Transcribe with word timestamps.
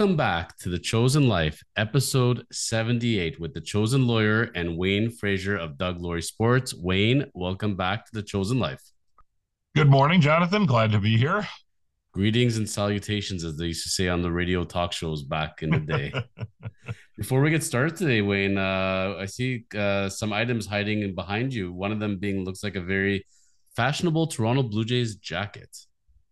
Welcome 0.00 0.16
back 0.16 0.56
to 0.60 0.70
The 0.70 0.78
Chosen 0.78 1.28
Life, 1.28 1.62
episode 1.76 2.46
78, 2.50 3.38
with 3.38 3.52
the 3.52 3.60
chosen 3.60 4.06
lawyer 4.06 4.44
and 4.54 4.78
Wayne 4.78 5.10
Frazier 5.10 5.58
of 5.58 5.76
Doug 5.76 6.00
Laurie 6.00 6.22
Sports. 6.22 6.72
Wayne, 6.72 7.30
welcome 7.34 7.76
back 7.76 8.06
to 8.06 8.12
The 8.14 8.22
Chosen 8.22 8.58
Life. 8.58 8.80
Good 9.76 9.90
morning, 9.90 10.22
Jonathan. 10.22 10.64
Glad 10.64 10.92
to 10.92 11.00
be 11.00 11.18
here. 11.18 11.46
Greetings 12.14 12.56
and 12.56 12.66
salutations, 12.66 13.44
as 13.44 13.58
they 13.58 13.66
used 13.66 13.82
to 13.82 13.90
say 13.90 14.08
on 14.08 14.22
the 14.22 14.32
radio 14.32 14.64
talk 14.64 14.94
shows 14.94 15.22
back 15.22 15.62
in 15.62 15.68
the 15.68 15.80
day. 15.80 16.14
Before 17.18 17.42
we 17.42 17.50
get 17.50 17.62
started 17.62 17.94
today, 17.94 18.22
Wayne, 18.22 18.56
uh, 18.56 19.16
I 19.18 19.26
see 19.26 19.66
uh, 19.76 20.08
some 20.08 20.32
items 20.32 20.64
hiding 20.64 21.14
behind 21.14 21.52
you. 21.52 21.74
One 21.74 21.92
of 21.92 22.00
them 22.00 22.16
being 22.16 22.46
looks 22.46 22.64
like 22.64 22.76
a 22.76 22.80
very 22.80 23.26
fashionable 23.76 24.28
Toronto 24.28 24.62
Blue 24.62 24.86
Jays 24.86 25.16
jacket. 25.16 25.76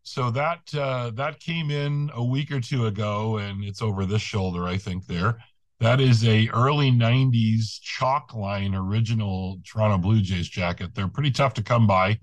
So 0.08 0.30
that 0.30 0.74
uh, 0.74 1.10
that 1.16 1.38
came 1.38 1.70
in 1.70 2.10
a 2.14 2.24
week 2.24 2.50
or 2.50 2.60
two 2.60 2.86
ago, 2.86 3.36
and 3.36 3.62
it's 3.62 3.82
over 3.82 4.06
this 4.06 4.22
shoulder, 4.22 4.64
I 4.66 4.78
think. 4.78 5.06
There, 5.06 5.36
that 5.80 6.00
is 6.00 6.26
a 6.26 6.48
early 6.48 6.90
'90s 6.90 7.78
chalk 7.82 8.32
line 8.32 8.74
original 8.74 9.58
Toronto 9.66 9.98
Blue 9.98 10.22
Jays 10.22 10.48
jacket. 10.48 10.94
They're 10.94 11.08
pretty 11.08 11.30
tough 11.30 11.52
to 11.54 11.62
come 11.62 11.86
by, 11.86 12.18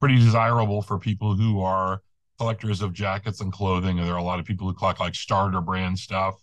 pretty 0.00 0.16
desirable 0.16 0.80
for 0.80 0.98
people 0.98 1.34
who 1.34 1.60
are 1.60 2.00
collectors 2.38 2.80
of 2.80 2.94
jackets 2.94 3.42
and 3.42 3.52
clothing. 3.52 3.98
There 3.98 4.14
are 4.14 4.18
a 4.18 4.22
lot 4.22 4.40
of 4.40 4.46
people 4.46 4.66
who 4.66 4.72
collect 4.72 4.98
like 4.98 5.14
starter 5.14 5.60
brand 5.60 5.98
stuff, 5.98 6.36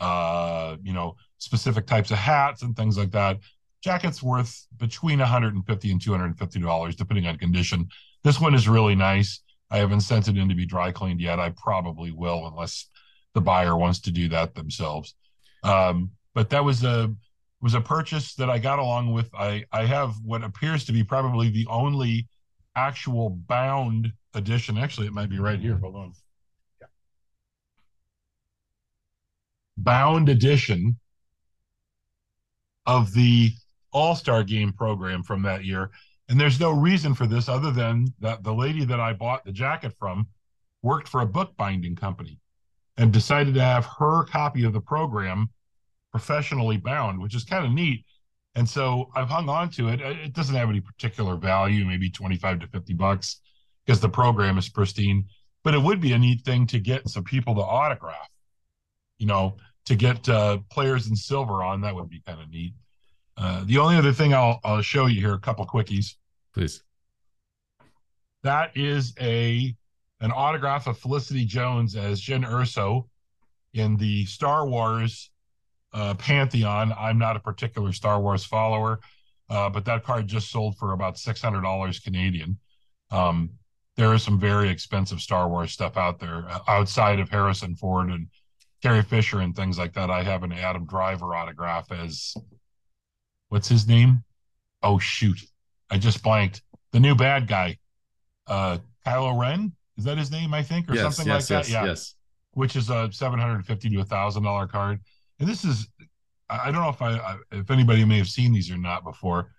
uh, 0.00 0.76
you 0.82 0.94
know, 0.94 1.14
specific 1.36 1.86
types 1.86 2.10
of 2.10 2.16
hats 2.16 2.62
and 2.62 2.74
things 2.74 2.96
like 2.96 3.10
that. 3.10 3.38
Jackets 3.82 4.22
worth 4.22 4.66
between 4.78 5.18
150 5.18 5.92
and 5.92 6.00
250 6.00 6.60
dollars, 6.60 6.96
depending 6.96 7.26
on 7.26 7.36
condition. 7.36 7.86
This 8.24 8.40
one 8.40 8.54
is 8.54 8.66
really 8.66 8.94
nice 8.94 9.42
I 9.72 9.78
haven't 9.78 10.02
sent 10.02 10.28
it 10.28 10.36
in 10.36 10.50
to 10.50 10.54
be 10.54 10.66
dry 10.66 10.92
cleaned 10.92 11.20
yet. 11.20 11.40
I 11.40 11.50
probably 11.50 12.12
will 12.12 12.46
unless 12.46 12.90
the 13.32 13.40
buyer 13.40 13.74
wants 13.74 14.00
to 14.00 14.10
do 14.10 14.28
that 14.28 14.54
themselves. 14.54 15.14
Um, 15.64 16.10
but 16.34 16.50
that 16.50 16.62
was 16.62 16.84
a 16.84 17.12
was 17.62 17.72
a 17.72 17.80
purchase 17.80 18.34
that 18.34 18.50
I 18.50 18.58
got 18.58 18.78
along 18.78 19.12
with. 19.12 19.34
I 19.34 19.64
I 19.72 19.86
have 19.86 20.14
what 20.22 20.44
appears 20.44 20.84
to 20.84 20.92
be 20.92 21.02
probably 21.02 21.48
the 21.48 21.66
only 21.70 22.28
actual 22.76 23.30
bound 23.30 24.12
edition. 24.34 24.76
Actually, 24.76 25.06
it 25.06 25.14
might 25.14 25.30
be 25.30 25.38
right 25.38 25.58
here. 25.58 25.78
Hold 25.78 25.96
on. 25.96 26.12
Yeah. 26.80 26.88
Bound 29.78 30.28
edition 30.28 30.98
of 32.84 33.14
the 33.14 33.52
All 33.90 34.14
Star 34.16 34.44
Game 34.44 34.74
program 34.74 35.22
from 35.22 35.42
that 35.42 35.64
year. 35.64 35.90
And 36.28 36.40
there's 36.40 36.60
no 36.60 36.70
reason 36.70 37.14
for 37.14 37.26
this 37.26 37.48
other 37.48 37.70
than 37.70 38.06
that 38.20 38.42
the 38.42 38.54
lady 38.54 38.84
that 38.84 39.00
I 39.00 39.12
bought 39.12 39.44
the 39.44 39.52
jacket 39.52 39.92
from 39.98 40.28
worked 40.82 41.08
for 41.08 41.20
a 41.20 41.26
bookbinding 41.26 41.96
company 41.96 42.38
and 42.96 43.12
decided 43.12 43.54
to 43.54 43.62
have 43.62 43.86
her 43.98 44.24
copy 44.24 44.64
of 44.64 44.72
the 44.72 44.80
program 44.80 45.50
professionally 46.10 46.76
bound, 46.76 47.20
which 47.20 47.34
is 47.34 47.44
kind 47.44 47.64
of 47.64 47.72
neat. 47.72 48.04
And 48.54 48.68
so 48.68 49.10
I've 49.14 49.28
hung 49.28 49.48
on 49.48 49.70
to 49.70 49.88
it. 49.88 50.00
It 50.00 50.34
doesn't 50.34 50.54
have 50.54 50.68
any 50.68 50.80
particular 50.80 51.36
value, 51.36 51.86
maybe 51.86 52.10
25 52.10 52.60
to 52.60 52.66
50 52.66 52.94
bucks 52.94 53.40
because 53.84 54.00
the 54.00 54.08
program 54.08 54.58
is 54.58 54.68
pristine. 54.68 55.24
But 55.64 55.74
it 55.74 55.82
would 55.82 56.00
be 56.00 56.12
a 56.12 56.18
neat 56.18 56.42
thing 56.44 56.66
to 56.68 56.78
get 56.78 57.08
some 57.08 57.24
people 57.24 57.54
to 57.54 57.62
autograph, 57.62 58.28
you 59.18 59.26
know, 59.26 59.56
to 59.86 59.94
get 59.94 60.28
uh, 60.28 60.58
players 60.70 61.08
in 61.08 61.16
silver 61.16 61.62
on. 61.62 61.80
That 61.80 61.94
would 61.94 62.10
be 62.10 62.20
kind 62.26 62.40
of 62.40 62.50
neat. 62.50 62.74
Uh, 63.36 63.64
the 63.64 63.78
only 63.78 63.96
other 63.96 64.12
thing 64.12 64.34
I'll, 64.34 64.60
I'll 64.62 64.82
show 64.82 65.06
you 65.06 65.20
here, 65.20 65.34
a 65.34 65.38
couple 65.38 65.66
quickies 65.66 66.14
please. 66.52 66.82
That 68.42 68.76
is 68.76 69.14
a 69.20 69.74
an 70.20 70.30
autograph 70.32 70.86
of 70.86 70.98
Felicity 70.98 71.44
Jones 71.44 71.96
as 71.96 72.20
Jyn 72.20 72.46
Erso 72.46 73.08
in 73.74 73.96
the 73.96 74.24
Star 74.26 74.68
Wars 74.68 75.30
uh, 75.92 76.14
pantheon. 76.14 76.94
I'm 76.96 77.18
not 77.18 77.36
a 77.36 77.40
particular 77.40 77.92
Star 77.92 78.20
Wars 78.20 78.44
follower, 78.44 79.00
uh, 79.50 79.68
but 79.68 79.84
that 79.86 80.04
card 80.04 80.28
just 80.28 80.50
sold 80.50 80.76
for 80.76 80.92
about 80.92 81.18
six 81.18 81.40
hundred 81.40 81.62
dollars 81.62 81.98
Canadian. 81.98 82.58
Um, 83.10 83.50
there 83.96 84.14
is 84.14 84.22
some 84.22 84.40
very 84.40 84.68
expensive 84.68 85.20
Star 85.20 85.48
Wars 85.48 85.72
stuff 85.72 85.96
out 85.96 86.18
there 86.18 86.46
uh, 86.48 86.60
outside 86.68 87.20
of 87.20 87.28
Harrison 87.28 87.76
Ford 87.76 88.08
and 88.08 88.28
Carrie 88.82 89.02
Fisher 89.02 89.40
and 89.40 89.54
things 89.54 89.78
like 89.78 89.92
that. 89.94 90.10
I 90.10 90.22
have 90.22 90.42
an 90.42 90.52
Adam 90.52 90.86
Driver 90.86 91.34
autograph 91.34 91.92
as 91.92 92.34
what's 93.52 93.68
his 93.68 93.86
name? 93.86 94.24
Oh 94.82 94.98
shoot, 94.98 95.38
I 95.90 95.98
just 95.98 96.22
blanked. 96.22 96.62
The 96.92 97.00
new 97.00 97.14
bad 97.14 97.46
guy, 97.46 97.76
uh, 98.46 98.78
Kylo 99.06 99.38
Ren, 99.38 99.72
is 99.98 100.04
that 100.04 100.16
his 100.16 100.30
name? 100.30 100.54
I 100.54 100.62
think, 100.62 100.88
or 100.88 100.94
yes, 100.94 101.02
something 101.02 101.30
yes, 101.30 101.50
like 101.50 101.58
yes, 101.58 101.66
that. 101.68 101.72
Yeah, 101.72 101.84
yes. 101.84 102.14
which 102.52 102.76
is 102.76 102.88
a 102.88 103.10
seven 103.12 103.38
hundred 103.38 103.64
fifty 103.66 103.90
to 103.90 104.00
a 104.00 104.04
thousand 104.04 104.44
dollar 104.44 104.66
card. 104.66 105.00
And 105.38 105.46
this 105.46 105.64
is, 105.64 105.86
I 106.48 106.70
don't 106.70 106.80
know 106.80 106.88
if 106.88 107.02
I, 107.02 107.36
if 107.52 107.70
anybody 107.70 108.04
may 108.04 108.16
have 108.16 108.28
seen 108.28 108.52
these 108.52 108.70
or 108.70 108.78
not 108.78 109.04
before. 109.04 109.52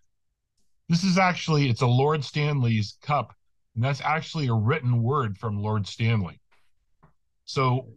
This 0.89 1.03
is 1.03 1.17
actually, 1.17 1.69
it's 1.69 1.81
a 1.81 1.87
Lord 1.87 2.23
Stanley's 2.23 2.97
cup, 3.01 3.33
and 3.75 3.83
that's 3.83 4.01
actually 4.01 4.47
a 4.47 4.53
written 4.53 5.03
word 5.03 5.37
from 5.37 5.61
Lord 5.61 5.87
Stanley. 5.87 6.39
So, 7.45 7.89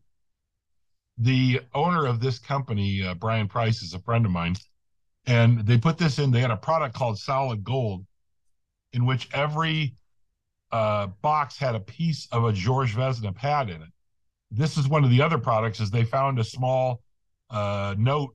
the 1.18 1.60
owner 1.74 2.06
of 2.06 2.20
this 2.20 2.38
company, 2.38 3.02
uh, 3.02 3.14
Brian 3.14 3.48
Price, 3.48 3.82
is 3.82 3.94
a 3.94 4.00
friend 4.00 4.26
of 4.26 4.32
mine, 4.32 4.56
and 5.26 5.66
they 5.66 5.78
put 5.78 5.98
this 5.98 6.18
in. 6.18 6.30
They 6.30 6.40
had 6.40 6.50
a 6.50 6.56
product 6.56 6.94
called 6.94 7.18
Solid 7.18 7.64
Gold, 7.64 8.06
in 8.92 9.06
which 9.06 9.28
every 9.32 9.94
uh, 10.72 11.08
box 11.22 11.58
had 11.58 11.74
a 11.74 11.80
piece 11.80 12.28
of 12.32 12.44
a 12.44 12.52
George 12.52 12.94
Vezina 12.94 13.34
pad 13.34 13.68
in 13.70 13.82
it. 13.82 13.88
This 14.50 14.76
is 14.76 14.88
one 14.88 15.04
of 15.04 15.10
the 15.10 15.22
other 15.22 15.38
products. 15.38 15.80
Is 15.80 15.90
they 15.90 16.04
found 16.04 16.38
a 16.38 16.44
small 16.44 17.02
uh, 17.50 17.94
note 17.98 18.34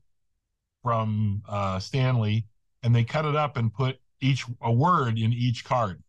from 0.83 1.41
uh, 1.47 1.79
Stanley, 1.79 2.45
and 2.83 2.93
they 2.93 3.03
cut 3.03 3.25
it 3.25 3.35
up 3.35 3.57
and 3.57 3.73
put 3.73 3.97
each 4.19 4.45
a 4.61 4.71
word 4.71 5.17
in 5.17 5.33
each 5.33 5.63
card, 5.63 6.01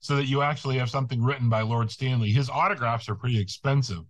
so 0.00 0.16
that 0.16 0.26
you 0.26 0.42
actually 0.42 0.78
have 0.78 0.90
something 0.90 1.22
written 1.22 1.48
by 1.48 1.62
Lord 1.62 1.90
Stanley. 1.90 2.30
His 2.30 2.50
autographs 2.50 3.08
are 3.08 3.14
pretty 3.14 3.40
expensive, 3.40 4.04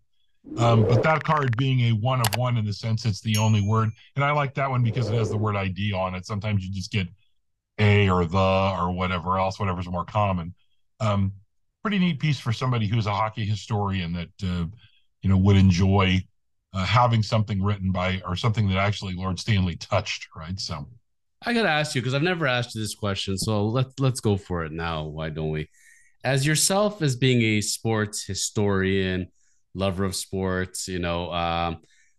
um, 0.57 0.83
but 0.85 1.03
that 1.03 1.23
card 1.23 1.57
being 1.57 1.81
a 1.81 1.93
one 1.93 2.21
of 2.21 2.27
one 2.37 2.57
in 2.57 2.65
the 2.65 2.73
sense 2.73 3.05
it's 3.05 3.21
the 3.21 3.37
only 3.37 3.61
word, 3.61 3.91
and 4.17 4.25
I 4.25 4.33
like 4.33 4.55
that 4.55 4.71
one 4.71 4.83
because 4.83 5.09
it 5.09 5.15
has 5.15 5.31
the 5.31 5.37
word 5.37 5.57
ID 5.57 5.93
on 5.93 6.15
it. 6.15 6.27
Sometimes 6.27 6.65
you 6.65 6.73
just 6.73 6.91
get 6.91 7.07
a 7.79 8.09
or 8.09 8.25
the 8.25 8.75
or 8.79 8.91
whatever 8.93 9.39
else, 9.39 9.59
whatever's 9.59 9.89
more 9.89 10.05
common. 10.05 10.55
Um, 11.01 11.33
pretty 11.83 11.99
neat 11.99 12.19
piece 12.19 12.41
for 12.41 12.53
somebody 12.53 12.87
who's 12.87 13.07
a 13.07 13.15
hockey 13.15 13.45
historian 13.45 14.13
that 14.13 14.29
uh, 14.43 14.67
you 15.23 15.29
know 15.29 15.37
would 15.37 15.57
enjoy 15.57 16.23
uh, 16.75 16.85
having 16.85 17.23
something 17.23 17.63
written 17.63 17.93
by 17.93 18.21
or 18.27 18.37
something 18.37 18.69
that 18.69 18.79
actually 18.79 19.15
Lord 19.15 19.39
Stanley 19.39 19.77
touched, 19.77 20.29
right? 20.37 20.59
So 20.59 20.89
I 21.43 21.55
gotta 21.55 21.69
ask 21.69 21.95
you 21.95 22.01
because 22.01 22.15
I've 22.15 22.23
never 22.23 22.47
asked 22.47 22.75
you 22.75 22.81
this 22.81 22.95
question, 22.95 23.39
so 23.39 23.67
let's 23.67 23.99
let's 24.01 24.21
go 24.21 24.37
for 24.37 24.65
it 24.65 24.73
now. 24.73 25.05
Why 25.05 25.29
don't 25.29 25.51
we? 25.51 25.69
As 26.25 26.45
yourself 26.45 27.01
as 27.01 27.15
being 27.15 27.43
a 27.43 27.61
sports 27.61 28.25
historian, 28.25 29.29
lover 29.79 30.05
of 30.05 30.15
sports, 30.15 30.89
you 30.89 30.99
know, 30.99 31.33
um, 31.33 31.79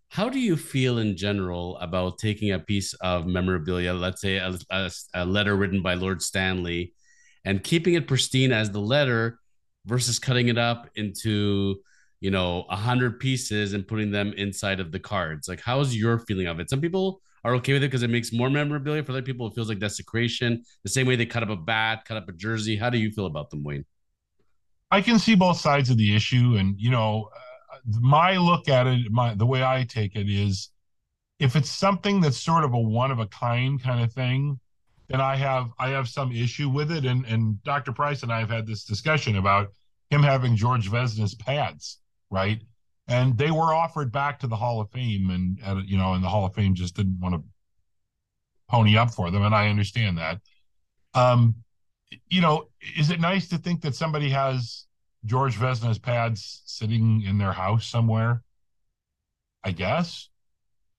how 0.09 0.27
do 0.27 0.39
you 0.39 0.57
feel 0.57 0.97
in 0.97 1.15
general 1.15 1.77
about 1.77 2.17
taking 2.17 2.51
a 2.51 2.59
piece 2.59 2.93
of 2.95 3.27
memorabilia, 3.27 3.93
let's 3.93 4.21
say 4.21 4.37
a, 4.37 4.57
a, 4.71 4.91
a, 5.13 5.25
letter 5.25 5.55
written 5.55 5.83
by 5.83 5.93
Lord 5.93 6.21
Stanley, 6.21 6.93
and 7.45 7.63
keeping 7.63 7.93
it 7.93 8.07
pristine 8.07 8.51
as 8.51 8.71
the 8.71 8.81
letter 8.81 9.39
versus 9.85 10.17
cutting 10.17 10.47
it 10.47 10.57
up 10.57 10.89
into, 10.95 11.75
you 12.21 12.31
know, 12.31 12.65
a 12.69 12.75
hundred 12.75 13.19
pieces 13.19 13.73
and 13.73 13.87
putting 13.87 14.09
them 14.09 14.33
inside 14.33 14.79
of 14.79 14.91
the 14.91 14.99
cards? 14.99 15.47
Like, 15.47 15.61
how's 15.61 15.95
your 15.95 16.19
feeling 16.19 16.47
of 16.47 16.59
it? 16.59 16.71
Some 16.71 16.81
people 16.81 17.21
are 17.43 17.53
okay 17.55 17.73
with 17.73 17.83
it 17.83 17.87
because 17.87 18.03
it 18.03 18.09
makes 18.09 18.33
more 18.33 18.49
memorabilia. 18.49 19.03
For 19.03 19.11
other 19.11 19.21
people, 19.21 19.47
it 19.47 19.53
feels 19.53 19.69
like 19.69 19.79
desecration. 19.79 20.63
The 20.83 20.89
same 20.89 21.05
way 21.05 21.17
they 21.17 21.27
cut 21.27 21.43
up 21.43 21.49
a 21.49 21.55
bat, 21.55 22.05
cut 22.05 22.17
up 22.17 22.27
a 22.27 22.33
jersey. 22.33 22.75
How 22.75 22.89
do 22.89 22.97
you 22.97 23.11
feel 23.11 23.27
about 23.27 23.51
them, 23.51 23.63
Wayne? 23.63 23.85
I 24.91 25.01
can 25.01 25.19
see 25.19 25.35
both 25.35 25.59
sides 25.59 25.91
of 25.91 25.97
the 25.97 26.15
issue, 26.15 26.55
and 26.57 26.73
you 26.79 26.89
know 26.89 27.29
my 27.85 28.37
look 28.37 28.69
at 28.69 28.87
it, 28.87 29.11
my 29.11 29.33
the 29.35 29.45
way 29.45 29.63
I 29.63 29.83
take 29.83 30.15
it 30.15 30.29
is, 30.29 30.69
if 31.39 31.55
it's 31.55 31.71
something 31.71 32.21
that's 32.21 32.37
sort 32.37 32.63
of 32.63 32.73
a 32.73 32.79
one 32.79 33.11
of 33.11 33.19
a 33.19 33.27
kind 33.27 33.81
kind 33.81 34.03
of 34.03 34.13
thing, 34.13 34.59
then 35.07 35.21
I 35.21 35.35
have 35.35 35.69
I 35.79 35.89
have 35.89 36.07
some 36.07 36.31
issue 36.31 36.69
with 36.69 36.91
it. 36.91 37.05
And 37.05 37.25
and 37.25 37.61
Dr. 37.63 37.91
Price 37.91 38.23
and 38.23 38.31
I 38.31 38.39
have 38.39 38.49
had 38.49 38.67
this 38.67 38.85
discussion 38.85 39.37
about 39.37 39.71
him 40.09 40.23
having 40.23 40.55
George 40.55 40.89
Vezina's 40.89 41.35
pads, 41.35 41.99
right? 42.29 42.61
And 43.07 43.37
they 43.37 43.51
were 43.51 43.73
offered 43.73 44.11
back 44.11 44.39
to 44.39 44.47
the 44.47 44.55
Hall 44.55 44.81
of 44.81 44.91
Fame, 44.91 45.29
and 45.31 45.59
uh, 45.65 45.81
you 45.85 45.97
know, 45.97 46.13
and 46.13 46.23
the 46.23 46.29
Hall 46.29 46.45
of 46.45 46.53
Fame 46.53 46.75
just 46.75 46.95
didn't 46.95 47.19
want 47.19 47.35
to 47.35 47.43
pony 48.69 48.97
up 48.97 49.11
for 49.11 49.31
them, 49.31 49.43
and 49.43 49.55
I 49.55 49.69
understand 49.69 50.17
that. 50.19 50.39
Um, 51.15 51.55
you 52.27 52.41
know, 52.41 52.69
is 52.97 53.09
it 53.09 53.19
nice 53.19 53.47
to 53.49 53.57
think 53.57 53.81
that 53.81 53.95
somebody 53.95 54.29
has 54.29 54.85
George 55.25 55.57
Vezina's 55.57 55.99
pads 55.99 56.61
sitting 56.65 57.23
in 57.23 57.37
their 57.37 57.53
house 57.53 57.85
somewhere. 57.85 58.43
I 59.63 59.71
guess. 59.71 60.29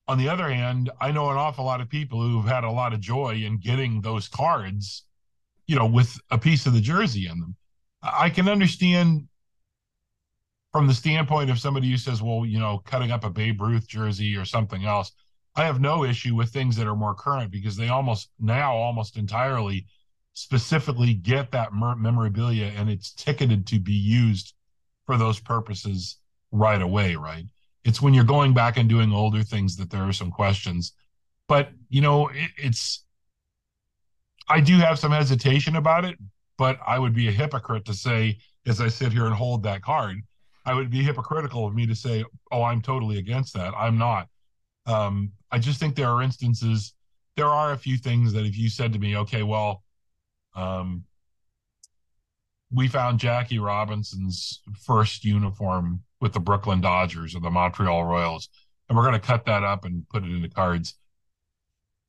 On 0.07 0.17
the 0.17 0.29
other 0.29 0.49
hand, 0.49 0.89
I 0.99 1.11
know 1.11 1.29
an 1.29 1.37
awful 1.37 1.65
lot 1.65 1.81
of 1.81 1.89
people 1.89 2.21
who've 2.21 2.45
had 2.45 2.63
a 2.63 2.71
lot 2.71 2.93
of 2.93 2.99
joy 2.99 3.35
in 3.43 3.57
getting 3.57 4.01
those 4.01 4.27
cards, 4.27 5.05
you 5.67 5.75
know, 5.75 5.85
with 5.85 6.19
a 6.29 6.37
piece 6.37 6.65
of 6.65 6.73
the 6.73 6.81
jersey 6.81 7.27
in 7.27 7.39
them. 7.39 7.55
I 8.01 8.29
can 8.29 8.49
understand 8.49 9.27
from 10.71 10.87
the 10.87 10.93
standpoint 10.93 11.49
of 11.49 11.59
somebody 11.59 11.89
who 11.89 11.97
says, 11.97 12.21
well, 12.21 12.45
you 12.45 12.59
know, 12.59 12.79
cutting 12.79 13.11
up 13.11 13.23
a 13.23 13.29
Babe 13.29 13.61
Ruth 13.61 13.87
jersey 13.87 14.35
or 14.35 14.45
something 14.45 14.85
else, 14.85 15.11
I 15.55 15.65
have 15.65 15.81
no 15.81 16.03
issue 16.03 16.35
with 16.35 16.49
things 16.49 16.75
that 16.77 16.87
are 16.87 16.95
more 16.95 17.13
current 17.13 17.51
because 17.51 17.75
they 17.75 17.89
almost 17.89 18.29
now 18.39 18.73
almost 18.73 19.17
entirely 19.17 19.85
specifically 20.33 21.13
get 21.13 21.51
that 21.51 21.73
memorabilia 21.73 22.71
and 22.75 22.89
it's 22.89 23.13
ticketed 23.13 23.67
to 23.67 23.79
be 23.79 23.93
used 23.93 24.53
for 25.05 25.17
those 25.17 25.39
purposes 25.39 26.17
right 26.51 26.81
away, 26.81 27.15
right? 27.15 27.45
It's 27.83 28.01
when 28.01 28.13
you're 28.13 28.23
going 28.23 28.53
back 28.53 28.77
and 28.77 28.87
doing 28.87 29.11
older 29.11 29.43
things 29.43 29.75
that 29.77 29.89
there 29.89 30.03
are 30.03 30.13
some 30.13 30.31
questions. 30.31 30.93
But, 31.47 31.69
you 31.89 32.01
know, 32.01 32.27
it, 32.27 32.51
it's, 32.57 33.03
I 34.47 34.61
do 34.61 34.77
have 34.77 34.99
some 34.99 35.11
hesitation 35.11 35.75
about 35.75 36.05
it, 36.05 36.17
but 36.57 36.77
I 36.85 36.99
would 36.99 37.13
be 37.13 37.27
a 37.27 37.31
hypocrite 37.31 37.85
to 37.85 37.93
say, 37.93 38.37
as 38.67 38.79
I 38.79 38.87
sit 38.87 39.11
here 39.11 39.25
and 39.25 39.35
hold 39.35 39.63
that 39.63 39.81
card, 39.81 40.17
I 40.65 40.73
would 40.73 40.91
be 40.91 41.01
hypocritical 41.01 41.65
of 41.65 41.73
me 41.73 41.87
to 41.87 41.95
say, 41.95 42.23
oh, 42.51 42.63
I'm 42.63 42.81
totally 42.81 43.17
against 43.17 43.53
that. 43.55 43.73
I'm 43.75 43.97
not. 43.97 44.27
Um, 44.85 45.31
I 45.51 45.59
just 45.59 45.79
think 45.79 45.95
there 45.95 46.09
are 46.09 46.21
instances, 46.21 46.93
there 47.35 47.47
are 47.47 47.71
a 47.71 47.77
few 47.77 47.97
things 47.97 48.33
that 48.33 48.45
if 48.45 48.57
you 48.57 48.69
said 48.69 48.93
to 48.93 48.99
me, 48.99 49.17
okay, 49.17 49.43
well, 49.43 49.83
um, 50.55 51.05
we 52.71 52.87
found 52.87 53.19
Jackie 53.19 53.59
Robinson's 53.59 54.61
first 54.85 55.25
uniform 55.25 56.03
with 56.19 56.33
the 56.33 56.39
Brooklyn 56.39 56.81
Dodgers 56.81 57.35
or 57.35 57.41
the 57.41 57.49
Montreal 57.49 58.05
Royals, 58.05 58.49
and 58.87 58.97
we're 58.97 59.03
going 59.03 59.19
to 59.19 59.27
cut 59.27 59.45
that 59.45 59.63
up 59.63 59.85
and 59.85 60.07
put 60.09 60.23
it 60.23 60.31
into 60.31 60.49
cards. 60.49 60.95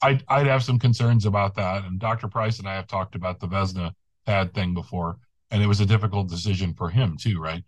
I'd, 0.01 0.25
I'd 0.29 0.47
have 0.47 0.65
some 0.65 0.79
concerns 0.79 1.27
about 1.27 1.55
that. 1.57 1.85
And 1.85 1.99
Dr. 1.99 2.29
Price 2.29 2.59
and 2.59 2.69
I 2.69 2.75
have 2.75 2.87
talked 2.87 3.15
about 3.15 3.41
the 3.41 3.49
Vezina 3.49 3.93
pad 4.27 4.55
thing 4.55 4.75
before, 4.75 5.19
and 5.51 5.63
it 5.63 5.67
was 5.67 5.81
a 5.81 5.87
difficult 5.87 6.29
decision 6.29 6.75
for 6.75 6.89
him 6.89 7.17
too, 7.17 7.41
right? 7.41 7.63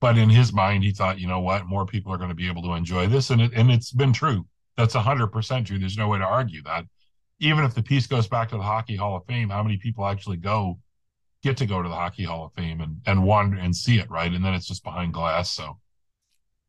But 0.00 0.16
in 0.16 0.30
his 0.30 0.52
mind, 0.52 0.84
he 0.84 0.92
thought, 0.92 1.18
you 1.18 1.26
know 1.26 1.40
what, 1.40 1.66
more 1.66 1.84
people 1.84 2.12
are 2.12 2.18
going 2.18 2.28
to 2.28 2.34
be 2.34 2.48
able 2.48 2.62
to 2.62 2.74
enjoy 2.74 3.08
this, 3.08 3.30
and 3.30 3.40
it 3.40 3.52
and 3.54 3.70
it's 3.70 3.90
been 3.90 4.12
true. 4.12 4.46
That's 4.76 4.94
hundred 4.94 5.28
percent 5.28 5.66
true. 5.66 5.78
There's 5.78 5.98
no 5.98 6.08
way 6.08 6.18
to 6.18 6.24
argue 6.24 6.62
that. 6.62 6.84
Even 7.40 7.64
if 7.64 7.74
the 7.74 7.82
piece 7.82 8.06
goes 8.06 8.26
back 8.26 8.48
to 8.50 8.56
the 8.56 8.62
Hockey 8.62 8.96
Hall 8.96 9.16
of 9.16 9.24
Fame, 9.26 9.48
how 9.48 9.62
many 9.62 9.76
people 9.76 10.06
actually 10.06 10.36
go 10.36 10.78
get 11.42 11.56
to 11.58 11.66
go 11.66 11.82
to 11.82 11.88
the 11.88 11.94
Hockey 11.94 12.24
Hall 12.24 12.46
of 12.46 12.52
Fame 12.54 12.80
and 12.80 13.00
and 13.06 13.22
wander 13.24 13.58
and 13.58 13.74
see 13.74 13.98
it, 13.98 14.10
right? 14.10 14.32
And 14.32 14.44
then 14.44 14.54
it's 14.54 14.66
just 14.66 14.82
behind 14.82 15.12
glass. 15.12 15.52
So 15.54 15.78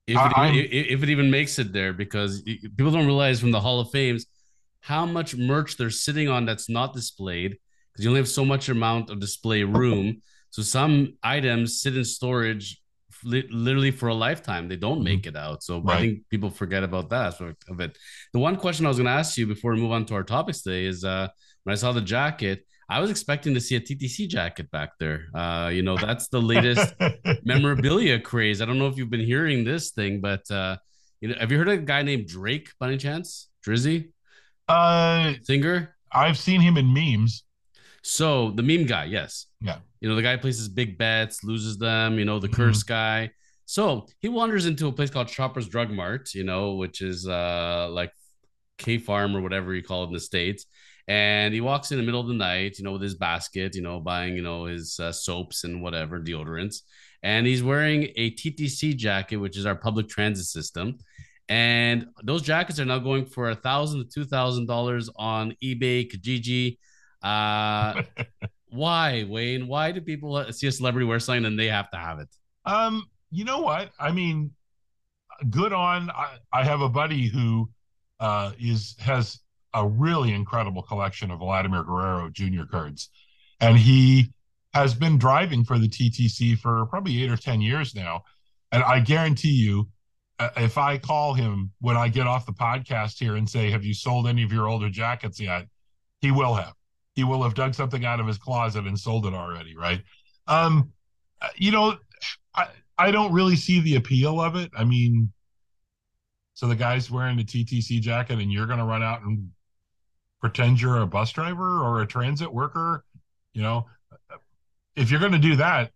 if 0.07 0.15
it, 0.15 0.37
I, 0.37 0.49
if 0.49 1.03
it 1.03 1.09
even 1.09 1.29
makes 1.29 1.59
it 1.59 1.71
there, 1.71 1.93
because 1.93 2.41
people 2.41 2.91
don't 2.91 3.05
realize 3.05 3.39
from 3.39 3.51
the 3.51 3.59
Hall 3.59 3.79
of 3.79 3.91
Fames 3.91 4.25
how 4.81 5.05
much 5.05 5.35
merch 5.35 5.77
they're 5.77 5.89
sitting 5.89 6.29
on 6.29 6.45
that's 6.45 6.69
not 6.69 6.93
displayed 6.93 7.57
because 7.91 8.03
you 8.03 8.09
only 8.09 8.21
have 8.21 8.29
so 8.29 8.45
much 8.45 8.69
amount 8.69 9.09
of 9.09 9.19
display 9.19 9.63
room. 9.63 10.21
So 10.51 10.61
some 10.61 11.17
items 11.21 11.81
sit 11.81 11.95
in 11.95 12.05
storage 12.05 12.81
literally 13.23 13.91
for 13.91 14.09
a 14.09 14.13
lifetime. 14.13 14.67
They 14.67 14.75
don't 14.75 15.03
make 15.03 15.23
mm-hmm. 15.23 15.35
it 15.35 15.39
out. 15.39 15.63
So 15.63 15.81
right. 15.81 15.97
I 15.97 15.99
think 16.01 16.29
people 16.29 16.49
forget 16.49 16.83
about 16.83 17.09
that 17.09 17.27
aspect 17.27 17.63
of 17.69 17.79
it. 17.79 17.97
The 18.33 18.39
one 18.39 18.55
question 18.55 18.85
I 18.85 18.89
was 18.89 18.97
going 18.97 19.05
to 19.05 19.11
ask 19.11 19.37
you 19.37 19.47
before 19.47 19.73
we 19.73 19.81
move 19.81 19.91
on 19.91 20.05
to 20.05 20.15
our 20.15 20.23
topics 20.23 20.61
today 20.61 20.85
is 20.85 21.03
uh, 21.03 21.27
when 21.63 21.73
I 21.73 21.75
saw 21.75 21.91
the 21.91 22.01
jacket, 22.01 22.65
I 22.89 22.99
was 22.99 23.11
expecting 23.11 23.53
to 23.53 23.61
see 23.61 23.75
a 23.75 23.79
TTC 23.79 24.27
jacket 24.27 24.71
back 24.71 24.97
there. 24.99 25.27
Uh, 25.33 25.69
you 25.71 25.83
know, 25.83 25.95
that's 25.95 26.27
the 26.29 26.41
latest 26.41 26.93
memorabilia 27.43 28.19
craze. 28.19 28.61
I 28.61 28.65
don't 28.65 28.79
know 28.79 28.87
if 28.87 28.97
you've 28.97 29.11
been 29.11 29.25
hearing 29.25 29.63
this 29.63 29.91
thing, 29.91 30.21
but 30.21 30.49
uh, 30.49 30.77
you 31.21 31.29
know, 31.29 31.35
have 31.39 31.51
you 31.51 31.59
heard 31.59 31.67
of 31.67 31.73
a 31.75 31.77
guy 31.77 32.01
named 32.01 32.27
Drake 32.27 32.71
by 32.79 32.87
any 32.87 32.97
chance? 32.97 33.49
Drizzy? 33.65 34.11
Uh, 34.67 35.33
singer. 35.43 35.95
I've 36.11 36.37
seen 36.37 36.61
him 36.61 36.77
in 36.77 36.91
memes. 36.91 37.43
So 38.01 38.51
the 38.51 38.63
meme 38.63 38.85
guy, 38.85 39.05
yes. 39.05 39.45
Yeah. 39.61 39.77
You 39.99 40.09
know, 40.09 40.15
the 40.15 40.21
guy 40.21 40.37
places 40.37 40.69
big 40.69 40.97
bets, 40.97 41.43
loses 41.43 41.77
them, 41.77 42.17
you 42.17 42.25
know, 42.25 42.39
the 42.39 42.47
mm-hmm. 42.47 42.55
curse 42.55 42.83
guy. 42.83 43.31
So 43.65 44.07
he 44.19 44.29
wanders 44.29 44.65
into 44.65 44.87
a 44.87 44.91
place 44.91 45.09
called 45.09 45.29
Shoppers 45.29 45.67
Drug 45.67 45.91
Mart, 45.91 46.33
you 46.33 46.43
know, 46.43 46.75
which 46.75 47.01
is 47.01 47.27
uh 47.27 47.87
like 47.91 48.11
K 48.77 48.97
Farm 48.97 49.35
or 49.35 49.41
whatever 49.41 49.75
you 49.75 49.83
call 49.83 50.03
it 50.03 50.07
in 50.07 50.13
the 50.13 50.19
States. 50.19 50.65
And 51.07 51.53
he 51.53 51.61
walks 51.61 51.91
in 51.91 51.97
the 51.97 52.03
middle 52.03 52.21
of 52.21 52.27
the 52.27 52.33
night, 52.33 52.77
you 52.77 52.85
know, 52.85 52.93
with 52.93 53.01
his 53.01 53.15
basket, 53.15 53.75
you 53.75 53.81
know, 53.81 53.99
buying, 53.99 54.35
you 54.35 54.43
know, 54.43 54.65
his 54.65 54.99
uh, 54.99 55.11
soaps 55.11 55.63
and 55.63 55.81
whatever, 55.81 56.19
deodorants. 56.19 56.81
And 57.23 57.47
he's 57.47 57.63
wearing 57.63 58.09
a 58.15 58.31
TTC 58.31 58.95
jacket, 58.95 59.37
which 59.37 59.57
is 59.57 59.65
our 59.65 59.75
public 59.75 60.07
transit 60.07 60.45
system. 60.45 60.99
And 61.49 62.05
those 62.23 62.43
jackets 62.43 62.79
are 62.79 62.85
now 62.85 62.99
going 62.99 63.25
for 63.25 63.49
a 63.49 63.55
thousand 63.55 63.99
to 63.99 64.05
two 64.05 64.25
thousand 64.25 64.67
dollars 64.67 65.09
on 65.15 65.55
eBay, 65.63 66.09
Kijiji, 66.09 66.77
uh, 67.23 68.03
why, 68.69 69.25
Wayne? 69.27 69.67
Why 69.67 69.91
do 69.91 70.01
people 70.01 70.43
see 70.51 70.67
a 70.67 70.71
celebrity 70.71 71.05
wear 71.05 71.19
something 71.19 71.45
and 71.45 71.59
they 71.59 71.67
have 71.67 71.89
to 71.91 71.97
have 71.97 72.19
it? 72.19 72.29
Um, 72.65 73.07
you 73.31 73.43
know 73.43 73.59
what? 73.59 73.91
I 73.99 74.11
mean, 74.11 74.51
good 75.49 75.73
on. 75.73 76.09
I, 76.11 76.37
I 76.51 76.63
have 76.63 76.81
a 76.81 76.89
buddy 76.89 77.27
who 77.27 77.69
uh, 78.19 78.51
is 78.59 78.95
has 78.99 79.39
a 79.73 79.87
really 79.87 80.33
incredible 80.33 80.81
collection 80.83 81.31
of 81.31 81.39
Vladimir 81.39 81.83
Guerrero 81.83 82.29
Jr. 82.29 82.63
cards, 82.69 83.09
and 83.59 83.77
he 83.77 84.33
has 84.73 84.93
been 84.93 85.17
driving 85.17 85.63
for 85.63 85.79
the 85.79 85.89
TTC 85.89 86.57
for 86.59 86.85
probably 86.87 87.23
eight 87.23 87.31
or 87.31 87.37
ten 87.37 87.61
years 87.61 87.95
now. 87.95 88.23
And 88.71 88.83
I 88.83 88.99
guarantee 88.99 89.49
you, 89.49 89.89
uh, 90.37 90.49
if 90.57 90.77
I 90.77 90.97
call 90.99 91.33
him 91.33 91.71
when 91.81 91.97
I 91.97 92.07
get 92.07 92.27
off 92.27 92.45
the 92.45 92.53
podcast 92.53 93.19
here 93.19 93.35
and 93.35 93.49
say, 93.49 93.71
"Have 93.71 93.83
you 93.83 93.93
sold 93.93 94.27
any 94.27 94.43
of 94.43 94.51
your 94.51 94.67
older 94.67 94.89
jackets 94.89 95.39
yet?" 95.39 95.67
He 96.21 96.31
will 96.31 96.53
have 96.55 96.73
he 97.19 97.25
will 97.25 97.43
have 97.43 97.53
dug 97.53 97.75
something 97.75 98.05
out 98.05 98.21
of 98.21 98.27
his 98.27 98.37
closet 98.37 98.87
and 98.87 98.97
sold 98.97 99.25
it 99.25 99.33
already, 99.33 99.75
right? 99.75 100.01
Um, 100.47 100.93
you 101.57 101.69
know, 101.69 101.97
I 102.55 102.67
I 102.97 103.11
don't 103.11 103.33
really 103.33 103.57
see 103.57 103.81
the 103.81 103.97
appeal 103.97 104.39
of 104.39 104.55
it. 104.55 104.71
I 104.73 104.85
mean, 104.85 105.33
so 106.53 106.65
the 106.65 106.77
guy's 106.77 107.11
wearing 107.11 107.35
the 107.35 107.43
TTC 107.43 107.99
jacket, 107.99 108.39
and 108.39 108.49
you're 108.49 108.67
going 108.67 108.79
to 108.79 108.85
run 108.85 109.03
out 109.03 109.21
and 109.23 109.49
pretend 110.39 110.79
you're 110.79 111.01
a 111.01 111.07
bus 111.07 111.33
driver 111.33 111.83
or 111.83 112.01
a 112.01 112.07
transit 112.07 112.53
worker. 112.53 113.03
You 113.51 113.63
know, 113.63 113.87
if 114.95 115.11
you're 115.11 115.19
going 115.19 115.33
to 115.33 115.39
do 115.39 115.57
that, 115.57 115.91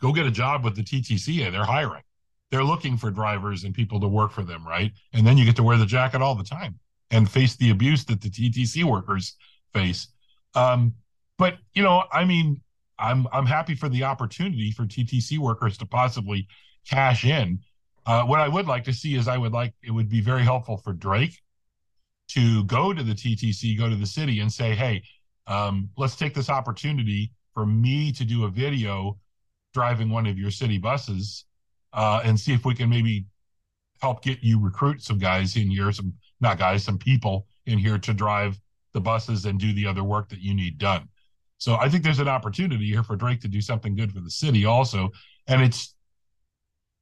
go 0.00 0.12
get 0.12 0.26
a 0.26 0.30
job 0.32 0.64
with 0.64 0.74
the 0.74 0.82
TTC. 0.82 1.52
They're 1.52 1.64
hiring. 1.64 2.02
They're 2.50 2.64
looking 2.64 2.96
for 2.96 3.12
drivers 3.12 3.62
and 3.62 3.72
people 3.72 4.00
to 4.00 4.08
work 4.08 4.32
for 4.32 4.42
them, 4.42 4.66
right? 4.66 4.90
And 5.12 5.24
then 5.24 5.38
you 5.38 5.44
get 5.44 5.54
to 5.56 5.62
wear 5.62 5.76
the 5.76 5.86
jacket 5.86 6.20
all 6.20 6.34
the 6.34 6.42
time 6.42 6.80
and 7.12 7.30
face 7.30 7.54
the 7.54 7.70
abuse 7.70 8.04
that 8.06 8.20
the 8.20 8.28
TTC 8.28 8.82
workers 8.82 9.36
face. 9.72 10.08
Um, 10.54 10.94
but 11.38 11.58
you 11.74 11.82
know, 11.82 12.04
I 12.12 12.24
mean, 12.24 12.60
I'm 12.98 13.26
I'm 13.32 13.46
happy 13.46 13.74
for 13.74 13.88
the 13.88 14.04
opportunity 14.04 14.70
for 14.70 14.84
TTC 14.84 15.38
workers 15.38 15.76
to 15.78 15.86
possibly 15.86 16.46
cash 16.88 17.24
in. 17.24 17.60
Uh, 18.06 18.22
what 18.22 18.40
I 18.40 18.48
would 18.48 18.66
like 18.66 18.84
to 18.84 18.92
see 18.92 19.14
is 19.14 19.28
I 19.28 19.38
would 19.38 19.52
like 19.52 19.74
it 19.82 19.90
would 19.90 20.08
be 20.08 20.20
very 20.20 20.42
helpful 20.42 20.76
for 20.76 20.92
Drake 20.92 21.40
to 22.28 22.64
go 22.64 22.92
to 22.92 23.02
the 23.02 23.14
TTC, 23.14 23.76
go 23.78 23.88
to 23.88 23.96
the 23.96 24.06
city, 24.06 24.40
and 24.40 24.52
say, 24.52 24.74
"Hey, 24.74 25.02
um, 25.46 25.88
let's 25.96 26.16
take 26.16 26.34
this 26.34 26.50
opportunity 26.50 27.32
for 27.52 27.66
me 27.66 28.12
to 28.12 28.24
do 28.24 28.44
a 28.44 28.50
video 28.50 29.18
driving 29.72 30.08
one 30.10 30.26
of 30.26 30.38
your 30.38 30.50
city 30.50 30.78
buses, 30.78 31.44
uh, 31.92 32.20
and 32.24 32.38
see 32.38 32.52
if 32.52 32.64
we 32.64 32.74
can 32.74 32.88
maybe 32.88 33.26
help 34.00 34.22
get 34.22 34.42
you 34.42 34.60
recruit 34.60 35.02
some 35.02 35.18
guys 35.18 35.56
in 35.56 35.70
here, 35.70 35.90
some 35.92 36.12
not 36.40 36.58
guys, 36.58 36.84
some 36.84 36.98
people 36.98 37.46
in 37.66 37.78
here 37.78 37.98
to 37.98 38.12
drive 38.12 38.58
the 38.94 39.00
buses 39.00 39.44
and 39.44 39.60
do 39.60 39.74
the 39.74 39.86
other 39.86 40.02
work 40.02 40.30
that 40.30 40.40
you 40.40 40.54
need 40.54 40.78
done. 40.78 41.08
So 41.58 41.74
I 41.76 41.88
think 41.88 42.02
there's 42.02 42.20
an 42.20 42.28
opportunity 42.28 42.86
here 42.86 43.02
for 43.02 43.16
Drake 43.16 43.40
to 43.42 43.48
do 43.48 43.60
something 43.60 43.94
good 43.94 44.12
for 44.12 44.20
the 44.20 44.30
city 44.30 44.64
also, 44.64 45.10
and 45.46 45.62
it's 45.62 45.94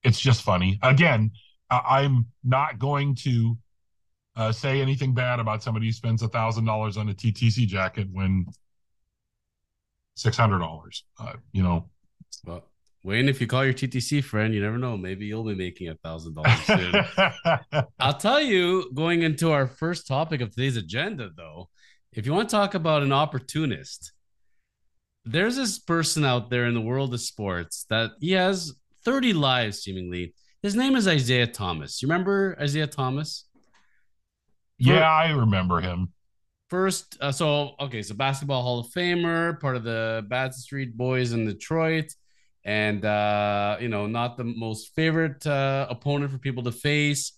it's 0.02 0.18
just 0.20 0.42
funny. 0.42 0.78
Again, 0.82 1.30
I'm 1.70 2.26
not 2.42 2.78
going 2.78 3.14
to 3.16 3.56
uh, 4.34 4.52
say 4.52 4.80
anything 4.80 5.14
bad 5.14 5.40
about 5.40 5.62
somebody 5.62 5.86
who 5.86 5.92
spends 5.92 6.22
a 6.22 6.28
thousand 6.28 6.64
dollars 6.64 6.96
on 6.96 7.08
a 7.08 7.14
TTC 7.14 7.66
jacket 7.66 8.08
when 8.10 8.46
six 10.16 10.36
hundred 10.36 10.58
dollars. 10.58 11.04
Uh, 11.18 11.34
you 11.52 11.62
know. 11.62 11.88
Well, 12.44 12.64
Wayne, 13.04 13.28
if 13.28 13.40
you 13.40 13.46
call 13.46 13.64
your 13.64 13.74
TTC 13.74 14.22
friend, 14.22 14.54
you 14.54 14.62
never 14.62 14.78
know. 14.78 14.96
Maybe 14.96 15.26
you'll 15.26 15.44
be 15.44 15.54
making 15.54 15.88
a 15.88 15.94
thousand 15.96 16.34
dollars 16.34 16.60
soon. 16.60 16.94
I'll 17.98 18.16
tell 18.16 18.40
you, 18.40 18.90
going 18.94 19.22
into 19.22 19.50
our 19.50 19.66
first 19.66 20.06
topic 20.06 20.40
of 20.40 20.50
today's 20.50 20.76
agenda, 20.76 21.30
though, 21.36 21.68
if 22.12 22.26
you 22.26 22.32
want 22.32 22.48
to 22.48 22.56
talk 22.56 22.74
about 22.74 23.02
an 23.02 23.12
opportunist, 23.12 24.12
there's 25.24 25.56
this 25.56 25.78
person 25.78 26.24
out 26.24 26.50
there 26.50 26.66
in 26.66 26.74
the 26.74 26.80
world 26.80 27.14
of 27.14 27.20
sports 27.20 27.86
that 27.88 28.12
he 28.20 28.32
has 28.32 28.74
30 29.04 29.32
lives 29.32 29.82
seemingly. 29.82 30.34
His 30.62 30.76
name 30.76 30.94
is 30.94 31.06
Isiah 31.06 31.46
Thomas. 31.46 32.02
You 32.02 32.08
remember 32.08 32.56
Isiah 32.60 32.86
Thomas? 32.86 33.46
Yeah, 34.78 35.10
I 35.10 35.30
remember 35.30 35.80
him. 35.80 36.12
First, 36.68 37.16
uh, 37.20 37.32
so 37.32 37.74
okay, 37.80 38.02
so 38.02 38.14
basketball 38.14 38.62
Hall 38.62 38.80
of 38.80 38.86
Famer, 38.86 39.60
part 39.60 39.76
of 39.76 39.84
the 39.84 40.24
Bad 40.28 40.54
Street 40.54 40.96
Boys 40.96 41.32
in 41.32 41.46
Detroit, 41.46 42.12
and 42.64 43.04
uh, 43.04 43.76
you 43.80 43.88
know, 43.88 44.06
not 44.06 44.36
the 44.36 44.44
most 44.44 44.94
favorite 44.94 45.46
uh, 45.46 45.86
opponent 45.88 46.30
for 46.30 46.38
people 46.38 46.62
to 46.62 46.72
face. 46.72 47.32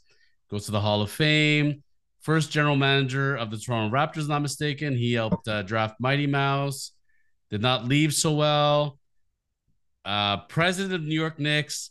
Goes 0.51 0.67
to 0.67 0.73
the 0.73 0.81
Hall 0.81 1.03
of 1.03 1.11
Fame 1.11 1.83
first 2.25 2.51
general 2.51 2.75
manager 2.75 3.37
of 3.37 3.51
the 3.51 3.59
Toronto 3.59 3.95
Raptors, 3.95 4.29
not 4.29 4.41
mistaken. 4.41 4.97
He 4.97 5.13
helped 5.13 5.47
uh, 5.47 5.63
draft 5.63 5.97
Mighty 6.01 6.27
Mouse, 6.27 6.93
did 7.51 7.61
not 7.61 7.85
leave 7.85 8.15
so 8.15 8.33
well. 8.33 8.99
Uh, 10.05 10.39
president 10.49 10.95
of 10.95 11.03
New 11.03 11.15
York 11.15 11.39
Knicks, 11.39 11.91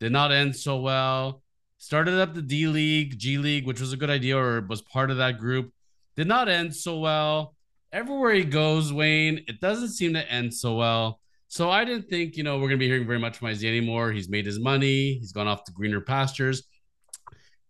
did 0.00 0.10
not 0.10 0.32
end 0.32 0.56
so 0.56 0.80
well. 0.80 1.42
Started 1.78 2.18
up 2.18 2.34
the 2.34 2.42
D 2.42 2.66
League, 2.66 3.18
G 3.18 3.36
League, 3.36 3.66
which 3.66 3.80
was 3.80 3.92
a 3.92 3.96
good 3.96 4.10
idea 4.10 4.38
or 4.38 4.62
was 4.62 4.80
part 4.80 5.10
of 5.10 5.18
that 5.18 5.38
group. 5.38 5.70
Did 6.16 6.28
not 6.28 6.48
end 6.48 6.74
so 6.74 6.98
well. 6.98 7.54
Everywhere 7.92 8.32
he 8.32 8.44
goes, 8.44 8.92
Wayne, 8.92 9.44
it 9.46 9.60
doesn't 9.60 9.90
seem 9.90 10.14
to 10.14 10.32
end 10.32 10.52
so 10.54 10.76
well. 10.76 11.20
So 11.48 11.70
I 11.70 11.84
didn't 11.84 12.08
think, 12.08 12.36
you 12.36 12.42
know, 12.42 12.54
we're 12.56 12.68
going 12.68 12.72
to 12.72 12.76
be 12.78 12.88
hearing 12.88 13.06
very 13.06 13.18
much 13.18 13.36
from 13.36 13.48
Isiah 13.48 13.68
anymore. 13.68 14.12
He's 14.12 14.28
made 14.28 14.46
his 14.46 14.58
money. 14.58 15.14
He's 15.14 15.32
gone 15.32 15.46
off 15.46 15.64
to 15.64 15.72
greener 15.72 16.00
pastures. 16.00 16.62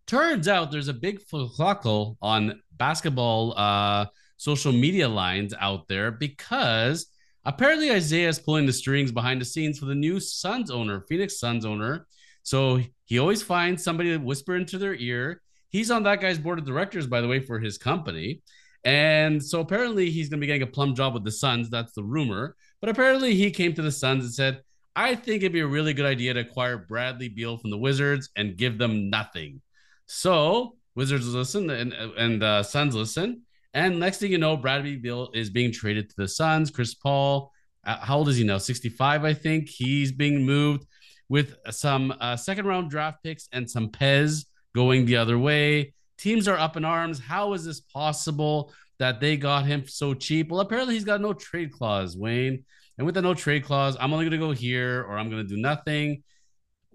Turns 0.07 0.49
out 0.49 0.71
there's 0.71 0.89
a 0.89 0.95
big 0.95 1.21
flacco 1.27 2.17
on 2.21 2.61
basketball 2.73 3.55
uh, 3.57 4.07
social 4.37 4.73
media 4.73 5.09
lines 5.09 5.55
out 5.59 5.89
there 5.89 6.11
because 6.11 7.07
apparently 7.45 7.89
Isiah 7.89 8.29
is 8.29 8.39
pulling 8.39 8.67
the 8.67 8.73
strings 8.73 9.13
behind 9.13 9.41
the 9.41 9.47
scenes 9.47 9.79
for 9.79 9.87
the 9.87 9.95
new 9.95 10.21
Suns 10.21 10.71
owner, 10.71 11.05
Phoenix 11.09 11.39
Suns 11.39 11.65
owner. 11.65 12.07
So 12.43 12.81
he 13.07 13.19
always 13.19 13.43
finds 13.43 13.83
somebody 13.83 14.11
to 14.11 14.19
whisper 14.19 14.57
into 14.57 14.77
their 14.77 14.95
ear. 14.95 15.41
He's 15.71 15.91
on 15.91 16.03
that 16.03 16.21
guy's 16.21 16.39
board 16.39 16.59
of 16.59 16.67
directors, 16.67 17.07
by 17.07 17.21
the 17.23 17.29
way, 17.29 17.41
for 17.41 17.59
his 17.59 17.79
company. 17.79 18.43
And 18.85 19.43
so 19.43 19.61
apparently 19.61 20.11
he's 20.11 20.29
going 20.29 20.39
to 20.39 20.43
be 20.43 20.47
getting 20.47 20.63
a 20.63 20.67
plum 20.67 20.95
job 20.95 21.15
with 21.15 21.25
the 21.25 21.33
Suns. 21.33 21.71
That's 21.71 21.95
the 21.95 22.05
rumor. 22.05 22.55
But 22.81 22.91
apparently 22.91 23.35
he 23.35 23.51
came 23.51 23.73
to 23.75 23.83
the 23.83 23.91
Suns 23.91 24.25
and 24.25 24.35
said, 24.35 24.61
I 24.95 25.15
think 25.15 25.43
it'd 25.43 25.53
be 25.53 25.61
a 25.61 25.67
really 25.67 25.95
good 25.95 26.05
idea 26.05 26.35
to 26.35 26.41
acquire 26.41 26.77
Bradley 26.77 27.29
Beal 27.29 27.57
from 27.57 27.71
the 27.71 27.79
Wizards 27.79 28.29
and 28.37 28.57
give 28.57 28.77
them 28.77 29.09
nothing. 29.09 29.63
So 30.07 30.77
Wizards 30.95 31.27
listen 31.27 31.71
and, 31.71 31.93
and 31.93 32.43
uh, 32.43 32.63
Suns 32.63 32.95
listen. 32.95 33.43
And 33.73 33.99
next 33.99 34.19
thing 34.19 34.31
you 34.31 34.39
know, 34.39 34.57
Bradley 34.57 34.97
Beal 34.97 35.31
is 35.35 35.51
being 35.51 35.73
traded 35.73 36.09
to 36.11 36.17
the 36.17 36.29
Suns. 36.29 36.71
Chris 36.71 36.95
Paul, 36.95 37.51
uh, 37.85 37.97
how 37.99 38.19
old 38.19 38.29
is 38.29 38.37
he 38.37 38.45
now? 38.45 38.59
65, 38.59 39.25
I 39.25 39.35
think. 39.35 39.69
He's 39.69 40.13
being 40.13 40.47
moved 40.47 40.87
with 41.29 41.57
some 41.71 42.15
uh, 42.21 42.37
second 42.37 42.67
round 42.67 42.91
draft 42.91 43.23
picks 43.25 43.49
and 43.53 43.69
some 43.69 43.89
Pez 43.89 44.47
going 44.75 45.07
the 45.07 45.17
other 45.17 45.39
way. 45.39 45.95
Teams 46.19 46.47
are 46.47 46.59
up 46.59 46.77
in 46.77 46.85
arms. 46.85 47.19
How 47.19 47.53
is 47.55 47.65
this 47.65 47.81
possible 47.81 48.73
that 48.99 49.21
they 49.21 49.37
got 49.37 49.67
him 49.67 49.89
so 49.89 50.15
cheap? 50.15 50.51
Well, 50.51 50.61
apparently 50.61 50.95
he's 50.95 51.05
got 51.05 51.21
no 51.21 51.33
trade 51.33 51.73
clause, 51.73 52.17
Wayne. 52.17 52.65
And 52.97 53.05
with 53.05 53.17
the 53.17 53.23
no 53.23 53.35
trade 53.35 53.65
clause, 53.65 53.97
I'm 53.99 54.13
only 54.13 54.25
going 54.25 54.41
to 54.41 54.47
go 54.47 54.53
here 54.53 55.03
or 55.03 55.19
I'm 55.19 55.29
going 55.31 55.43
to 55.43 55.49
do 55.49 55.61
nothing. 55.61 56.23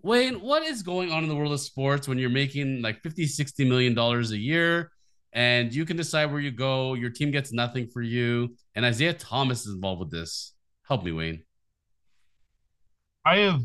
Wayne, 0.02 0.36
what 0.36 0.64
is 0.64 0.82
going 0.82 1.12
on 1.12 1.24
in 1.24 1.30
the 1.30 1.36
world 1.36 1.54
of 1.54 1.60
sports 1.60 2.08
when 2.08 2.18
you're 2.18 2.30
making 2.30 2.82
like 2.82 3.02
50, 3.02 3.26
60 3.26 3.66
million 3.66 3.94
dollars 3.94 4.32
a 4.32 4.38
year 4.38 4.92
and 5.34 5.74
you 5.74 5.86
can 5.86 5.98
decide 5.98 6.32
where 6.32 6.40
you 6.42 6.52
go? 6.52 6.94
Your 6.94 7.10
team 7.10 7.32
gets 7.32 7.52
nothing 7.52 7.88
for 7.88 8.02
you. 8.02 8.56
And 8.76 8.86
Isiah 8.86 9.14
Thomas 9.14 9.66
is 9.66 9.74
involved 9.74 10.00
with 10.00 10.12
this. 10.12 10.54
Help 10.88 11.04
me, 11.04 11.12
Wayne. 11.12 11.44
I 13.26 13.38
have 13.38 13.62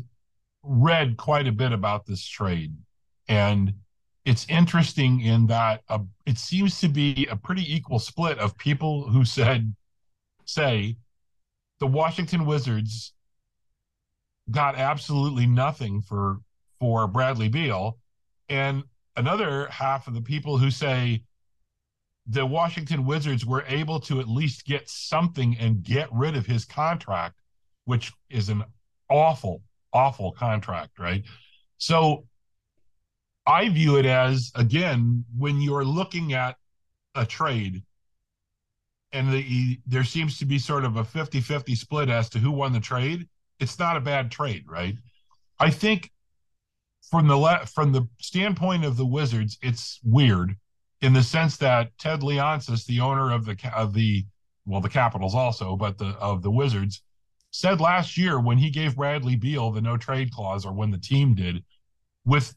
read 0.63 1.17
quite 1.17 1.47
a 1.47 1.51
bit 1.51 1.71
about 1.71 2.05
this 2.05 2.25
trade. 2.25 2.75
And 3.27 3.73
it's 4.25 4.45
interesting 4.49 5.21
in 5.21 5.47
that 5.47 5.81
uh, 5.89 5.99
it 6.25 6.37
seems 6.37 6.79
to 6.81 6.87
be 6.87 7.27
a 7.31 7.35
pretty 7.35 7.73
equal 7.73 7.99
split 7.99 8.37
of 8.39 8.57
people 8.57 9.07
who 9.09 9.23
said, 9.23 9.73
say, 10.45 10.97
the 11.79 11.87
Washington 11.87 12.45
Wizards 12.45 13.13
got 14.49 14.75
absolutely 14.75 15.47
nothing 15.47 16.01
for 16.01 16.39
for 16.79 17.07
Bradley 17.07 17.47
Beal, 17.47 17.97
and 18.49 18.83
another 19.15 19.67
half 19.67 20.07
of 20.07 20.13
the 20.13 20.21
people 20.21 20.57
who 20.57 20.69
say 20.69 21.23
the 22.27 22.45
Washington 22.45 23.05
Wizards 23.05 23.45
were 23.45 23.63
able 23.67 23.99
to 24.01 24.19
at 24.19 24.27
least 24.27 24.65
get 24.65 24.89
something 24.89 25.57
and 25.59 25.83
get 25.83 26.09
rid 26.11 26.35
of 26.35 26.45
his 26.45 26.65
contract, 26.65 27.35
which 27.85 28.11
is 28.29 28.49
an 28.49 28.63
awful, 29.09 29.61
awful 29.93 30.31
contract, 30.31 30.97
right? 30.99 31.23
So 31.77 32.25
I 33.45 33.69
view 33.69 33.97
it 33.97 34.05
as 34.05 34.51
again 34.55 35.23
when 35.37 35.61
you're 35.61 35.85
looking 35.85 36.33
at 36.33 36.55
a 37.13 37.25
trade 37.25 37.83
and 39.11 39.31
the, 39.31 39.79
there 39.85 40.03
seems 40.03 40.39
to 40.39 40.45
be 40.45 40.59
sort 40.59 40.83
of 40.83 40.97
a 40.97 41.03
50-50 41.03 41.77
split 41.77 42.09
as 42.09 42.27
to 42.29 42.39
who 42.39 42.51
won 42.51 42.73
the 42.73 42.81
trade, 42.81 43.29
it's 43.59 43.79
not 43.79 43.97
a 43.97 44.01
bad 44.01 44.31
trade, 44.31 44.65
right? 44.67 44.95
I 45.59 45.69
think 45.69 46.11
from 47.09 47.27
the 47.27 47.69
from 47.73 47.91
the 47.91 48.07
standpoint 48.19 48.85
of 48.85 48.97
the 48.97 49.05
Wizards, 49.05 49.57
it's 49.61 49.99
weird 50.03 50.55
in 51.01 51.13
the 51.13 51.23
sense 51.23 51.57
that 51.57 51.97
Ted 51.97 52.21
Leonsis, 52.21 52.85
the 52.85 52.99
owner 52.99 53.31
of 53.31 53.45
the 53.45 53.57
of 53.75 53.93
the 53.93 54.25
well, 54.65 54.81
the 54.81 54.89
Capitals 54.89 55.35
also, 55.35 55.75
but 55.75 55.97
the 55.97 56.15
of 56.19 56.41
the 56.41 56.51
Wizards, 56.51 57.03
said 57.51 57.79
last 57.79 58.17
year 58.17 58.39
when 58.39 58.57
he 58.57 58.69
gave 58.69 58.95
Bradley 58.95 59.35
Beal 59.35 59.71
the 59.71 59.81
no 59.81 59.97
trade 59.97 60.31
clause, 60.31 60.65
or 60.65 60.73
when 60.73 60.91
the 60.91 60.97
team 60.97 61.35
did, 61.35 61.63
with 62.25 62.55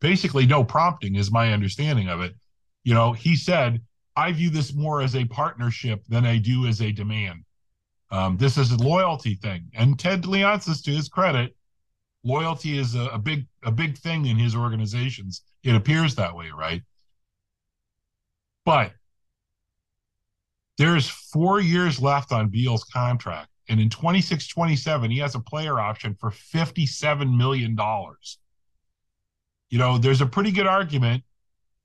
basically 0.00 0.46
no 0.46 0.64
prompting, 0.64 1.14
is 1.14 1.30
my 1.30 1.52
understanding 1.52 2.08
of 2.08 2.20
it. 2.20 2.34
You 2.82 2.94
know, 2.94 3.12
he 3.12 3.36
said, 3.36 3.80
I 4.16 4.32
view 4.32 4.50
this 4.50 4.74
more 4.74 5.00
as 5.00 5.16
a 5.16 5.24
partnership 5.24 6.04
than 6.08 6.26
I 6.26 6.38
do 6.38 6.66
as 6.66 6.82
a 6.82 6.92
demand. 6.92 7.43
Um, 8.14 8.36
this 8.36 8.56
is 8.56 8.70
a 8.70 8.76
loyalty 8.76 9.34
thing. 9.34 9.70
And 9.74 9.98
Ted 9.98 10.22
Leonsis, 10.22 10.82
to 10.84 10.90
his 10.90 11.08
credit, 11.08 11.56
loyalty 12.22 12.78
is 12.78 12.94
a, 12.94 13.06
a 13.06 13.18
big 13.18 13.46
a 13.64 13.72
big 13.72 13.98
thing 13.98 14.26
in 14.26 14.36
his 14.36 14.54
organizations. 14.54 15.42
It 15.62 15.74
appears 15.74 16.14
that 16.14 16.34
way, 16.34 16.50
right? 16.56 16.82
But 18.64 18.92
there's 20.78 21.08
four 21.08 21.60
years 21.60 22.00
left 22.00 22.32
on 22.32 22.48
Beal's 22.48 22.84
contract. 22.84 23.48
And 23.68 23.80
in 23.80 23.90
26 23.90 24.46
27, 24.46 25.10
he 25.10 25.18
has 25.18 25.34
a 25.34 25.40
player 25.40 25.80
option 25.80 26.14
for 26.14 26.30
$57 26.30 27.36
million 27.36 27.76
you 29.74 29.78
know, 29.78 29.98
there's 29.98 30.20
a 30.20 30.26
pretty 30.26 30.52
good 30.52 30.68
argument 30.68 31.24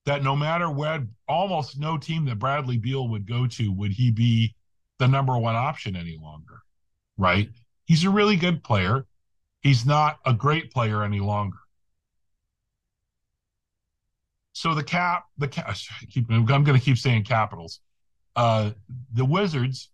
that 0.06 0.24
no 0.24 0.36
matter 0.36 0.70
what, 0.70 1.02
almost 1.28 1.80
no 1.80 1.98
team 1.98 2.26
that 2.26 2.38
Bradley 2.38 2.78
Beal 2.78 3.08
would 3.08 3.28
go 3.28 3.48
to 3.48 3.72
would 3.72 3.92
he 3.92 4.12
be 4.12 4.54
the 5.00 5.08
number 5.08 5.38
one 5.38 5.56
option 5.56 5.96
any 5.96 6.18
longer, 6.22 6.60
right? 7.18 7.50
He's 7.86 8.03
a 8.03 8.10
really 8.10 8.36
good 8.36 8.63
player. 8.63 9.06
He's 9.62 9.86
not 9.86 10.20
a 10.25 10.34
great 10.34 10.72
player 10.72 11.03
any 11.03 11.20
longer. 11.20 11.58
So 14.53 14.75
the 14.75 14.84
cap, 14.84 15.24
the 15.38 15.48
cap, 15.48 15.75
keep, 16.10 16.29
I'm 16.29 16.46
going 16.46 16.65
to 16.65 16.79
keep 16.79 16.98
saying 16.98 17.24
Capitals. 17.24 17.79
Uh, 18.36 18.72
the 19.13 19.25
Wizards 19.25 19.89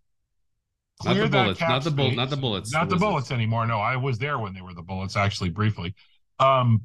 clear 1.00 1.28
not 1.28 1.32
the 1.32 1.38
bullets, 1.38 1.62
not 1.62 1.84
the 1.84 1.92
bullets, 1.92 2.18
not 2.18 2.30
the 2.30 2.38
bullets, 2.38 2.74
not 2.74 2.90
the, 2.90 2.96
the 2.96 3.00
bullets 3.00 3.32
anymore. 3.32 3.66
No, 3.68 3.80
I 3.80 3.96
was 3.96 4.18
there 4.18 4.40
when 4.40 4.54
they 4.54 4.62
were 4.62 4.74
the 4.74 4.82
bullets, 4.82 5.16
actually, 5.16 5.50
briefly. 5.50 5.94
Um, 6.40 6.82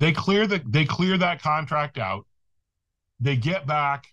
they 0.00 0.12
clear 0.12 0.46
the 0.46 0.60
they 0.66 0.84
clear 0.84 1.16
that 1.18 1.42
contract 1.42 1.98
out. 1.98 2.26
They 3.20 3.36
get 3.36 3.66
back 3.66 4.06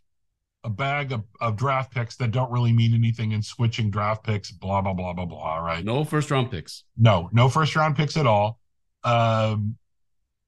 a 0.64 0.70
bag 0.70 1.12
of, 1.12 1.24
of 1.40 1.56
draft 1.56 1.94
picks 1.94 2.16
that 2.18 2.32
don't 2.32 2.52
really 2.52 2.74
mean 2.74 2.94
anything 2.94 3.32
in 3.32 3.42
switching 3.42 3.90
draft 3.90 4.24
picks, 4.24 4.52
blah, 4.52 4.82
blah, 4.82 4.94
blah, 4.94 5.14
blah, 5.14 5.26
blah. 5.26 5.58
Right. 5.58 5.84
No 5.84 6.04
first 6.04 6.32
round 6.32 6.52
picks. 6.52 6.84
No, 6.98 7.30
no 7.32 7.50
first 7.50 7.76
round 7.76 7.96
picks 7.96 8.18
at 8.18 8.28
all. 8.28 8.60
Um, 9.04 9.78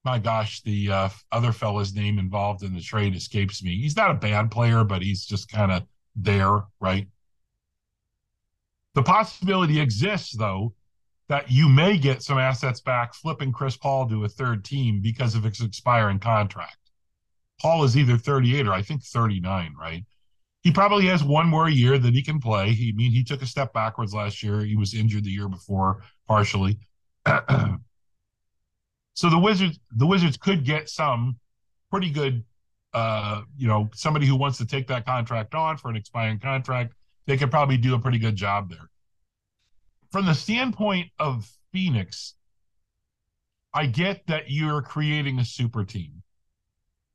my 0.04 0.20
gosh, 0.20 0.62
the 0.62 0.92
uh, 0.92 1.10
other 1.32 1.52
fella's 1.52 1.94
name 1.94 2.20
involved 2.20 2.64
in 2.64 2.74
the 2.74 2.82
trade 2.82 3.16
escapes 3.16 3.64
me. 3.64 3.78
He's 3.78 3.96
not 3.96 4.12
a 4.12 4.16
bad 4.16 4.50
player, 4.52 4.84
but 4.84 5.02
he's 5.02 5.26
just 5.26 5.50
kind 5.52 5.72
of 5.72 5.84
there, 6.16 6.64
right? 6.80 7.08
The 8.96 9.04
possibility 9.04 9.80
exists, 9.80 10.36
though, 10.36 10.74
that 11.28 11.52
you 11.52 11.70
may 11.70 11.98
get 11.98 12.24
some 12.24 12.40
assets 12.40 12.82
back 12.82 13.14
flipping 13.14 13.52
Chris 13.52 13.78
Paul 13.78 14.10
to 14.10 14.26
a 14.26 14.30
third 14.30 14.66
team 14.66 15.00
because 15.00 15.36
of 15.36 15.44
his 15.44 15.62
expiring 15.62 16.20
contract. 16.20 16.76
Paul 17.60 17.84
is 17.84 17.98
either 17.98 18.18
38 18.18 18.68
or 18.68 18.74
I 18.74 18.82
think 18.82 19.04
39, 19.04 19.76
right? 19.80 20.06
He 20.62 20.72
probably 20.72 21.08
has 21.08 21.24
one 21.24 21.48
more 21.48 21.70
year 21.70 21.98
that 21.98 22.14
he 22.14 22.22
can 22.22 22.40
play. 22.40 22.72
He 22.72 22.90
I 22.90 22.92
mean 22.94 23.12
he 23.12 23.24
took 23.24 23.42
a 23.42 23.46
step 23.46 23.74
backwards 23.74 24.14
last 24.14 24.44
year. 24.44 24.62
He 24.62 24.76
was 24.76 24.94
injured 24.94 25.24
the 25.24 25.32
year 25.32 25.48
before 25.48 26.04
partially. 26.28 26.80
so 27.26 27.30
the 29.30 29.40
Wizards 29.40 29.80
the 29.96 30.08
Wizards 30.08 30.38
could 30.38 30.66
get 30.66 30.90
some 30.90 31.38
pretty 31.92 32.10
good 32.10 32.44
uh, 32.92 33.44
you 33.56 33.68
know, 33.68 33.88
somebody 33.94 34.26
who 34.26 34.36
wants 34.36 34.58
to 34.58 34.66
take 34.66 34.88
that 34.88 35.06
contract 35.06 35.54
on 35.54 35.78
for 35.78 35.90
an 35.90 35.96
expiring 35.96 36.40
contract, 36.40 36.96
they 37.28 37.38
could 37.38 37.52
probably 37.52 37.78
do 37.78 37.94
a 37.94 38.00
pretty 38.00 38.18
good 38.18 38.36
job 38.36 38.68
there 38.68 38.90
from 40.12 40.26
the 40.26 40.34
standpoint 40.34 41.12
of 41.20 41.50
Phoenix, 41.72 42.36
I 43.74 43.86
get 43.86 44.26
that 44.28 44.50
you're 44.50 44.82
creating 44.82 45.40
a 45.40 45.46
super 45.46 45.84
team, 45.84 46.24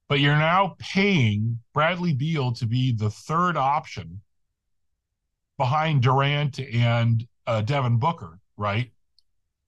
but 0.08 0.20
you're 0.20 0.36
now 0.36 0.76
paying 0.78 1.58
Bradley 1.72 2.12
Beal 2.12 2.52
to 2.52 2.66
be 2.66 2.92
the 2.92 3.10
third 3.10 3.56
option 3.56 4.20
behind 5.56 6.02
Durant 6.02 6.58
and 6.60 7.26
uh, 7.46 7.62
Devin 7.62 7.98
Booker, 7.98 8.38
right? 8.56 8.90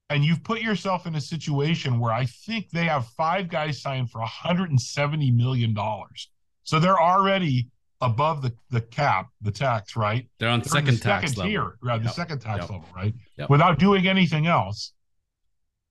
And 0.09 0.23
you've 0.23 0.43
put 0.43 0.61
yourself 0.61 1.05
in 1.05 1.15
a 1.15 1.21
situation 1.21 1.99
where 1.99 2.13
I 2.13 2.25
think 2.25 2.69
they 2.69 2.85
have 2.85 3.07
five 3.07 3.49
guys 3.49 3.81
signed 3.81 4.09
for 4.09 4.19
170 4.19 5.31
million 5.31 5.73
dollars. 5.73 6.29
So 6.63 6.79
they're 6.79 6.99
already 7.01 7.69
above 8.01 8.41
the, 8.41 8.53
the 8.69 8.81
cap, 8.81 9.29
the 9.41 9.51
tax, 9.51 9.95
right? 9.95 10.27
They're 10.39 10.49
on 10.49 10.59
They're 10.59 10.69
second 10.69 10.95
the 10.95 11.01
tax 11.01 11.29
second 11.31 11.37
level. 11.37 11.51
tier, 11.51 11.77
right? 11.81 11.95
Yep. 11.95 12.03
The 12.03 12.09
second 12.09 12.39
tax 12.39 12.61
yep. 12.61 12.69
level, 12.69 12.85
right? 12.95 13.13
Yep. 13.37 13.49
Without 13.49 13.79
doing 13.79 14.07
anything 14.07 14.47
else. 14.47 14.93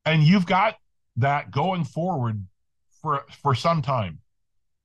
And 0.05 0.23
you've 0.23 0.47
got 0.47 0.77
that 1.17 1.51
going 1.51 1.85
forward 1.85 2.47
for 3.03 3.25
for 3.43 3.55
some 3.55 3.83
time, 3.83 4.21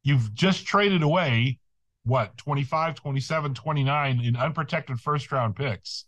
you've 0.03 0.33
just 0.33 0.65
traded 0.65 1.03
away 1.03 1.59
what 2.03 2.35
25, 2.37 2.95
27, 2.95 3.53
29 3.53 4.21
in 4.21 4.35
unprotected 4.35 4.99
first 4.99 5.31
round 5.31 5.55
picks. 5.55 6.05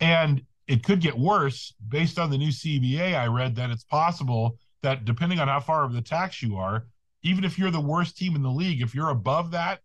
And 0.00 0.42
it 0.66 0.84
could 0.84 1.00
get 1.00 1.18
worse 1.18 1.74
based 1.88 2.18
on 2.18 2.30
the 2.30 2.38
new 2.38 2.50
CBA. 2.50 3.14
I 3.14 3.26
read 3.26 3.56
that 3.56 3.70
it's 3.70 3.84
possible 3.84 4.58
that 4.82 5.04
depending 5.04 5.40
on 5.40 5.48
how 5.48 5.60
far 5.60 5.84
of 5.84 5.92
the 5.92 6.02
tax 6.02 6.42
you 6.42 6.56
are, 6.56 6.86
even 7.22 7.44
if 7.44 7.58
you're 7.58 7.70
the 7.70 7.80
worst 7.80 8.16
team 8.16 8.36
in 8.36 8.42
the 8.42 8.50
league, 8.50 8.82
if 8.82 8.94
you're 8.94 9.10
above 9.10 9.50
that, 9.52 9.80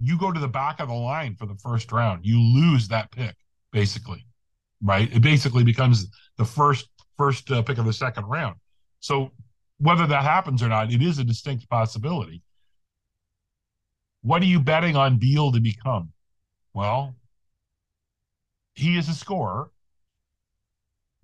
you 0.00 0.16
go 0.18 0.32
to 0.32 0.40
the 0.40 0.48
back 0.48 0.80
of 0.80 0.88
the 0.88 0.94
line 0.94 1.34
for 1.34 1.46
the 1.46 1.56
first 1.56 1.90
round. 1.92 2.24
You 2.24 2.40
lose 2.40 2.88
that 2.88 3.10
pick, 3.10 3.34
basically, 3.72 4.24
right? 4.82 5.12
It 5.12 5.20
basically 5.22 5.64
becomes 5.64 6.06
the 6.36 6.44
first 6.44 6.88
first 7.16 7.50
uh, 7.50 7.62
pick 7.62 7.78
of 7.78 7.84
the 7.84 7.92
second 7.92 8.26
round. 8.26 8.56
So 9.00 9.32
whether 9.78 10.06
that 10.06 10.22
happens 10.22 10.62
or 10.62 10.68
not, 10.68 10.92
it 10.92 11.02
is 11.02 11.18
a 11.18 11.24
distinct 11.24 11.68
possibility. 11.68 12.42
What 14.28 14.42
are 14.42 14.44
you 14.44 14.60
betting 14.60 14.94
on 14.94 15.16
Beal 15.16 15.52
to 15.52 15.58
become? 15.58 16.12
Well, 16.74 17.16
he 18.74 18.98
is 18.98 19.08
a 19.08 19.14
scorer. 19.14 19.70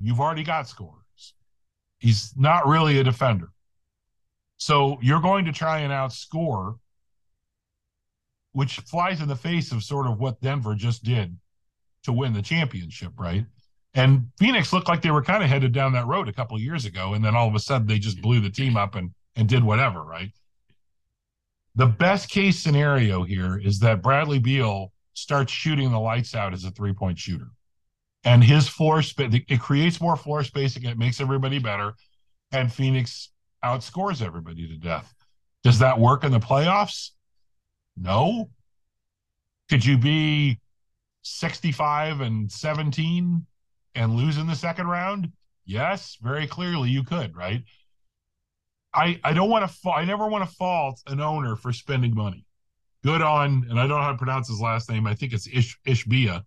You've 0.00 0.20
already 0.20 0.42
got 0.42 0.68
scorers. 0.68 1.34
He's 1.98 2.32
not 2.34 2.66
really 2.66 2.98
a 2.98 3.04
defender. 3.04 3.50
So 4.56 4.96
you're 5.02 5.20
going 5.20 5.44
to 5.44 5.52
try 5.52 5.80
and 5.80 5.92
outscore, 5.92 6.78
which 8.52 8.80
flies 8.80 9.20
in 9.20 9.28
the 9.28 9.36
face 9.36 9.70
of 9.70 9.84
sort 9.84 10.06
of 10.06 10.18
what 10.18 10.40
Denver 10.40 10.74
just 10.74 11.04
did 11.04 11.36
to 12.04 12.12
win 12.14 12.32
the 12.32 12.40
championship, 12.40 13.12
right? 13.18 13.44
And 13.92 14.28
Phoenix 14.38 14.72
looked 14.72 14.88
like 14.88 15.02
they 15.02 15.10
were 15.10 15.22
kind 15.22 15.42
of 15.42 15.50
headed 15.50 15.72
down 15.72 15.92
that 15.92 16.06
road 16.06 16.30
a 16.30 16.32
couple 16.32 16.56
of 16.56 16.62
years 16.62 16.86
ago, 16.86 17.12
and 17.12 17.22
then 17.22 17.36
all 17.36 17.48
of 17.48 17.54
a 17.54 17.60
sudden 17.60 17.86
they 17.86 17.98
just 17.98 18.22
blew 18.22 18.40
the 18.40 18.48
team 18.48 18.78
up 18.78 18.94
and 18.94 19.10
and 19.36 19.46
did 19.46 19.62
whatever, 19.62 20.02
right? 20.02 20.30
The 21.76 21.86
best 21.86 22.30
case 22.30 22.58
scenario 22.58 23.24
here 23.24 23.58
is 23.58 23.80
that 23.80 24.02
Bradley 24.02 24.38
Beal 24.38 24.92
starts 25.14 25.52
shooting 25.52 25.90
the 25.90 25.98
lights 25.98 26.34
out 26.34 26.52
as 26.52 26.64
a 26.64 26.70
three 26.70 26.92
point 26.92 27.18
shooter. 27.18 27.48
And 28.24 28.42
his 28.42 28.68
floor 28.68 29.02
space, 29.02 29.42
it 29.48 29.60
creates 29.60 30.00
more 30.00 30.16
floor 30.16 30.44
spacing. 30.44 30.84
It 30.84 30.98
makes 30.98 31.20
everybody 31.20 31.58
better. 31.58 31.94
And 32.52 32.72
Phoenix 32.72 33.30
outscores 33.64 34.22
everybody 34.22 34.68
to 34.68 34.76
death. 34.76 35.12
Does 35.62 35.78
that 35.80 35.98
work 35.98 36.24
in 36.24 36.32
the 36.32 36.40
playoffs? 36.40 37.10
No. 37.96 38.50
Could 39.68 39.84
you 39.84 39.98
be 39.98 40.60
65 41.22 42.20
and 42.20 42.50
17 42.50 43.46
and 43.94 44.14
lose 44.14 44.38
in 44.38 44.46
the 44.46 44.54
second 44.54 44.86
round? 44.86 45.32
Yes, 45.66 46.18
very 46.20 46.46
clearly 46.46 46.90
you 46.90 47.02
could, 47.02 47.34
right? 47.34 47.62
I 48.94 49.20
I 49.24 49.32
don't 49.32 49.50
want 49.50 49.68
to 49.68 49.74
fa- 49.74 49.90
I 49.90 50.04
never 50.04 50.26
want 50.28 50.48
to 50.48 50.56
fault 50.56 51.02
an 51.06 51.20
owner 51.20 51.56
for 51.56 51.72
spending 51.72 52.14
money. 52.14 52.44
Good 53.02 53.20
on, 53.20 53.66
and 53.68 53.78
I 53.78 53.86
don't 53.86 53.98
know 53.98 54.02
how 54.02 54.12
to 54.12 54.18
pronounce 54.18 54.48
his 54.48 54.60
last 54.60 54.90
name. 54.90 55.06
I 55.06 55.14
think 55.14 55.32
it's 55.32 55.46
Ish 55.46 55.78
Ishbia. 55.86 56.42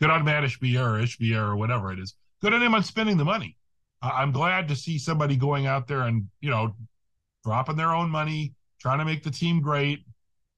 Good 0.00 0.10
on 0.10 0.24
Mat 0.24 0.44
Ishbia 0.44 0.80
or 0.80 1.00
Ishbia 1.02 1.36
or 1.36 1.56
whatever 1.56 1.92
it 1.92 1.98
is. 1.98 2.14
Good 2.40 2.52
on 2.52 2.62
him 2.62 2.74
on 2.74 2.82
spending 2.82 3.16
the 3.16 3.24
money. 3.24 3.56
I'm 4.02 4.32
glad 4.32 4.66
to 4.68 4.76
see 4.76 4.98
somebody 4.98 5.36
going 5.36 5.66
out 5.66 5.86
there 5.86 6.02
and 6.02 6.28
you 6.40 6.50
know 6.50 6.74
dropping 7.44 7.76
their 7.76 7.94
own 7.94 8.10
money, 8.10 8.52
trying 8.80 8.98
to 8.98 9.04
make 9.04 9.22
the 9.22 9.30
team 9.30 9.60
great. 9.60 10.04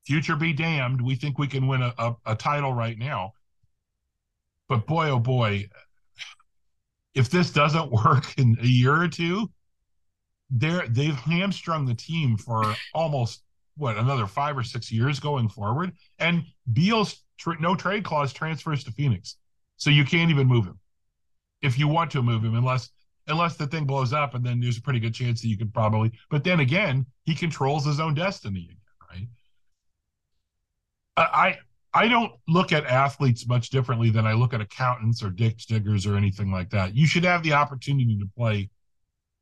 Future 0.07 0.37
be 0.37 0.53
damned. 0.53 1.01
We 1.01 1.15
think 1.15 1.39
we 1.39 1.47
can 1.47 1.67
win 1.67 1.83
a, 1.83 1.95
a, 1.99 2.17
a 2.27 2.35
title 2.35 2.73
right 2.73 2.99
now. 2.99 3.33
But 4.69 4.87
boy, 4.87 5.11
oh 5.11 5.19
boy, 5.19 5.69
if 7.15 7.31
this 7.31 7.51
doesn't 7.51 7.93
work 8.05 8.39
in 8.39 8.57
a 8.61 8.67
year 8.67 9.01
or 9.01 9.09
two, 9.09 9.51
they're 10.51 10.87
they've 10.89 11.15
hamstrung 11.15 11.87
the 11.87 11.95
team 11.95 12.37
for 12.37 12.75
almost 12.95 13.43
what 13.77 13.97
another 13.97 14.27
five 14.27 14.57
or 14.57 14.63
six 14.63 14.91
years 14.93 15.19
going 15.19 15.49
forward. 15.49 15.93
And 16.19 16.45
Beal's 16.73 17.23
no 17.61 17.75
trade 17.75 18.05
clause 18.05 18.33
transfers 18.33 18.85
to 18.85 18.93
Phoenix, 18.93 19.37
so 19.77 19.91
you 19.91 20.05
can't 20.05 20.31
even 20.31 20.47
move 20.47 20.67
him 20.67 20.79
if 21.63 21.79
you 21.79 21.89
want 21.89 22.11
to 22.13 22.23
move 22.23 22.45
him, 22.45 22.55
unless 22.55 22.91
unless 23.27 23.57
the 23.57 23.67
thing 23.67 23.85
blows 23.85 24.13
up, 24.13 24.35
and 24.35 24.45
then 24.45 24.61
there's 24.61 24.77
a 24.77 24.83
pretty 24.83 25.01
good 25.01 25.15
chance 25.15 25.41
that 25.41 25.49
you 25.49 25.57
could 25.57 25.73
probably. 25.73 26.13
But 26.31 26.45
then 26.45 26.61
again, 26.61 27.07
he 27.25 27.35
controls 27.35 27.87
his 27.87 27.99
own 27.99 28.15
destiny 28.15 28.69
again, 28.71 28.77
right? 29.11 29.29
I 31.17 31.59
I 31.95 32.09
don't 32.09 32.33
look 32.49 32.73
at 32.73 32.85
athletes 32.87 33.47
much 33.47 33.71
differently 33.71 34.11
than 34.11 34.27
I 34.27 34.33
look 34.33 34.53
at 34.53 34.61
accountants 34.61 35.23
or 35.23 35.31
ditch 35.31 35.67
diggers 35.67 36.07
or 36.07 36.17
anything 36.17 36.51
like 36.53 36.71
that. 36.71 36.95
You 36.95 37.07
should 37.07 37.25
have 37.25 37.43
the 37.43 37.53
opportunity 37.53 38.19
to 38.19 38.27
play 38.37 38.69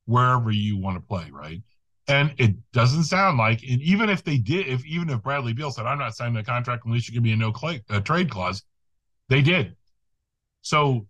wherever 0.07 0.51
you 0.51 0.77
want 0.77 0.97
to 0.97 1.01
play, 1.01 1.31
right? 1.31 1.63
And 2.09 2.35
it 2.39 2.57
doesn't 2.73 3.05
sound 3.05 3.39
like, 3.39 3.63
and 3.63 3.81
even 3.81 4.11
if 4.11 4.25
they 4.25 4.39
did, 4.39 4.67
if 4.67 4.85
even 4.85 5.09
if 5.11 5.23
Bradley 5.23 5.53
Beal 5.53 5.71
said, 5.71 5.87
"I'm 5.87 5.99
not 5.99 6.17
signing 6.17 6.37
a 6.37 6.45
contract 6.45 6.85
unless 6.85 7.09
you 7.09 7.15
give 7.15 7.23
me 7.23 7.33
a 7.33 7.37
no 7.37 7.53
clay, 7.53 7.83
a 7.89 8.01
trade 8.01 8.31
clause," 8.31 8.65
they 9.29 9.41
did. 9.41 9.77
So 10.63 11.07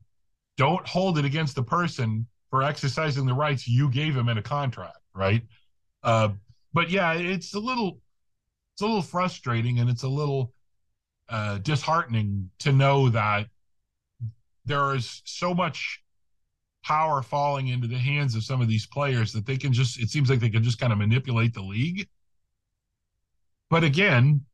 don't 0.57 0.87
hold 0.87 1.19
it 1.19 1.25
against 1.25 1.55
the 1.55 1.63
person 1.63 2.27
for 2.51 2.63
exercising 2.63 3.25
the 3.25 3.35
rights 3.35 3.67
you 3.67 3.89
gave 3.89 4.15
him 4.15 4.29
in 4.29 4.37
a 4.37 4.43
contract, 4.43 4.99
right? 5.15 5.43
Uh, 6.03 6.31
but 6.75 6.91
yeah, 6.91 7.15
it's 7.15 7.55
a 7.55 7.59
little, 7.59 8.01
it's 8.75 8.83
a 8.83 8.87
little 8.87 9.03
frustrating, 9.03 9.79
and 9.79 9.89
it's 9.89 10.03
a 10.03 10.09
little 10.09 10.53
uh, 11.31 11.59
disheartening 11.59 12.51
to 12.59 12.73
know 12.73 13.09
that 13.09 13.49
there 14.67 14.95
is 14.95 15.23
so 15.25 15.55
much 15.55 16.02
power 16.83 17.23
falling 17.23 17.69
into 17.69 17.87
the 17.87 17.99
hands 17.99 18.35
of 18.35 18.45
some 18.45 18.61
of 18.61 18.69
these 18.69 18.87
players 18.87 19.33
that 19.33 19.47
they 19.47 19.57
can 19.57 19.73
just 19.73 20.01
it 20.01 20.11
seems 20.11 20.29
like 20.31 20.41
they 20.41 20.51
can 20.51 20.63
just 20.63 20.79
kind 20.79 20.93
of 20.93 20.99
manipulate 20.99 21.55
the 21.55 21.63
league. 21.63 22.07
But 23.71 23.85
again 23.85 24.45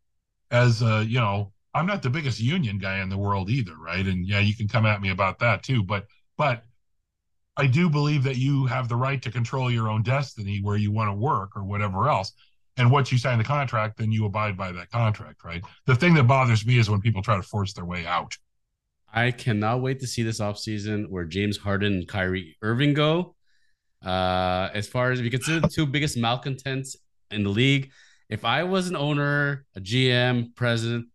as 0.50 0.82
uh 0.82 1.04
you 1.06 1.20
know 1.20 1.52
i'm 1.74 1.86
not 1.86 2.02
the 2.02 2.10
biggest 2.10 2.40
union 2.40 2.78
guy 2.78 3.00
in 3.00 3.08
the 3.08 3.18
world 3.18 3.50
either 3.50 3.76
right? 3.76 4.06
And 4.06 4.26
yeah 4.26 4.40
you 4.40 4.54
can 4.54 4.68
come 4.68 4.86
at 4.86 5.00
me 5.00 5.10
about 5.10 5.38
that 5.40 5.62
too 5.62 5.82
but 5.82 6.06
but 6.36 6.64
i 7.56 7.66
do 7.66 7.88
believe 7.90 8.22
that 8.24 8.36
you 8.36 8.66
have 8.66 8.88
the 8.88 8.96
right 8.96 9.20
to 9.22 9.30
control 9.30 9.70
your 9.70 9.88
own 9.88 10.02
destiny 10.02 10.60
where 10.62 10.76
you 10.76 10.90
want 10.92 11.08
to 11.08 11.14
work 11.14 11.50
or 11.56 11.64
whatever 11.64 12.08
else. 12.08 12.32
And 12.76 12.90
once 12.92 13.10
you 13.10 13.18
sign 13.18 13.38
the 13.38 13.44
contract 13.44 13.98
then 13.98 14.12
you 14.12 14.24
abide 14.24 14.56
by 14.56 14.72
that 14.72 14.90
contract 14.90 15.44
right? 15.44 15.62
The 15.86 15.96
thing 15.96 16.14
that 16.14 16.24
bothers 16.24 16.64
me 16.66 16.78
is 16.78 16.88
when 16.90 17.00
people 17.00 17.22
try 17.22 17.36
to 17.36 17.42
force 17.42 17.72
their 17.72 17.84
way 17.84 18.06
out 18.06 18.36
I 19.12 19.30
cannot 19.30 19.80
wait 19.80 20.00
to 20.00 20.06
see 20.06 20.22
this 20.22 20.40
offseason 20.40 21.08
where 21.08 21.24
James 21.24 21.56
Harden 21.56 21.92
and 21.94 22.08
Kyrie 22.08 22.56
Irving 22.62 22.94
go. 22.94 23.34
Uh, 24.04 24.68
as 24.74 24.86
far 24.86 25.10
as 25.10 25.20
we 25.20 25.30
consider 25.30 25.60
the 25.60 25.68
two 25.68 25.86
biggest 25.86 26.16
malcontents 26.16 26.96
in 27.30 27.42
the 27.42 27.50
league, 27.50 27.90
if 28.28 28.44
I 28.44 28.64
was 28.64 28.88
an 28.88 28.96
owner, 28.96 29.64
a 29.74 29.80
GM, 29.80 30.54
president, 30.54 31.06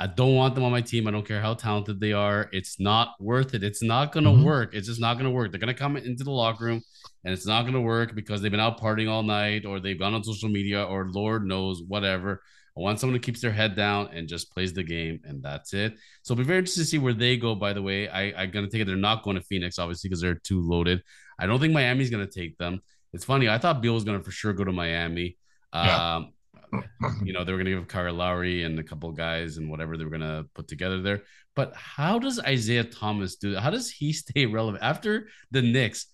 I 0.00 0.06
don't 0.06 0.36
want 0.36 0.54
them 0.54 0.62
on 0.62 0.70
my 0.70 0.80
team. 0.80 1.08
I 1.08 1.10
don't 1.10 1.26
care 1.26 1.40
how 1.40 1.54
talented 1.54 1.98
they 1.98 2.12
are. 2.12 2.48
It's 2.52 2.78
not 2.78 3.14
worth 3.18 3.54
it. 3.54 3.64
It's 3.64 3.82
not 3.82 4.12
going 4.12 4.24
to 4.24 4.30
mm-hmm. 4.30 4.44
work. 4.44 4.74
It's 4.74 4.86
just 4.86 5.00
not 5.00 5.14
going 5.14 5.24
to 5.24 5.30
work. 5.30 5.50
They're 5.50 5.58
going 5.58 5.74
to 5.74 5.78
come 5.78 5.96
into 5.96 6.22
the 6.22 6.30
locker 6.30 6.66
room 6.66 6.82
and 7.24 7.34
it's 7.34 7.46
not 7.46 7.62
going 7.62 7.74
to 7.74 7.80
work 7.80 8.14
because 8.14 8.40
they've 8.40 8.50
been 8.50 8.60
out 8.60 8.80
partying 8.80 9.10
all 9.10 9.24
night 9.24 9.64
or 9.66 9.80
they've 9.80 9.98
gone 9.98 10.14
on 10.14 10.22
social 10.22 10.48
media 10.48 10.84
or 10.84 11.08
Lord 11.10 11.44
knows 11.44 11.82
whatever. 11.86 12.42
I 12.78 12.82
want 12.82 13.00
someone 13.00 13.16
who 13.16 13.20
keeps 13.20 13.40
their 13.40 13.50
head 13.50 13.74
down 13.74 14.10
and 14.12 14.28
just 14.28 14.52
plays 14.52 14.72
the 14.72 14.84
game, 14.84 15.20
and 15.24 15.42
that's 15.42 15.74
it. 15.74 15.94
So 16.22 16.32
it'll 16.32 16.42
be 16.42 16.46
very 16.46 16.58
interesting 16.60 16.84
to 16.84 16.88
see 16.88 16.98
where 16.98 17.12
they 17.12 17.36
go. 17.36 17.56
By 17.56 17.72
the 17.72 17.82
way, 17.82 18.08
I, 18.08 18.32
I'm 18.40 18.50
gonna 18.52 18.68
take 18.68 18.82
it. 18.82 18.86
They're 18.86 18.96
not 18.96 19.24
going 19.24 19.36
to 19.36 19.42
Phoenix, 19.42 19.78
obviously, 19.78 20.08
because 20.08 20.20
they're 20.20 20.36
too 20.36 20.60
loaded. 20.60 21.02
I 21.38 21.46
don't 21.46 21.58
think 21.58 21.72
Miami's 21.72 22.10
gonna 22.10 22.26
take 22.26 22.56
them. 22.56 22.80
It's 23.12 23.24
funny. 23.24 23.48
I 23.48 23.58
thought 23.58 23.82
Beal 23.82 23.94
was 23.94 24.04
gonna 24.04 24.22
for 24.22 24.30
sure 24.30 24.52
go 24.52 24.64
to 24.64 24.72
Miami. 24.72 25.36
Yeah. 25.74 26.16
Um, 26.16 26.32
you 27.24 27.32
know, 27.32 27.44
they 27.44 27.52
were 27.52 27.58
gonna 27.58 27.70
give 27.70 27.88
Kyle 27.88 28.12
Lowry 28.14 28.62
and 28.62 28.78
a 28.78 28.84
couple 28.84 29.10
guys 29.12 29.56
and 29.56 29.68
whatever 29.68 29.96
they 29.96 30.04
were 30.04 30.10
gonna 30.10 30.44
put 30.54 30.68
together 30.68 31.02
there. 31.02 31.22
But 31.56 31.74
how 31.74 32.20
does 32.20 32.40
Isiah 32.46 32.84
Thomas 32.84 33.36
do 33.36 33.52
that? 33.52 33.60
How 33.60 33.70
does 33.70 33.90
he 33.90 34.12
stay 34.24 34.46
relevant 34.46 34.84
after 34.84 35.28
the 35.50 35.62
Knicks? 35.62 36.06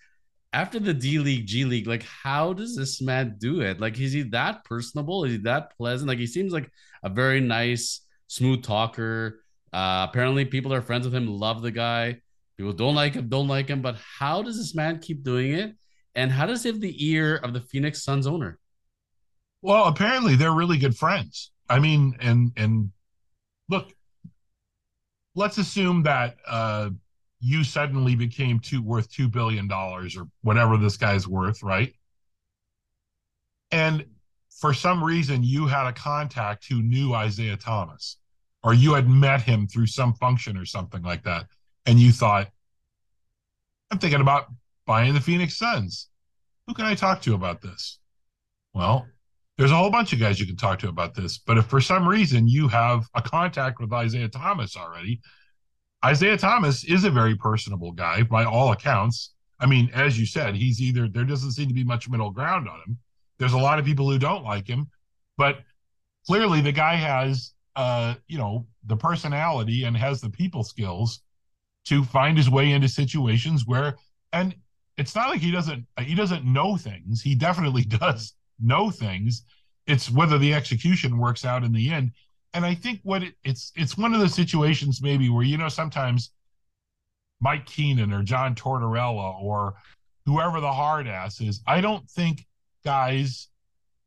After 0.54 0.78
the 0.78 0.94
D 0.94 1.18
League, 1.18 1.46
G 1.46 1.64
League, 1.64 1.88
like 1.88 2.04
how 2.04 2.52
does 2.52 2.76
this 2.76 3.02
man 3.02 3.34
do 3.38 3.60
it? 3.60 3.80
Like, 3.80 3.98
is 3.98 4.12
he 4.12 4.22
that 4.30 4.64
personable? 4.64 5.24
Is 5.24 5.32
he 5.32 5.38
that 5.38 5.76
pleasant? 5.76 6.08
Like, 6.08 6.18
he 6.18 6.28
seems 6.28 6.52
like 6.52 6.70
a 7.02 7.08
very 7.08 7.40
nice, 7.40 8.00
smooth 8.28 8.62
talker. 8.62 9.40
Uh, 9.72 10.06
apparently, 10.08 10.44
people 10.44 10.72
are 10.72 10.80
friends 10.80 11.04
with 11.04 11.14
him, 11.14 11.26
love 11.26 11.60
the 11.60 11.72
guy. 11.72 12.20
People 12.56 12.72
don't 12.72 12.94
like 12.94 13.14
him, 13.14 13.28
don't 13.28 13.48
like 13.48 13.68
him. 13.68 13.82
But 13.82 13.96
how 13.96 14.42
does 14.42 14.56
this 14.56 14.76
man 14.76 15.00
keep 15.00 15.24
doing 15.24 15.52
it? 15.52 15.74
And 16.14 16.30
how 16.30 16.46
does 16.46 16.62
he 16.62 16.68
have 16.68 16.80
the 16.80 17.04
ear 17.04 17.36
of 17.36 17.52
the 17.52 17.60
Phoenix 17.60 18.04
Suns 18.04 18.28
owner? 18.28 18.60
Well, 19.60 19.86
apparently 19.86 20.36
they're 20.36 20.52
really 20.52 20.78
good 20.78 20.96
friends. 20.96 21.50
I 21.68 21.80
mean, 21.80 22.16
and 22.20 22.52
and 22.56 22.92
look, 23.68 23.92
let's 25.34 25.58
assume 25.58 26.04
that 26.04 26.36
uh, 26.46 26.90
you 27.44 27.62
suddenly 27.62 28.14
became 28.14 28.58
two 28.58 28.80
worth 28.80 29.10
two 29.10 29.28
billion 29.28 29.68
dollars 29.68 30.16
or 30.16 30.26
whatever 30.40 30.78
this 30.78 30.96
guy's 30.96 31.28
worth, 31.28 31.62
right? 31.62 31.92
And 33.70 34.06
for 34.48 34.72
some 34.72 35.04
reason 35.04 35.42
you 35.42 35.66
had 35.66 35.86
a 35.86 35.92
contact 35.92 36.64
who 36.66 36.82
knew 36.82 37.14
Isiah 37.14 37.58
Thomas, 37.58 38.16
or 38.62 38.72
you 38.72 38.94
had 38.94 39.10
met 39.10 39.42
him 39.42 39.66
through 39.66 39.88
some 39.88 40.14
function 40.14 40.56
or 40.56 40.64
something 40.64 41.02
like 41.02 41.22
that, 41.24 41.44
and 41.84 42.00
you 42.00 42.12
thought, 42.12 42.48
I'm 43.90 43.98
thinking 43.98 44.22
about 44.22 44.46
buying 44.86 45.12
the 45.12 45.20
Phoenix 45.20 45.58
Suns. 45.58 46.08
who 46.66 46.72
can 46.72 46.86
I 46.86 46.94
talk 46.94 47.20
to 47.22 47.34
about 47.34 47.60
this? 47.60 47.98
Well, 48.72 49.06
there's 49.58 49.70
a 49.70 49.76
whole 49.76 49.90
bunch 49.90 50.14
of 50.14 50.18
guys 50.18 50.40
you 50.40 50.46
can 50.46 50.56
talk 50.56 50.78
to 50.78 50.88
about 50.88 51.14
this. 51.14 51.36
But 51.36 51.58
if 51.58 51.66
for 51.66 51.82
some 51.82 52.08
reason 52.08 52.48
you 52.48 52.68
have 52.68 53.06
a 53.14 53.20
contact 53.20 53.80
with 53.80 53.92
Isiah 53.92 54.28
Thomas 54.28 54.78
already, 54.78 55.20
Isiah 56.08 56.36
Thomas 56.36 56.84
is 56.84 57.04
a 57.04 57.10
very 57.10 57.34
personable 57.34 57.92
guy 57.92 58.22
by 58.22 58.44
all 58.44 58.72
accounts. 58.72 59.34
I 59.60 59.66
mean, 59.66 59.90
as 59.94 60.18
you 60.18 60.26
said, 60.26 60.54
he's 60.54 60.80
either 60.80 61.08
there 61.08 61.24
doesn't 61.24 61.52
seem 61.52 61.68
to 61.68 61.74
be 61.74 61.84
much 61.84 62.08
middle 62.08 62.30
ground 62.30 62.68
on 62.68 62.80
him. 62.86 62.98
There's 63.38 63.52
a 63.52 63.58
lot 63.58 63.78
of 63.78 63.84
people 63.84 64.10
who 64.10 64.18
don't 64.18 64.44
like 64.44 64.66
him, 64.66 64.90
but 65.36 65.60
clearly 66.26 66.60
the 66.60 66.72
guy 66.72 66.94
has 66.94 67.54
uh, 67.76 68.14
you 68.28 68.38
know, 68.38 68.66
the 68.86 68.96
personality 68.96 69.84
and 69.84 69.96
has 69.96 70.20
the 70.20 70.30
people 70.30 70.62
skills 70.62 71.22
to 71.86 72.04
find 72.04 72.36
his 72.36 72.48
way 72.48 72.72
into 72.72 72.88
situations 72.88 73.66
where 73.66 73.96
and 74.32 74.54
it's 74.96 75.14
not 75.14 75.28
like 75.28 75.40
he 75.40 75.50
doesn't 75.50 75.86
he 76.00 76.14
doesn't 76.14 76.44
know 76.44 76.76
things. 76.76 77.20
He 77.20 77.34
definitely 77.34 77.82
does 77.84 78.34
know 78.60 78.90
things. 78.90 79.42
It's 79.86 80.10
whether 80.10 80.38
the 80.38 80.54
execution 80.54 81.18
works 81.18 81.44
out 81.44 81.64
in 81.64 81.72
the 81.72 81.90
end. 81.90 82.12
And 82.54 82.64
I 82.64 82.74
think 82.74 83.00
what 83.02 83.22
it, 83.22 83.34
it's 83.44 83.72
it's 83.76 83.98
one 83.98 84.14
of 84.14 84.20
the 84.20 84.28
situations 84.28 85.02
maybe 85.02 85.28
where 85.28 85.44
you 85.44 85.58
know 85.58 85.68
sometimes 85.68 86.30
Mike 87.40 87.66
Keenan 87.66 88.12
or 88.12 88.22
John 88.22 88.54
Tortorella 88.54 89.40
or 89.40 89.74
whoever 90.24 90.60
the 90.60 90.72
hard 90.72 91.06
ass 91.06 91.40
is. 91.40 91.60
I 91.66 91.80
don't 91.80 92.08
think 92.08 92.46
guys, 92.84 93.48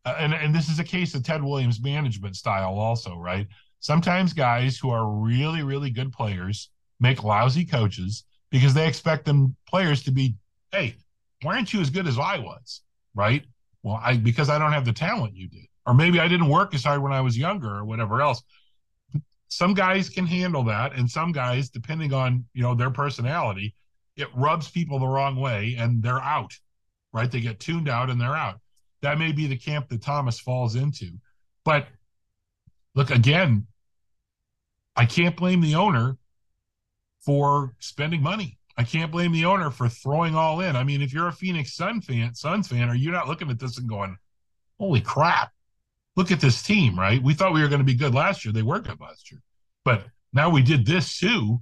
uh, 0.06 0.16
and 0.18 0.34
and 0.34 0.56
this 0.56 0.70
is 0.70 0.80
a 0.80 0.84
case 0.84 1.14
of 1.14 1.24
Ted 1.24 1.44
Williams' 1.44 1.82
management 1.82 2.36
style 2.36 2.80
also, 2.80 3.16
right? 3.18 3.48
Sometimes 3.80 4.34
guys 4.34 4.78
who 4.78 4.90
are 4.90 5.08
really 5.08 5.62
really 5.62 5.92
good 5.92 6.12
players 6.12 6.70
make 7.00 7.24
lousy 7.24 7.66
coaches 7.66 8.24
because 8.50 8.74
they 8.74 8.88
expect 8.88 9.26
them 9.26 9.56
players 9.68 10.04
to 10.04 10.12
be, 10.12 10.36
hey, 10.72 10.96
why 11.44 11.56
aren't 11.56 11.74
you 11.74 11.82
as 11.82 11.90
good 11.90 12.08
as 12.08 12.18
I 12.18 12.40
was, 12.40 12.82
right? 13.14 13.44
Well, 13.84 14.00
I 14.02 14.18
because 14.18 14.50
I 14.50 14.58
don't 14.58 14.72
have 14.72 14.86
the 14.86 14.94
talent 14.94 15.36
you 15.36 15.48
did, 15.48 15.68
or 15.88 15.94
maybe 15.94 16.20
I 16.20 16.28
didn't 16.28 16.50
work 16.50 16.76
as 16.76 16.84
hard 16.84 17.02
when 17.02 17.14
I 17.14 17.22
was 17.22 17.38
younger, 17.38 17.78
or 17.78 17.86
whatever 17.86 18.22
else. 18.22 18.44
Some 19.48 19.74
guys 19.74 20.10
can 20.10 20.28
handle 20.28 20.64
that 20.66 20.94
and 20.94 21.10
some 21.10 21.32
guys 21.32 21.70
depending 21.70 22.14
on 22.14 22.46
you 22.54 22.62
know 22.62 22.76
their 22.76 22.92
personality 22.92 23.74
it 24.18 24.28
rubs 24.36 24.70
people 24.70 25.00
the 25.00 25.08
wrong 25.08 25.38
way 25.38 25.76
and 25.80 26.04
they're 26.04 26.22
out 26.22 26.54
right? 27.14 27.32
They 27.32 27.40
get 27.40 27.60
tuned 27.60 27.90
out 27.90 28.10
and 28.10 28.20
they're 28.22 28.36
out. 28.36 28.60
That 29.02 29.18
may 29.18 29.32
be 29.32 29.48
the 29.48 29.58
camp 29.58 29.90
that 29.90 30.02
thomas 30.02 30.40
falls 30.40 30.76
into. 30.76 31.12
But 31.64 31.88
look 32.94 33.12
again 33.12 33.68
i 34.96 35.06
can't 35.06 35.36
blame 35.36 35.62
the 35.62 35.76
owner 35.76 36.18
for 37.22 37.76
spending 37.80 38.22
money. 38.22 38.58
I 38.78 38.84
can't 38.84 39.12
blame 39.12 39.32
the 39.32 39.46
owner 39.46 39.70
for 39.70 39.90
throwing 39.90 40.36
all 40.36 40.62
in. 40.62 40.76
I 40.76 40.84
mean 40.84 41.02
if 41.02 41.14
you're 41.14 41.30
a 41.30 41.34
phoenix 41.34 41.74
sun 41.74 42.02
fan 42.02 42.36
suns 42.36 42.68
fan 42.68 42.90
are 42.90 42.96
you 42.96 43.12
not 43.12 43.28
looking 43.28 43.50
at 43.50 43.60
this 43.60 43.78
and 43.78 43.88
going 43.88 44.18
holy 44.78 45.02
crap 45.02 45.52
look 46.18 46.32
at 46.32 46.42
this 46.42 46.62
team, 46.62 47.00
right? 47.00 47.22
We 47.24 47.34
thought 47.34 47.54
we 47.54 47.62
were 47.62 47.70
going 47.70 47.80
to 47.80 47.86
be 47.86 47.94
good 47.94 48.14
last 48.14 48.44
year. 48.44 48.52
They 48.52 48.64
were 48.64 48.80
good 48.80 49.00
last 49.00 49.32
year. 49.32 49.40
But 49.86 50.04
now 50.34 50.50
we 50.50 50.62
did 50.62 50.86
this 50.86 51.18
too. 51.18 51.62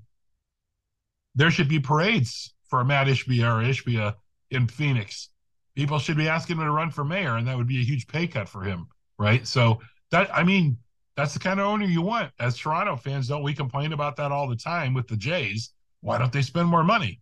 There 1.36 1.52
should 1.52 1.68
be 1.68 1.80
parades 1.80 2.56
for 2.70 2.84
Mat 2.84 3.08
Ishbia 3.08 3.44
or 3.44 3.64
Ishbia 3.64 4.16
in 4.50 4.68
Phoenix. 4.68 5.30
People 5.76 6.00
should 6.00 6.18
be 6.18 6.30
asking 6.30 6.56
him 6.56 6.64
to 6.64 6.72
run 6.72 6.90
for 6.90 7.04
mayor, 7.04 7.36
and 7.36 7.48
that 7.48 7.58
would 7.58 7.68
be 7.68 7.80
a 7.80 7.84
huge 7.84 8.08
pay 8.08 8.26
cut 8.26 8.48
for 8.48 8.64
him, 8.64 8.88
right? 9.20 9.46
So 9.46 9.82
that 10.12 10.34
I 10.34 10.44
mean, 10.44 10.78
that's 11.18 11.34
the 11.34 11.40
kind 11.40 11.60
of 11.60 11.68
owner 11.68 11.86
you 11.86 12.02
want. 12.02 12.32
As 12.40 12.58
Toronto 12.58 12.96
fans, 12.96 13.28
don't 13.28 13.44
we 13.44 13.54
complain 13.54 13.92
about 13.92 14.16
that 14.16 14.32
all 14.32 14.48
the 14.48 14.56
time 14.56 14.94
with 14.94 15.08
the 15.10 15.18
Jays? 15.18 15.72
Why 16.00 16.18
don't 16.18 16.32
they 16.32 16.42
spend 16.42 16.70
more 16.70 16.84
money? 16.84 17.20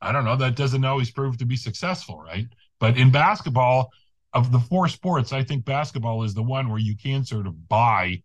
I 0.00 0.12
don't 0.12 0.24
know. 0.24 0.36
That 0.36 0.56
doesn't 0.56 0.84
always 0.84 1.10
prove 1.10 1.36
to 1.38 1.46
be 1.46 1.56
successful, 1.56 2.18
right? 2.20 2.46
But 2.80 2.96
in 2.96 3.10
basketball, 3.10 3.90
of 4.36 4.52
the 4.52 4.60
four 4.60 4.86
sports, 4.86 5.32
I 5.32 5.42
think 5.42 5.64
basketball 5.64 6.22
is 6.22 6.34
the 6.34 6.42
one 6.42 6.68
where 6.68 6.78
you 6.78 6.94
can 6.94 7.24
sort 7.24 7.46
of 7.46 7.68
buy 7.68 8.22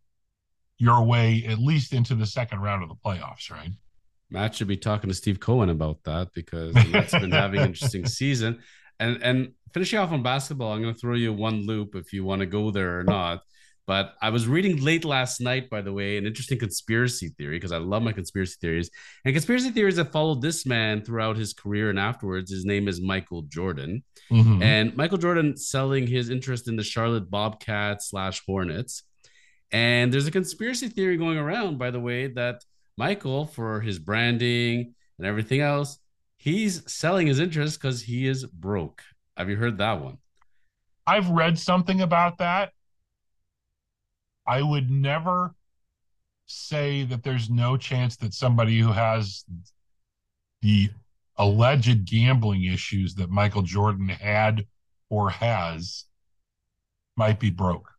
your 0.78 1.04
way 1.04 1.46
at 1.48 1.58
least 1.58 1.94
into 1.94 2.16
the 2.16 2.26
second 2.26 2.60
round 2.60 2.84
of 2.84 2.90
the 2.90 2.96
playoffs, 2.96 3.50
right? 3.50 3.72
Matt 4.30 4.56
should 4.56 4.68
be 4.68 4.78
talking 4.78 5.10
to 5.10 5.14
Steve 5.14 5.40
Cohen 5.40 5.70
about 5.70 6.04
that 6.04 6.34
because 6.34 6.74
Matt's 6.74 7.12
been 7.14 7.32
having 7.32 7.62
an 7.62 7.68
interesting 7.68 8.06
season. 8.20 8.60
And 9.00 9.24
and 9.24 9.54
finishing 9.74 10.00
off 10.00 10.12
on 10.12 10.22
basketball, 10.22 10.74
I'm 10.74 10.82
going 10.82 10.94
to 10.94 11.00
throw 11.00 11.16
you 11.16 11.32
one 11.32 11.66
loop 11.66 11.96
if 11.96 12.12
you 12.12 12.26
want 12.26 12.42
to 12.42 12.46
go 12.46 12.72
there 12.72 13.00
or 13.00 13.04
not. 13.04 13.42
But 13.92 14.16
I 14.22 14.30
was 14.30 14.48
reading 14.48 14.78
late 14.78 15.04
last 15.04 15.42
night, 15.42 15.70
by 15.70 15.82
the 15.82 15.92
way, 15.92 16.16
an 16.16 16.26
interesting 16.26 16.58
conspiracy 16.58 17.28
theory 17.38 17.58
because 17.58 17.74
I 17.74 17.78
love 17.78 18.02
my 18.02 18.14
conspiracy 18.14 18.56
theories. 18.62 18.90
And 19.26 19.36
conspiracy 19.36 19.70
theories 19.70 19.98
that 19.98 20.14
followed 20.14 20.42
this 20.42 20.66
man 20.66 21.04
throughout 21.04 21.36
his 21.36 21.52
career 21.52 21.90
and 21.90 22.00
afterwards. 22.00 22.50
His 22.50 22.64
name 22.64 22.88
is 22.88 23.02
Michael 23.02 23.42
Jordan. 23.42 24.02
Mm-hmm. 24.32 24.64
And 24.64 24.96
Michael 24.96 25.18
Jordan 25.18 25.58
selling 25.58 26.08
his 26.08 26.30
interest 26.30 26.70
in 26.70 26.78
the 26.78 26.86
Charlotte 26.86 27.30
Bobcats 27.30 28.10
slash 28.10 28.42
Hornets. 28.46 29.04
And 29.74 30.14
there's 30.14 30.26
a 30.26 30.32
conspiracy 30.32 30.88
theory 30.88 31.18
going 31.18 31.38
around, 31.38 31.78
by 31.78 31.92
the 31.92 32.00
way, 32.00 32.28
that 32.28 32.64
Michael, 32.98 33.46
for 33.46 33.82
his 33.82 34.00
branding 34.00 34.96
and 35.18 35.28
everything 35.28 35.60
else, 35.60 36.00
he's 36.38 36.90
selling 36.90 37.28
his 37.28 37.42
interest 37.42 37.82
because 37.82 38.04
he 38.04 38.26
is 38.26 38.46
broke. 38.46 39.02
Have 39.36 39.50
you 39.50 39.58
heard 39.58 39.80
that 39.80 40.02
one? 40.02 40.20
I've 41.06 41.30
read 41.30 41.60
something 41.60 42.00
about 42.00 42.38
that. 42.38 42.72
I 44.46 44.62
would 44.62 44.90
never 44.90 45.54
say 46.48 47.04
that 47.04 47.24
there's 47.24 47.50
no 47.50 47.78
chance 47.78 48.18
that 48.18 48.34
somebody 48.34 48.80
who 48.80 48.92
has 48.92 49.46
the 50.62 50.90
alleged 51.38 52.06
gambling 52.06 52.66
issues 52.66 53.16
that 53.16 53.30
Michael 53.30 53.62
Jordan 53.62 54.10
had 54.10 54.66
or 55.10 55.30
has 55.30 56.06
might 57.18 57.40
be 57.40 57.50
broke. 57.50 57.90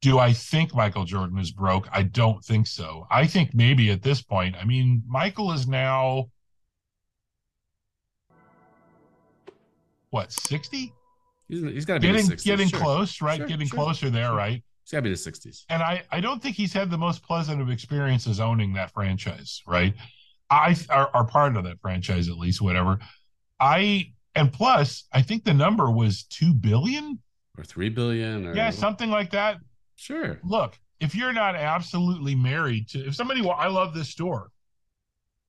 Do 0.00 0.18
I 0.18 0.32
think 0.32 0.74
Michael 0.74 1.04
Jordan 1.04 1.38
is 1.38 1.52
broke? 1.52 1.88
I 1.92 2.02
don't 2.02 2.44
think 2.44 2.66
so. 2.66 3.06
I 3.10 3.26
think 3.26 3.54
maybe 3.54 3.90
at 3.90 4.02
this 4.02 4.20
point, 4.20 4.56
I 4.56 4.64
mean, 4.64 5.02
Michael 5.06 5.52
is 5.52 5.68
now 5.68 6.30
what, 10.10 10.32
60? 10.32 10.92
He's, 11.48 11.62
he's 11.62 11.84
got 11.84 11.94
to 11.94 12.00
be 12.00 12.08
getting, 12.08 12.26
60s. 12.26 12.44
getting 12.44 12.68
sure. 12.68 12.80
close, 12.80 13.22
right? 13.22 13.38
Sure, 13.38 13.46
getting 13.46 13.68
sure, 13.68 13.78
closer 13.78 14.10
there, 14.10 14.32
right? 14.32 14.62
Got 14.92 14.98
to 14.98 15.02
be 15.04 15.10
the 15.10 15.16
60s. 15.16 15.64
And 15.70 15.82
I, 15.82 16.02
I 16.12 16.20
don't 16.20 16.42
think 16.42 16.54
he's 16.54 16.74
had 16.74 16.90
the 16.90 16.98
most 16.98 17.22
pleasant 17.22 17.62
of 17.62 17.70
experiences 17.70 18.40
owning 18.40 18.74
that 18.74 18.90
franchise, 18.90 19.62
right? 19.66 19.94
I 20.50 20.76
are, 20.90 21.10
are 21.14 21.24
part 21.24 21.56
of 21.56 21.64
that 21.64 21.80
franchise 21.80 22.28
at 22.28 22.36
least, 22.36 22.60
whatever. 22.60 22.98
I 23.58 24.12
and 24.34 24.52
plus, 24.52 25.04
I 25.10 25.22
think 25.22 25.44
the 25.44 25.54
number 25.54 25.90
was 25.90 26.24
two 26.24 26.52
billion 26.52 27.18
or 27.56 27.64
three 27.64 27.88
billion, 27.88 28.46
or 28.46 28.54
yeah, 28.54 28.68
something 28.68 29.08
like 29.08 29.30
that. 29.30 29.56
Sure. 29.96 30.38
Look, 30.44 30.78
if 31.00 31.14
you're 31.14 31.32
not 31.32 31.56
absolutely 31.56 32.34
married 32.34 32.88
to, 32.90 32.98
if 33.06 33.14
somebody, 33.14 33.46
I 33.48 33.68
love 33.68 33.94
this 33.94 34.10
store, 34.10 34.50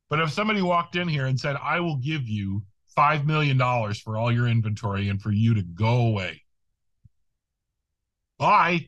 but 0.09 0.21
if 0.21 0.31
somebody 0.31 0.61
walked 0.61 0.95
in 0.95 1.09
here 1.09 1.25
and 1.25 1.37
said, 1.37 1.57
"I 1.61 1.81
will 1.81 1.97
give 1.97 2.29
you 2.29 2.63
five 2.95 3.25
million 3.25 3.57
dollars 3.57 3.99
for 3.99 4.15
all 4.15 4.31
your 4.31 4.47
inventory 4.47 5.09
and 5.09 5.21
for 5.21 5.33
you 5.33 5.53
to 5.55 5.63
go 5.63 6.07
away," 6.07 6.43
bye. 8.37 8.87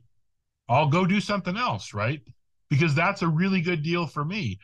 I'll 0.67 0.89
go 0.89 1.05
do 1.05 1.19
something 1.19 1.57
else, 1.57 1.93
right? 1.93 2.21
Because 2.69 2.95
that's 2.95 3.21
a 3.21 3.27
really 3.27 3.61
good 3.61 3.83
deal 3.83 4.07
for 4.07 4.25
me 4.25 4.59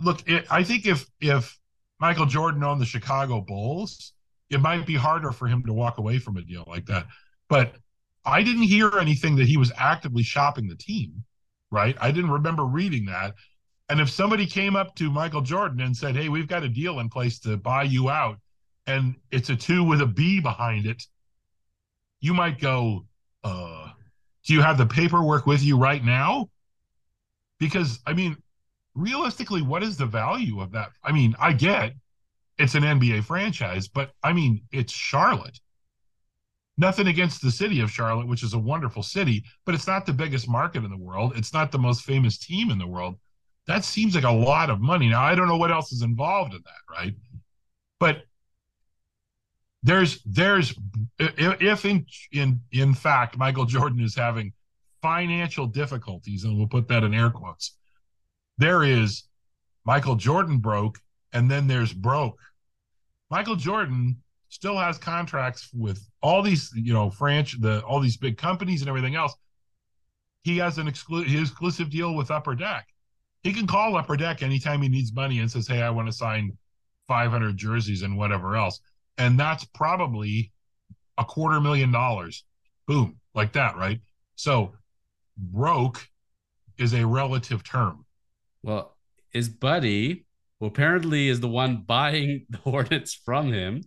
look, 0.00 0.28
it, 0.28 0.46
I 0.50 0.62
think 0.62 0.86
if 0.86 1.06
if 1.20 1.58
Michael 2.00 2.26
Jordan 2.26 2.62
owned 2.62 2.80
the 2.80 2.86
Chicago 2.86 3.40
Bulls, 3.40 4.12
it 4.50 4.60
might 4.60 4.86
be 4.86 4.94
harder 4.94 5.32
for 5.32 5.46
him 5.46 5.64
to 5.64 5.72
walk 5.72 5.98
away 5.98 6.18
from 6.18 6.36
a 6.36 6.42
deal 6.42 6.64
like 6.66 6.86
that. 6.86 7.06
But 7.48 7.74
I 8.24 8.42
didn't 8.42 8.62
hear 8.62 8.98
anything 8.98 9.36
that 9.36 9.46
he 9.46 9.56
was 9.56 9.72
actively 9.76 10.22
shopping 10.22 10.68
the 10.68 10.76
team, 10.76 11.24
right? 11.70 11.96
I 12.00 12.10
didn't 12.10 12.30
remember 12.30 12.64
reading 12.64 13.06
that. 13.06 13.34
And 13.88 14.00
if 14.00 14.10
somebody 14.10 14.46
came 14.46 14.74
up 14.74 14.96
to 14.96 15.10
Michael 15.10 15.42
Jordan 15.42 15.80
and 15.80 15.96
said, 15.96 16.16
"Hey, 16.16 16.28
we've 16.28 16.48
got 16.48 16.64
a 16.64 16.68
deal 16.68 16.98
in 17.00 17.08
place 17.08 17.38
to 17.40 17.56
buy 17.56 17.84
you 17.84 18.10
out," 18.10 18.38
and 18.86 19.16
it's 19.30 19.50
a 19.50 19.56
two 19.56 19.84
with 19.84 20.00
a 20.00 20.06
B 20.06 20.40
behind 20.40 20.86
it, 20.86 21.04
you 22.20 22.34
might 22.34 22.58
go, 22.60 23.06
uh, 23.44 23.75
"Do 24.46 24.54
you 24.54 24.62
have 24.62 24.78
the 24.78 24.86
paperwork 24.86 25.46
with 25.46 25.62
you 25.62 25.76
right 25.76 26.04
now?" 26.04 26.48
Because 27.58 28.00
I 28.06 28.12
mean, 28.14 28.36
realistically, 28.94 29.62
what 29.62 29.82
is 29.82 29.96
the 29.96 30.06
value 30.06 30.60
of 30.60 30.72
that? 30.72 30.90
I 31.04 31.12
mean, 31.12 31.34
I 31.38 31.52
get 31.52 31.94
it's 32.58 32.74
an 32.74 32.84
NBA 32.84 33.24
franchise, 33.24 33.88
but 33.88 34.12
I 34.22 34.32
mean, 34.32 34.62
it's 34.72 34.92
Charlotte. 34.92 35.60
Nothing 36.78 37.06
against 37.06 37.42
the 37.42 37.50
city 37.50 37.80
of 37.80 37.90
Charlotte, 37.90 38.26
which 38.26 38.42
is 38.42 38.54
a 38.54 38.58
wonderful 38.58 39.02
city, 39.02 39.44
but 39.64 39.74
it's 39.74 39.86
not 39.86 40.04
the 40.04 40.12
biggest 40.12 40.48
market 40.48 40.84
in 40.84 40.90
the 40.90 40.96
world. 40.96 41.32
It's 41.36 41.52
not 41.52 41.72
the 41.72 41.78
most 41.78 42.02
famous 42.02 42.38
team 42.38 42.70
in 42.70 42.78
the 42.78 42.86
world. 42.86 43.18
That 43.66 43.84
seems 43.84 44.14
like 44.14 44.24
a 44.24 44.30
lot 44.30 44.70
of 44.70 44.80
money. 44.80 45.08
Now, 45.08 45.22
I 45.22 45.34
don't 45.34 45.48
know 45.48 45.56
what 45.56 45.72
else 45.72 45.92
is 45.92 46.02
involved 46.02 46.54
in 46.54 46.62
that, 46.64 46.94
right? 46.94 47.14
But 47.98 48.24
there's 49.86 50.20
there's 50.24 50.74
if 51.20 51.84
in 51.84 52.04
in 52.32 52.60
in 52.72 52.92
fact 52.92 53.38
Michael 53.38 53.66
Jordan 53.66 54.00
is 54.00 54.16
having 54.16 54.52
financial 55.00 55.66
difficulties, 55.66 56.42
and 56.42 56.58
we'll 56.58 56.66
put 56.66 56.88
that 56.88 57.04
in 57.04 57.14
air 57.14 57.30
quotes, 57.30 57.76
there 58.58 58.82
is 58.82 59.28
Michael 59.84 60.16
Jordan 60.16 60.58
broke, 60.58 60.98
and 61.32 61.48
then 61.48 61.68
there's 61.68 61.92
broke. 61.92 62.40
Michael 63.30 63.54
Jordan 63.54 64.20
still 64.48 64.76
has 64.76 64.98
contracts 64.98 65.70
with 65.72 66.04
all 66.20 66.42
these, 66.42 66.72
you 66.74 66.92
know, 66.92 67.08
French, 67.08 67.60
the 67.60 67.80
all 67.82 68.00
these 68.00 68.16
big 68.16 68.36
companies 68.36 68.82
and 68.82 68.88
everything 68.88 69.14
else. 69.14 69.36
He 70.42 70.56
has 70.58 70.78
an 70.78 70.88
exclusive 70.88 71.32
exclusive 71.40 71.90
deal 71.90 72.16
with 72.16 72.32
Upper 72.32 72.56
Deck. 72.56 72.88
He 73.44 73.52
can 73.52 73.68
call 73.68 73.96
Upper 73.96 74.16
Deck 74.16 74.42
anytime 74.42 74.82
he 74.82 74.88
needs 74.88 75.12
money 75.12 75.38
and 75.38 75.48
says, 75.48 75.68
"Hey, 75.68 75.80
I 75.80 75.90
want 75.90 76.08
to 76.08 76.12
sign 76.12 76.58
500 77.06 77.56
jerseys 77.56 78.02
and 78.02 78.18
whatever 78.18 78.56
else," 78.56 78.80
and 79.18 79.38
that's 79.38 79.64
probably 79.64 80.52
a 81.18 81.24
quarter 81.24 81.60
million 81.60 81.92
dollars. 81.92 82.44
Boom, 82.86 83.18
like 83.34 83.52
that, 83.54 83.76
right? 83.76 84.00
So 84.36 84.74
broke 85.36 86.06
is 86.78 86.94
a 86.94 87.06
relative 87.06 87.64
term. 87.64 88.04
Well, 88.62 88.96
his 89.30 89.48
buddy, 89.48 90.26
who 90.60 90.66
apparently 90.66 91.28
is 91.28 91.40
the 91.40 91.48
one 91.48 91.84
buying 91.86 92.46
the 92.50 92.58
Hornets 92.58 93.14
from 93.14 93.52
him. 93.52 93.82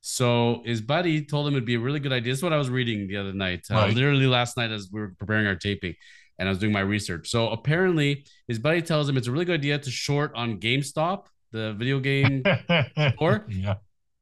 So 0.00 0.62
his 0.64 0.80
buddy 0.80 1.24
told 1.24 1.48
him 1.48 1.54
it'd 1.54 1.64
be 1.64 1.74
a 1.74 1.80
really 1.80 1.98
good 1.98 2.12
idea. 2.12 2.32
This 2.32 2.38
is 2.38 2.42
what 2.42 2.52
I 2.52 2.58
was 2.58 2.70
reading 2.70 3.08
the 3.08 3.16
other 3.16 3.32
night, 3.32 3.66
uh, 3.70 3.74
right. 3.74 3.94
literally 3.94 4.26
last 4.26 4.56
night 4.56 4.70
as 4.70 4.88
we 4.92 5.00
were 5.00 5.14
preparing 5.18 5.46
our 5.46 5.56
taping 5.56 5.94
and 6.38 6.48
I 6.48 6.50
was 6.50 6.58
doing 6.58 6.72
my 6.72 6.80
research. 6.80 7.28
So 7.28 7.48
apparently 7.48 8.26
his 8.46 8.58
buddy 8.58 8.82
tells 8.82 9.08
him 9.08 9.16
it's 9.16 9.26
a 9.26 9.32
really 9.32 9.44
good 9.44 9.58
idea 9.60 9.78
to 9.78 9.90
short 9.90 10.32
on 10.34 10.58
GameStop, 10.60 11.26
the 11.52 11.72
video 11.74 11.98
game 12.00 12.42
store. 13.14 13.46
Yeah. 13.48 13.74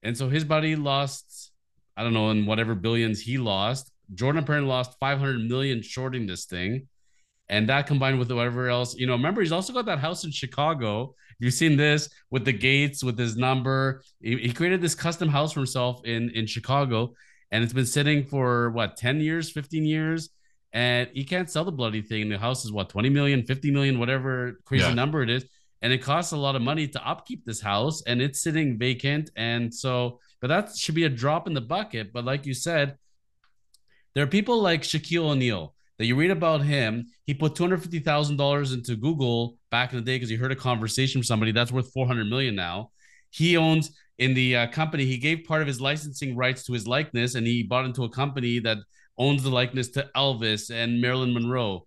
And 0.05 0.17
so 0.17 0.29
his 0.29 0.45
buddy 0.45 0.77
lost, 0.77 1.51
I 1.97 2.05
don't 2.05 2.13
know, 2.13 2.31
in 2.31 2.47
whatever 2.47 2.75
billions 2.75 3.21
he 3.21 3.39
lost. 3.39 3.91
Jordan 4.15 4.43
apparently 4.43 4.69
lost 4.69 4.99
500 5.01 5.49
million 5.49 5.83
shorting 5.83 6.27
this 6.27 6.45
thing. 6.45 6.89
And 7.49 7.69
that 7.69 7.87
combined 7.87 8.19
with 8.19 8.31
whatever 8.31 8.69
else, 8.69 8.95
you 8.95 9.07
know, 9.07 9.15
remember, 9.15 9.41
he's 9.41 9.53
also 9.53 9.73
got 9.73 9.87
that 9.87 9.99
house 9.99 10.25
in 10.25 10.31
Chicago. 10.31 11.15
You've 11.39 11.55
seen 11.55 11.77
this 11.77 12.09
with 12.31 12.45
the 12.45 12.53
gates, 12.53 13.03
with 13.03 13.19
his 13.19 13.37
number. 13.37 14.03
He, 14.21 14.37
he 14.37 14.53
created 14.53 14.81
this 14.81 14.95
custom 14.95 15.29
house 15.29 15.53
for 15.53 15.61
himself 15.61 16.05
in, 16.05 16.31
in 16.31 16.47
Chicago. 16.47 17.15
And 17.51 17.65
it's 17.65 17.73
been 17.73 17.87
sitting 17.87 18.25
for 18.25 18.71
what, 18.71 18.97
10 18.97 19.21
years, 19.21 19.51
15 19.51 19.85
years? 19.85 20.31
And 20.73 21.09
he 21.13 21.25
can't 21.25 21.49
sell 21.49 21.65
the 21.65 21.73
bloody 21.73 22.03
thing. 22.03 22.29
The 22.29 22.39
house 22.39 22.65
is 22.65 22.73
what, 22.73 22.89
20 22.89 23.09
million, 23.11 23.45
50 23.45 23.71
million, 23.71 23.99
whatever 23.99 24.61
crazy 24.65 24.85
yeah. 24.85 24.95
number 24.95 25.23
it 25.23 25.31
is. 25.31 25.45
And 25.85 25.93
it 25.93 26.03
costs 26.03 26.33
a 26.33 26.37
lot 26.39 26.57
of 26.57 26.63
money 26.63 26.89
to 26.89 27.07
upkeep 27.07 27.45
this 27.45 27.61
house 27.61 28.03
and 28.07 28.23
it's 28.23 28.41
sitting 28.41 28.79
vacant. 28.79 29.31
And 29.37 29.73
so, 29.73 30.19
but 30.41 30.49
that 30.49 30.75
should 30.75 30.95
be 30.95 31.05
a 31.05 31.11
drop 31.11 31.47
in 31.47 31.53
the 31.53 31.61
bucket. 31.61 32.11
But 32.11 32.25
like 32.25 32.47
you 32.47 32.55
said, 32.55 32.97
there 34.15 34.25
are 34.25 34.27
people 34.39 34.63
like 34.63 34.81
Shaquille 34.81 35.31
O'Neal 35.33 35.75
that 35.99 36.07
you 36.07 36.17
read 36.17 36.31
about 36.31 36.63
him. 36.63 37.09
He 37.27 37.35
put 37.35 37.55
two 37.55 37.65
hundred 37.65 37.83
fifty 37.83 37.99
thousand 37.99 38.39
dollars 38.39 38.73
into 38.73 38.97
Google 38.97 39.59
back 39.71 39.93
in 39.93 39.99
the 39.99 40.05
day 40.05 40.17
because 40.17 40.31
he 40.31 40.37
heard 40.37 40.53
a 40.53 40.57
conversation 40.57 41.21
from 41.21 41.27
somebody 41.27 41.53
that's 41.53 41.71
worth 41.71 41.93
four 41.93 42.07
hundred 42.07 42.31
million 42.31 42.55
now. 42.55 42.91
He 43.29 43.59
owns 43.59 43.91
in 44.19 44.33
the 44.33 44.57
uh, 44.57 44.67
company. 44.69 45.05
He 45.05 45.19
gave 45.19 45.45
part 45.45 45.61
of 45.61 45.69
his 45.69 45.83
licensing 45.83 46.35
rights 46.35 46.65
to 46.65 46.73
his 46.73 46.87
likeness, 46.87 47.35
and 47.35 47.47
he 47.47 47.63
bought 47.63 47.85
into 47.85 48.05
a 48.05 48.09
company 48.09 48.59
that 48.61 48.79
owns 49.19 49.43
the 49.43 49.51
likeness 49.51 49.89
to 49.91 50.09
Elvis 50.17 50.71
and 50.71 51.01
Marilyn 51.01 51.35
Monroe. 51.35 51.87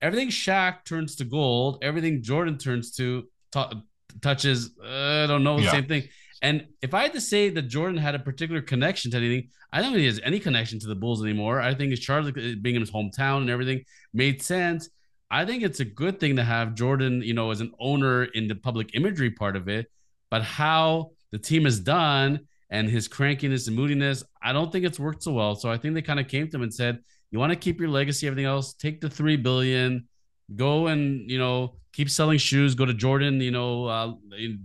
Everything 0.00 0.28
Shaq 0.28 0.84
turns 0.84 1.16
to 1.16 1.24
gold. 1.24 1.78
Everything 1.82 2.22
Jordan 2.22 2.56
turns 2.56 2.90
to 2.96 3.28
t- 3.54 3.82
touches. 4.20 4.70
Uh, 4.82 5.24
I 5.24 5.26
don't 5.26 5.44
know 5.44 5.56
the 5.56 5.64
yeah. 5.64 5.70
same 5.70 5.86
thing. 5.86 6.08
And 6.42 6.66
if 6.82 6.92
I 6.92 7.02
had 7.02 7.14
to 7.14 7.20
say 7.20 7.48
that 7.48 7.62
Jordan 7.62 7.96
had 7.96 8.14
a 8.14 8.18
particular 8.18 8.60
connection 8.60 9.10
to 9.12 9.16
anything, 9.16 9.48
I 9.72 9.80
don't 9.80 9.92
think 9.92 10.00
he 10.00 10.06
has 10.06 10.20
any 10.22 10.38
connection 10.38 10.78
to 10.80 10.86
the 10.86 10.94
Bulls 10.94 11.22
anymore. 11.22 11.60
I 11.60 11.74
think 11.74 11.90
his 11.90 12.00
Charlotte 12.00 12.36
uh, 12.36 12.56
being 12.60 12.76
in 12.76 12.82
his 12.82 12.90
hometown 12.90 13.38
and 13.38 13.50
everything 13.50 13.84
made 14.12 14.42
sense. 14.42 14.90
I 15.30 15.44
think 15.46 15.62
it's 15.62 15.80
a 15.80 15.84
good 15.84 16.20
thing 16.20 16.36
to 16.36 16.44
have 16.44 16.74
Jordan, 16.74 17.22
you 17.22 17.34
know, 17.34 17.50
as 17.50 17.60
an 17.60 17.72
owner 17.80 18.24
in 18.24 18.46
the 18.46 18.54
public 18.54 18.94
imagery 18.94 19.30
part 19.30 19.56
of 19.56 19.68
it. 19.68 19.86
But 20.30 20.42
how 20.42 21.12
the 21.32 21.38
team 21.38 21.66
is 21.66 21.80
done 21.80 22.40
and 22.70 22.88
his 22.88 23.08
crankiness 23.08 23.66
and 23.66 23.74
moodiness, 23.74 24.22
I 24.42 24.52
don't 24.52 24.70
think 24.70 24.84
it's 24.84 25.00
worked 25.00 25.22
so 25.22 25.32
well. 25.32 25.54
So 25.56 25.70
I 25.70 25.78
think 25.78 25.94
they 25.94 26.02
kind 26.02 26.20
of 26.20 26.28
came 26.28 26.48
to 26.48 26.56
him 26.56 26.62
and 26.62 26.74
said, 26.74 26.98
"You 27.30 27.38
want 27.38 27.52
to 27.52 27.56
keep 27.58 27.80
your 27.80 27.88
legacy, 27.88 28.26
everything 28.26 28.44
else, 28.44 28.74
take 28.74 29.00
the 29.00 29.08
three 29.08 29.36
billion, 29.36 30.06
go 30.54 30.88
and 30.88 31.30
you 31.30 31.38
know 31.38 31.76
keep 31.94 32.10
selling 32.10 32.38
shoes, 32.38 32.74
go 32.74 32.84
to 32.84 32.94
Jordan, 32.94 33.40
you 33.40 33.52
know, 33.52 33.86
uh, 33.86 34.12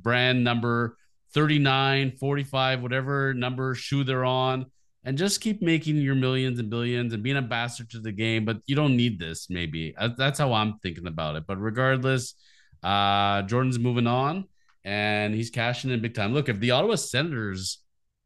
brand 0.02 0.44
number 0.44 0.98
39, 1.34 2.14
45, 2.20 2.82
whatever 2.82 3.34
number 3.34 3.76
shoe 3.76 4.04
they're 4.04 4.26
on, 4.26 4.66
and 5.04 5.18
just 5.18 5.40
keep 5.40 5.62
making 5.62 5.98
your 5.98 6.16
millions 6.16 6.60
and 6.60 6.70
billions 6.70 7.14
and 7.14 7.22
being 7.22 7.38
an 7.38 7.44
ambassador 7.44 7.88
to 7.92 8.00
the 8.00 8.12
game. 8.12 8.46
But 8.46 8.58
you 8.66 8.76
don't 8.76 8.98
need 8.98 9.20
this, 9.20 9.50
maybe. 9.50 9.96
Uh, 9.96 10.10
that's 10.18 10.40
how 10.40 10.54
I'm 10.54 10.80
thinking 10.80 11.08
about 11.08 11.36
it. 11.36 11.44
But 11.48 11.62
regardless, 11.62 12.34
uh, 12.82 13.44
Jordan's 13.44 13.78
moving 13.78 14.08
on 14.08 14.46
and 14.84 15.36
he's 15.36 15.50
cashing 15.50 15.92
in 15.92 16.02
big 16.02 16.16
time. 16.16 16.34
Look, 16.34 16.50
if 16.50 16.60
the 16.60 16.72
Ottawa 16.72 16.96
Senators, 16.96 17.80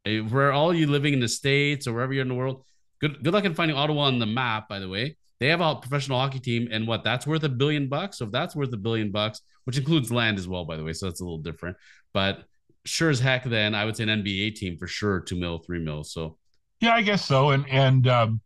where 0.04 0.52
all 0.52 0.72
you 0.72 0.86
living 0.86 1.12
in 1.12 1.20
the 1.20 1.28
States 1.28 1.86
or 1.86 1.92
wherever 1.92 2.12
you're 2.12 2.22
in 2.22 2.28
the 2.28 2.34
world, 2.34 2.64
good 3.00 3.22
good 3.22 3.34
luck 3.34 3.44
in 3.44 3.54
finding 3.54 3.76
Ottawa 3.76 4.04
on 4.04 4.18
the 4.18 4.26
map, 4.26 4.68
by 4.68 4.78
the 4.78 4.88
way. 4.88 5.16
They 5.44 5.50
have 5.50 5.60
a 5.60 5.74
professional 5.74 6.18
hockey 6.18 6.40
team, 6.40 6.68
and 6.72 6.88
what 6.88 7.04
that's 7.04 7.26
worth 7.26 7.42
a 7.42 7.50
billion 7.50 7.86
bucks. 7.86 8.16
So 8.16 8.24
if 8.24 8.32
that's 8.32 8.56
worth 8.56 8.72
a 8.72 8.78
billion 8.78 9.10
bucks, 9.10 9.42
which 9.64 9.76
includes 9.76 10.10
land 10.10 10.38
as 10.38 10.48
well, 10.48 10.64
by 10.64 10.78
the 10.78 10.82
way, 10.82 10.94
so 10.94 11.04
that's 11.04 11.20
a 11.20 11.22
little 11.22 11.36
different. 11.36 11.76
But 12.14 12.44
sure 12.86 13.10
as 13.10 13.20
heck 13.20 13.44
then 13.44 13.74
I 13.74 13.84
would 13.84 13.94
say 13.94 14.04
an 14.04 14.24
NBA 14.24 14.54
team 14.54 14.78
for 14.78 14.86
sure, 14.86 15.20
two 15.20 15.36
mil, 15.36 15.58
three 15.58 15.80
mil. 15.80 16.02
So 16.02 16.38
yeah, 16.80 16.94
I 16.94 17.02
guess 17.02 17.22
so. 17.26 17.50
And 17.50 17.68
and 17.68 18.08
um, 18.08 18.40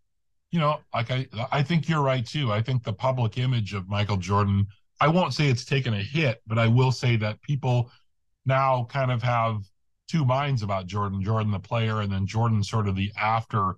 you 0.50 0.58
know, 0.58 0.80
like 0.92 1.12
I 1.12 1.28
I 1.52 1.62
think 1.62 1.88
you're 1.88 2.02
right 2.02 2.26
too. 2.26 2.50
I 2.50 2.62
think 2.62 2.82
the 2.82 2.92
public 2.92 3.38
image 3.38 3.74
of 3.74 3.88
Michael 3.88 4.16
Jordan, 4.16 4.66
I 5.00 5.06
won't 5.06 5.34
say 5.34 5.46
it's 5.46 5.64
taken 5.64 5.94
a 5.94 6.02
hit, 6.02 6.42
but 6.48 6.58
I 6.58 6.66
will 6.66 6.90
say 6.90 7.14
that 7.14 7.40
people 7.42 7.92
now 8.44 8.88
kind 8.90 9.12
of 9.12 9.22
have 9.22 9.58
two 10.08 10.24
minds 10.24 10.64
about 10.64 10.88
Jordan, 10.88 11.22
Jordan 11.22 11.52
the 11.52 11.60
player, 11.60 12.00
and 12.00 12.10
then 12.10 12.26
Jordan 12.26 12.64
sort 12.64 12.88
of 12.88 12.96
the 12.96 13.12
after 13.16 13.76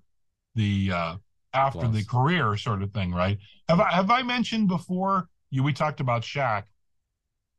the 0.54 0.90
uh 0.90 1.16
after 1.52 1.88
the 1.88 2.04
career 2.04 2.56
sort 2.56 2.82
of 2.82 2.92
thing, 2.92 3.12
right? 3.12 3.38
Have 3.68 3.80
I 3.80 3.92
have 3.92 4.10
I 4.10 4.22
mentioned 4.22 4.68
before 4.68 5.28
you 5.50 5.62
we 5.62 5.72
talked 5.72 6.00
about 6.00 6.22
Shaq 6.22 6.64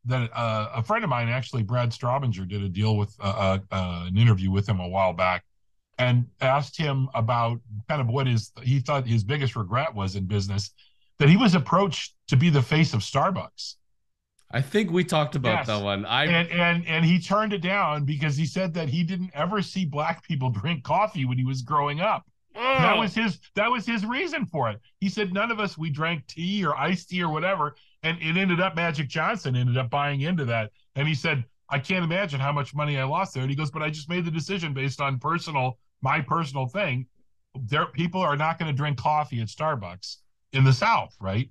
that 0.05 0.31
uh, 0.33 0.69
a 0.75 0.83
friend 0.83 1.03
of 1.03 1.09
mine, 1.09 1.29
actually 1.29 1.63
Brad 1.63 1.91
Strawbinger, 1.91 2.47
did 2.47 2.63
a 2.63 2.69
deal 2.69 2.97
with 2.97 3.15
uh, 3.19 3.23
uh, 3.27 3.59
uh, 3.71 4.05
an 4.07 4.17
interview 4.17 4.49
with 4.51 4.67
him 4.67 4.79
a 4.79 4.87
while 4.87 5.13
back, 5.13 5.43
and 5.97 6.25
asked 6.39 6.77
him 6.77 7.09
about 7.13 7.59
kind 7.87 8.01
of 8.01 8.07
what 8.07 8.27
his 8.27 8.51
he 8.63 8.79
thought 8.79 9.05
his 9.05 9.23
biggest 9.23 9.55
regret 9.55 9.93
was 9.93 10.15
in 10.15 10.25
business, 10.25 10.71
that 11.19 11.29
he 11.29 11.37
was 11.37 11.53
approached 11.53 12.15
to 12.27 12.37
be 12.37 12.49
the 12.49 12.61
face 12.61 12.93
of 12.93 13.01
Starbucks. 13.01 13.75
I 14.53 14.61
think 14.61 14.91
we 14.91 15.03
talked 15.03 15.35
about 15.35 15.59
yes. 15.59 15.67
that 15.67 15.83
one. 15.83 16.05
I 16.05 16.25
and, 16.25 16.49
and 16.49 16.87
and 16.87 17.05
he 17.05 17.19
turned 17.19 17.53
it 17.53 17.61
down 17.61 18.03
because 18.03 18.35
he 18.35 18.45
said 18.45 18.73
that 18.73 18.89
he 18.89 19.03
didn't 19.03 19.31
ever 19.33 19.61
see 19.61 19.85
black 19.85 20.23
people 20.23 20.49
drink 20.61 20.83
coffee 20.83 21.25
when 21.25 21.37
he 21.37 21.45
was 21.45 21.61
growing 21.61 22.01
up. 22.01 22.25
That 22.53 22.95
oh. 22.95 22.99
was 22.99 23.13
his 23.13 23.39
that 23.55 23.71
was 23.71 23.85
his 23.85 24.05
reason 24.05 24.45
for 24.45 24.69
it. 24.69 24.79
He 24.99 25.09
said 25.09 25.33
none 25.33 25.51
of 25.51 25.59
us 25.59 25.77
we 25.77 25.89
drank 25.89 26.27
tea 26.27 26.65
or 26.65 26.75
iced 26.77 27.09
tea 27.09 27.23
or 27.23 27.31
whatever, 27.31 27.75
and 28.03 28.17
it 28.21 28.37
ended 28.37 28.59
up 28.59 28.75
Magic 28.75 29.07
Johnson 29.07 29.55
ended 29.55 29.77
up 29.77 29.89
buying 29.89 30.21
into 30.21 30.45
that. 30.45 30.71
And 30.95 31.07
he 31.07 31.15
said, 31.15 31.45
I 31.69 31.79
can't 31.79 32.03
imagine 32.03 32.39
how 32.39 32.51
much 32.51 32.75
money 32.75 32.97
I 32.97 33.05
lost 33.05 33.33
there. 33.33 33.43
And 33.43 33.49
he 33.49 33.55
goes, 33.55 33.71
but 33.71 33.81
I 33.81 33.89
just 33.89 34.09
made 34.09 34.25
the 34.25 34.31
decision 34.31 34.73
based 34.73 34.99
on 34.99 35.19
personal 35.19 35.77
my 36.01 36.19
personal 36.19 36.67
thing. 36.67 37.07
There 37.55 37.85
people 37.85 38.21
are 38.21 38.35
not 38.35 38.59
going 38.59 38.71
to 38.71 38.75
drink 38.75 38.97
coffee 38.97 39.41
at 39.41 39.47
Starbucks 39.47 40.17
in 40.53 40.63
the 40.63 40.73
South, 40.73 41.15
right? 41.19 41.49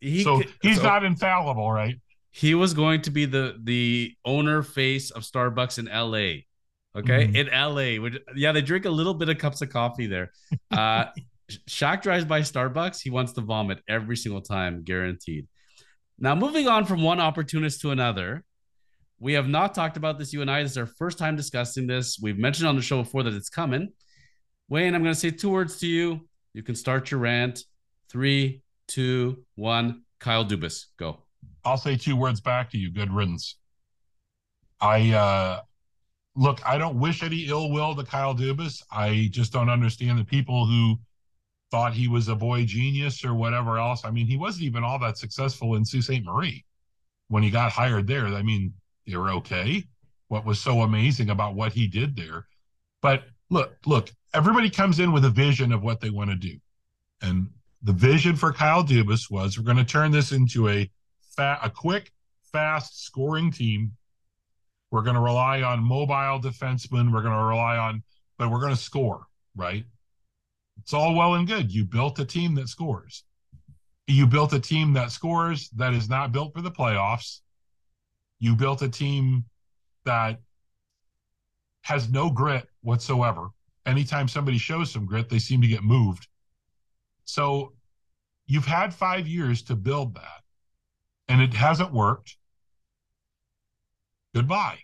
He, 0.00 0.22
so 0.22 0.42
he's 0.62 0.76
so 0.76 0.82
not 0.82 1.04
infallible, 1.04 1.70
right? 1.72 1.96
He 2.30 2.54
was 2.54 2.74
going 2.74 3.00
to 3.02 3.10
be 3.10 3.24
the 3.24 3.58
the 3.62 4.14
owner 4.24 4.62
face 4.62 5.10
of 5.10 5.22
Starbucks 5.22 5.78
in 5.78 5.86
LA. 5.86 6.42
Okay, 6.96 7.26
mm-hmm. 7.26 7.36
in 7.36 7.46
LA, 7.48 8.02
which 8.02 8.18
yeah, 8.34 8.52
they 8.52 8.62
drink 8.62 8.86
a 8.86 8.90
little 8.90 9.14
bit 9.14 9.28
of 9.28 9.38
cups 9.38 9.60
of 9.60 9.70
coffee 9.70 10.06
there. 10.06 10.32
Uh, 10.70 11.06
Shaq 11.68 12.02
drives 12.02 12.24
by 12.24 12.40
Starbucks, 12.40 13.00
he 13.00 13.10
wants 13.10 13.32
to 13.34 13.40
vomit 13.40 13.78
every 13.88 14.16
single 14.16 14.40
time, 14.40 14.82
guaranteed. 14.82 15.46
Now, 16.18 16.34
moving 16.34 16.66
on 16.66 16.86
from 16.86 17.02
one 17.02 17.20
opportunist 17.20 17.82
to 17.82 17.90
another, 17.90 18.42
we 19.18 19.34
have 19.34 19.48
not 19.48 19.74
talked 19.74 19.96
about 19.96 20.18
this. 20.18 20.32
You 20.32 20.42
and 20.42 20.50
I, 20.50 20.62
this 20.62 20.72
is 20.72 20.78
our 20.78 20.86
first 20.86 21.18
time 21.18 21.36
discussing 21.36 21.86
this. 21.86 22.18
We've 22.20 22.38
mentioned 22.38 22.68
on 22.68 22.76
the 22.76 22.82
show 22.82 23.02
before 23.02 23.22
that 23.22 23.34
it's 23.34 23.48
coming. 23.48 23.92
Wayne, 24.68 24.94
I'm 24.94 25.02
going 25.02 25.14
to 25.14 25.20
say 25.20 25.30
two 25.30 25.50
words 25.50 25.78
to 25.80 25.86
you. 25.86 26.28
You 26.54 26.62
can 26.62 26.74
start 26.74 27.10
your 27.10 27.20
rant. 27.20 27.60
Three, 28.10 28.62
two, 28.88 29.44
one. 29.54 30.02
Kyle 30.18 30.44
Dubas, 30.44 30.86
go. 30.98 31.22
I'll 31.64 31.76
say 31.76 31.96
two 31.96 32.16
words 32.16 32.40
back 32.40 32.70
to 32.70 32.78
you. 32.78 32.90
Good 32.90 33.12
riddance. 33.12 33.56
I 34.80 35.10
uh, 35.12 35.60
look, 36.36 36.60
I 36.66 36.78
don't 36.78 37.00
wish 37.00 37.22
any 37.22 37.46
ill 37.46 37.70
will 37.70 37.94
to 37.96 38.04
Kyle 38.04 38.34
Dubas. 38.34 38.82
I 38.92 39.28
just 39.32 39.52
don't 39.52 39.70
understand 39.70 40.18
the 40.18 40.24
people 40.24 40.66
who 40.66 40.98
thought 41.70 41.94
he 41.94 42.06
was 42.06 42.28
a 42.28 42.36
boy 42.36 42.64
genius 42.64 43.24
or 43.24 43.34
whatever 43.34 43.78
else. 43.78 44.04
I 44.04 44.10
mean, 44.10 44.26
he 44.26 44.36
wasn't 44.36 44.64
even 44.64 44.84
all 44.84 44.98
that 45.00 45.18
successful 45.18 45.74
in 45.74 45.84
Sault 45.84 46.04
Ste. 46.04 46.22
Marie 46.22 46.64
when 47.28 47.42
he 47.42 47.50
got 47.50 47.72
hired 47.72 48.06
there. 48.06 48.26
I 48.26 48.42
mean, 48.42 48.72
they 49.06 49.16
were 49.16 49.30
okay. 49.30 49.82
What 50.28 50.44
was 50.44 50.60
so 50.60 50.82
amazing 50.82 51.30
about 51.30 51.54
what 51.54 51.72
he 51.72 51.86
did 51.86 52.14
there? 52.14 52.46
But 53.00 53.24
look, 53.50 53.76
look, 53.86 54.10
everybody 54.34 54.70
comes 54.70 55.00
in 55.00 55.12
with 55.12 55.24
a 55.24 55.30
vision 55.30 55.72
of 55.72 55.82
what 55.82 56.00
they 56.00 56.10
want 56.10 56.30
to 56.30 56.36
do. 56.36 56.56
And 57.22 57.48
the 57.82 57.92
vision 57.92 58.36
for 58.36 58.52
Kyle 58.52 58.84
Dubas 58.84 59.30
was 59.30 59.58
we're 59.58 59.64
going 59.64 59.76
to 59.76 59.84
turn 59.84 60.10
this 60.10 60.32
into 60.32 60.68
a 60.68 60.90
fat, 61.36 61.60
a 61.62 61.70
quick, 61.70 62.12
fast 62.52 63.04
scoring 63.04 63.50
team 63.50 63.92
We're 64.96 65.02
going 65.02 65.16
to 65.16 65.20
rely 65.20 65.60
on 65.60 65.84
mobile 65.84 66.40
defensemen. 66.40 67.12
We're 67.12 67.20
going 67.20 67.34
to 67.34 67.44
rely 67.44 67.76
on, 67.76 68.02
but 68.38 68.50
we're 68.50 68.60
going 68.60 68.74
to 68.74 68.80
score, 68.80 69.26
right? 69.54 69.84
It's 70.80 70.94
all 70.94 71.14
well 71.14 71.34
and 71.34 71.46
good. 71.46 71.70
You 71.70 71.84
built 71.84 72.18
a 72.18 72.24
team 72.24 72.54
that 72.54 72.70
scores. 72.70 73.22
You 74.06 74.26
built 74.26 74.54
a 74.54 74.58
team 74.58 74.94
that 74.94 75.12
scores 75.12 75.68
that 75.76 75.92
is 75.92 76.08
not 76.08 76.32
built 76.32 76.54
for 76.54 76.62
the 76.62 76.70
playoffs. 76.70 77.40
You 78.40 78.56
built 78.56 78.80
a 78.80 78.88
team 78.88 79.44
that 80.06 80.40
has 81.82 82.08
no 82.08 82.30
grit 82.30 82.66
whatsoever. 82.80 83.48
Anytime 83.84 84.28
somebody 84.28 84.56
shows 84.56 84.90
some 84.90 85.04
grit, 85.04 85.28
they 85.28 85.38
seem 85.38 85.60
to 85.60 85.68
get 85.68 85.84
moved. 85.84 86.26
So 87.26 87.74
you've 88.46 88.64
had 88.64 88.94
five 88.94 89.28
years 89.28 89.60
to 89.64 89.76
build 89.76 90.14
that, 90.14 90.40
and 91.28 91.42
it 91.42 91.52
hasn't 91.52 91.92
worked. 91.92 92.38
Goodbye. 94.34 94.78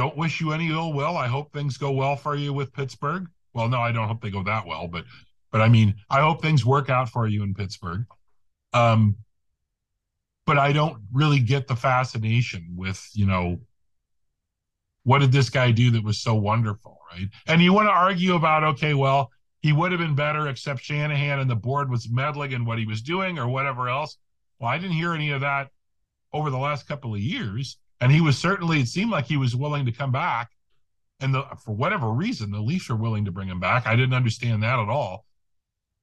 Don't 0.00 0.16
wish 0.16 0.40
you 0.40 0.52
any 0.52 0.70
ill 0.70 0.94
will. 0.94 1.18
I 1.18 1.26
hope 1.26 1.52
things 1.52 1.76
go 1.76 1.90
well 1.92 2.16
for 2.16 2.34
you 2.34 2.54
with 2.54 2.72
Pittsburgh. 2.72 3.26
Well, 3.52 3.68
no, 3.68 3.80
I 3.82 3.92
don't 3.92 4.08
hope 4.08 4.22
they 4.22 4.30
go 4.30 4.42
that 4.44 4.66
well, 4.66 4.88
but 4.88 5.04
but 5.52 5.60
I 5.60 5.68
mean, 5.68 5.94
I 6.08 6.22
hope 6.22 6.40
things 6.40 6.64
work 6.64 6.88
out 6.88 7.10
for 7.10 7.28
you 7.28 7.42
in 7.42 7.52
Pittsburgh. 7.52 8.06
Um, 8.72 9.16
but 10.46 10.56
I 10.56 10.72
don't 10.72 11.02
really 11.12 11.38
get 11.38 11.68
the 11.68 11.76
fascination 11.76 12.76
with, 12.76 13.10
you 13.12 13.26
know, 13.26 13.60
what 15.02 15.18
did 15.18 15.32
this 15.32 15.50
guy 15.50 15.70
do 15.70 15.90
that 15.90 16.02
was 16.02 16.16
so 16.16 16.34
wonderful, 16.34 16.98
right? 17.12 17.28
And 17.46 17.60
you 17.60 17.74
want 17.74 17.88
to 17.88 17.92
argue 17.92 18.36
about, 18.36 18.64
okay, 18.64 18.94
well, 18.94 19.30
he 19.60 19.74
would 19.74 19.92
have 19.92 20.00
been 20.00 20.14
better, 20.14 20.48
except 20.48 20.82
Shanahan 20.82 21.40
and 21.40 21.50
the 21.50 21.56
board 21.56 21.90
was 21.90 22.08
meddling 22.08 22.52
in 22.52 22.64
what 22.64 22.78
he 22.78 22.86
was 22.86 23.02
doing 23.02 23.38
or 23.38 23.48
whatever 23.48 23.90
else. 23.90 24.16
Well, 24.60 24.70
I 24.70 24.78
didn't 24.78 24.96
hear 24.96 25.12
any 25.12 25.32
of 25.32 25.42
that 25.42 25.68
over 26.32 26.48
the 26.48 26.56
last 26.56 26.88
couple 26.88 27.12
of 27.12 27.20
years. 27.20 27.76
And 28.00 28.10
he 28.10 28.20
was 28.20 28.38
certainly, 28.38 28.80
it 28.80 28.88
seemed 28.88 29.10
like 29.10 29.26
he 29.26 29.36
was 29.36 29.54
willing 29.54 29.86
to 29.86 29.92
come 29.92 30.12
back. 30.12 30.50
And 31.20 31.34
the, 31.34 31.44
for 31.64 31.72
whatever 31.72 32.10
reason, 32.10 32.50
the 32.50 32.60
Leafs 32.60 32.88
are 32.88 32.96
willing 32.96 33.26
to 33.26 33.30
bring 33.30 33.48
him 33.48 33.60
back. 33.60 33.86
I 33.86 33.94
didn't 33.94 34.14
understand 34.14 34.62
that 34.62 34.78
at 34.78 34.88
all. 34.88 35.26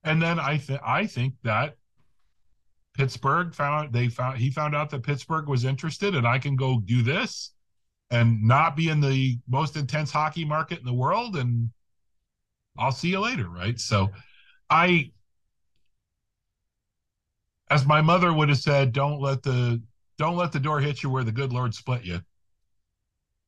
And 0.04 0.22
then 0.22 0.40
I 0.40 0.58
think 0.58 0.80
I 0.86 1.08
think 1.08 1.34
that 1.44 1.76
Pittsburgh 2.96 3.54
found 3.54 3.94
they 3.94 4.10
found 4.10 4.38
he 4.38 4.52
found 4.52 4.76
out 4.76 4.90
that 4.92 5.04
Pittsburgh 5.04 5.48
was 5.48 5.66
interested, 5.66 6.16
and 6.16 6.28
I 6.28 6.40
can 6.40 6.56
go 6.56 6.80
do 6.80 7.02
this 7.02 7.52
and 8.10 8.44
not 8.44 8.76
be 8.76 8.90
in 8.90 9.02
the 9.02 9.38
most 9.48 9.76
intense 9.76 10.12
hockey 10.12 10.46
market 10.46 10.80
in 10.80 10.86
the 10.86 10.94
world, 10.94 11.36
and 11.36 11.72
I'll 12.78 12.92
see 12.92 13.10
you 13.10 13.20
later, 13.20 13.50
right? 13.50 13.80
So, 13.80 14.10
I, 14.70 15.12
as 17.70 17.86
my 17.86 18.02
mother 18.02 18.32
would 18.32 18.50
have 18.50 18.60
said, 18.60 18.94
don't 18.94 19.20
let 19.20 19.44
the 19.44 19.82
don't 20.18 20.36
let 20.36 20.52
the 20.52 20.60
door 20.60 20.80
hit 20.80 21.04
you 21.04 21.10
where 21.10 21.24
the 21.24 21.32
good 21.32 21.54
Lord 21.54 21.74
split 21.74 22.04
you. 22.04 22.22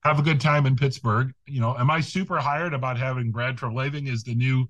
Have 0.04 0.20
a 0.20 0.24
good 0.24 0.40
time 0.40 0.66
in 0.66 0.76
Pittsburgh. 0.76 1.34
You 1.46 1.60
know, 1.60 1.76
am 1.78 1.90
I 1.90 2.00
super 2.00 2.38
hired 2.38 2.74
about 2.74 2.98
having 2.98 3.32
Brad 3.32 3.58
Treliving 3.58 4.10
as 4.12 4.24
the 4.24 4.36
new 4.36 4.70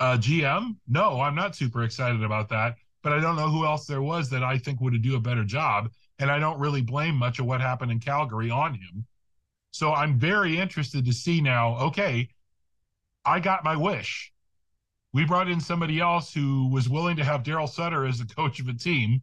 uh, 0.00 0.16
GM? 0.16 0.76
No, 0.86 1.20
I'm 1.20 1.34
not 1.34 1.56
super 1.56 1.82
excited 1.82 2.22
about 2.22 2.48
that. 2.48 2.76
But 3.02 3.12
I 3.12 3.20
don't 3.20 3.36
know 3.36 3.48
who 3.48 3.64
else 3.64 3.86
there 3.86 4.02
was 4.02 4.30
that 4.30 4.42
I 4.42 4.58
think 4.58 4.80
would 4.80 5.00
do 5.02 5.16
a 5.16 5.20
better 5.20 5.44
job. 5.44 5.90
And 6.18 6.30
I 6.30 6.38
don't 6.38 6.58
really 6.58 6.82
blame 6.82 7.14
much 7.14 7.38
of 7.38 7.46
what 7.46 7.60
happened 7.60 7.92
in 7.92 8.00
Calgary 8.00 8.50
on 8.50 8.74
him. 8.74 9.06
So 9.70 9.92
I'm 9.92 10.18
very 10.18 10.58
interested 10.58 11.04
to 11.04 11.12
see 11.12 11.40
now. 11.40 11.78
Okay, 11.78 12.28
I 13.24 13.40
got 13.40 13.62
my 13.62 13.76
wish. 13.76 14.32
We 15.12 15.24
brought 15.24 15.48
in 15.48 15.60
somebody 15.60 16.00
else 16.00 16.32
who 16.32 16.68
was 16.68 16.88
willing 16.88 17.16
to 17.16 17.24
have 17.24 17.42
Darryl 17.42 17.68
Sutter 17.68 18.04
as 18.06 18.18
the 18.18 18.26
coach 18.26 18.60
of 18.60 18.68
a 18.68 18.74
team, 18.74 19.22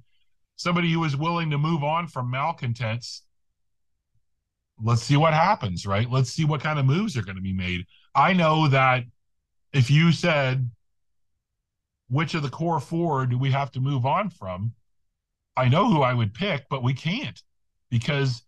somebody 0.55 0.91
who 0.91 1.03
is 1.03 1.15
willing 1.15 1.49
to 1.51 1.57
move 1.57 1.83
on 1.83 2.07
from 2.07 2.31
malcontents. 2.31 3.23
Let's 4.81 5.03
see 5.03 5.17
what 5.17 5.33
happens, 5.33 5.85
right? 5.85 6.09
Let's 6.09 6.31
see 6.31 6.45
what 6.45 6.61
kind 6.61 6.79
of 6.79 6.85
moves 6.85 7.15
are 7.17 7.23
going 7.23 7.37
to 7.37 7.41
be 7.41 7.53
made. 7.53 7.85
I 8.13 8.33
know 8.33 8.67
that 8.69 9.03
if 9.73 9.89
you 9.89 10.11
said, 10.11 10.69
which 12.09 12.33
of 12.33 12.43
the 12.43 12.49
core 12.49 12.79
four 12.79 13.25
do 13.25 13.37
we 13.37 13.51
have 13.51 13.71
to 13.71 13.79
move 13.79 14.05
on 14.05 14.29
from? 14.29 14.73
I 15.57 15.69
know 15.69 15.89
who 15.89 16.01
I 16.01 16.13
would 16.13 16.33
pick, 16.33 16.65
but 16.69 16.83
we 16.83 16.93
can't 16.93 17.41
because 17.89 18.41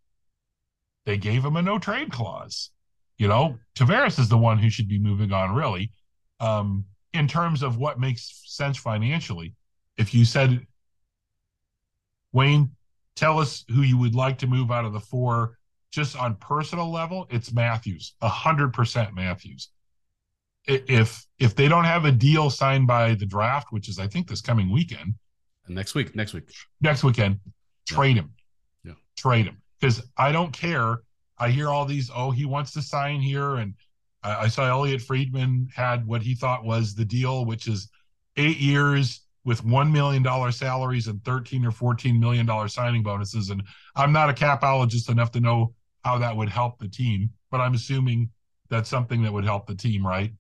they 1.06 1.18
gave 1.18 1.44
him 1.44 1.56
a 1.56 1.62
no 1.62 1.80
trade 1.80 2.12
clause. 2.12 2.72
You 3.18 3.28
know, 3.28 3.58
Tavares 3.76 4.20
is 4.20 4.30
the 4.30 4.38
one 4.38 4.60
who 4.60 4.70
should 4.70 4.88
be 4.88 5.00
moving 5.00 5.32
on, 5.32 5.56
really, 5.56 5.92
um, 6.40 6.86
in 7.14 7.28
terms 7.28 7.64
of 7.64 7.78
what 7.78 8.00
makes 8.00 8.44
sense 8.46 8.78
financially. 8.78 9.56
If 9.98 10.14
you 10.14 10.26
said, 10.26 10.68
Wayne, 12.38 12.70
tell 13.16 13.40
us 13.40 13.66
who 13.68 13.82
you 13.82 13.98
would 13.98 14.14
like 14.14 14.38
to 14.38 14.48
move 14.48 14.70
out 14.72 14.86
of 14.86 14.94
the 14.94 15.00
four. 15.00 15.58
Just 15.92 16.16
on 16.16 16.36
personal 16.36 16.92
level, 16.92 17.26
it's 17.32 17.52
Matthews, 17.52 18.14
a 18.22 18.30
hundred 18.30 18.74
percent 18.74 19.16
Matthews. 19.16 19.70
If 20.66 21.26
if 21.40 21.56
they 21.56 21.68
don't 21.68 21.86
have 21.86 22.06
a 22.06 22.12
deal 22.12 22.50
signed 22.50 22.86
by 22.86 23.16
the 23.16 23.26
draft, 23.26 23.70
which 23.72 23.90
is 23.90 23.98
I 23.98 24.08
think 24.08 24.28
this 24.28 24.42
coming 24.42 24.70
weekend, 24.72 25.16
next 25.68 25.96
week, 25.96 26.16
next 26.16 26.34
week, 26.34 26.52
next 26.80 27.04
weekend, 27.04 27.40
trade 27.88 28.18
yeah. 28.18 28.22
him, 28.22 28.34
yeah, 28.84 28.94
trade 29.18 29.46
him. 29.46 29.58
Because 29.80 30.04
I 30.18 30.32
don't 30.32 30.54
care. 30.54 31.00
I 31.40 31.50
hear 31.50 31.70
all 31.70 31.86
these, 31.86 32.12
oh, 32.14 32.32
he 32.32 32.46
wants 32.46 32.72
to 32.74 32.82
sign 32.82 33.22
here. 33.22 33.56
And 33.56 33.74
I, 34.24 34.36
I 34.36 34.48
saw 34.48 34.68
Elliotte 34.68 35.02
Friedman 35.02 35.70
had 35.74 36.06
what 36.06 36.22
he 36.22 36.36
thought 36.36 36.66
was 36.66 36.94
the 36.94 37.06
deal, 37.06 37.46
which 37.46 37.68
is 37.68 37.90
eight 38.36 38.58
years 38.58 39.27
with 39.48 39.64
$1 39.64 39.94
million 39.94 40.52
salaries 40.52 41.08
and 41.08 41.24
13 41.24 41.66
or 41.66 41.72
$14 41.72 42.20
million 42.20 42.68
signing 42.68 43.02
bonuses. 43.02 43.50
And 43.50 43.64
I'm 43.96 44.12
not 44.12 44.30
a 44.30 44.34
capologist 44.34 45.10
enough 45.10 45.32
to 45.32 45.40
know 45.40 45.74
how 46.04 46.18
that 46.18 46.36
would 46.36 46.50
help 46.50 46.80
the 46.80 46.90
team, 46.90 47.30
but 47.50 47.62
I'm 47.62 47.74
assuming 47.74 48.30
that's 48.70 48.90
something 48.90 49.24
that 49.24 49.32
would 49.32 49.46
help 49.46 49.66
the 49.66 49.74
team, 49.74 50.06
right? 50.06 50.34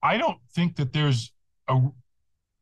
I 0.00 0.16
don't 0.16 0.38
think 0.54 0.76
that 0.76 0.92
there's 0.92 1.32
a, 1.66 1.80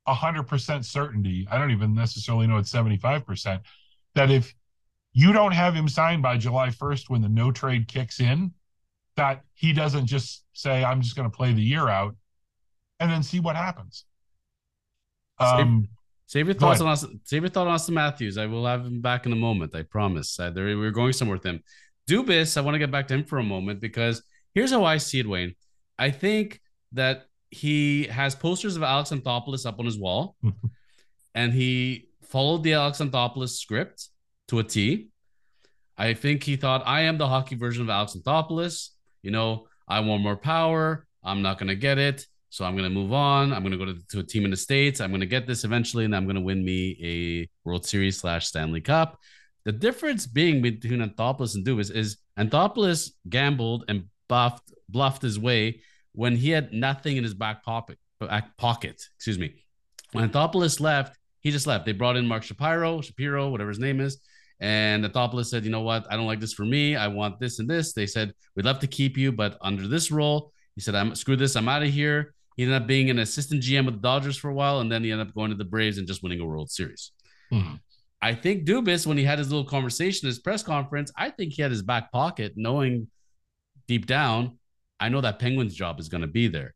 a 0.07 0.15
hundred 0.15 0.45
percent 0.45 0.87
certainty. 0.87 1.47
I 1.51 1.59
don't 1.59 1.73
even 1.73 1.95
necessarily 1.95 2.47
know 2.47 2.57
it's 2.57 2.73
75% 2.73 3.61
that 4.15 4.31
if 4.31 4.55
you 5.13 5.35
don't 5.35 5.53
have 5.53 5.75
him 5.75 5.87
signed 5.87 6.23
by 6.23 6.39
July 6.39 6.71
1st 6.71 7.11
when 7.11 7.21
the 7.21 7.29
no 7.29 7.53
trade 7.53 7.89
kicks 7.89 8.21
in, 8.21 8.53
that 9.17 9.43
he 9.53 9.75
doesn't 9.75 10.07
just 10.07 10.47
say, 10.55 10.83
I'm 10.83 11.03
just 11.03 11.15
going 11.15 11.31
to 11.31 11.37
play 11.37 11.53
the 11.53 11.61
year 11.61 11.91
out 11.91 12.17
and 13.01 13.11
then 13.11 13.23
see 13.23 13.39
what 13.39 13.55
happens. 13.55 14.07
Um, 15.43 15.89
save, 16.27 16.41
save 16.41 16.47
your 16.47 16.55
thoughts 16.55 16.81
on 16.81 16.89
us. 16.89 17.07
Save 17.25 17.43
your 17.43 17.51
thought 17.51 17.67
on 17.67 17.79
Auston 17.79 17.91
Matthews. 17.91 18.39
I 18.39 18.47
will 18.47 18.67
have 18.67 18.85
him 18.85 19.01
back 19.01 19.27
in 19.27 19.33
a 19.33 19.37
moment. 19.37 19.75
I 19.75 19.83
promise. 19.83 20.39
Uh, 20.39 20.51
there, 20.51 20.77
we're 20.77 20.91
going 20.91 21.13
somewhere 21.13 21.37
with 21.37 21.47
him. 21.47 21.63
Dubas, 22.09 22.57
I 22.57 22.61
want 22.61 22.75
to 22.75 22.79
get 22.79 22.91
back 22.91 23.09
to 23.09 23.15
him 23.15 23.25
for 23.25 23.39
a 23.39 23.43
moment 23.43 23.81
because 23.81 24.23
here's 24.55 24.71
how 24.71 24.85
I 24.85 24.97
see 24.97 25.21
it, 25.21 25.29
Wayne. 25.29 25.55
I 25.99 26.11
think 26.11 26.61
that 26.93 27.27
he 27.51 28.05
has 28.05 28.35
posters 28.35 28.77
of 28.77 28.83
Alex 28.83 29.11
Anthopoulos 29.11 29.67
up 29.67 29.79
on 29.79 29.85
his 29.85 29.99
wall, 29.99 30.37
and 31.35 31.53
he 31.53 32.09
followed 32.23 32.63
the 32.63 32.75
Alex 32.75 32.99
Anthopoulos 32.99 33.51
script 33.51 34.09
to 34.49 34.59
a 34.59 34.65
T. 34.65 35.09
I 35.97 36.15
think 36.15 36.43
he 36.43 36.57
thought, 36.57 36.83
I 36.87 37.03
am 37.03 37.19
the 37.19 37.29
hockey 37.29 37.55
version 37.55 37.83
of 37.83 37.91
Alex 37.91 38.17
Anthopoulos. 38.17 38.89
You 39.23 39.31
know, 39.31 39.69
I 39.87 40.01
want 40.01 40.23
more 40.23 40.37
power. 40.37 41.07
I'm 41.23 41.43
not 41.43 41.59
going 41.59 41.69
to 41.69 41.77
get 41.77 41.99
it. 41.99 42.27
So 42.53 42.67
I'm 42.67 42.77
going 42.77 42.85
to 42.85 42.91
move 42.91 43.15
on. 43.15 43.51
I'm 43.55 43.65
going 43.65 43.73
to 43.73 43.79
go 43.79 43.95
to, 44.11 44.19
a 44.19 44.23
team 44.23 44.45
in 44.45 44.51
the 44.51 44.59
States. 44.59 45.01
I'm 45.01 45.09
going 45.09 45.23
to 45.23 45.27
get 45.27 45.47
this 45.47 45.65
eventually, 45.65 46.05
and 46.05 46.15
I'm 46.15 46.25
going 46.25 46.37
to 46.37 46.43
win 46.43 46.63
me 46.63 46.99
a 47.03 47.49
World 47.67 47.87
Series 47.87 48.19
slash 48.19 48.47
Stanley 48.47 48.83
Cup. 48.83 49.19
The 49.65 49.73
difference 49.73 50.27
being 50.27 50.61
between 50.61 51.01
Anthopoulos 51.01 51.55
and 51.55 51.67
Dubas 51.67 51.91
is 51.91 52.19
Anthopoulos 52.39 53.13
gambled 53.27 53.87
and 53.89 54.05
buffed, 54.29 54.71
bluffed 54.91 55.23
his 55.23 55.39
way 55.39 55.81
when 56.13 56.37
he 56.37 56.51
had 56.51 56.75
nothing 56.75 57.17
in 57.17 57.25
his 57.25 57.33
back 57.33 57.65
pocket. 57.65 57.99
Back 58.21 58.55
pocket, 58.59 59.03
excuse 59.17 59.39
me. 59.39 59.55
When 60.13 60.29
Anthopoulos 60.29 60.79
left, 60.79 61.17
he 61.41 61.53
just 61.53 61.67
left. 61.67 61.87
They 61.87 61.93
brought 61.93 62.19
in 62.19 62.29
Mark 62.29 62.43
Shapiro, 62.43 63.01
Shapiro, 63.01 63.49
whatever 63.49 63.71
his 63.71 63.79
name 63.79 63.99
is. 63.99 64.19
And 64.61 65.07
Anthopoulos 65.07 65.47
said, 65.47 65.65
you 65.65 65.71
know 65.71 65.81
what? 65.81 66.07
I 66.11 66.17
don't 66.17 66.27
like 66.27 66.41
this 66.41 66.53
for 66.53 66.67
me. 66.67 66.97
I 66.97 67.09
want 67.09 67.41
this 67.41 67.61
and 67.61 67.71
this. 67.71 67.95
They 67.95 68.07
said, 68.07 68.35
we'd 68.55 68.67
love 68.67 68.81
to 68.81 68.87
keep 68.87 69.17
you, 69.17 69.33
but 69.33 69.57
under 69.63 69.89
this 69.89 70.11
role, 70.11 70.53
he 70.75 70.83
said, 70.83 70.95
I'm 70.95 71.15
screw 71.15 71.37
this. 71.37 71.57
I'm 71.57 71.69
out 71.69 71.83
of 71.83 71.89
here. 71.89 72.35
He 72.57 72.65
ended 72.65 72.81
up 72.81 72.87
being 72.87 73.11
an 73.11 73.19
assistant 73.19 73.63
GM 73.63 73.87
with 73.87 73.95
the 73.95 74.01
Dodgers 74.01 74.37
for 74.37 74.49
a 74.49 74.55
while, 74.55 74.81
and 74.81 74.91
then 74.91 75.03
he 75.03 75.11
ended 75.11 75.29
up 75.29 75.35
going 75.35 75.51
to 75.51 75.57
the 75.57 75.65
Braves 75.65 75.99
and 75.99 76.07
just 76.07 76.23
winning 76.23 76.41
a 76.41 76.45
World 76.45 76.71
Series. 76.71 77.13
Mm-hmm. 77.53 77.75
I 78.21 78.35
think 78.35 78.65
Dubas, 78.65 79.07
when 79.07 79.19
he 79.19 79.25
had 79.25 79.39
his 79.39 79.51
little 79.51 79.65
conversation, 79.65 80.27
his 80.27 80.39
press 80.39 80.63
conference, 80.63 81.11
I 81.17 81.31
think 81.31 81.53
he 81.55 81.63
had 81.63 81.71
his 81.71 81.83
back 81.83 82.13
pocket, 82.13 82.53
knowing 82.57 83.09
deep 83.89 84.07
down, 84.07 84.59
I 85.01 85.09
know 85.09 85.21
that 85.21 85.39
Penguins 85.39 85.75
job 85.75 85.99
is 85.99 86.09
going 86.09 86.21
to 86.21 86.29
be 86.29 86.47
there. 86.47 86.75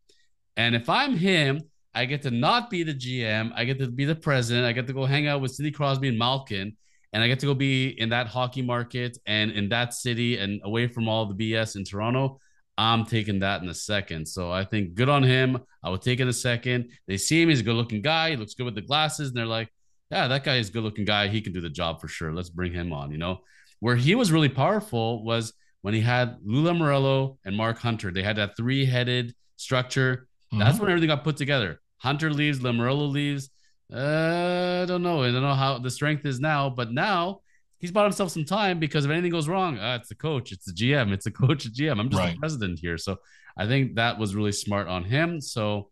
And 0.56 0.74
if 0.74 0.88
I'm 0.88 1.16
him, 1.16 1.62
I 1.94 2.04
get 2.06 2.22
to 2.22 2.30
not 2.30 2.68
be 2.68 2.82
the 2.82 2.94
GM. 2.94 3.52
I 3.54 3.64
get 3.64 3.78
to 3.78 3.88
be 3.88 4.04
the 4.04 4.16
president. 4.16 4.66
I 4.66 4.72
get 4.72 4.86
to 4.88 4.92
go 4.92 5.04
hang 5.04 5.28
out 5.28 5.40
with 5.40 5.52
Sidney 5.52 5.70
Crosby 5.70 6.08
and 6.08 6.18
Malkin 6.18 6.76
and 7.16 7.22
I 7.22 7.28
get 7.28 7.38
to 7.40 7.46
go 7.46 7.54
be 7.54 7.98
in 7.98 8.10
that 8.10 8.26
hockey 8.26 8.60
market 8.60 9.16
and 9.26 9.50
in 9.50 9.70
that 9.70 9.94
city 9.94 10.36
and 10.38 10.60
away 10.64 10.86
from 10.86 11.08
all 11.08 11.24
the 11.24 11.34
BS 11.34 11.76
in 11.76 11.82
Toronto. 11.82 12.38
I'm 12.78 13.04
taking 13.04 13.38
that 13.40 13.62
in 13.62 13.68
a 13.68 13.74
second. 13.74 14.26
So 14.26 14.50
I 14.50 14.64
think 14.64 14.94
good 14.94 15.08
on 15.08 15.22
him. 15.22 15.58
I 15.82 15.90
would 15.90 16.02
take 16.02 16.18
it 16.20 16.22
in 16.22 16.28
a 16.28 16.32
second. 16.32 16.90
They 17.06 17.16
see 17.16 17.42
him, 17.42 17.48
he's 17.48 17.60
a 17.60 17.64
good 17.64 17.76
looking 17.76 18.02
guy. 18.02 18.30
He 18.30 18.36
looks 18.36 18.54
good 18.54 18.64
with 18.64 18.74
the 18.74 18.82
glasses. 18.82 19.28
And 19.28 19.36
they're 19.36 19.46
like, 19.46 19.68
yeah, 20.10 20.28
that 20.28 20.44
guy 20.44 20.56
is 20.56 20.68
a 20.68 20.72
good 20.72 20.84
looking 20.84 21.04
guy. 21.04 21.28
He 21.28 21.40
can 21.40 21.52
do 21.52 21.60
the 21.60 21.70
job 21.70 22.00
for 22.00 22.08
sure. 22.08 22.32
Let's 22.32 22.50
bring 22.50 22.72
him 22.72 22.92
on, 22.92 23.10
you 23.10 23.18
know? 23.18 23.40
Where 23.80 23.96
he 23.96 24.14
was 24.14 24.32
really 24.32 24.48
powerful 24.48 25.24
was 25.24 25.52
when 25.82 25.94
he 25.94 26.00
had 26.00 26.38
Lou 26.44 26.64
Lamoriello 26.64 27.38
and 27.44 27.56
Mark 27.56 27.78
Hunter. 27.78 28.10
They 28.10 28.22
had 28.22 28.36
that 28.36 28.56
three-headed 28.56 29.34
structure. 29.56 30.28
Mm-hmm. 30.52 30.58
That's 30.58 30.78
when 30.78 30.90
everything 30.90 31.08
got 31.08 31.24
put 31.24 31.36
together. 31.36 31.80
Hunter 31.98 32.30
leaves, 32.30 32.60
Lamoriello 32.60 33.10
leaves. 33.10 33.50
Uh, 33.92 34.82
I 34.82 34.86
don't 34.86 35.02
know. 35.02 35.22
I 35.22 35.30
don't 35.30 35.42
know 35.42 35.54
how 35.54 35.78
the 35.78 35.90
strength 35.90 36.26
is 36.26 36.40
now, 36.40 36.70
but 36.70 36.92
now 36.92 37.40
he's 37.78 37.92
bought 37.92 38.04
himself 38.04 38.30
some 38.30 38.44
time 38.44 38.78
because 38.78 39.04
if 39.04 39.10
anything 39.10 39.30
goes 39.30 39.48
wrong, 39.48 39.78
uh, 39.78 39.98
it's 40.00 40.08
the 40.08 40.14
coach, 40.14 40.52
it's 40.52 40.64
the 40.64 40.72
GM, 40.72 41.12
it's 41.12 41.24
the 41.24 41.30
coach, 41.30 41.64
the 41.64 41.70
GM. 41.70 42.00
I'm 42.00 42.08
just 42.08 42.20
right. 42.20 42.34
the 42.34 42.38
president 42.38 42.78
here. 42.78 42.98
So 42.98 43.18
I 43.56 43.66
think 43.66 43.96
that 43.96 44.18
was 44.18 44.34
really 44.34 44.52
smart 44.52 44.88
on 44.88 45.04
him. 45.04 45.40
So 45.40 45.90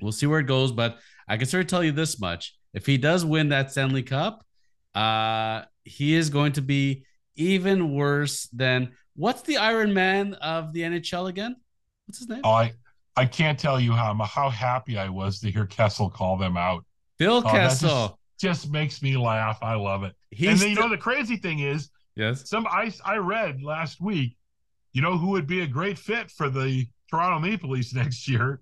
we'll 0.00 0.12
see 0.12 0.26
where 0.26 0.40
it 0.40 0.46
goes. 0.46 0.72
But 0.72 0.98
I 1.28 1.36
can 1.36 1.46
sort 1.46 1.64
of 1.64 1.68
tell 1.68 1.84
you 1.84 1.92
this 1.92 2.20
much: 2.20 2.54
if 2.72 2.86
he 2.86 2.98
does 2.98 3.24
win 3.24 3.50
that 3.50 3.70
Stanley 3.70 4.02
Cup, 4.02 4.44
uh, 4.94 5.62
he 5.84 6.14
is 6.14 6.30
going 6.30 6.52
to 6.52 6.62
be 6.62 7.04
even 7.36 7.94
worse 7.94 8.46
than 8.52 8.92
what's 9.16 9.42
the 9.42 9.56
Iron 9.56 9.92
Man 9.92 10.34
of 10.34 10.72
the 10.72 10.80
NHL 10.80 11.28
again? 11.28 11.56
What's 12.06 12.18
his 12.18 12.28
name? 12.28 12.40
Oh, 12.44 12.52
I 12.52 12.72
I 13.16 13.26
can't 13.26 13.58
tell 13.58 13.80
you 13.80 13.92
how 13.92 14.14
how 14.24 14.50
happy 14.50 14.98
I 14.98 15.08
was 15.08 15.40
to 15.40 15.50
hear 15.50 15.66
Kessel 15.66 16.10
call 16.10 16.36
them 16.36 16.56
out. 16.56 16.84
Bill 17.18 17.42
oh, 17.44 17.50
Kessel 17.50 18.18
just, 18.40 18.70
makes 18.70 19.02
me 19.02 19.16
laugh. 19.16 19.58
I 19.62 19.74
love 19.74 20.02
it. 20.04 20.14
He's 20.30 20.48
and 20.48 20.58
then, 20.60 20.70
you 20.70 20.76
know 20.76 20.88
the 20.88 20.98
crazy 20.98 21.36
thing 21.36 21.60
is, 21.60 21.90
yes, 22.16 22.48
some 22.48 22.66
I 22.66 22.92
I 23.04 23.16
read 23.16 23.62
last 23.62 24.00
week. 24.00 24.36
You 24.92 25.02
know 25.02 25.18
who 25.18 25.30
would 25.30 25.46
be 25.46 25.62
a 25.62 25.66
great 25.66 25.98
fit 25.98 26.30
for 26.30 26.48
the 26.48 26.86
Toronto 27.10 27.38
Maple 27.38 27.70
Leafs 27.70 27.94
next 27.94 28.28
year? 28.28 28.60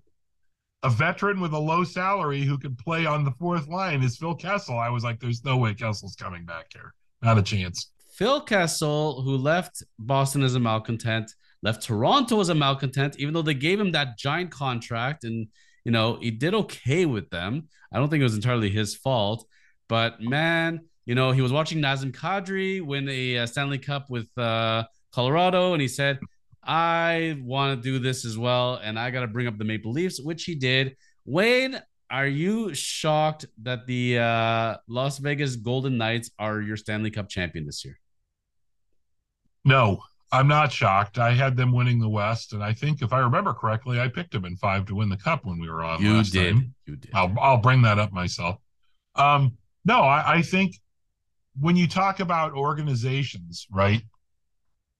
A 0.83 0.89
veteran 0.89 1.39
with 1.39 1.53
a 1.53 1.59
low 1.59 1.83
salary 1.83 2.41
who 2.41 2.57
could 2.57 2.77
play 2.77 3.05
on 3.05 3.23
the 3.23 3.31
fourth 3.31 3.67
line 3.67 4.03
is 4.03 4.17
Phil 4.17 4.35
Kessel. 4.35 4.77
I 4.77 4.89
was 4.89 5.03
like, 5.03 5.19
there's 5.19 5.45
no 5.45 5.57
way 5.57 5.73
Kessel's 5.73 6.15
coming 6.15 6.45
back 6.45 6.67
here. 6.73 6.93
Not 7.21 7.37
a 7.37 7.41
chance. 7.41 7.91
Phil 8.13 8.41
Kessel, 8.41 9.21
who 9.21 9.37
left 9.37 9.81
Boston 9.97 10.43
as 10.43 10.55
a 10.55 10.59
malcontent, 10.59 11.31
left 11.63 11.83
Toronto 11.83 12.39
as 12.41 12.49
a 12.49 12.55
malcontent, 12.55 13.17
even 13.17 13.33
though 13.33 13.41
they 13.41 13.53
gave 13.53 13.79
him 13.79 13.91
that 13.93 14.17
giant 14.17 14.51
contract 14.51 15.23
and 15.23 15.47
you 15.85 15.91
know 15.91 16.17
he 16.21 16.29
did 16.31 16.53
okay 16.53 17.05
with 17.05 17.29
them. 17.29 17.69
I 17.91 17.97
don't 17.97 18.09
think 18.09 18.21
it 18.21 18.25
was 18.25 18.35
entirely 18.35 18.69
his 18.69 18.95
fault, 18.95 19.45
but 19.87 20.21
man, 20.21 20.81
you 21.05 21.15
know 21.15 21.31
he 21.31 21.41
was 21.41 21.51
watching 21.51 21.79
Nazem 21.79 22.11
Kadri 22.11 22.81
win 22.81 23.07
a 23.09 23.39
uh, 23.39 23.45
Stanley 23.45 23.79
Cup 23.79 24.09
with 24.09 24.27
uh, 24.37 24.83
Colorado, 25.11 25.73
and 25.73 25.81
he 25.81 25.87
said, 25.87 26.19
"I 26.63 27.37
want 27.43 27.77
to 27.77 27.81
do 27.81 27.99
this 27.99 28.25
as 28.25 28.37
well, 28.37 28.79
and 28.83 28.97
I 28.99 29.11
got 29.11 29.21
to 29.21 29.27
bring 29.27 29.47
up 29.47 29.57
the 29.57 29.65
Maple 29.65 29.91
Leafs," 29.91 30.19
which 30.19 30.45
he 30.45 30.55
did. 30.55 30.95
Wayne, 31.25 31.81
are 32.09 32.27
you 32.27 32.73
shocked 32.73 33.45
that 33.63 33.87
the 33.87 34.19
uh, 34.19 34.77
Las 34.87 35.17
Vegas 35.17 35.55
Golden 35.55 35.97
Knights 35.97 36.31
are 36.37 36.61
your 36.61 36.77
Stanley 36.77 37.11
Cup 37.11 37.29
champion 37.29 37.65
this 37.65 37.83
year? 37.83 37.99
No, 39.65 40.01
I'm 40.31 40.47
not 40.47 40.71
shocked. 40.71 41.19
I 41.19 41.31
had 41.33 41.55
them 41.55 41.71
winning 41.71 41.99
the 41.99 42.09
West, 42.09 42.53
and 42.53 42.63
I 42.63 42.73
think 42.73 43.01
if 43.01 43.13
I 43.13 43.19
remember 43.19 43.53
correctly, 43.53 43.99
I 43.99 44.07
picked 44.07 44.31
them 44.31 44.45
in 44.45 44.57
five 44.57 44.85
to 44.87 44.95
win 44.95 45.07
the 45.07 45.17
Cup 45.17 45.45
when 45.45 45.59
we 45.59 45.69
were 45.69 45.83
on. 45.83 46.01
You 46.01 46.15
last 46.15 46.33
did. 46.33 46.55
Time. 46.55 46.75
You 46.85 46.95
did. 46.95 47.11
I'll 47.13 47.33
I'll 47.39 47.57
bring 47.57 47.81
that 47.83 47.99
up 47.99 48.11
myself. 48.11 48.57
Um, 49.15 49.57
no, 49.85 50.01
I, 50.01 50.35
I 50.35 50.41
think 50.41 50.75
when 51.59 51.75
you 51.75 51.87
talk 51.87 52.19
about 52.19 52.53
organizations, 52.53 53.67
right? 53.71 54.01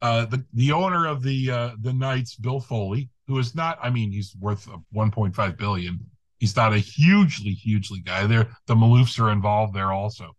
Uh, 0.01 0.25
the 0.25 0.43
the 0.53 0.71
owner 0.71 1.07
of 1.07 1.23
the 1.23 1.49
uh, 1.49 1.71
the 1.79 1.93
Knights, 1.93 2.35
Bill 2.35 2.59
Foley, 2.59 3.09
who 3.27 3.39
is 3.39 3.55
not, 3.55 3.79
I 3.81 3.89
mean, 3.89 4.11
he's 4.11 4.35
worth 4.39 4.67
1.5 4.93 5.57
billion. 5.57 5.99
He's 6.39 6.55
not 6.57 6.73
a 6.73 6.77
hugely, 6.77 7.51
hugely 7.51 8.01
guy. 8.01 8.27
There, 8.27 8.49
the 8.67 8.75
Maloofs 8.75 9.17
are 9.19 9.31
involved 9.31 9.73
there 9.73 9.93
also, 9.93 10.35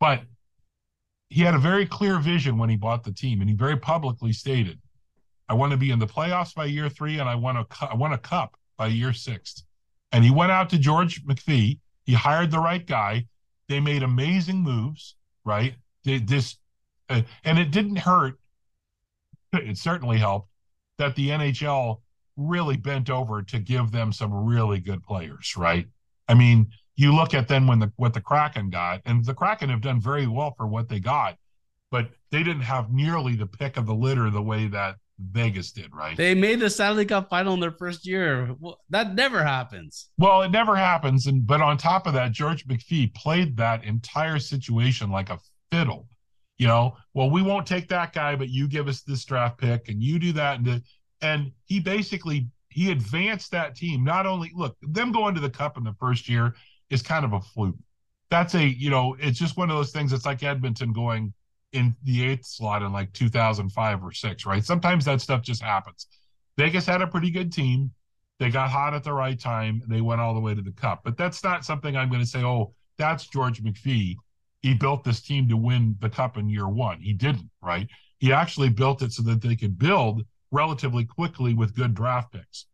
but 0.00 0.22
he 1.30 1.42
had 1.42 1.54
a 1.54 1.58
very 1.58 1.86
clear 1.86 2.18
vision 2.18 2.58
when 2.58 2.70
he 2.70 2.76
bought 2.76 3.04
the 3.04 3.12
team, 3.12 3.40
and 3.40 3.48
he 3.48 3.54
very 3.54 3.76
publicly 3.76 4.32
stated, 4.32 4.80
"I 5.48 5.54
want 5.54 5.70
to 5.70 5.76
be 5.76 5.92
in 5.92 6.00
the 6.00 6.08
playoffs 6.08 6.52
by 6.52 6.64
year 6.64 6.88
three, 6.88 7.20
and 7.20 7.28
I 7.28 7.36
want 7.36 7.70
to 7.70 7.88
I 7.88 7.94
want 7.94 8.14
a 8.14 8.18
cup 8.18 8.56
by 8.76 8.88
year 8.88 9.12
six. 9.12 9.64
And 10.12 10.24
he 10.24 10.30
went 10.30 10.52
out 10.52 10.70
to 10.70 10.78
George 10.78 11.24
McPhee. 11.24 11.78
He 12.04 12.12
hired 12.12 12.50
the 12.50 12.58
right 12.58 12.84
guy. 12.84 13.26
They 13.68 13.80
made 13.80 14.02
amazing 14.02 14.58
moves, 14.58 15.16
right? 15.44 15.74
They, 16.04 16.18
this, 16.18 16.56
uh, 17.08 17.22
and 17.44 17.58
it 17.58 17.70
didn't 17.70 17.96
hurt. 17.96 18.38
It 19.52 19.78
certainly 19.78 20.18
helped 20.18 20.48
that 20.98 21.14
the 21.14 21.28
NHL 21.30 22.00
really 22.36 22.76
bent 22.76 23.10
over 23.10 23.42
to 23.42 23.58
give 23.58 23.90
them 23.90 24.12
some 24.12 24.32
really 24.32 24.80
good 24.80 25.02
players, 25.02 25.56
right? 25.56 25.86
I 26.28 26.34
mean, 26.34 26.70
you 26.96 27.14
look 27.14 27.34
at 27.34 27.48
then 27.48 27.66
when 27.66 27.78
the 27.78 27.92
what 27.96 28.14
the 28.14 28.20
Kraken 28.20 28.70
got, 28.70 29.00
and 29.04 29.24
the 29.24 29.34
Kraken 29.34 29.70
have 29.70 29.80
done 29.80 30.00
very 30.00 30.26
well 30.26 30.54
for 30.56 30.66
what 30.66 30.88
they 30.88 31.00
got, 31.00 31.36
but 31.90 32.10
they 32.30 32.42
didn't 32.42 32.62
have 32.62 32.92
nearly 32.92 33.36
the 33.36 33.46
pick 33.46 33.76
of 33.76 33.86
the 33.86 33.94
litter 33.94 34.30
the 34.30 34.42
way 34.42 34.66
that 34.68 34.96
Vegas 35.18 35.72
did, 35.72 35.94
right? 35.94 36.16
They 36.16 36.34
made 36.34 36.60
the 36.60 36.68
Stanley 36.68 37.04
Cup 37.04 37.30
final 37.30 37.54
in 37.54 37.60
their 37.60 37.70
first 37.70 38.06
year. 38.06 38.54
Well, 38.58 38.80
that 38.90 39.14
never 39.14 39.44
happens. 39.44 40.08
Well, 40.18 40.42
it 40.42 40.50
never 40.50 40.74
happens. 40.74 41.26
And 41.26 41.46
but 41.46 41.60
on 41.60 41.76
top 41.76 42.06
of 42.06 42.14
that, 42.14 42.32
George 42.32 42.66
McPhee 42.66 43.14
played 43.14 43.56
that 43.56 43.84
entire 43.84 44.38
situation 44.38 45.10
like 45.10 45.30
a 45.30 45.38
fiddle. 45.70 46.08
You 46.58 46.68
know, 46.68 46.96
well, 47.14 47.30
we 47.30 47.42
won't 47.42 47.66
take 47.66 47.88
that 47.88 48.12
guy, 48.12 48.36
but 48.36 48.48
you 48.48 48.68
give 48.68 48.86
us 48.88 49.02
this 49.02 49.24
draft 49.24 49.58
pick 49.58 49.88
and 49.88 50.02
you 50.02 50.18
do 50.18 50.32
that. 50.32 50.58
And, 50.60 50.82
and 51.20 51.52
he 51.64 51.80
basically 51.80 52.48
he 52.68 52.90
advanced 52.90 53.52
that 53.52 53.76
team. 53.76 54.02
Not 54.02 54.26
only 54.26 54.50
look, 54.54 54.76
them 54.82 55.12
going 55.12 55.34
to 55.36 55.40
the 55.40 55.50
cup 55.50 55.76
in 55.76 55.84
the 55.84 55.94
first 56.00 56.28
year, 56.28 56.54
is 56.90 57.02
kind 57.02 57.24
of 57.24 57.32
a 57.32 57.40
fluke. 57.40 57.76
That's 58.30 58.54
a, 58.54 58.64
you 58.64 58.90
know, 58.90 59.16
it's 59.20 59.38
just 59.38 59.56
one 59.56 59.70
of 59.70 59.76
those 59.76 59.92
things. 59.92 60.12
It's 60.12 60.26
like 60.26 60.42
Edmonton 60.42 60.92
going 60.92 61.32
in 61.74 61.94
the 62.04 62.24
eighth 62.24 62.46
slot 62.46 62.82
in 62.82 62.92
like 62.92 63.12
2005 63.12 64.04
or 64.04 64.12
six, 64.12 64.46
right? 64.46 64.64
Sometimes 64.64 65.04
that 65.04 65.20
stuff 65.20 65.42
just 65.42 65.62
happens. 65.62 66.06
Vegas 66.56 66.86
had 66.86 67.02
a 67.02 67.06
pretty 67.06 67.30
good 67.30 67.52
team. 67.52 67.90
They 68.38 68.50
got 68.50 68.70
hot 68.70 68.94
at 68.94 69.04
the 69.04 69.12
right 69.12 69.38
time. 69.38 69.82
They 69.88 70.00
went 70.00 70.20
all 70.20 70.34
the 70.34 70.40
way 70.40 70.54
to 70.54 70.62
the 70.62 70.72
cup. 70.72 71.02
But 71.04 71.16
that's 71.16 71.42
not 71.42 71.64
something 71.64 71.96
I'm 71.96 72.08
going 72.08 72.20
to 72.20 72.26
say, 72.26 72.42
oh, 72.42 72.72
that's 72.96 73.26
George 73.26 73.62
McPhee. 73.62 74.16
He 74.62 74.74
built 74.74 75.04
this 75.04 75.20
team 75.20 75.48
to 75.48 75.56
win 75.56 75.96
the 76.00 76.08
cup 76.08 76.36
in 76.36 76.48
year 76.48 76.68
one. 76.68 77.00
He 77.00 77.12
didn't, 77.12 77.50
right? 77.62 77.88
He 78.18 78.32
actually 78.32 78.70
built 78.70 79.02
it 79.02 79.12
so 79.12 79.22
that 79.24 79.42
they 79.42 79.56
could 79.56 79.78
build 79.78 80.24
relatively 80.50 81.04
quickly 81.04 81.54
with 81.54 81.74
good 81.74 81.94
draft 81.94 82.32
picks. 82.32 82.66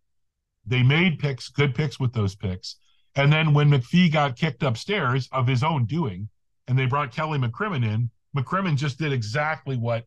They 0.67 0.83
made 0.83 1.19
picks, 1.19 1.49
good 1.49 1.75
picks 1.75 1.99
with 1.99 2.13
those 2.13 2.35
picks. 2.35 2.77
And 3.17 3.33
then 3.33 3.55
when 3.55 3.71
McPhee 3.71 4.13
got 4.13 4.37
kicked 4.37 4.63
upstairs 4.63 5.29
of 5.33 5.47
his 5.47 5.65
own 5.65 5.87
doing, 5.87 6.29
and 6.69 6.79
they 6.79 6.87
brought 6.87 7.13
Kelly 7.13 7.39
McCrimmon 7.39 7.85
in, 7.85 8.11
McCrimmon 8.37 8.77
just 8.77 8.99
did 8.99 9.13
exactly 9.13 9.77
what 9.77 10.05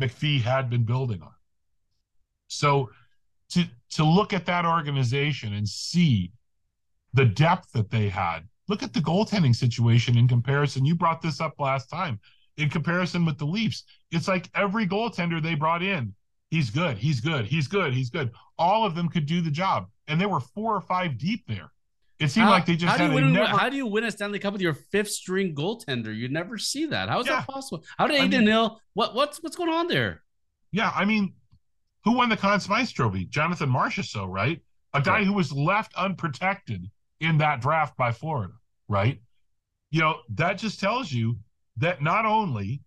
McPhee 0.00 0.40
had 0.40 0.70
been 0.70 0.84
building 0.84 1.22
on. 1.22 1.34
So 2.48 2.90
to 3.50 3.64
to 3.90 4.04
look 4.04 4.32
at 4.32 4.46
that 4.46 4.64
organization 4.64 5.54
and 5.54 5.68
see 5.68 6.32
the 7.12 7.24
depth 7.24 7.70
that 7.72 7.90
they 7.90 8.08
had, 8.08 8.40
look 8.68 8.82
at 8.82 8.92
the 8.92 9.00
goaltending 9.00 9.54
situation 9.54 10.18
in 10.18 10.26
comparison. 10.26 10.84
You 10.84 10.94
brought 10.94 11.22
this 11.22 11.40
up 11.40 11.54
last 11.58 11.88
time. 11.88 12.18
In 12.56 12.70
comparison 12.70 13.24
with 13.24 13.38
the 13.38 13.44
Leafs, 13.44 13.84
it's 14.12 14.28
like 14.28 14.48
every 14.54 14.86
goaltender 14.86 15.42
they 15.42 15.54
brought 15.54 15.82
in, 15.82 16.14
he's 16.50 16.70
good, 16.70 16.96
he's 16.96 17.20
good, 17.20 17.46
he's 17.46 17.66
good, 17.66 17.92
he's 17.92 18.10
good. 18.10 18.30
All 18.58 18.86
of 18.86 18.94
them 18.94 19.08
could 19.08 19.26
do 19.26 19.40
the 19.40 19.50
job, 19.50 19.88
and 20.06 20.20
there 20.20 20.28
were 20.28 20.40
four 20.40 20.74
or 20.74 20.80
five 20.80 21.18
deep 21.18 21.44
there. 21.48 21.72
It 22.20 22.28
seemed 22.28 22.44
how, 22.44 22.50
like 22.50 22.66
they 22.66 22.76
just 22.76 22.96
how 22.96 22.96
do 22.96 23.10
you 23.10 23.14
win, 23.14 23.32
never... 23.32 23.46
How 23.46 23.68
do 23.68 23.76
you 23.76 23.86
win 23.86 24.04
a 24.04 24.10
Stanley 24.10 24.38
Cup 24.38 24.52
with 24.52 24.62
your 24.62 24.74
fifth 24.74 25.10
string 25.10 25.54
goaltender? 25.54 26.16
You 26.16 26.28
never 26.28 26.58
see 26.58 26.86
that. 26.86 27.08
How 27.08 27.20
is 27.20 27.26
yeah. 27.26 27.36
that 27.36 27.48
possible? 27.48 27.84
How 27.98 28.06
did 28.06 28.20
Adin 28.20 28.46
Hill? 28.46 28.80
What 28.94 29.14
what's 29.14 29.42
what's 29.42 29.56
going 29.56 29.70
on 29.70 29.88
there? 29.88 30.22
Yeah, 30.70 30.92
I 30.94 31.04
mean, 31.04 31.34
who 32.04 32.12
won 32.12 32.28
the 32.28 32.36
Conn 32.36 32.60
Smythe 32.60 32.88
Trophy? 32.88 33.24
Jonathan 33.24 33.68
Marchessault, 33.68 34.28
right? 34.28 34.60
A 34.92 35.02
guy 35.02 35.18
right. 35.18 35.26
who 35.26 35.32
was 35.32 35.52
left 35.52 35.92
unprotected 35.94 36.88
in 37.20 37.38
that 37.38 37.60
draft 37.60 37.96
by 37.96 38.12
Florida, 38.12 38.54
right? 38.88 39.20
You 39.90 40.00
know, 40.00 40.18
that 40.34 40.58
just 40.58 40.78
tells 40.78 41.10
you 41.10 41.36
that 41.78 42.00
not 42.00 42.26
only 42.26 42.82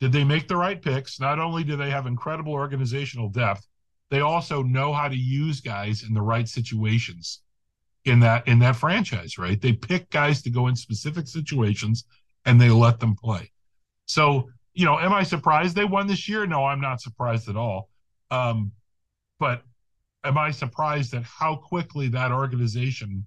did 0.00 0.12
they 0.12 0.24
make 0.24 0.48
the 0.48 0.56
right 0.56 0.80
picks, 0.80 1.18
not 1.18 1.38
only 1.38 1.64
do 1.64 1.76
they 1.76 1.90
have 1.90 2.06
incredible 2.06 2.52
organizational 2.52 3.30
depth, 3.30 3.66
they 4.10 4.20
also 4.20 4.62
know 4.62 4.92
how 4.92 5.08
to 5.08 5.16
use 5.16 5.60
guys 5.60 6.02
in 6.02 6.12
the 6.12 6.22
right 6.22 6.48
situations 6.48 7.40
in 8.10 8.20
that 8.20 8.46
in 8.46 8.58
that 8.58 8.76
franchise, 8.76 9.38
right? 9.38 9.60
They 9.60 9.72
pick 9.72 10.10
guys 10.10 10.42
to 10.42 10.50
go 10.50 10.66
in 10.66 10.76
specific 10.76 11.26
situations 11.26 12.04
and 12.44 12.60
they 12.60 12.68
let 12.70 13.00
them 13.00 13.14
play. 13.14 13.50
So, 14.06 14.50
you 14.74 14.84
know, 14.84 14.98
am 14.98 15.12
I 15.12 15.22
surprised 15.22 15.74
they 15.74 15.84
won 15.84 16.06
this 16.06 16.28
year? 16.28 16.46
No, 16.46 16.64
I'm 16.64 16.80
not 16.80 17.00
surprised 17.00 17.48
at 17.48 17.56
all. 17.56 17.88
Um, 18.30 18.72
but 19.38 19.62
am 20.24 20.36
I 20.36 20.50
surprised 20.50 21.14
at 21.14 21.22
how 21.22 21.56
quickly 21.56 22.08
that 22.08 22.32
organization 22.32 23.24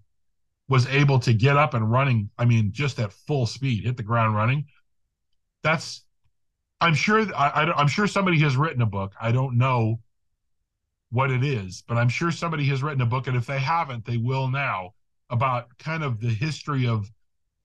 was 0.68 0.88
able 0.88 1.20
to 1.20 1.34
get 1.34 1.58
up 1.58 1.74
and 1.74 1.92
running? 1.92 2.30
I 2.38 2.46
mean, 2.46 2.72
just 2.72 3.00
at 3.00 3.12
full 3.12 3.46
speed, 3.46 3.84
hit 3.84 3.98
the 3.98 4.04
ground 4.04 4.36
running. 4.36 4.66
That's, 5.64 6.04
I'm 6.82 6.94
sure, 6.94 7.22
I, 7.36 7.48
I, 7.50 7.74
I'm 7.74 7.88
sure 7.88 8.08
somebody 8.08 8.40
has 8.40 8.58
written 8.58 8.82
a 8.82 8.86
book. 8.86 9.14
I 9.20 9.32
don't 9.32 9.58
know 9.58 10.00
what 11.14 11.30
it 11.30 11.44
is, 11.44 11.84
but 11.88 11.96
I'm 11.96 12.10
sure 12.10 12.32
somebody 12.32 12.66
has 12.66 12.82
written 12.82 13.02
a 13.02 13.06
book, 13.06 13.28
and 13.28 13.38
if 13.38 13.46
they 13.46 13.60
haven't, 13.60 14.04
they 14.04 14.18
will 14.18 14.50
now 14.50 14.94
about 15.30 15.68
kind 15.78 16.04
of 16.04 16.20
the 16.20 16.30
history 16.30 16.88
of 16.88 17.08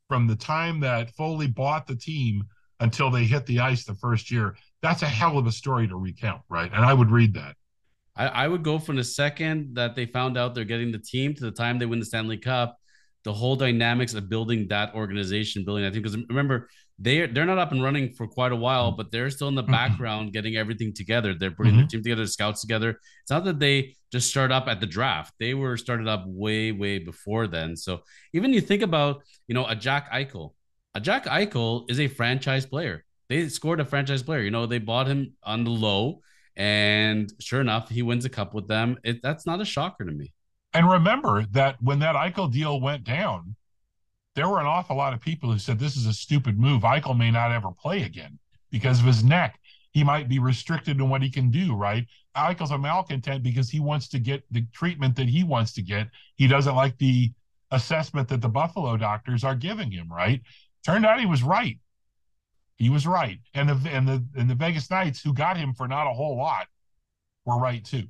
from 0.07 0.27
the 0.27 0.37
time 0.37 0.81
that 0.81 1.11
Foley 1.17 1.47
bought 1.47 1.87
the 1.87 1.97
team 1.97 2.45
until 2.81 3.11
they 3.11 3.25
hit 3.25 3.47
the 3.47 3.59
ice 3.59 3.85
the 3.85 3.95
first 3.95 4.31
year. 4.31 4.55
that's 4.83 5.03
a 5.03 5.09
hell 5.09 5.39
of 5.39 5.47
a 5.47 5.53
story 5.53 5.89
to 5.89 5.97
recount, 5.97 6.43
right? 6.51 6.71
And 6.73 6.85
I 6.85 6.93
would 6.93 7.11
read 7.11 7.35
that. 7.35 7.57
I, 8.15 8.27
I 8.27 8.49
would 8.49 8.63
go 8.63 8.79
from 8.79 8.97
the 8.97 9.05
second 9.05 9.75
that 9.77 9.97
they 9.97 10.05
found 10.05 10.37
out 10.37 10.55
they're 10.55 10.65
getting 10.65 10.93
the 10.93 10.99
team 10.99 11.35
to 11.35 11.41
the 11.41 11.51
time 11.51 11.79
they 11.79 11.87
win 11.87 12.01
the 12.01 12.05
Stanley 12.05 12.37
Cup, 12.37 12.77
the 13.25 13.33
whole 13.33 13.57
dynamics 13.57 14.13
of 14.13 14.29
building 14.29 14.69
that 14.69 14.95
organization, 14.95 15.65
building 15.65 15.87
I 15.87 15.91
think 15.91 16.05
Because 16.05 16.19
remember, 16.29 16.69
they 16.99 17.27
they're 17.27 17.47
not 17.47 17.59
up 17.59 17.73
and 17.73 17.83
running 17.83 18.13
for 18.13 18.27
quite 18.27 18.53
a 18.53 18.57
while, 18.57 18.93
but 18.93 19.11
they're 19.11 19.31
still 19.31 19.49
in 19.49 19.55
the 19.55 19.63
mm-hmm. 19.63 19.73
background 19.73 20.33
getting 20.33 20.57
everything 20.57 20.93
together. 20.93 21.35
They're 21.35 21.51
putting 21.51 21.73
mm-hmm. 21.73 21.81
their 21.81 21.89
team 21.89 22.03
together, 22.03 22.27
scouts 22.27 22.61
together. 22.61 22.91
It's 23.23 23.31
not 23.31 23.45
that 23.45 23.59
they 23.59 23.97
just 24.11 24.31
start 24.31 24.51
up 24.51 24.69
at 24.69 24.81
the 24.81 24.87
draft; 24.87 25.35
they 25.39 25.55
were 25.55 25.77
started 25.77 26.09
up 26.09 26.25
way, 26.27 26.73
way 26.73 26.99
before 26.99 27.47
then. 27.47 27.77
So 27.77 28.01
even 28.33 28.53
you 28.53 28.61
think 28.61 28.83
about, 28.83 29.23
you 29.47 29.55
know, 29.55 29.67
a 29.67 29.75
Jack 29.75 30.11
Eichel. 30.13 30.55
A 30.95 31.01
Jack 31.01 31.27
Eichel 31.27 31.91
is 31.91 32.01
a 32.01 32.09
franchise 32.09 32.67
player. 32.67 33.05
They 33.29 33.49
scored 33.49 33.81
a 33.81 33.85
franchise 33.85 34.23
player. 34.23 34.41
You 34.41 34.51
know, 34.51 34.67
they 34.67 34.79
bought 34.79 35.07
him 35.07 35.35
on 35.43 35.65
the 35.65 35.71
low 35.71 36.23
and 36.59 37.33
sure 37.39 37.61
enough, 37.61 37.89
he 37.89 38.03
wins 38.03 38.25
a 38.25 38.29
cup 38.29 38.53
with 38.53 38.67
them. 38.67 38.99
It, 39.05 39.23
that's 39.23 39.47
not 39.47 39.61
a 39.61 39.65
shocker 39.65 40.05
to 40.05 40.11
me. 40.11 40.35
And 40.75 40.91
remember 40.91 41.47
that 41.53 41.77
when 41.81 42.01
that 42.01 42.17
Eichel 42.17 42.53
deal 42.53 42.81
went 42.81 43.05
down, 43.05 43.55
there 44.39 44.49
were 44.49 44.61
an 44.61 44.67
awful 44.67 44.95
lot 44.95 45.13
of 45.13 45.21
people 45.21 45.51
who 45.51 45.59
said 45.59 45.81
this 45.81 45.97
is 45.97 46.07
a 46.07 46.13
stupid 46.13 46.61
move. 46.61 46.83
Eichel 46.83 47.19
may 47.19 47.29
not 47.29 47.51
ever 47.51 47.73
play 47.73 48.05
again 48.05 48.39
because 48.71 49.01
of 49.01 49.05
his 49.05 49.25
neck. 49.25 49.59
He 49.91 50.05
might 50.05 50.29
be 50.29 50.39
restricted 50.39 51.01
in 51.01 51.09
what 51.09 51.23
he 51.23 51.29
can 51.29 51.51
do, 51.51 51.75
right? 51.75 52.07
Eichel's 52.37 52.71
a 52.71 52.79
malcontent 52.79 53.43
because 53.43 53.69
he 53.69 53.81
wants 53.81 54.07
to 54.11 54.21
get 54.21 54.45
the 54.53 54.65
treatment 54.73 55.17
that 55.17 55.29
he 55.29 55.43
wants 55.43 55.73
to 55.73 55.83
get. 55.83 56.07
He 56.37 56.47
doesn't 56.47 56.77
like 56.77 56.97
the 56.99 57.33
assessment 57.73 58.29
that 58.29 58.41
the 58.41 58.49
Buffalo 58.49 58.97
doctors 58.97 59.43
are 59.43 59.57
giving 59.57 59.91
him, 59.91 60.09
right? 60.09 60.41
Turned 60.87 61.05
out 61.05 61.19
he 61.19 61.27
was 61.27 61.43
right. 61.43 61.77
He 62.77 62.91
was 62.91 63.09
right, 63.09 63.41
and 63.55 63.69
the 63.69 63.91
and 63.91 64.07
the 64.07 64.25
and 64.37 64.49
the 64.49 64.55
Vegas 64.55 64.89
Knights, 64.89 65.21
who 65.21 65.35
got 65.35 65.57
him 65.57 65.75
for 65.75 65.89
not 65.89 66.07
a 66.07 66.15
whole 66.15 66.37
lot, 66.37 66.69
were 67.45 67.59
right 67.59 67.85
too. 67.85 68.07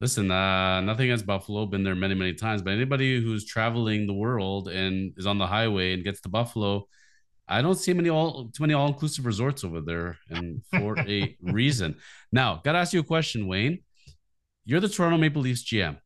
Listen, 0.00 0.30
uh, 0.30 0.80
nothing 0.80 1.06
against 1.06 1.26
Buffalo. 1.26 1.66
Been 1.66 1.82
there 1.82 1.94
many, 1.94 2.14
many 2.14 2.34
times. 2.34 2.62
But 2.62 2.72
anybody 2.72 3.22
who's 3.22 3.44
traveling 3.44 4.06
the 4.06 4.14
world 4.14 4.68
and 4.68 5.12
is 5.16 5.26
on 5.26 5.38
the 5.38 5.46
highway 5.46 5.92
and 5.92 6.02
gets 6.02 6.22
to 6.22 6.28
Buffalo, 6.28 6.88
I 7.46 7.60
don't 7.60 7.74
see 7.74 7.92
many 7.92 8.08
all 8.08 8.48
too 8.48 8.62
many 8.62 8.74
all 8.74 8.88
inclusive 8.88 9.26
resorts 9.26 9.64
over 9.64 9.80
there, 9.80 10.18
and 10.30 10.62
for 10.70 10.98
a 10.98 11.36
reason. 11.42 11.96
Now, 12.32 12.60
gotta 12.64 12.78
ask 12.78 12.92
you 12.92 13.00
a 13.00 13.04
question, 13.04 13.46
Wayne. 13.46 13.82
You're 14.64 14.80
the 14.80 14.88
Toronto 14.88 15.18
Maple 15.18 15.42
Leafs 15.42 15.64
GM, 15.64 15.98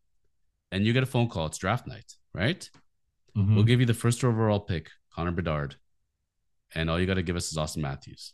and 0.72 0.86
you 0.86 0.92
get 0.92 1.02
a 1.02 1.06
phone 1.06 1.28
call. 1.28 1.46
It's 1.46 1.58
draft 1.58 1.86
night, 1.86 2.14
right? 2.32 2.68
Mm-hmm. 3.36 3.54
We'll 3.54 3.64
give 3.64 3.80
you 3.80 3.86
the 3.86 3.94
first 3.94 4.24
overall 4.24 4.60
pick, 4.60 4.90
Connor 5.14 5.32
Bedard 5.32 5.76
and 6.74 6.90
all 6.90 7.00
you 7.00 7.06
got 7.06 7.14
to 7.14 7.22
give 7.22 7.36
us 7.36 7.50
is 7.50 7.58
Auston 7.58 7.78
Matthews. 7.78 8.32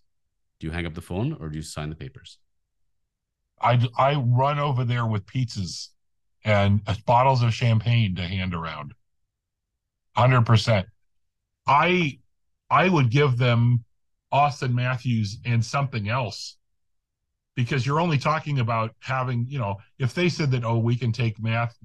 Do 0.58 0.66
you 0.66 0.72
hang 0.72 0.86
up 0.86 0.94
the 0.94 1.00
phone 1.00 1.36
or 1.40 1.48
do 1.48 1.56
you 1.56 1.62
sign 1.62 1.90
the 1.90 1.96
papers? 1.96 2.38
I 3.60 3.86
I 3.96 4.14
run 4.14 4.58
over 4.58 4.84
there 4.84 5.06
with 5.06 5.26
pizzas 5.26 5.88
and 6.44 6.80
bottles 7.06 7.42
of 7.42 7.54
champagne 7.54 8.14
to 8.16 8.22
hand 8.22 8.54
around. 8.54 8.94
Hundred 10.16 10.46
percent. 10.46 10.86
I 11.66 12.18
I 12.70 12.88
would 12.88 13.10
give 13.10 13.36
them 13.38 13.84
Auston 14.32 14.72
Matthews 14.74 15.38
and 15.44 15.64
something 15.64 16.08
else 16.08 16.56
because 17.56 17.84
you're 17.84 18.00
only 18.00 18.18
talking 18.18 18.60
about 18.60 18.94
having 19.00 19.46
you 19.48 19.58
know 19.58 19.76
if 19.98 20.14
they 20.14 20.28
said 20.28 20.50
that 20.52 20.64
oh 20.64 20.78
we 20.78 20.96
can 20.96 21.12
take 21.12 21.40
math 21.40 21.76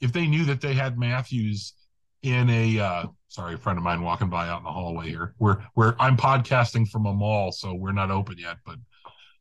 if 0.00 0.12
they 0.12 0.26
knew 0.26 0.44
that 0.44 0.60
they 0.60 0.74
had 0.74 0.98
Matthews 0.98 1.74
in 2.22 2.48
a 2.50 2.78
uh, 2.78 3.06
sorry, 3.28 3.54
a 3.54 3.58
friend 3.58 3.78
of 3.78 3.84
mine 3.84 4.02
walking 4.02 4.28
by 4.28 4.48
out 4.48 4.58
in 4.58 4.64
the 4.64 4.70
hallway 4.70 5.08
here. 5.08 5.34
We're 5.38 5.58
we're 5.74 5.94
I'm 5.98 6.16
podcasting 6.16 6.88
from 6.88 7.06
a 7.06 7.12
mall, 7.12 7.52
so 7.52 7.74
we're 7.74 7.92
not 7.92 8.10
open 8.10 8.38
yet, 8.38 8.58
but 8.64 8.76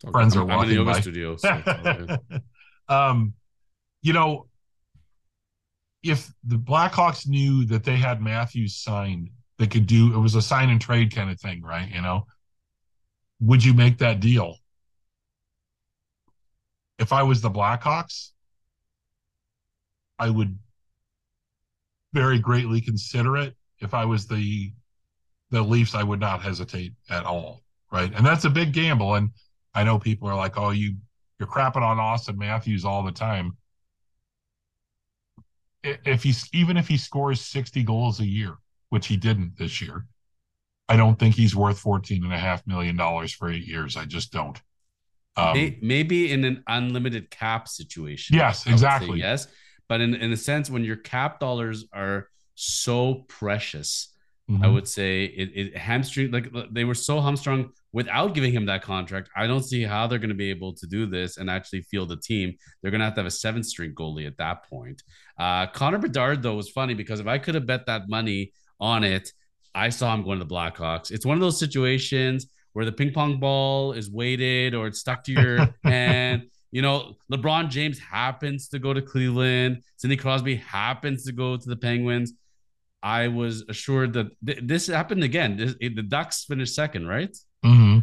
okay. 0.06 0.12
friends 0.12 0.36
are 0.36 0.42
I'm, 0.42 0.48
walking 0.48 0.64
in 0.64 0.70
the 0.70 0.76
yoga 0.76 0.92
by. 0.94 1.02
studio. 1.02 1.36
So 1.38 2.18
um, 2.90 3.34
you 4.02 4.14
know, 4.14 4.48
if 6.04 6.32
the 6.44 6.58
Blackhawks 6.58 7.28
knew 7.28 7.66
that 7.66 7.84
they 7.84 7.96
had 7.96 8.22
Matthews 8.22 8.76
signed, 8.76 9.30
they 9.58 9.68
could 9.68 9.88
do 9.88 10.14
it 10.14 10.20
was 10.20 10.36
a 10.36 10.42
sign 10.42 10.70
and 10.70 10.80
trade 10.80 11.14
kind 11.14 11.30
of 11.30 11.40
thing, 11.40 11.62
right? 11.62 11.90
You 11.90 12.02
know, 12.02 12.26
would 13.40 13.64
you 13.64 13.74
make 13.74 13.98
that 14.00 14.20
deal? 14.20 14.58
If 17.00 17.14
I 17.14 17.24
was 17.24 17.42
the 17.42 17.52
Blackhawks, 17.52 18.32
I 20.20 20.30
would 20.30 20.58
very 22.14 22.40
greatly 22.40 22.82
consider 22.82 23.38
it. 23.38 23.56
If 23.80 23.94
I 23.94 24.06
was 24.06 24.28
the 24.28 24.72
the 25.50 25.62
Leafs, 25.62 25.96
I 25.96 26.04
would 26.04 26.20
not 26.20 26.42
hesitate 26.42 26.94
at 27.10 27.26
all. 27.26 27.64
Right. 27.92 28.12
And 28.14 28.26
that's 28.26 28.46
a 28.46 28.50
big 28.50 28.74
gamble. 28.74 29.16
And 29.16 29.30
I 29.78 29.84
know 29.84 30.00
people 30.00 30.28
are 30.28 30.36
like, 30.36 30.58
oh, 30.58 30.72
you 30.72 30.96
you're 31.40 31.48
crapping 31.48 31.84
on 31.84 31.98
Auston 31.98 32.36
Matthews 32.36 32.84
all 32.84 33.04
the 33.04 33.12
time. 33.12 33.58
If 35.84 36.24
he's 36.24 36.50
even 36.52 36.78
if 36.78 36.88
he 36.88 36.98
scores 36.98 37.42
60 37.42 37.84
goals 37.84 38.20
a 38.20 38.26
year, 38.26 38.56
which 38.90 39.06
he 39.06 39.18
didn't 39.18 39.56
this 39.56 39.80
year, 39.80 40.08
I 40.90 40.98
don't 40.98 41.20
think 41.20 41.36
he's 41.36 41.56
worth 41.56 41.78
14 41.78 42.24
and 42.24 42.34
a 42.34 42.40
half 42.40 42.66
million 42.66 42.98
dollars 42.98 43.32
for 43.32 43.52
eight 43.52 43.68
years. 43.68 43.96
I 43.96 44.06
just 44.06 44.32
don't. 44.32 44.60
Um, 45.36 45.76
maybe 45.84 46.32
in 46.32 46.44
an 46.44 46.64
unlimited 46.68 47.30
cap 47.30 47.68
situation. 47.68 48.36
Yes, 48.36 48.66
exactly. 48.66 49.20
Yes. 49.20 49.46
But 49.88 50.02
in, 50.02 50.16
in 50.16 50.32
a 50.32 50.38
sense, 50.38 50.72
when 50.72 50.84
your 50.84 50.96
cap 50.96 51.40
dollars 51.40 51.86
are 51.94 52.30
so 52.56 53.26
precious, 53.28 54.12
mm-hmm. 54.50 54.64
I 54.64 54.68
would 54.68 54.88
say 54.88 55.26
it, 55.26 55.52
it 55.56 55.78
hamstring 55.78 56.32
like 56.32 56.52
they 56.72 56.84
were 56.84 56.96
so 56.96 57.22
hamstrung 57.22 57.72
without 57.92 58.34
giving 58.34 58.52
him 58.52 58.66
that 58.68 58.82
contract. 58.82 59.30
I 59.36 59.48
don't 59.48 59.64
see 59.64 59.84
how 59.84 60.08
they're 60.08 60.20
going 60.20 60.30
to 60.30 60.36
be 60.36 60.50
able 60.50 60.74
to 60.74 60.88
do 60.88 61.06
this 61.06 61.38
and 61.38 61.50
actually 61.50 61.82
field 61.82 62.10
the 62.10 62.18
team. 62.18 62.56
They're 62.82 62.92
going 62.92 63.00
to 63.00 63.06
have 63.06 63.16
to 63.16 63.22
have 63.22 63.28
a 63.28 63.32
seventh 63.32 63.66
string 63.66 63.94
goalie 63.94 64.28
at 64.28 64.38
that 64.38 64.70
point. 64.70 65.04
Uh, 65.40 65.68
Connor 65.68 65.98
Bedard 66.00 66.42
though 66.42 66.56
was 66.56 66.70
funny 66.70 66.94
because 66.94 67.20
if 67.20 67.28
I 67.28 67.38
could 67.38 67.56
have 67.56 67.66
bet 67.66 67.86
that 67.88 68.10
money 68.10 68.54
on 68.80 69.04
it, 69.04 69.32
I 69.74 69.90
saw 69.90 70.14
him 70.14 70.24
going 70.24 70.40
to 70.40 70.46
the 70.46 70.54
Blackhawks. 70.54 71.12
It's 71.12 71.26
one 71.26 71.38
of 71.38 71.42
those 71.42 71.60
situations 71.60 72.48
where 72.74 72.86
the 72.86 72.92
ping 72.92 73.12
pong 73.12 73.40
ball 73.40 73.94
is 73.94 74.10
weighted 74.10 74.76
or 74.76 74.88
it's 74.88 75.00
stuck 75.00 75.24
to 75.26 75.32
your 75.32 75.68
hand 75.84 76.48
you 76.72 76.82
know, 76.82 77.16
LeBron 77.32 77.70
James 77.70 77.98
happens 78.00 78.68
to 78.70 78.80
go 78.80 78.94
to 78.94 79.02
Cleveland. 79.02 79.84
Sidney 79.96 80.18
Crosby 80.18 80.56
happens 80.56 81.24
to 81.24 81.32
go 81.32 81.58
to 81.58 81.70
the 81.70 81.76
Penguins. 81.76 82.34
I 83.08 83.30
was 83.30 83.64
assured 83.70 84.12
that 84.14 84.28
th- 84.46 84.60
this 84.64 84.88
happened 84.88 85.24
again. 85.24 85.56
This, 85.56 85.76
it, 85.80 85.96
the 85.96 86.04
Ducks 86.04 86.44
finished 86.44 86.76
second, 86.76 87.08
right? 87.08 87.34
Mm-hmm. 87.66 88.00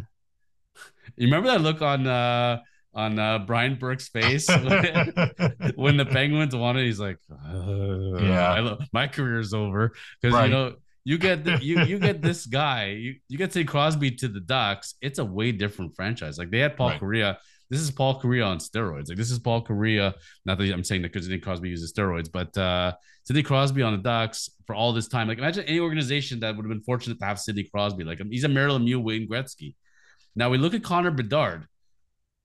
You 1.15 1.27
remember 1.27 1.49
that 1.49 1.61
look 1.61 1.83
on 1.83 2.07
uh, 2.07 2.61
on 2.95 3.19
uh, 3.19 3.39
Brian 3.39 3.75
Burke's 3.75 4.07
face 4.07 4.47
when 5.75 5.97
the 5.97 6.07
Penguins 6.09 6.55
won 6.55 6.77
it? 6.77 6.85
He's 6.85 6.99
like, 6.99 7.19
uh, 7.31 8.17
"Yeah, 8.17 8.75
my 8.93 9.07
career 9.07 9.39
is 9.39 9.53
over." 9.53 9.93
Because 10.19 10.33
right. 10.33 10.45
you 10.45 10.51
know, 10.51 10.73
you 11.03 11.19
get 11.19 11.43
the, 11.43 11.59
you 11.61 11.83
you 11.83 11.99
get 11.99 12.21
this 12.29 12.47
guy, 12.47 12.87
you 12.87 13.15
you 13.29 13.37
get 13.37 13.53
Sidney 13.53 13.65
Crosby 13.65 14.09
to 14.11 14.27
the 14.27 14.39
Ducks. 14.39 14.95
It's 15.01 15.19
a 15.19 15.25
way 15.25 15.51
different 15.51 15.95
franchise. 15.95 16.39
Like 16.39 16.49
they 16.49 16.59
had 16.59 16.75
Paul 16.75 16.89
right. 16.89 17.01
Kariya 17.01 17.37
this 17.69 17.79
is 17.79 17.91
Paul 17.91 18.21
Kariya 18.21 18.47
on 18.47 18.57
steroids. 18.59 19.09
Like 19.09 19.17
this 19.17 19.31
is 19.31 19.39
Paul 19.39 19.63
Kariya. 19.63 20.13
Not 20.45 20.57
that 20.57 20.71
I'm 20.71 20.83
saying 20.83 21.01
that 21.01 21.11
because 21.11 21.25
Sidney 21.25 21.39
Crosby 21.39 21.69
uses 21.69 21.91
steroids, 21.93 22.31
but 22.31 22.55
uh, 22.57 22.93
Sidney 23.23 23.43
Crosby 23.43 23.81
on 23.81 23.93
the 23.93 24.03
Ducks 24.03 24.49
for 24.65 24.75
all 24.75 24.93
this 24.93 25.07
time. 25.07 25.27
Like 25.27 25.37
imagine 25.37 25.65
any 25.65 25.79
organization 25.79 26.39
that 26.41 26.55
would 26.55 26.65
have 26.65 26.69
been 26.69 26.81
fortunate 26.81 27.19
to 27.19 27.25
have 27.25 27.39
Sidney 27.39 27.63
Crosby. 27.63 28.03
Like 28.03 28.21
he's 28.29 28.43
a 28.43 28.49
Mario 28.49 28.77
Lemieux, 28.77 29.03
Wayne 29.03 29.27
Gretzky. 29.27 29.75
Now 30.35 30.49
we 30.49 30.57
look 30.57 30.73
at 30.73 30.83
Connor 30.83 31.11
Bedard, 31.11 31.67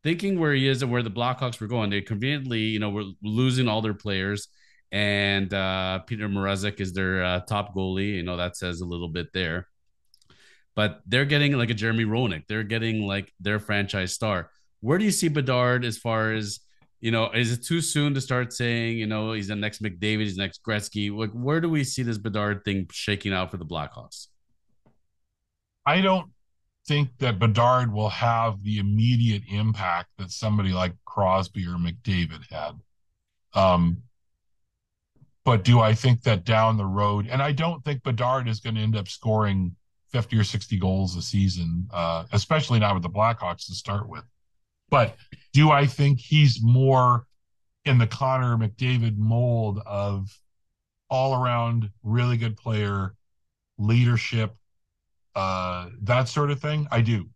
thinking 0.03 0.39
where 0.39 0.53
he 0.53 0.69
is 0.69 0.83
and 0.83 0.91
where 0.91 1.03
the 1.03 1.11
Blackhawks 1.11 1.61
were 1.61 1.67
going. 1.67 1.91
They 1.91 2.01
conveniently, 2.01 2.61
you 2.61 2.79
know, 2.79 2.91
were 2.91 3.05
losing 3.23 3.69
all 3.69 3.83
their 3.83 3.95
players, 3.95 4.49
and 4.93 5.53
uh, 5.53 6.01
Petr 6.09 6.31
Mrazek 6.31 6.81
is 6.81 6.93
their 6.93 7.25
uh, 7.25 7.41
top 7.41 7.75
goalie. 7.75 8.17
You 8.17 8.23
know 8.23 8.37
that 8.37 8.57
says 8.57 8.81
a 8.81 8.87
little 8.87 9.09
bit 9.09 9.33
there. 9.33 9.67
But 10.77 11.01
they're 11.07 11.25
getting 11.25 11.53
like 11.53 11.71
a 11.71 11.75
Jeremy 11.75 12.05
Roenick. 12.05 12.45
They're 12.49 12.63
getting 12.63 13.03
like 13.03 13.33
their 13.41 13.59
franchise 13.59 14.13
star 14.13 14.51
where 14.81 14.99
do 14.99 15.05
you 15.05 15.11
see 15.11 15.29
Bedard 15.29 15.85
as 15.85 15.99
far 15.99 16.33
as 16.33 16.61
you 17.01 17.11
know? 17.11 17.31
Is 17.31 17.53
it 17.53 17.65
too 17.65 17.81
soon 17.81 18.15
to 18.15 18.21
start 18.21 18.53
saying 18.53 18.99
you 18.99 19.07
know 19.07 19.33
he's 19.33 19.49
the 19.49 19.57
next 19.57 19.83
McDavid, 19.83 20.21
he's 20.21 20.37
the 20.37 20.43
next 20.43 20.63
Gretzky? 20.63 21.15
Like, 21.15 21.31
where 21.33 21.61
do 21.61 21.69
we 21.69 21.85
see 21.85 22.03
this 22.03 22.19
Bedard 22.19 22.65
thing 22.65 22.87
shaking 22.91 23.33
out 23.33 23.51
for 23.51 23.57
the 23.57 23.67
Blackhawks? 23.67 24.29
I 25.87 26.01
don't 26.01 26.31
think 26.87 27.11
that 27.19 27.39
Bedard 27.39 27.93
will 27.93 28.09
have 28.09 28.63
the 28.63 28.79
immediate 28.79 29.43
impact 29.51 30.09
that 30.19 30.31
somebody 30.31 30.71
like 30.71 30.95
Crosby 31.05 31.67
or 31.67 31.77
McDavid 31.77 32.51
had. 32.51 32.73
Um, 33.55 34.03
but 35.45 35.65
do 35.65 35.81
I 35.81 35.95
think 35.95 36.23
that 36.23 36.45
down 36.45 36.77
the 36.77 36.87
road, 36.87 37.27
and 37.31 37.43
I 37.43 37.53
don't 37.53 37.85
think 37.85 38.03
Bedard 38.03 38.49
is 38.49 38.61
going 38.61 38.75
to 38.75 38.81
end 38.81 38.97
up 38.97 39.09
scoring 39.09 39.75
50 40.13 40.37
or 40.37 40.45
60 40.45 40.79
goals 40.79 41.17
a 41.17 41.23
season, 41.23 41.89
uh, 41.93 42.25
especially 42.33 42.79
not 42.79 42.95
with 42.95 43.03
the 43.03 43.11
Blackhawks 43.11 43.67
to 43.67 43.75
start 43.75 44.09
with. 44.09 44.25
But 44.91 45.17
do 45.53 45.71
I 45.71 45.87
think 45.87 46.21
he's 46.21 46.61
more 46.63 47.27
in 47.85 47.99
the 47.99 48.07
Connor 48.07 48.57
McDavid 48.57 49.17
mold 49.19 49.81
of 49.87 50.29
all 51.11 51.43
around 51.43 51.91
really 52.03 52.37
good 52.37 52.57
player, 52.57 53.15
leadership, 53.79 54.55
uh, 55.35 55.89
that 56.03 56.29
sort 56.29 56.51
of 56.51 56.61
thing? 56.61 56.87
I 56.91 57.01
do. 57.01 57.29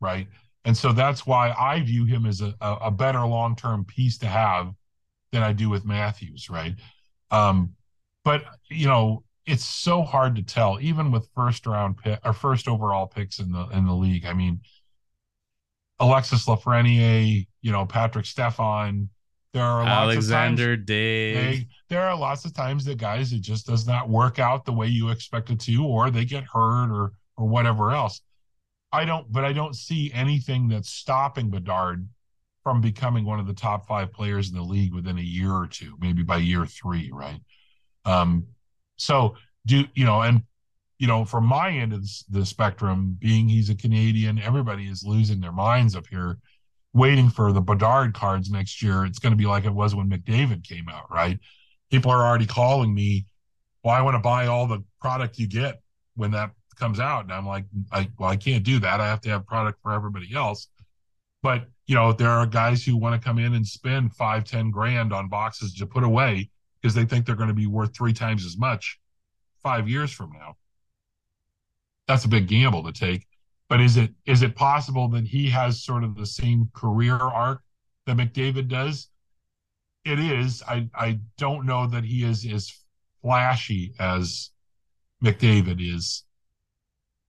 right? 0.00 0.28
And 0.64 0.76
so 0.76 0.92
that's 0.92 1.26
why 1.26 1.52
I 1.52 1.80
view 1.82 2.04
him 2.04 2.26
as 2.26 2.40
a, 2.42 2.54
a 2.60 2.90
better 2.90 3.24
long 3.26 3.56
term 3.56 3.84
piece 3.84 4.18
to 4.18 4.26
have 4.26 4.74
than 5.32 5.42
I 5.42 5.52
do 5.52 5.70
with 5.70 5.84
Matthews, 5.84 6.50
right? 6.50 6.74
Um, 7.30 7.74
but 8.24 8.44
you 8.70 8.86
know, 8.86 9.24
it's 9.46 9.64
so 9.64 10.02
hard 10.02 10.36
to 10.36 10.42
tell, 10.42 10.78
even 10.80 11.12
with 11.12 11.28
first 11.34 11.66
round 11.66 11.98
pick 11.98 12.20
or 12.24 12.32
first 12.32 12.68
overall 12.68 13.06
picks 13.06 13.38
in 13.40 13.52
the 13.52 13.66
in 13.68 13.86
the 13.86 13.94
league. 13.94 14.26
I 14.26 14.34
mean, 14.34 14.60
Alexis 15.98 16.46
Lafreniere, 16.46 17.46
you 17.62 17.72
know, 17.72 17.86
Patrik 17.86 18.26
Stefan. 18.26 19.08
There 19.52 19.64
are 19.64 19.86
Alexander 19.86 20.76
Daigle. 20.76 21.66
There 21.88 22.02
are 22.02 22.16
lots 22.16 22.44
of 22.44 22.54
times 22.54 22.84
that 22.84 22.98
guys 22.98 23.32
it 23.32 23.40
just 23.40 23.66
does 23.66 23.86
not 23.86 24.08
work 24.08 24.38
out 24.38 24.66
the 24.66 24.72
way 24.72 24.86
you 24.86 25.08
expect 25.08 25.50
it 25.50 25.60
to, 25.60 25.84
or 25.84 26.10
they 26.10 26.24
get 26.24 26.44
hurt 26.44 26.90
or 26.90 27.12
or 27.36 27.48
whatever 27.48 27.92
else. 27.92 28.20
I 28.92 29.04
don't, 29.04 29.30
but 29.30 29.44
I 29.44 29.52
don't 29.52 29.74
see 29.74 30.12
anything 30.12 30.68
that's 30.68 30.90
stopping 30.90 31.50
Bedard 31.50 32.06
from 32.62 32.80
becoming 32.80 33.24
one 33.24 33.38
of 33.38 33.46
the 33.46 33.54
top 33.54 33.86
five 33.86 34.12
players 34.12 34.50
in 34.50 34.56
the 34.56 34.62
league 34.62 34.92
within 34.92 35.18
a 35.18 35.22
year 35.22 35.52
or 35.52 35.66
two, 35.66 35.94
maybe 36.00 36.22
by 36.22 36.36
year 36.38 36.66
three, 36.66 37.10
right? 37.12 37.40
Um, 38.04 38.46
so 38.96 39.36
do 39.66 39.86
you 39.94 40.04
know, 40.04 40.22
and 40.22 40.42
you 40.98 41.06
know, 41.06 41.24
from 41.24 41.44
my 41.44 41.70
end 41.70 41.92
of 41.92 42.06
the 42.30 42.44
spectrum, 42.46 43.16
being 43.18 43.48
he's 43.48 43.70
a 43.70 43.74
Canadian, 43.74 44.38
everybody 44.38 44.86
is 44.88 45.04
losing 45.04 45.40
their 45.40 45.52
minds 45.52 45.94
up 45.94 46.06
here, 46.06 46.38
waiting 46.92 47.28
for 47.28 47.52
the 47.52 47.60
Bedard 47.60 48.14
cards 48.14 48.50
next 48.50 48.82
year. 48.82 49.04
It's 49.04 49.18
going 49.18 49.32
to 49.32 49.36
be 49.36 49.46
like 49.46 49.64
it 49.64 49.74
was 49.74 49.94
when 49.94 50.08
McDavid 50.08 50.66
came 50.66 50.88
out, 50.88 51.10
right? 51.10 51.38
People 51.90 52.10
are 52.10 52.26
already 52.26 52.46
calling 52.46 52.94
me, 52.94 53.26
well, 53.84 53.94
I 53.94 54.00
want 54.00 54.14
to 54.14 54.20
buy 54.20 54.46
all 54.46 54.66
the 54.66 54.82
product 55.00 55.38
you 55.38 55.46
get 55.46 55.80
when 56.14 56.30
that 56.32 56.52
comes 56.76 56.98
out. 56.98 57.24
And 57.24 57.32
I'm 57.32 57.46
like, 57.46 57.66
I, 57.92 58.08
well, 58.18 58.30
I 58.30 58.36
can't 58.36 58.64
do 58.64 58.78
that. 58.80 59.00
I 59.00 59.06
have 59.06 59.20
to 59.22 59.28
have 59.28 59.46
product 59.46 59.80
for 59.82 59.92
everybody 59.92 60.34
else. 60.34 60.68
But, 61.42 61.66
you 61.86 61.94
know, 61.94 62.12
there 62.12 62.30
are 62.30 62.46
guys 62.46 62.84
who 62.84 62.96
want 62.96 63.20
to 63.20 63.24
come 63.24 63.38
in 63.38 63.54
and 63.54 63.66
spend 63.66 64.14
five, 64.14 64.44
ten 64.44 64.70
grand 64.70 65.12
on 65.12 65.28
boxes 65.28 65.74
to 65.74 65.86
put 65.86 66.02
away 66.02 66.50
because 66.80 66.94
they 66.94 67.04
think 67.04 67.26
they're 67.26 67.36
going 67.36 67.48
to 67.48 67.54
be 67.54 67.66
worth 67.66 67.94
three 67.94 68.12
times 68.12 68.44
as 68.44 68.56
much 68.56 68.98
five 69.62 69.88
years 69.88 70.10
from 70.10 70.32
now. 70.32 70.56
That's 72.08 72.24
a 72.24 72.28
big 72.28 72.48
gamble 72.48 72.84
to 72.84 72.92
take. 72.92 73.26
But 73.68 73.80
is 73.80 73.96
it 73.96 74.12
is 74.26 74.42
it 74.42 74.54
possible 74.54 75.08
that 75.08 75.26
he 75.26 75.50
has 75.50 75.82
sort 75.82 76.04
of 76.04 76.14
the 76.14 76.26
same 76.26 76.70
career 76.72 77.16
arc 77.16 77.62
that 78.06 78.16
McDavid 78.16 78.68
does? 78.68 79.08
It 80.04 80.20
is. 80.20 80.62
I 80.62 80.88
I 80.94 81.20
don't 81.36 81.66
know 81.66 81.86
that 81.88 82.04
he 82.04 82.22
is 82.22 82.46
as 82.46 82.72
flashy 83.22 83.94
as 83.98 84.50
McDavid 85.22 85.78
is 85.80 86.26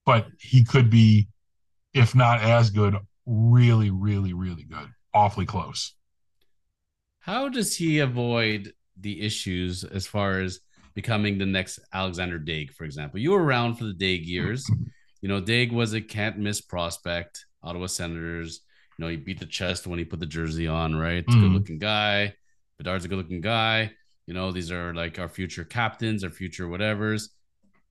but 0.08 0.28
he 0.40 0.64
could 0.64 0.90
be, 0.90 1.28
if 1.94 2.16
not 2.16 2.42
as 2.42 2.70
good, 2.70 2.96
really, 3.26 3.90
really, 3.92 4.32
really 4.32 4.64
good, 4.64 4.88
awfully 5.14 5.46
close. 5.46 5.94
How 7.20 7.50
does 7.50 7.76
he 7.76 8.00
avoid 8.00 8.72
the 8.96 9.22
issues 9.22 9.84
as 9.84 10.08
far 10.08 10.40
as 10.40 10.62
becoming 10.98 11.38
the 11.38 11.46
next 11.46 11.80
Alexander 11.94 12.38
Daigle, 12.40 12.74
for 12.74 12.84
example? 12.84 13.20
You 13.20 13.32
were 13.32 13.44
around 13.44 13.76
for 13.76 13.86
the 13.86 13.94
Daigle 13.94 14.26
years. 14.26 14.70
You 15.22 15.30
know, 15.30 15.42
Daigle 15.42 15.74
was 15.74 15.94
a 15.94 16.02
can't 16.02 16.38
miss 16.38 16.60
prospect, 16.60 17.46
Ottawa 17.64 17.88
Senators. 17.88 18.62
You 18.98 19.06
know, 19.06 19.10
he 19.10 19.16
beat 19.16 19.40
the 19.40 19.46
chest 19.46 19.88
when 19.88 20.00
he 20.00 20.06
put 20.06 20.20
the 20.20 20.26
jersey 20.26 20.68
on, 20.68 20.96
right? 20.96 21.26
Mm. 21.26 21.42
good 21.42 21.52
looking 21.52 21.80
guy. 21.80 22.34
Bedard's 22.78 23.06
a 23.06 23.08
good 23.08 23.18
looking 23.18 23.42
guy. 23.42 23.92
You 24.26 24.34
know, 24.34 24.52
these 24.52 24.72
are 24.72 24.94
like 24.94 25.20
our 25.20 25.30
future 25.30 25.64
captains, 25.64 26.24
our 26.24 26.30
future 26.30 26.68
whatevers 26.68 27.30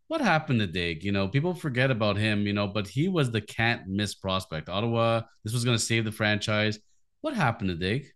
what 0.08 0.20
happened 0.20 0.60
to 0.60 0.68
Daigle? 0.68 1.02
You 1.02 1.12
know, 1.12 1.28
people 1.28 1.54
forget 1.54 1.90
about 1.90 2.16
him, 2.16 2.46
you 2.46 2.52
know, 2.52 2.66
but 2.66 2.86
he 2.86 3.08
was 3.08 3.30
the 3.30 3.40
can't 3.40 3.86
miss 3.86 4.14
prospect. 4.14 4.68
Ottawa, 4.68 5.22
this 5.44 5.52
was 5.52 5.64
going 5.64 5.76
to 5.76 5.82
save 5.82 6.04
the 6.04 6.12
franchise. 6.12 6.78
What 7.22 7.34
happened 7.34 7.70
to 7.70 7.76
Daigle? 7.76 8.06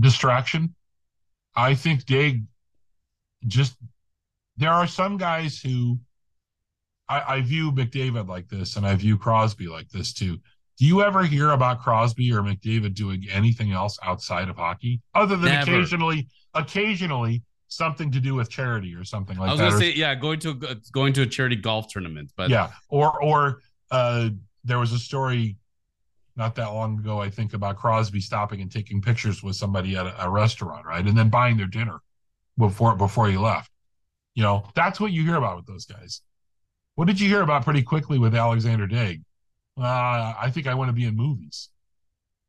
Distraction. 0.00 0.74
I 1.54 1.74
think 1.74 2.04
Daigle 2.04 2.46
just, 3.46 3.76
there 4.56 4.70
are 4.70 4.86
some 4.86 5.16
guys 5.16 5.60
who 5.60 5.98
I, 7.08 7.36
I 7.36 7.40
view 7.42 7.72
McDavid 7.72 8.28
like 8.28 8.48
this 8.48 8.76
and 8.76 8.86
I 8.86 8.94
view 8.94 9.18
Crosby 9.18 9.66
like 9.66 9.88
this 9.90 10.12
too. 10.12 10.38
Do 10.78 10.86
you 10.86 11.02
ever 11.02 11.24
hear 11.24 11.50
about 11.50 11.80
Crosby 11.80 12.32
or 12.32 12.42
McDavid 12.42 12.94
doing 12.94 13.26
anything 13.30 13.72
else 13.72 13.98
outside 14.02 14.48
of 14.48 14.56
hockey 14.56 15.00
other 15.14 15.36
than 15.36 15.50
Never. 15.52 15.72
occasionally, 15.72 16.28
occasionally 16.54 17.42
something 17.68 18.10
to 18.12 18.20
do 18.20 18.34
with 18.34 18.50
charity 18.50 18.94
or 18.94 19.04
something 19.04 19.36
like 19.38 19.56
that. 19.56 19.62
I 19.62 19.66
was 19.66 19.74
that. 19.74 19.80
gonna 19.80 19.92
say, 19.92 19.98
yeah, 19.98 20.14
going 20.14 20.38
to 20.40 20.50
a, 20.68 20.76
going 20.92 21.12
to 21.14 21.22
a 21.22 21.26
charity 21.26 21.56
golf 21.56 21.88
tournament, 21.88 22.30
but 22.36 22.50
yeah, 22.50 22.70
or 22.88 23.22
or 23.22 23.60
uh, 23.90 24.30
there 24.64 24.78
was 24.78 24.92
a 24.92 24.98
story 24.98 25.56
not 26.36 26.54
that 26.54 26.68
long 26.68 26.98
ago, 26.98 27.20
I 27.20 27.28
think, 27.28 27.52
about 27.52 27.76
Crosby 27.76 28.20
stopping 28.20 28.62
and 28.62 28.72
taking 28.72 29.02
pictures 29.02 29.42
with 29.42 29.56
somebody 29.56 29.96
at 29.96 30.06
a, 30.06 30.24
a 30.24 30.30
restaurant, 30.30 30.86
right, 30.86 31.04
and 31.04 31.16
then 31.16 31.28
buying 31.28 31.56
their 31.56 31.66
dinner 31.66 32.00
before 32.58 32.96
before 32.96 33.28
he 33.28 33.36
left. 33.36 33.70
You 34.34 34.42
know, 34.42 34.64
that's 34.74 35.00
what 35.00 35.12
you 35.12 35.24
hear 35.24 35.36
about 35.36 35.56
with 35.56 35.66
those 35.66 35.84
guys. 35.84 36.22
What 36.94 37.06
did 37.06 37.20
you 37.20 37.28
hear 37.28 37.42
about 37.42 37.64
pretty 37.64 37.82
quickly 37.82 38.18
with 38.18 38.34
Alexander 38.34 38.86
Daigle? 38.86 39.24
Uh, 39.78 40.34
I 40.38 40.50
think 40.52 40.66
I 40.66 40.74
want 40.74 40.88
to 40.88 40.92
be 40.92 41.04
in 41.04 41.16
movies, 41.16 41.70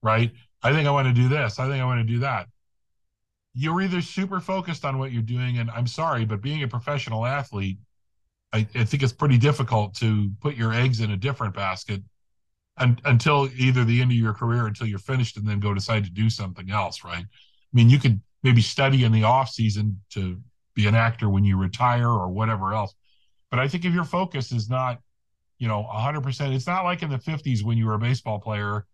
right? 0.01 0.32
I 0.62 0.74
think 0.74 0.88
I 0.88 0.91
want 0.91 1.08
to 1.08 1.14
do 1.14 1.30
this. 1.30 1.60
I 1.60 1.68
think 1.68 1.82
I 1.82 1.86
want 1.86 2.06
to 2.06 2.14
do 2.14 2.20
that 2.20 2.47
you're 3.54 3.82
either 3.82 4.01
super 4.01 4.39
focused 4.39 4.84
on 4.84 4.97
what 4.97 5.12
you're 5.12 5.22
doing, 5.22 5.60
and 5.60 5.70
I'm 5.72 5.88
sorry, 5.88 6.26
but 6.26 6.41
being 6.41 6.64
a 6.64 6.68
professional 6.68 7.26
athlete, 7.26 7.78
I, 8.51 8.68
I 8.76 8.84
think 8.84 9.04
it's 9.04 9.14
pretty 9.14 9.38
difficult 9.38 9.95
to 9.95 10.32
put 10.41 10.56
your 10.56 10.74
eggs 10.74 11.01
in 11.01 11.12
a 11.12 11.18
different 11.18 11.54
basket 11.54 12.01
un, 12.78 12.99
until 13.06 13.49
either 13.56 13.84
the 13.84 14.01
end 14.01 14.12
of 14.12 14.18
your 14.18 14.34
career, 14.34 14.66
until 14.66 14.88
you're 14.88 14.99
finished, 14.99 15.38
and 15.38 15.47
then 15.47 15.60
go 15.60 15.74
decide 15.74 16.04
to 16.06 16.12
do 16.12 16.30
something 16.30 16.72
else, 16.72 17.04
right? 17.04 17.24
I 17.24 17.74
mean, 17.74 17.89
you 17.89 17.99
could 17.99 18.20
maybe 18.43 18.61
study 18.61 19.03
in 19.03 19.11
the 19.11 19.23
off 19.23 19.49
season 19.49 19.99
to 20.11 20.39
be 20.75 20.87
an 20.87 20.95
actor 20.95 21.29
when 21.29 21.43
you 21.43 21.57
retire 21.57 22.09
or 22.09 22.29
whatever 22.29 22.73
else. 22.73 22.93
But 23.49 23.59
I 23.59 23.67
think 23.67 23.85
if 23.85 23.93
your 23.93 24.03
focus 24.03 24.51
is 24.51 24.69
not, 24.69 24.99
you 25.59 25.67
know, 25.67 25.87
100%, 25.93 26.55
it's 26.55 26.67
not 26.67 26.83
like 26.83 27.03
in 27.03 27.09
the 27.09 27.17
50s 27.17 27.63
when 27.63 27.77
you 27.77 27.85
were 27.85 27.93
a 27.93 27.99
baseball 27.99 28.39
player 28.39 28.85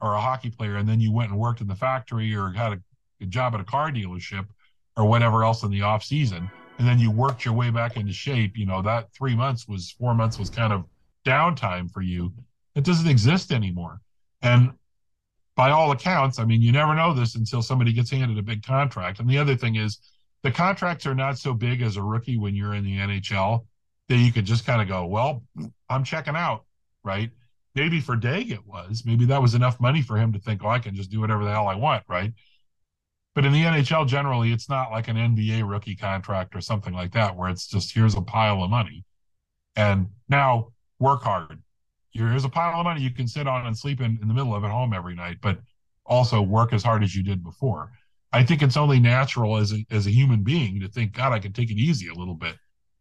or 0.00 0.14
a 0.14 0.20
hockey 0.20 0.50
player 0.50 0.76
and 0.76 0.88
then 0.88 1.00
you 1.00 1.12
went 1.12 1.30
and 1.30 1.38
worked 1.38 1.60
in 1.60 1.68
the 1.68 1.74
factory 1.74 2.34
or 2.34 2.50
had 2.50 2.72
a 2.72 2.80
a 3.20 3.26
job 3.26 3.54
at 3.54 3.60
a 3.60 3.64
car 3.64 3.90
dealership 3.90 4.46
or 4.96 5.04
whatever 5.04 5.44
else 5.44 5.62
in 5.62 5.70
the 5.70 5.82
off 5.82 6.02
season. 6.02 6.50
And 6.78 6.88
then 6.88 6.98
you 6.98 7.10
worked 7.10 7.44
your 7.44 7.54
way 7.54 7.70
back 7.70 7.96
into 7.96 8.12
shape 8.12 8.56
you 8.56 8.66
know 8.66 8.82
that 8.82 9.12
three 9.12 9.36
months 9.36 9.68
was 9.68 9.90
four 9.90 10.14
months 10.14 10.38
was 10.38 10.50
kind 10.50 10.72
of 10.72 10.84
downtime 11.26 11.90
for 11.90 12.00
you. 12.00 12.32
It 12.74 12.84
doesn't 12.84 13.08
exist 13.08 13.52
anymore. 13.52 14.00
And 14.42 14.72
by 15.60 15.72
all 15.72 15.90
accounts 15.90 16.38
i 16.38 16.44
mean 16.46 16.62
you 16.62 16.72
never 16.72 16.94
know 16.94 17.12
this 17.12 17.34
until 17.34 17.60
somebody 17.60 17.92
gets 17.92 18.10
handed 18.10 18.38
a 18.38 18.42
big 18.42 18.62
contract. 18.62 19.20
And 19.20 19.28
the 19.28 19.36
other 19.36 19.54
thing 19.54 19.76
is 19.76 19.98
the 20.42 20.50
contracts 20.50 21.04
are 21.04 21.14
not 21.14 21.36
so 21.36 21.52
big 21.52 21.82
as 21.82 21.98
a 21.98 22.02
rookie 22.02 22.38
when 22.38 22.54
you're 22.54 22.72
in 22.72 22.82
the 22.82 22.96
nhl 22.96 23.66
that 24.08 24.16
you 24.16 24.32
could 24.32 24.46
just 24.46 24.64
kind 24.64 24.80
of 24.80 24.88
go 24.88 25.04
well 25.04 25.42
i'm 25.90 26.02
checking 26.02 26.34
out 26.34 26.64
right? 27.04 27.30
Maybe 27.74 28.00
for 28.00 28.16
Daigle 28.16 28.52
it 28.52 28.66
was. 28.66 29.04
Maybe 29.04 29.26
that 29.26 29.42
was 29.42 29.54
enough 29.54 29.78
money 29.80 30.00
for 30.00 30.16
him 30.16 30.32
to 30.32 30.38
think 30.38 30.64
oh 30.64 30.68
i 30.68 30.78
can 30.78 30.94
just 30.94 31.10
do 31.10 31.20
whatever 31.20 31.44
the 31.44 31.50
hell 31.50 31.68
i 31.68 31.74
want 31.74 32.04
right? 32.08 32.32
But 33.34 33.44
in 33.44 33.52
the 33.52 33.62
NHL, 33.62 34.08
generally, 34.08 34.52
it's 34.52 34.68
not 34.68 34.90
like 34.90 35.08
an 35.08 35.16
NBA 35.16 35.68
rookie 35.68 35.94
contract 35.94 36.56
or 36.56 36.60
something 36.60 36.92
like 36.92 37.12
that, 37.12 37.36
where 37.36 37.48
it's 37.48 37.68
just 37.68 37.94
here's 37.94 38.16
a 38.16 38.22
pile 38.22 38.62
of 38.64 38.70
money, 38.70 39.04
and 39.76 40.08
now 40.28 40.72
work 40.98 41.22
hard. 41.22 41.62
Here's 42.10 42.44
a 42.44 42.48
pile 42.48 42.78
of 42.78 42.84
money 42.84 43.02
you 43.02 43.12
can 43.12 43.28
sit 43.28 43.46
on 43.46 43.66
and 43.66 43.76
sleep 43.76 44.00
in 44.00 44.18
in 44.20 44.28
the 44.28 44.34
middle 44.34 44.54
of 44.54 44.64
at 44.64 44.70
home 44.70 44.92
every 44.92 45.14
night, 45.14 45.38
but 45.40 45.58
also 46.04 46.42
work 46.42 46.72
as 46.72 46.82
hard 46.82 47.02
as 47.02 47.14
you 47.14 47.22
did 47.22 47.42
before. 47.42 47.92
I 48.32 48.44
think 48.44 48.62
it's 48.62 48.76
only 48.76 49.00
natural 49.00 49.56
as 49.56 49.72
a 49.72 49.84
as 49.90 50.06
a 50.06 50.10
human 50.10 50.42
being 50.42 50.80
to 50.80 50.88
think, 50.88 51.12
God, 51.12 51.32
I 51.32 51.38
can 51.38 51.52
take 51.52 51.70
it 51.70 51.78
easy 51.78 52.08
a 52.08 52.14
little 52.14 52.34
bit, 52.34 52.56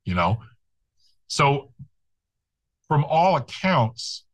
you 0.06 0.16
know. 0.16 0.42
So, 1.28 1.72
from 2.88 3.04
all 3.04 3.38
accounts, 3.38 4.26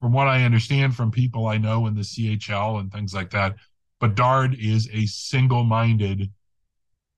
from 0.00 0.12
what 0.12 0.28
I 0.28 0.44
understand 0.44 0.94
from 0.94 1.10
people 1.10 1.46
I 1.46 1.58
know 1.58 1.86
in 1.86 1.94
the 1.94 2.02
CHL 2.02 2.80
and 2.80 2.92
things 2.92 3.14
like 3.14 3.30
that, 3.30 3.56
Bedard 4.00 4.54
is 4.58 4.88
a 4.92 5.06
single 5.06 5.64
minded 5.64 6.30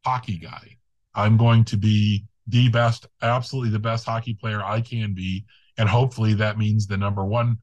hockey 0.05 0.39
guy. 0.39 0.77
I'm 1.15 1.37
going 1.37 1.65
to 1.67 1.77
be 1.77 2.25
the 2.47 2.69
best, 2.69 3.07
absolutely 3.21 3.71
the 3.71 3.79
best 3.79 4.07
hockey 4.07 4.35
player 4.35 4.63
I 4.63 4.81
can 4.81 5.15
be. 5.15 5.45
And 5.79 5.89
hopefully 5.89 6.35
that 6.35 6.59
means 6.59 6.87
the 6.87 6.97
number 6.97 7.25
one 7.25 7.59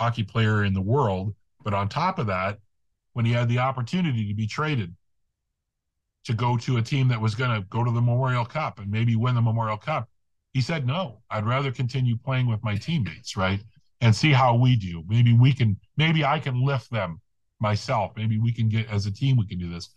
hockey 0.00 0.24
player 0.24 0.64
in 0.64 0.72
the 0.72 0.80
world. 0.80 1.34
But 1.62 1.74
on 1.74 1.88
top 1.88 2.18
of 2.18 2.26
that, 2.26 2.58
when 3.12 3.24
he 3.24 3.32
had 3.32 3.48
the 3.48 3.58
opportunity 3.58 4.26
to 4.26 4.34
be 4.34 4.46
traded 4.46 4.94
to 6.24 6.32
go 6.34 6.56
to 6.58 6.78
a 6.78 6.82
team 6.82 7.08
that 7.08 7.20
was 7.20 7.34
going 7.34 7.50
to 7.50 7.66
go 7.68 7.84
to 7.84 7.90
the 7.90 8.00
Memorial 8.00 8.44
Cup 8.44 8.78
and 8.78 8.90
maybe 8.90 9.16
win 9.16 9.34
the 9.34 9.42
Memorial 9.42 9.76
Cup, 9.76 10.08
he 10.52 10.60
said, 10.60 10.86
no, 10.86 11.20
I'd 11.30 11.46
rather 11.46 11.70
continue 11.70 12.16
playing 12.16 12.48
with 12.48 12.62
my 12.64 12.76
teammates, 12.76 13.36
right? 13.36 13.60
And 14.00 14.14
see 14.14 14.32
how 14.32 14.54
we 14.54 14.76
do. 14.76 15.04
Maybe 15.06 15.32
we 15.32 15.52
can, 15.52 15.78
maybe 15.96 16.24
I 16.24 16.38
can 16.38 16.64
lift 16.64 16.90
them 16.90 17.20
myself. 17.60 18.12
Maybe 18.16 18.38
we 18.38 18.52
can 18.52 18.68
get 18.68 18.88
as 18.88 19.06
a 19.06 19.12
team 19.12 19.36
we 19.36 19.46
can 19.46 19.58
do 19.58 19.70
this. 19.70 19.90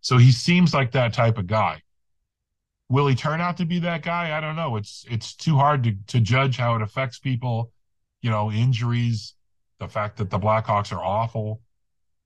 So 0.00 0.16
he 0.16 0.30
seems 0.30 0.72
like 0.72 0.92
that 0.92 1.12
type 1.12 1.38
of 1.38 1.46
guy. 1.46 1.82
Will 2.88 3.06
he 3.06 3.14
turn 3.14 3.40
out 3.40 3.58
to 3.58 3.66
be 3.66 3.78
that 3.80 4.02
guy? 4.02 4.36
I 4.36 4.40
don't 4.40 4.56
know. 4.56 4.76
It's 4.76 5.04
it's 5.10 5.34
too 5.34 5.56
hard 5.56 5.84
to 5.84 5.94
to 6.08 6.20
judge 6.20 6.56
how 6.56 6.74
it 6.76 6.82
affects 6.82 7.18
people 7.18 7.72
you 8.22 8.30
know, 8.30 8.50
injuries, 8.50 9.34
the 9.78 9.88
fact 9.88 10.16
that 10.18 10.30
the 10.30 10.38
Blackhawks 10.38 10.92
are 10.92 11.02
awful. 11.02 11.60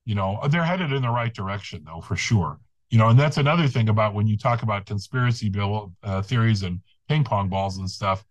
You 0.05 0.15
know, 0.15 0.39
they're 0.49 0.63
headed 0.63 0.91
in 0.91 1.01
the 1.01 1.09
right 1.09 1.33
direction 1.33 1.83
though, 1.85 2.01
for 2.01 2.15
sure. 2.15 2.59
You 2.89 2.97
know, 2.97 3.09
and 3.09 3.19
that's 3.19 3.37
another 3.37 3.67
thing 3.67 3.89
about 3.89 4.13
when 4.13 4.27
you 4.27 4.37
talk 4.37 4.63
about 4.63 4.85
conspiracy 4.85 5.49
bill 5.49 5.93
uh, 6.03 6.21
theories 6.21 6.63
and 6.63 6.81
ping 7.07 7.23
pong 7.23 7.49
balls 7.49 7.77
and 7.77 7.89
stuff. 7.89 8.23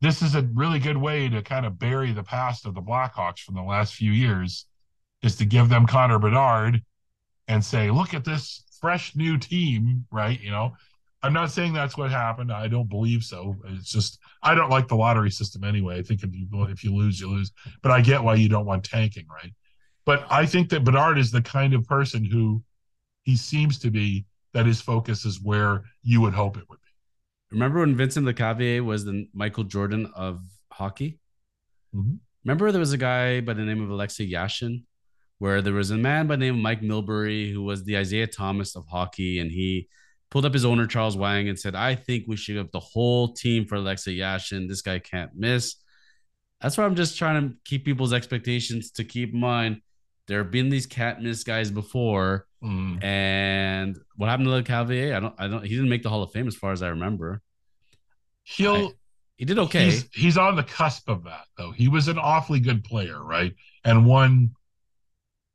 This 0.00 0.20
is 0.20 0.34
a 0.34 0.42
really 0.54 0.80
good 0.80 0.96
way 0.96 1.28
to 1.28 1.42
kind 1.42 1.64
of 1.64 1.78
bury 1.78 2.12
the 2.12 2.24
past 2.24 2.66
of 2.66 2.74
the 2.74 2.82
Blackhawks 2.82 3.38
from 3.38 3.54
the 3.54 3.62
last 3.62 3.94
few 3.94 4.10
years, 4.10 4.66
is 5.22 5.36
to 5.36 5.44
give 5.44 5.68
them 5.68 5.86
Connor 5.86 6.18
Bedard 6.18 6.82
and 7.46 7.64
say, 7.64 7.90
look 7.90 8.12
at 8.12 8.24
this 8.24 8.64
fresh 8.80 9.14
new 9.14 9.38
team, 9.38 10.06
right? 10.10 10.40
You 10.40 10.50
know, 10.50 10.72
I'm 11.22 11.32
not 11.32 11.52
saying 11.52 11.72
that's 11.72 11.96
what 11.96 12.10
happened. 12.10 12.52
I 12.52 12.66
don't 12.66 12.88
believe 12.88 13.22
so. 13.22 13.56
It's 13.68 13.90
just 13.90 14.18
I 14.42 14.54
don't 14.54 14.70
like 14.70 14.88
the 14.88 14.96
lottery 14.96 15.30
system 15.30 15.62
anyway. 15.62 15.98
I 15.98 16.02
think 16.02 16.22
if 16.22 16.34
you 16.34 16.46
if 16.64 16.82
you 16.82 16.94
lose, 16.94 17.20
you 17.20 17.28
lose. 17.28 17.52
But 17.82 17.92
I 17.92 18.00
get 18.00 18.22
why 18.22 18.34
you 18.34 18.48
don't 18.48 18.66
want 18.66 18.84
tanking, 18.84 19.26
right? 19.28 19.52
But 20.04 20.26
I 20.30 20.46
think 20.46 20.68
that 20.70 20.84
Bedard 20.84 21.18
is 21.18 21.30
the 21.30 21.42
kind 21.42 21.74
of 21.74 21.86
person 21.86 22.24
who 22.24 22.62
he 23.22 23.36
seems 23.36 23.78
to 23.80 23.90
be 23.90 24.24
that 24.52 24.66
his 24.66 24.80
focus 24.80 25.24
is 25.24 25.40
where 25.40 25.84
you 26.02 26.20
would 26.20 26.34
hope 26.34 26.56
it 26.56 26.68
would 26.68 26.80
be. 26.80 26.88
Remember 27.52 27.80
when 27.80 27.96
Vincent 27.96 28.26
Lecavalier 28.26 28.84
was 28.84 29.04
the 29.04 29.28
Michael 29.32 29.64
Jordan 29.64 30.10
of 30.16 30.40
hockey? 30.72 31.20
Mm-hmm. 31.94 32.14
Remember 32.44 32.72
there 32.72 32.80
was 32.80 32.92
a 32.92 32.98
guy 32.98 33.40
by 33.40 33.52
the 33.54 33.62
name 33.62 33.82
of 33.82 33.90
Alexei 33.90 34.28
Yashin, 34.28 34.82
where 35.38 35.62
there 35.62 35.72
was 35.72 35.92
a 35.92 35.96
man 35.96 36.26
by 36.26 36.34
the 36.34 36.46
name 36.46 36.54
of 36.56 36.60
Mike 36.60 36.82
Milbury 36.82 37.52
who 37.52 37.62
was 37.62 37.84
the 37.84 37.94
Isiah 37.94 38.26
Thomas 38.26 38.74
of 38.74 38.86
hockey, 38.86 39.38
and 39.38 39.50
he 39.50 39.88
pulled 40.32 40.46
up 40.46 40.54
his 40.54 40.64
owner 40.64 40.86
Charles 40.86 41.14
Wang 41.14 41.50
and 41.50 41.60
said, 41.60 41.74
"I 41.74 41.94
think 41.94 42.24
we 42.26 42.36
should 42.36 42.56
have 42.56 42.70
the 42.70 42.80
whole 42.80 43.34
team 43.34 43.66
for 43.66 43.74
Alexei 43.74 44.16
Yashin. 44.16 44.66
This 44.66 44.80
guy 44.80 44.98
can't 44.98 45.30
miss." 45.36 45.76
That's 46.62 46.78
why 46.78 46.84
I'm 46.84 46.94
just 46.94 47.18
trying 47.18 47.50
to 47.50 47.54
keep 47.66 47.84
people's 47.84 48.14
expectations 48.14 48.92
to 48.92 49.04
keep 49.04 49.34
in 49.34 49.40
mind. 49.40 49.82
There 50.28 50.42
have 50.42 50.50
been 50.50 50.70
these 50.70 50.86
cat 50.86 51.22
miss 51.22 51.44
guys 51.44 51.70
before, 51.70 52.46
mm. 52.64 53.02
and 53.04 53.98
what 54.16 54.30
happened 54.30 54.46
to 54.46 54.52
Lecavalier? 54.52 55.14
I 55.14 55.20
don't, 55.20 55.34
I 55.38 55.48
don't. 55.48 55.64
He 55.64 55.74
didn't 55.74 55.90
make 55.90 56.02
the 56.02 56.08
Hall 56.08 56.22
of 56.22 56.32
Fame 56.32 56.48
as 56.48 56.56
far 56.56 56.72
as 56.72 56.82
I 56.82 56.88
remember. 56.88 57.42
He'll. 58.44 58.88
I, 58.88 58.90
he 59.36 59.44
did 59.44 59.58
okay. 59.58 59.84
He's, 59.86 60.08
he's 60.12 60.38
on 60.38 60.56
the 60.56 60.62
cusp 60.62 61.10
of 61.10 61.24
that, 61.24 61.44
though. 61.58 61.72
He 61.72 61.88
was 61.88 62.08
an 62.08 62.16
awfully 62.16 62.60
good 62.60 62.84
player, 62.84 63.22
right? 63.22 63.52
And 63.84 64.06
won 64.06 64.52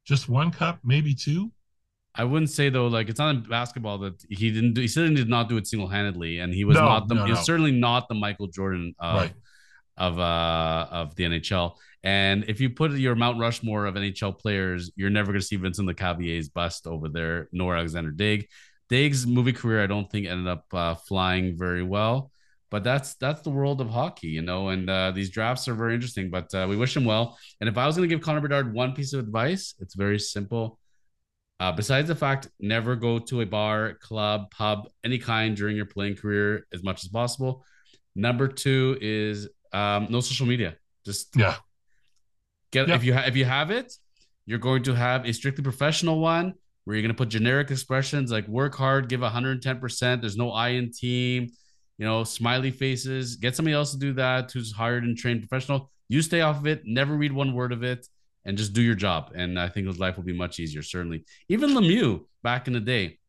just 0.05 0.29
one 0.29 0.51
cup, 0.51 0.79
maybe 0.83 1.15
two. 1.15 1.51
I 2.17 2.23
wouldn't 2.23 2.49
say 2.49 2.69
though, 2.69 2.87
like 2.87 3.09
it's 3.09 3.19
not 3.19 3.35
in 3.35 3.41
basketball 3.43 3.99
that 3.99 4.23
he 4.27 4.51
didn't 4.51 4.73
do. 4.73 4.81
He 4.81 4.87
certainly 4.87 5.15
did 5.15 5.29
not 5.29 5.49
do 5.49 5.57
it 5.57 5.67
single 5.67 5.87
handedly, 5.87 6.39
and 6.39 6.51
he 6.51 6.65
was 6.65 6.75
no, 6.75 6.85
not 6.85 7.07
the. 7.07 7.13
No, 7.13 7.25
no. 7.27 7.35
certainly 7.35 7.71
not 7.71 8.09
the 8.09 8.15
Michael 8.15 8.47
Jordan 8.47 8.95
of 8.99 9.21
right. 9.21 9.33
of 9.97 10.19
uh 10.19 10.87
of 10.89 11.15
the 11.15 11.25
NHL. 11.25 11.75
And 12.03 12.45
if 12.47 12.59
you 12.59 12.71
put 12.71 12.91
your 12.93 13.15
Mount 13.15 13.39
Rushmore 13.39 13.85
of 13.85 13.95
NHL 13.95 14.37
players, 14.39 14.91
you're 14.95 15.11
never 15.11 15.27
going 15.27 15.41
to 15.41 15.45
see 15.45 15.57
Vincent 15.57 15.87
Lecavalier's 15.87 16.49
bust 16.49 16.87
over 16.87 17.07
there, 17.07 17.49
nor 17.51 17.75
Alexander 17.75 18.11
Daigle. 18.11 18.47
Daigle's 18.89 19.27
movie 19.27 19.53
career, 19.53 19.83
I 19.83 19.87
don't 19.87 20.09
think 20.09 20.27
ended 20.27 20.47
up 20.47 20.65
uh, 20.73 20.95
flying 20.95 21.57
very 21.57 21.83
well. 21.83 22.31
But 22.69 22.83
that's 22.83 23.15
that's 23.15 23.41
the 23.41 23.49
world 23.49 23.79
of 23.79 23.89
hockey, 23.89 24.27
you 24.27 24.41
know. 24.41 24.69
And 24.69 24.89
uh, 24.89 25.11
these 25.11 25.29
drafts 25.29 25.67
are 25.67 25.75
very 25.75 25.93
interesting. 25.93 26.31
But 26.31 26.53
uh, 26.53 26.65
we 26.67 26.75
wish 26.75 26.97
him 26.97 27.05
well. 27.05 27.37
And 27.61 27.69
if 27.69 27.77
I 27.77 27.85
was 27.85 27.95
going 27.95 28.09
to 28.09 28.13
give 28.13 28.23
Connor 28.23 28.41
Bedard 28.41 28.73
one 28.73 28.93
piece 28.93 29.13
of 29.13 29.19
advice, 29.19 29.75
it's 29.79 29.93
very 29.93 30.19
simple 30.19 30.79
uh, 31.59 31.71
besides 31.71 32.07
the 32.07 32.15
fact, 32.15 32.49
never 32.59 32.95
go 32.95 33.17
to 33.17 33.41
a 33.41 33.45
bar, 33.45 33.95
club, 33.95 34.51
pub, 34.51 34.89
any 35.03 35.17
kind 35.17 35.55
during 35.55 35.75
your 35.75 35.87
playing 35.87 36.15
career 36.15 36.67
as 36.71 36.83
much 36.83 37.03
as 37.03 37.09
possible. 37.09 37.65
Number 38.15 38.47
two 38.47 38.97
is 39.01 39.49
um, 39.73 40.07
no 40.09 40.19
social 40.19 40.45
media. 40.45 40.75
Just 41.05 41.35
yeah, 41.35 41.55
get 42.71 42.87
yeah. 42.87 42.95
if 42.95 43.03
you 43.03 43.13
ha- 43.13 43.23
if 43.25 43.35
you 43.35 43.45
have 43.45 43.71
it, 43.71 43.91
you're 44.45 44.59
going 44.59 44.83
to 44.83 44.93
have 44.93 45.25
a 45.25 45.33
strictly 45.33 45.63
professional 45.63 46.19
one 46.19 46.53
where 46.83 46.95
you're 46.95 47.01
going 47.01 47.13
to 47.13 47.17
put 47.17 47.29
generic 47.29 47.71
expressions 47.71 48.31
like 48.31 48.47
work 48.47 48.75
hard, 48.75 49.09
give 49.09 49.21
110 49.21 49.79
percent. 49.79 50.21
There's 50.21 50.37
no 50.37 50.51
I 50.51 50.69
in 50.69 50.91
team, 50.91 51.49
you 51.97 52.05
know, 52.05 52.23
smiley 52.23 52.71
faces. 52.71 53.35
Get 53.35 53.55
somebody 53.55 53.73
else 53.73 53.93
to 53.93 53.97
do 53.97 54.13
that 54.13 54.51
who's 54.51 54.71
hired 54.71 55.05
and 55.05 55.17
trained 55.17 55.47
professional. 55.47 55.91
You 56.07 56.21
stay 56.21 56.41
off 56.41 56.59
of 56.59 56.67
it. 56.67 56.83
Never 56.85 57.15
read 57.15 57.31
one 57.31 57.53
word 57.53 57.71
of 57.71 57.83
it 57.83 58.07
and 58.47 58.57
just 58.57 58.73
do 58.73 58.81
your 58.81 58.95
job. 58.95 59.33
And 59.35 59.59
I 59.59 59.67
think 59.67 59.85
his 59.85 59.99
life 59.99 60.15
will 60.15 60.23
be 60.23 60.35
much 60.35 60.59
easier, 60.59 60.81
certainly. 60.81 61.25
Even 61.49 61.71
Lemieux 61.71 62.21
back 62.43 62.67
in 62.67 62.73
the 62.73 62.79
day, 62.79 63.19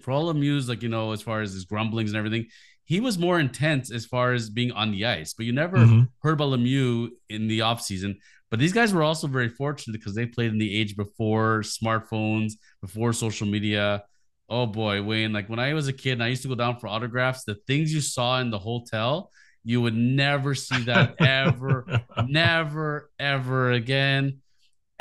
for 0.00 0.10
all 0.10 0.32
Lemieux's, 0.32 0.68
like, 0.68 0.82
you 0.82 0.88
know, 0.88 1.12
as 1.12 1.20
far 1.20 1.42
as 1.42 1.52
his 1.52 1.66
grumblings 1.66 2.10
and 2.10 2.16
everything, 2.16 2.46
he 2.84 2.98
was 2.98 3.18
more 3.18 3.38
intense 3.38 3.92
as 3.92 4.06
far 4.06 4.32
as 4.32 4.48
being 4.48 4.72
on 4.72 4.90
the 4.90 5.04
ice. 5.04 5.34
But 5.34 5.44
you 5.44 5.52
never 5.52 5.76
mm-hmm. 5.76 6.02
heard 6.22 6.32
about 6.32 6.58
Lemieux 6.58 7.10
in 7.28 7.48
the 7.48 7.60
offseason. 7.60 8.16
But 8.50 8.60
these 8.60 8.72
guys 8.72 8.94
were 8.94 9.02
also 9.02 9.26
very 9.26 9.50
fortunate 9.50 9.92
because 9.92 10.14
they 10.14 10.26
played 10.26 10.50
in 10.50 10.58
the 10.58 10.74
age 10.74 10.96
before 10.96 11.60
smartphones, 11.60 12.52
before 12.80 13.12
social 13.12 13.46
media. 13.46 14.02
Oh 14.48 14.66
boy, 14.66 15.02
Wayne, 15.02 15.34
like 15.34 15.48
when 15.48 15.58
I 15.58 15.74
was 15.74 15.88
a 15.88 15.92
kid 15.92 16.12
and 16.12 16.22
I 16.22 16.28
used 16.28 16.42
to 16.42 16.48
go 16.48 16.54
down 16.54 16.78
for 16.78 16.88
autographs, 16.88 17.44
the 17.44 17.56
things 17.66 17.92
you 17.92 18.00
saw 18.00 18.40
in 18.40 18.50
the 18.50 18.58
hotel, 18.58 19.30
you 19.64 19.80
would 19.80 19.94
never 19.94 20.54
see 20.54 20.82
that 20.84 21.14
ever, 21.20 22.02
never, 22.26 23.10
ever 23.18 23.72
again 23.72 24.41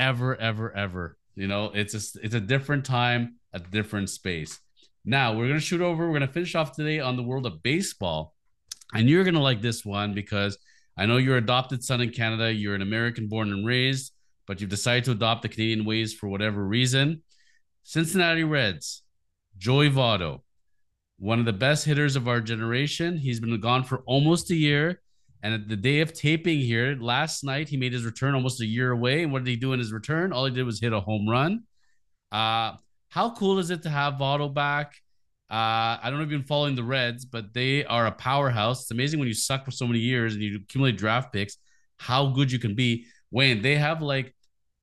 ever, 0.01 0.35
ever, 0.35 0.75
ever. 0.75 1.17
You 1.35 1.47
know, 1.47 1.71
it's 1.73 1.93
a, 1.93 2.19
it's 2.21 2.35
a 2.35 2.41
different 2.41 2.85
time, 2.85 3.35
a 3.53 3.59
different 3.59 4.09
space. 4.09 4.59
Now 5.05 5.33
we're 5.33 5.47
gonna 5.47 5.59
shoot 5.59 5.81
over. 5.81 6.07
We're 6.07 6.19
gonna 6.19 6.27
finish 6.27 6.55
off 6.55 6.75
today 6.75 6.99
on 6.99 7.15
the 7.15 7.23
world 7.23 7.45
of 7.45 7.63
baseball, 7.63 8.33
and 8.93 9.09
you're 9.09 9.23
gonna 9.23 9.41
like 9.41 9.61
this 9.61 9.85
one 9.85 10.13
because 10.13 10.57
I 10.97 11.05
know 11.05 11.17
you're 11.17 11.37
adopted 11.37 11.83
son 11.83 12.01
in 12.01 12.09
Canada. 12.09 12.51
You're 12.51 12.75
an 12.75 12.81
American 12.81 13.27
born 13.27 13.51
and 13.51 13.65
raised, 13.65 14.11
but 14.47 14.59
you've 14.59 14.69
decided 14.69 15.05
to 15.05 15.11
adopt 15.11 15.43
the 15.43 15.49
Canadian 15.49 15.85
ways 15.85 16.13
for 16.13 16.27
whatever 16.27 16.65
reason. 16.65 17.21
Cincinnati 17.83 18.43
Reds, 18.43 19.03
Joey 19.57 19.89
Votto, 19.89 20.41
one 21.17 21.39
of 21.39 21.45
the 21.45 21.53
best 21.53 21.85
hitters 21.85 22.15
of 22.15 22.27
our 22.27 22.41
generation. 22.41 23.17
He's 23.17 23.39
been 23.39 23.59
gone 23.59 23.83
for 23.83 23.99
almost 24.05 24.51
a 24.51 24.55
year. 24.55 25.01
And 25.43 25.53
at 25.53 25.67
the 25.67 25.75
day 25.75 26.01
of 26.01 26.13
taping 26.13 26.59
here, 26.59 26.95
last 26.99 27.43
night 27.43 27.69
he 27.69 27.77
made 27.77 27.93
his 27.93 28.05
return 28.05 28.35
almost 28.35 28.61
a 28.61 28.65
year 28.65 28.91
away. 28.91 29.23
And 29.23 29.31
what 29.31 29.43
did 29.43 29.49
he 29.49 29.55
do 29.55 29.73
in 29.73 29.79
his 29.79 29.91
return? 29.91 30.31
All 30.33 30.45
he 30.45 30.53
did 30.53 30.63
was 30.63 30.79
hit 30.79 30.93
a 30.93 30.99
home 30.99 31.27
run. 31.27 31.63
Uh, 32.31 32.73
how 33.09 33.31
cool 33.31 33.59
is 33.59 33.71
it 33.71 33.83
to 33.83 33.89
have 33.89 34.13
Votto 34.15 34.53
back? 34.53 34.95
Uh, 35.49 35.99
I 36.01 36.03
don't 36.05 36.13
know 36.13 36.23
if 36.23 36.31
you've 36.31 36.41
been 36.41 36.47
following 36.47 36.75
the 36.75 36.83
Reds, 36.83 37.25
but 37.25 37.53
they 37.53 37.83
are 37.83 38.07
a 38.07 38.11
powerhouse. 38.11 38.83
It's 38.83 38.91
amazing 38.91 39.19
when 39.19 39.27
you 39.27 39.33
suck 39.33 39.65
for 39.65 39.71
so 39.71 39.85
many 39.85 39.99
years 39.99 40.33
and 40.33 40.41
you 40.41 40.57
accumulate 40.57 40.97
draft 40.97 41.33
picks, 41.33 41.57
how 41.97 42.27
good 42.27 42.51
you 42.51 42.57
can 42.59 42.73
be. 42.73 43.05
Wayne, 43.31 43.61
they 43.61 43.75
have 43.75 44.01
like 44.01 44.33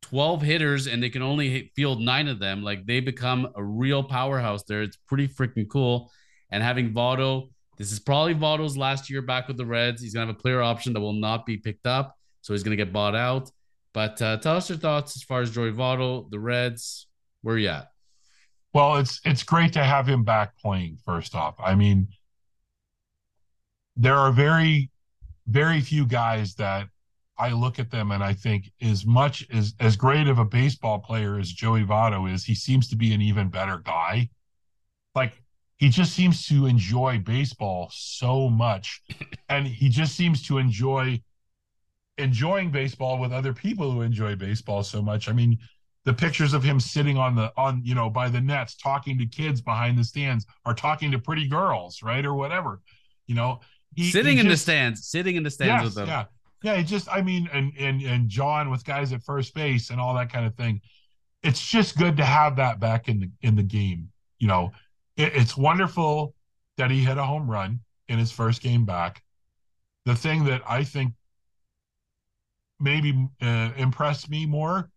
12 0.02 0.42
hitters 0.42 0.86
and 0.86 1.02
they 1.02 1.08
can 1.08 1.22
only 1.22 1.72
field 1.74 2.02
nine 2.02 2.28
of 2.28 2.38
them, 2.38 2.62
like 2.62 2.84
they 2.84 3.00
become 3.00 3.48
a 3.56 3.64
real 3.64 4.02
powerhouse 4.02 4.64
there. 4.64 4.82
It's 4.82 4.96
pretty 4.96 5.26
freaking 5.28 5.68
cool. 5.70 6.10
And 6.50 6.62
having 6.62 6.92
Votto, 6.92 7.48
this 7.78 7.92
is 7.92 8.00
probably 8.00 8.34
Votto's 8.34 8.76
last 8.76 9.08
year 9.08 9.22
back 9.22 9.46
with 9.46 9.56
the 9.56 9.64
Reds. 9.64 10.02
He's 10.02 10.12
going 10.12 10.26
to 10.26 10.32
have 10.32 10.38
a 10.38 10.42
player 10.42 10.60
option 10.60 10.92
that 10.92 11.00
will 11.00 11.12
not 11.12 11.46
be 11.46 11.56
picked 11.56 11.86
up. 11.86 12.16
So 12.40 12.52
he's 12.52 12.62
going 12.62 12.76
to 12.76 12.84
get 12.84 12.92
bought 12.92 13.14
out. 13.14 13.50
But 13.94 14.20
uh, 14.20 14.36
tell 14.38 14.56
us 14.56 14.68
your 14.68 14.78
thoughts 14.78 15.16
as 15.16 15.22
far 15.22 15.40
as 15.40 15.50
Joey 15.50 15.72
Votto, 15.72 16.28
the 16.30 16.38
Reds. 16.38 17.06
Where 17.42 17.56
you 17.56 17.68
at? 17.68 17.88
Well, 18.74 18.96
it's 18.96 19.20
it's 19.24 19.42
great 19.42 19.72
to 19.74 19.84
have 19.84 20.08
him 20.08 20.24
back 20.24 20.58
playing. 20.58 20.98
First 21.04 21.34
off, 21.34 21.54
I 21.58 21.74
mean, 21.74 22.08
there 23.96 24.16
are 24.16 24.32
very, 24.32 24.90
very 25.46 25.80
few 25.80 26.04
guys 26.04 26.54
that 26.56 26.88
I 27.38 27.50
look 27.50 27.78
at 27.78 27.90
them 27.90 28.10
and 28.10 28.22
I 28.22 28.34
think 28.34 28.70
as 28.82 29.06
much 29.06 29.46
as 29.52 29.74
as 29.78 29.96
great 29.96 30.26
of 30.26 30.38
a 30.38 30.44
baseball 30.44 30.98
player 30.98 31.38
as 31.38 31.52
Joey 31.52 31.84
Votto 31.84 32.32
is, 32.32 32.44
he 32.44 32.54
seems 32.54 32.88
to 32.88 32.96
be 32.96 33.14
an 33.14 33.22
even 33.22 33.48
better 33.48 33.78
guy. 33.78 34.28
Like 35.14 35.40
he 35.78 35.88
just 35.88 36.12
seems 36.12 36.46
to 36.48 36.66
enjoy 36.66 37.18
baseball 37.18 37.88
so 37.92 38.48
much. 38.48 39.02
And 39.50 39.66
he 39.66 39.88
just 39.88 40.14
seems 40.14 40.46
to 40.48 40.58
enjoy 40.58 41.22
enjoying 42.18 42.70
baseball 42.70 43.18
with 43.18 43.32
other 43.32 43.54
people 43.54 43.90
who 43.90 44.02
enjoy 44.02 44.36
baseball 44.36 44.82
so 44.82 45.00
much. 45.00 45.26
I 45.26 45.32
mean 45.32 45.56
the 46.04 46.12
pictures 46.12 46.54
of 46.54 46.62
him 46.62 46.80
sitting 46.80 47.16
on 47.16 47.34
the 47.34 47.52
on 47.56 47.80
you 47.84 47.94
know 47.94 48.10
by 48.10 48.28
the 48.28 48.40
nets 48.40 48.76
talking 48.76 49.18
to 49.18 49.26
kids 49.26 49.60
behind 49.60 49.98
the 49.98 50.04
stands 50.04 50.46
or 50.64 50.74
talking 50.74 51.10
to 51.10 51.18
pretty 51.18 51.48
girls 51.48 52.02
right 52.02 52.24
or 52.24 52.34
whatever 52.34 52.80
you 53.26 53.34
know? 53.34 53.60
He, 53.94 54.10
sitting 54.10 54.34
he 54.34 54.40
in 54.40 54.46
just, 54.46 54.66
the 54.66 54.72
stands 54.72 55.06
sitting 55.08 55.36
in 55.36 55.42
the 55.42 55.50
stands 55.50 55.82
yes, 55.82 55.84
with 55.84 55.94
them. 55.94 56.08
yeah. 56.08 56.24
Yeah 56.62 56.74
it 56.74 56.84
just 56.84 57.08
i 57.10 57.22
mean 57.22 57.48
and 57.52 57.72
and 57.78 58.02
and 58.02 58.28
john 58.28 58.70
with 58.70 58.84
guys 58.84 59.12
at 59.12 59.22
first 59.22 59.54
base 59.54 59.90
and 59.90 60.00
all 60.00 60.14
that 60.14 60.32
kind 60.32 60.46
of 60.46 60.54
thing. 60.54 60.80
It's 61.42 61.64
just 61.64 61.96
good 61.96 62.16
to 62.16 62.24
have 62.24 62.56
that 62.56 62.80
back 62.80 63.08
in 63.08 63.20
the 63.20 63.30
in 63.42 63.54
the 63.54 63.62
game 63.62 64.10
you 64.38 64.48
know 64.48 64.72
it, 65.18 65.34
it's 65.34 65.56
wonderful 65.56 66.34
that 66.78 66.90
he 66.90 67.04
hit 67.04 67.18
a 67.18 67.24
home 67.24 67.50
run 67.50 67.80
in 68.08 68.18
his 68.18 68.32
first 68.32 68.62
game 68.62 68.86
back. 68.86 69.22
The 70.06 70.14
thing 70.14 70.44
that 70.44 70.62
I 70.66 70.84
think 70.84 71.12
maybe 72.80 73.28
uh, 73.42 73.70
impressed 73.76 74.30
me 74.30 74.46
more, 74.46 74.88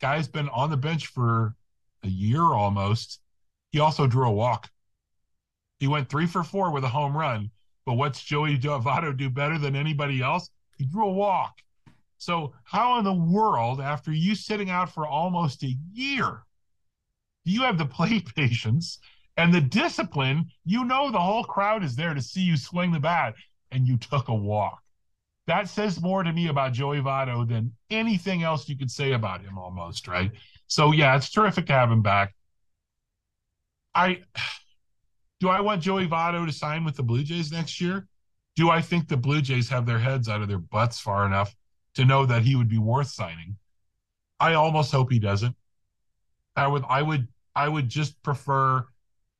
guy's 0.00 0.28
been 0.28 0.48
on 0.50 0.70
the 0.70 0.76
bench 0.76 1.08
for 1.08 1.56
a 2.04 2.08
year 2.08 2.42
almost. 2.42 3.20
He 3.70 3.80
also 3.80 4.06
drew 4.06 4.28
a 4.28 4.32
walk. 4.32 4.70
He 5.80 5.88
went 5.88 6.08
three 6.08 6.26
for 6.26 6.44
four 6.44 6.70
with 6.70 6.84
a 6.84 6.88
home 6.88 7.16
run. 7.16 7.50
But 7.86 7.94
what's 7.94 8.22
Joey 8.22 8.56
Votto 8.56 9.16
do 9.16 9.28
better 9.28 9.58
than 9.58 9.76
anybody 9.76 10.22
else? 10.22 10.48
He 10.78 10.86
drew 10.86 11.06
a 11.06 11.12
walk. 11.12 11.58
So, 12.16 12.54
how 12.64 12.98
in 12.98 13.04
the 13.04 13.12
world, 13.12 13.80
after 13.80 14.10
you 14.10 14.34
sitting 14.34 14.70
out 14.70 14.90
for 14.90 15.06
almost 15.06 15.62
a 15.62 15.76
year, 15.92 16.44
do 17.44 17.52
you 17.52 17.62
have 17.62 17.76
the 17.76 17.84
play 17.84 18.20
patience 18.36 18.98
and 19.36 19.52
the 19.52 19.60
discipline? 19.60 20.46
You 20.64 20.84
know, 20.84 21.10
the 21.10 21.20
whole 21.20 21.44
crowd 21.44 21.84
is 21.84 21.96
there 21.96 22.14
to 22.14 22.22
see 22.22 22.40
you 22.40 22.56
swing 22.56 22.92
the 22.92 23.00
bat, 23.00 23.34
and 23.70 23.86
you 23.86 23.96
took 23.96 24.28
a 24.28 24.34
walk. 24.34 24.80
That 25.46 25.68
says 25.68 26.00
more 26.00 26.22
to 26.22 26.32
me 26.32 26.48
about 26.48 26.72
Joey 26.72 27.00
Votto 27.00 27.46
than 27.46 27.72
anything 27.90 28.42
else 28.42 28.68
you 28.68 28.78
could 28.78 28.90
say 28.90 29.12
about 29.12 29.42
him, 29.42 29.58
almost, 29.58 30.08
right? 30.08 30.32
So, 30.68 30.92
yeah, 30.92 31.16
it's 31.16 31.30
terrific 31.30 31.66
to 31.66 31.72
have 31.72 31.90
him 31.90 32.02
back. 32.02 32.34
I 33.94 34.22
do 35.40 35.48
I 35.48 35.60
want 35.60 35.82
Joey 35.82 36.06
Votto 36.06 36.46
to 36.46 36.52
sign 36.52 36.84
with 36.84 36.96
the 36.96 37.02
Blue 37.02 37.22
Jays 37.22 37.52
next 37.52 37.80
year? 37.80 38.06
Do 38.56 38.70
I 38.70 38.80
think 38.80 39.08
the 39.08 39.16
Blue 39.16 39.42
Jays 39.42 39.68
have 39.68 39.84
their 39.84 39.98
heads 39.98 40.28
out 40.28 40.40
of 40.40 40.48
their 40.48 40.58
butts 40.58 41.00
far 41.00 41.26
enough 41.26 41.54
to 41.96 42.04
know 42.04 42.24
that 42.24 42.42
he 42.42 42.54
would 42.54 42.68
be 42.68 42.78
worth 42.78 43.08
signing? 43.08 43.56
I 44.40 44.54
almost 44.54 44.92
hope 44.92 45.10
he 45.12 45.18
doesn't. 45.18 45.56
I 46.56 46.66
would 46.66 46.84
I 46.88 47.02
would 47.02 47.28
I 47.54 47.68
would 47.68 47.88
just 47.88 48.20
prefer, 48.22 48.86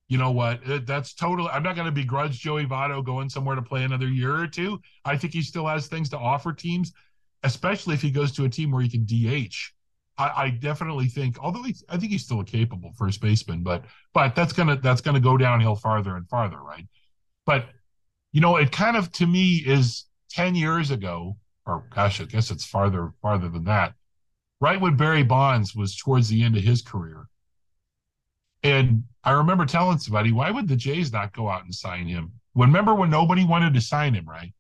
you 0.08 0.18
know 0.18 0.30
what? 0.30 0.68
Uh, 0.68 0.80
that's 0.84 1.14
totally 1.14 1.48
I'm 1.50 1.62
not 1.62 1.76
going 1.76 1.86
to 1.86 1.92
begrudge 1.92 2.40
Joey 2.40 2.66
Votto 2.66 3.04
going 3.04 3.28
somewhere 3.28 3.56
to 3.56 3.62
play 3.62 3.84
another 3.84 4.08
year 4.08 4.36
or 4.36 4.46
two. 4.46 4.80
I 5.04 5.16
think 5.16 5.32
he 5.32 5.42
still 5.42 5.66
has 5.66 5.86
things 5.86 6.10
to 6.10 6.18
offer 6.18 6.52
teams, 6.52 6.92
especially 7.42 7.94
if 7.94 8.02
he 8.02 8.10
goes 8.10 8.32
to 8.32 8.44
a 8.44 8.48
team 8.48 8.70
where 8.70 8.82
he 8.82 8.88
can 8.88 9.04
DH. 9.04 9.54
I, 10.16 10.44
I 10.44 10.50
definitely 10.50 11.06
think, 11.06 11.38
although 11.40 11.62
he's, 11.62 11.82
I 11.88 11.96
think 11.96 12.12
he's 12.12 12.24
still 12.24 12.40
a 12.40 12.44
capable 12.44 12.92
first 12.96 13.20
baseman, 13.20 13.62
but 13.62 13.84
but 14.12 14.34
that's 14.34 14.52
gonna 14.52 14.76
that's 14.76 15.00
gonna 15.00 15.20
go 15.20 15.36
downhill 15.36 15.74
farther 15.74 16.16
and 16.16 16.28
farther, 16.28 16.60
right? 16.60 16.86
But 17.46 17.66
you 18.32 18.40
know, 18.40 18.56
it 18.56 18.70
kind 18.70 18.96
of 18.96 19.10
to 19.12 19.26
me 19.26 19.62
is 19.66 20.04
ten 20.30 20.54
years 20.54 20.90
ago, 20.90 21.36
or 21.66 21.86
gosh, 21.94 22.20
I 22.20 22.24
guess 22.24 22.50
it's 22.50 22.64
farther 22.64 23.12
farther 23.22 23.48
than 23.48 23.64
that. 23.64 23.94
Right 24.60 24.80
when 24.80 24.96
Barry 24.96 25.24
Bonds 25.24 25.74
was 25.74 25.96
towards 25.96 26.28
the 26.28 26.42
end 26.42 26.56
of 26.56 26.62
his 26.62 26.82
career, 26.82 27.26
and 28.62 29.04
I 29.24 29.32
remember 29.32 29.64
telling 29.64 29.98
somebody, 29.98 30.32
why 30.32 30.50
would 30.50 30.68
the 30.68 30.76
Jays 30.76 31.12
not 31.12 31.32
go 31.32 31.48
out 31.48 31.64
and 31.64 31.74
sign 31.74 32.06
him? 32.06 32.32
Remember 32.54 32.94
when 32.94 33.10
nobody 33.10 33.44
wanted 33.44 33.74
to 33.74 33.80
sign 33.80 34.14
him, 34.14 34.28
right? 34.28 34.52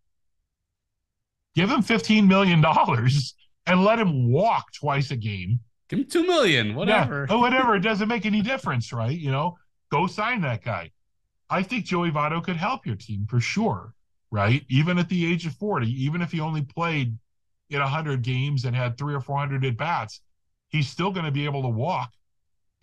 Give 1.54 1.70
him 1.70 1.82
fifteen 1.82 2.26
million 2.26 2.60
dollars 2.60 3.34
and 3.66 3.84
let 3.84 3.98
him 3.98 4.30
walk 4.32 4.72
twice 4.72 5.10
a 5.10 5.16
game. 5.16 5.60
Give 5.88 6.00
him 6.00 6.06
two 6.06 6.26
million, 6.26 6.74
whatever. 6.74 7.26
Yeah, 7.28 7.36
whatever. 7.36 7.74
It 7.76 7.80
doesn't 7.80 8.08
make 8.08 8.26
any 8.26 8.42
difference, 8.42 8.92
right? 8.92 9.16
You 9.16 9.30
know, 9.30 9.56
go 9.90 10.06
sign 10.06 10.40
that 10.42 10.64
guy. 10.64 10.90
I 11.50 11.62
think 11.62 11.84
Joey 11.84 12.10
Votto 12.10 12.42
could 12.42 12.56
help 12.56 12.86
your 12.86 12.96
team 12.96 13.26
for 13.28 13.40
sure, 13.40 13.94
right? 14.30 14.64
Even 14.68 14.98
at 14.98 15.08
the 15.08 15.30
age 15.30 15.46
of 15.46 15.52
40, 15.54 15.86
even 16.04 16.22
if 16.22 16.32
he 16.32 16.40
only 16.40 16.62
played 16.62 17.16
in 17.70 17.80
100 17.80 18.22
games 18.22 18.64
and 18.64 18.74
had 18.74 18.96
three 18.96 19.14
or 19.14 19.20
400 19.20 19.64
at 19.64 19.76
bats, 19.76 20.20
he's 20.68 20.88
still 20.88 21.10
going 21.10 21.26
to 21.26 21.30
be 21.30 21.44
able 21.44 21.62
to 21.62 21.68
walk. 21.68 22.10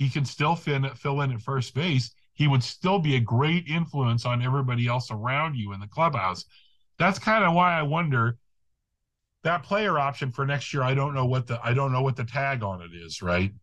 He 0.01 0.09
can 0.09 0.25
still 0.25 0.55
fin, 0.55 0.89
fill 0.95 1.21
in 1.21 1.31
at 1.31 1.43
first 1.43 1.75
base. 1.75 2.15
He 2.33 2.47
would 2.47 2.63
still 2.63 2.97
be 2.97 3.17
a 3.17 3.19
great 3.19 3.67
influence 3.67 4.25
on 4.25 4.41
everybody 4.41 4.87
else 4.87 5.11
around 5.11 5.55
you 5.55 5.73
in 5.73 5.79
the 5.79 5.85
clubhouse. 5.85 6.43
That's 6.97 7.19
kind 7.19 7.43
of 7.43 7.53
why 7.53 7.77
I 7.77 7.83
wonder 7.83 8.39
that 9.43 9.61
player 9.61 9.99
option 9.99 10.31
for 10.31 10.43
next 10.43 10.73
year, 10.73 10.81
I 10.81 10.95
don't 10.95 11.13
know 11.13 11.27
what 11.27 11.45
the 11.45 11.59
I 11.63 11.75
don't 11.75 11.91
know 11.91 12.01
what 12.01 12.15
the 12.15 12.23
tag 12.23 12.63
on 12.63 12.81
it 12.81 12.95
is, 12.95 13.21
right? 13.21 13.53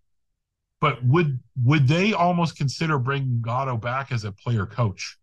But 0.81 1.05
would 1.05 1.41
would 1.65 1.89
they 1.89 2.13
almost 2.13 2.57
consider 2.57 3.01
bringing 3.01 3.43
Votto 3.45 3.81
back 3.81 4.13
as 4.13 4.23
a 4.23 4.31
player 4.31 4.65
coach? 4.65 5.19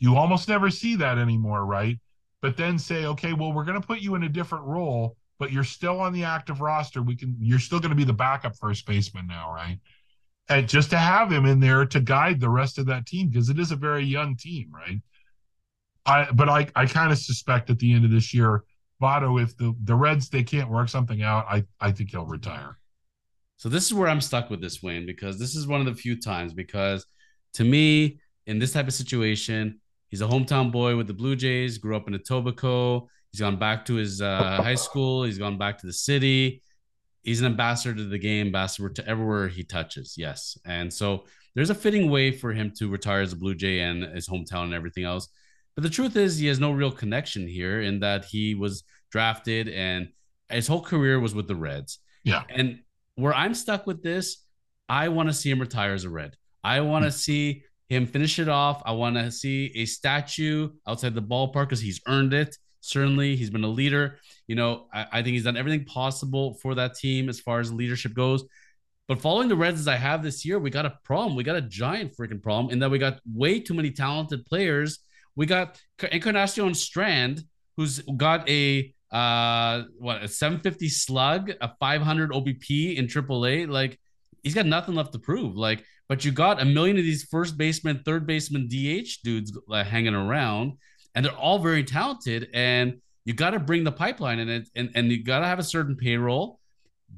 You 0.00 0.16
almost 0.16 0.48
never 0.48 0.70
see 0.70 0.96
that 0.96 1.18
anymore, 1.18 1.64
right? 1.64 2.00
But 2.42 2.56
then 2.56 2.80
say, 2.80 3.04
okay, 3.04 3.32
well, 3.32 3.52
we're 3.52 3.64
going 3.64 3.80
to 3.80 3.86
put 3.86 4.00
you 4.00 4.16
in 4.16 4.24
a 4.24 4.28
different 4.28 4.64
role, 4.64 5.16
but 5.38 5.52
you're 5.52 5.64
still 5.64 6.00
on 6.00 6.12
the 6.12 6.24
active 6.24 6.60
roster. 6.60 7.02
We 7.02 7.16
can, 7.16 7.36
you're 7.40 7.58
still 7.58 7.80
going 7.80 7.90
to 7.90 7.96
be 7.96 8.04
the 8.04 8.12
backup 8.12 8.56
first 8.56 8.86
baseman 8.86 9.26
now, 9.26 9.52
right? 9.52 9.78
And 10.48 10.68
just 10.68 10.90
to 10.90 10.98
have 10.98 11.30
him 11.30 11.44
in 11.44 11.60
there 11.60 11.84
to 11.86 12.00
guide 12.00 12.40
the 12.40 12.48
rest 12.48 12.78
of 12.78 12.86
that 12.86 13.06
team 13.06 13.28
because 13.28 13.50
it 13.50 13.58
is 13.58 13.70
a 13.70 13.76
very 13.76 14.04
young 14.04 14.36
team, 14.36 14.70
right? 14.72 15.00
I, 16.06 16.30
but 16.32 16.48
I, 16.48 16.66
I 16.74 16.86
kind 16.86 17.12
of 17.12 17.18
suspect 17.18 17.70
at 17.70 17.78
the 17.78 17.92
end 17.92 18.04
of 18.04 18.10
this 18.10 18.32
year, 18.32 18.64
Votto, 19.00 19.40
if 19.40 19.56
the 19.56 19.74
the 19.84 19.94
Reds 19.94 20.28
they 20.28 20.42
can't 20.42 20.70
work 20.70 20.88
something 20.88 21.22
out, 21.22 21.46
I 21.48 21.64
I 21.80 21.92
think 21.92 22.10
he'll 22.10 22.26
retire. 22.26 22.78
So 23.56 23.68
this 23.68 23.86
is 23.86 23.94
where 23.94 24.08
I'm 24.08 24.20
stuck 24.20 24.50
with 24.50 24.60
this 24.60 24.82
Wayne 24.82 25.06
because 25.06 25.38
this 25.38 25.54
is 25.54 25.66
one 25.66 25.80
of 25.80 25.86
the 25.86 25.94
few 25.94 26.20
times 26.20 26.52
because 26.52 27.04
to 27.54 27.64
me 27.64 28.20
in 28.46 28.58
this 28.58 28.72
type 28.72 28.86
of 28.86 28.94
situation, 28.94 29.80
he's 30.08 30.20
a 30.20 30.26
hometown 30.26 30.72
boy 30.72 30.96
with 30.96 31.06
the 31.06 31.14
Blue 31.14 31.36
Jays, 31.36 31.78
grew 31.78 31.96
up 31.96 32.08
in 32.08 32.14
Etobicoke. 32.14 33.06
He's 33.32 33.40
gone 33.40 33.58
back 33.58 33.84
to 33.86 33.94
his 33.94 34.22
uh, 34.22 34.62
high 34.62 34.74
school. 34.74 35.24
He's 35.24 35.38
gone 35.38 35.58
back 35.58 35.78
to 35.78 35.86
the 35.86 35.92
city. 35.92 36.62
He's 37.22 37.40
an 37.40 37.46
ambassador 37.46 37.94
to 37.94 38.04
the 38.04 38.18
game, 38.18 38.46
ambassador 38.46 38.88
to 38.88 39.06
everywhere 39.06 39.48
he 39.48 39.64
touches. 39.64 40.14
Yes, 40.16 40.56
and 40.64 40.92
so 40.92 41.24
there's 41.54 41.70
a 41.70 41.74
fitting 41.74 42.10
way 42.10 42.30
for 42.30 42.52
him 42.52 42.72
to 42.78 42.88
retire 42.88 43.20
as 43.20 43.32
a 43.32 43.36
Blue 43.36 43.54
Jay 43.54 43.80
and 43.80 44.02
his 44.04 44.28
hometown 44.28 44.64
and 44.64 44.74
everything 44.74 45.04
else. 45.04 45.28
But 45.74 45.82
the 45.82 45.90
truth 45.90 46.16
is, 46.16 46.38
he 46.38 46.46
has 46.46 46.58
no 46.58 46.72
real 46.72 46.90
connection 46.90 47.46
here 47.46 47.82
in 47.82 48.00
that 48.00 48.24
he 48.24 48.54
was 48.54 48.84
drafted 49.10 49.68
and 49.68 50.08
his 50.50 50.66
whole 50.66 50.80
career 50.80 51.20
was 51.20 51.34
with 51.34 51.48
the 51.48 51.56
Reds. 51.56 51.98
Yeah. 52.24 52.42
And 52.48 52.80
where 53.14 53.34
I'm 53.34 53.54
stuck 53.54 53.86
with 53.86 54.02
this, 54.02 54.44
I 54.88 55.08
want 55.08 55.28
to 55.28 55.32
see 55.34 55.50
him 55.50 55.60
retire 55.60 55.92
as 55.92 56.04
a 56.04 56.10
Red. 56.10 56.36
I 56.64 56.80
want 56.80 57.04
to 57.04 57.10
see 57.10 57.62
him 57.88 58.06
finish 58.06 58.38
it 58.38 58.48
off. 58.48 58.82
I 58.84 58.92
want 58.92 59.16
to 59.16 59.30
see 59.30 59.72
a 59.74 59.84
statue 59.84 60.70
outside 60.86 61.14
the 61.14 61.22
ballpark 61.22 61.68
because 61.68 61.80
he's 61.80 62.00
earned 62.06 62.34
it. 62.34 62.56
Certainly, 62.80 63.36
he's 63.36 63.50
been 63.50 63.64
a 63.64 63.68
leader. 63.68 64.18
You 64.46 64.56
know, 64.56 64.86
I, 64.92 65.06
I 65.12 65.22
think 65.22 65.34
he's 65.34 65.44
done 65.44 65.56
everything 65.56 65.84
possible 65.84 66.54
for 66.54 66.74
that 66.76 66.94
team 66.94 67.28
as 67.28 67.40
far 67.40 67.60
as 67.60 67.72
leadership 67.72 68.14
goes. 68.14 68.44
But 69.06 69.20
following 69.20 69.48
the 69.48 69.56
Reds 69.56 69.80
as 69.80 69.88
I 69.88 69.96
have 69.96 70.22
this 70.22 70.44
year, 70.44 70.58
we 70.58 70.70
got 70.70 70.84
a 70.86 70.98
problem. 71.04 71.34
We 71.34 71.42
got 71.42 71.56
a 71.56 71.62
giant 71.62 72.14
freaking 72.16 72.42
problem 72.42 72.72
in 72.72 72.78
that 72.80 72.90
we 72.90 72.98
got 72.98 73.20
way 73.26 73.58
too 73.60 73.74
many 73.74 73.90
talented 73.90 74.44
players 74.44 75.00
we 75.38 75.46
got 75.46 75.80
Encarnacion 76.10 76.74
Strand, 76.74 77.44
who's 77.76 78.00
got 78.00 78.46
a 78.50 78.92
uh 79.12 79.84
what 79.96 80.24
a 80.24 80.28
750 80.28 80.88
slug, 80.88 81.52
a 81.60 81.70
500 81.78 82.32
OBP 82.32 82.96
in 82.96 83.06
AAA. 83.06 83.68
Like 83.68 84.00
he's 84.42 84.54
got 84.54 84.66
nothing 84.66 84.96
left 84.96 85.12
to 85.12 85.20
prove. 85.20 85.56
Like, 85.56 85.84
but 86.08 86.24
you 86.24 86.32
got 86.32 86.60
a 86.60 86.64
million 86.64 86.98
of 86.98 87.04
these 87.04 87.22
first 87.22 87.56
baseman, 87.56 88.02
third 88.04 88.26
baseman, 88.26 88.66
DH 88.66 89.22
dudes 89.22 89.56
uh, 89.70 89.84
hanging 89.84 90.12
around, 90.12 90.72
and 91.14 91.24
they're 91.24 91.32
all 91.32 91.58
very 91.58 91.84
talented. 91.84 92.48
And 92.52 93.00
you 93.24 93.34
got 93.34 93.50
to 93.50 93.58
bring 93.58 93.84
the 93.84 93.92
pipeline 93.92 94.38
in 94.38 94.48
it, 94.48 94.68
and 94.74 94.90
and 94.94 95.10
you 95.10 95.22
got 95.22 95.40
to 95.40 95.46
have 95.46 95.58
a 95.58 95.64
certain 95.64 95.96
payroll, 95.96 96.60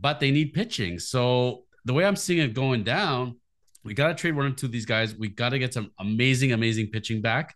but 0.00 0.20
they 0.20 0.30
need 0.30 0.52
pitching. 0.52 0.98
So 0.98 1.64
the 1.84 1.92
way 1.92 2.04
I'm 2.04 2.16
seeing 2.16 2.40
it 2.40 2.54
going 2.54 2.84
down, 2.84 3.36
we 3.84 3.94
got 3.94 4.08
to 4.08 4.14
trade 4.14 4.36
one 4.36 4.46
or 4.46 4.50
two 4.50 4.66
of 4.66 4.72
these 4.72 4.86
guys. 4.86 5.14
We 5.14 5.28
got 5.28 5.50
to 5.50 5.58
get 5.58 5.72
some 5.72 5.92
amazing, 5.98 6.52
amazing 6.52 6.88
pitching 6.88 7.20
back 7.20 7.54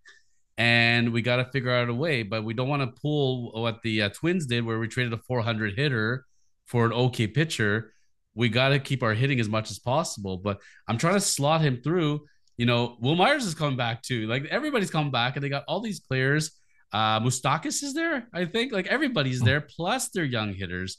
and 0.56 1.12
we 1.12 1.22
got 1.22 1.36
to 1.36 1.44
figure 1.46 1.70
out 1.70 1.88
a 1.88 1.94
way. 1.94 2.22
But 2.22 2.44
we 2.44 2.54
don't 2.54 2.68
want 2.68 2.82
to 2.82 3.00
pull 3.00 3.52
what 3.52 3.82
the 3.82 4.02
uh, 4.02 4.08
Twins 4.10 4.46
did, 4.46 4.64
where 4.64 4.78
we 4.78 4.88
traded 4.88 5.12
a 5.12 5.18
400 5.18 5.74
hitter 5.76 6.24
for 6.66 6.86
an 6.86 6.92
okay 6.92 7.26
pitcher. 7.26 7.92
We 8.34 8.48
got 8.48 8.70
to 8.70 8.78
keep 8.78 9.02
our 9.02 9.14
hitting 9.14 9.40
as 9.40 9.48
much 9.48 9.70
as 9.70 9.78
possible. 9.78 10.36
But 10.36 10.60
I'm 10.88 10.98
trying 10.98 11.14
to 11.14 11.20
slot 11.20 11.60
him 11.60 11.80
through. 11.82 12.26
You 12.56 12.66
know, 12.66 12.96
Wil 13.00 13.16
Myers 13.16 13.44
is 13.44 13.54
coming 13.54 13.76
back 13.76 14.02
too. 14.02 14.26
Like 14.26 14.44
everybody's 14.46 14.90
coming 14.90 15.10
back, 15.10 15.36
and 15.36 15.44
they 15.44 15.48
got 15.48 15.64
all 15.66 15.80
these 15.80 16.00
players. 16.00 16.52
Uh, 16.92 17.18
Moustakas 17.20 17.82
is 17.82 17.94
there, 17.94 18.28
I 18.32 18.44
think. 18.44 18.72
Like 18.72 18.86
everybody's 18.86 19.40
there, 19.40 19.60
plus 19.60 20.10
they're 20.10 20.24
young 20.24 20.54
hitters. 20.54 20.98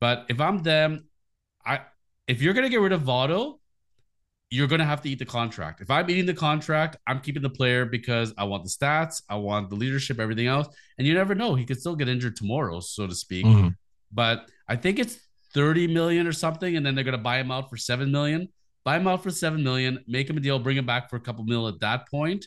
But 0.00 0.26
if 0.28 0.40
I'm 0.40 0.62
them, 0.62 1.08
I 1.64 1.80
if 2.28 2.42
you're 2.42 2.54
gonna 2.54 2.68
get 2.68 2.80
rid 2.80 2.92
of 2.92 3.02
Votto, 3.02 3.60
you're 4.50 4.66
going 4.66 4.80
to 4.80 4.84
have 4.84 5.00
to 5.02 5.08
eat 5.08 5.20
the 5.20 5.24
contract. 5.24 5.80
If 5.80 5.90
I'm 5.90 6.10
eating 6.10 6.26
the 6.26 6.34
contract, 6.34 6.96
I'm 7.06 7.20
keeping 7.20 7.42
the 7.42 7.50
player 7.50 7.84
because 7.84 8.34
I 8.36 8.44
want 8.44 8.64
the 8.64 8.70
stats, 8.70 9.22
I 9.28 9.36
want 9.36 9.70
the 9.70 9.76
leadership, 9.76 10.18
everything 10.18 10.48
else. 10.48 10.66
And 10.98 11.06
you 11.06 11.14
never 11.14 11.36
know, 11.36 11.54
he 11.54 11.64
could 11.64 11.78
still 11.78 11.94
get 11.94 12.08
injured 12.08 12.34
tomorrow, 12.34 12.80
so 12.80 13.06
to 13.06 13.14
speak. 13.14 13.46
Mm-hmm. 13.46 13.68
But 14.12 14.48
I 14.66 14.74
think 14.74 14.98
it's 14.98 15.18
30 15.54 15.86
million 15.86 16.26
or 16.26 16.32
something, 16.32 16.76
and 16.76 16.84
then 16.84 16.96
they're 16.96 17.04
going 17.04 17.16
to 17.16 17.22
buy 17.22 17.38
him 17.38 17.52
out 17.52 17.70
for 17.70 17.76
7 17.76 18.10
million. 18.10 18.48
Buy 18.84 18.96
him 18.96 19.06
out 19.06 19.22
for 19.22 19.30
7 19.30 19.62
million, 19.62 20.02
make 20.06 20.28
him 20.28 20.36
a 20.36 20.40
deal, 20.40 20.58
bring 20.58 20.76
him 20.76 20.86
back 20.86 21.10
for 21.10 21.16
a 21.16 21.20
couple 21.20 21.44
mil 21.44 21.68
at 21.68 21.80
that 21.80 22.08
point. 22.08 22.46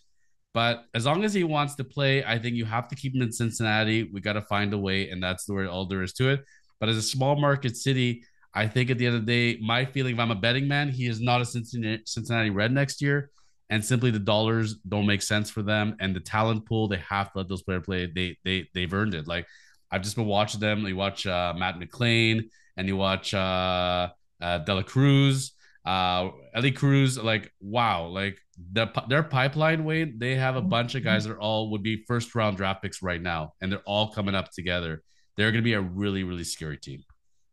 But 0.54 0.86
as 0.94 1.06
long 1.06 1.24
as 1.24 1.34
he 1.34 1.44
wants 1.44 1.76
to 1.76 1.84
play, 1.84 2.24
I 2.24 2.38
think 2.38 2.56
you 2.56 2.66
have 2.66 2.88
to 2.90 2.96
keep 2.96 3.16
him 3.16 3.22
in 3.22 3.32
Cincinnati. 3.32 4.04
We 4.04 4.22
got 4.22 4.34
to 4.34 4.42
find 4.42 4.74
a 4.74 4.78
way, 4.78 5.10
and 5.10 5.22
that's 5.22 5.46
the 5.46 5.54
way 5.54 5.66
all 5.66 5.86
there 5.86 6.04
is 6.04 6.14
to 6.14 6.30
it. 6.30 6.44
But 6.80 6.90
as 6.90 6.98
a 6.98 7.02
small 7.02 7.36
market 7.36 7.76
city, 7.76 8.24
I 8.54 8.68
think 8.68 8.92
at 8.92 8.98
the 8.98 9.08
end 9.08 9.16
of 9.16 9.26
the 9.26 9.54
day, 9.54 9.60
my 9.62 9.86
feeling 9.86 10.14
if 10.14 10.20
I'm 10.20 10.32
a 10.32 10.36
betting 10.36 10.68
man, 10.68 10.90
he 10.90 11.08
is 11.08 11.20
not 11.20 11.42
a 11.42 11.46
Cincinnati, 11.46 12.50
Red 12.52 12.72
next 12.72 13.02
year. 13.02 13.32
And 13.70 13.84
simply 13.84 14.12
the 14.12 14.20
dollars 14.20 14.76
don't 14.88 15.08
make 15.08 15.24
sense 15.24 15.50
for 15.50 15.64
them. 15.64 15.96
And 16.00 16.16
the 16.16 16.20
talent 16.20 16.68
pool, 16.68 16.88
they 16.88 16.98
have 16.98 17.32
to 17.32 17.40
let 17.40 17.50
those 17.50 17.64
players 17.64 17.84
play. 17.84 18.06
They 18.06 18.38
they 18.44 18.70
they've 18.76 18.94
earned 18.94 19.16
it. 19.16 19.28
Like 19.28 19.48
I've 19.90 20.04
just 20.04 20.16
been 20.16 20.28
watching 20.28 20.60
them. 20.60 20.86
You 20.86 20.96
watch 20.96 21.26
uh, 21.26 21.54
Matt 21.58 21.80
McLain 21.80 22.50
and 22.78 22.88
you 22.88 22.98
watch 22.98 23.34
uh, 23.34 24.10
uh, 24.42 24.58
De 24.60 24.76
La 24.76 24.84
Cruz, 24.84 25.53
uh, 25.86 26.30
Elly 26.54 26.72
Cruz. 26.72 27.18
Like 27.18 27.52
wow, 27.62 28.08
like 28.08 28.38
the, 28.72 28.88
their 29.10 29.24
pipeline 29.24 29.84
way, 29.86 30.06
they 30.06 30.36
have 30.36 30.56
a 30.56 30.62
bunch 30.62 30.96
of 30.96 31.04
guys 31.04 31.26
that 31.26 31.34
are 31.34 31.40
all 31.40 31.72
would 31.72 31.84
be 31.84 32.04
first 32.08 32.34
round 32.36 32.58
draft 32.58 32.82
picks 32.82 33.02
right 33.02 33.22
now, 33.22 33.54
and 33.62 33.72
they're 33.72 33.80
all 33.86 34.12
coming 34.12 34.36
up 34.36 34.52
together. 34.52 35.04
they're 35.36 35.52
going 35.52 35.64
to 35.64 35.66
be 35.66 35.74
a 35.74 35.82
really, 35.82 36.24
really 36.24 36.44
scary 36.44 36.78
team. 36.78 37.04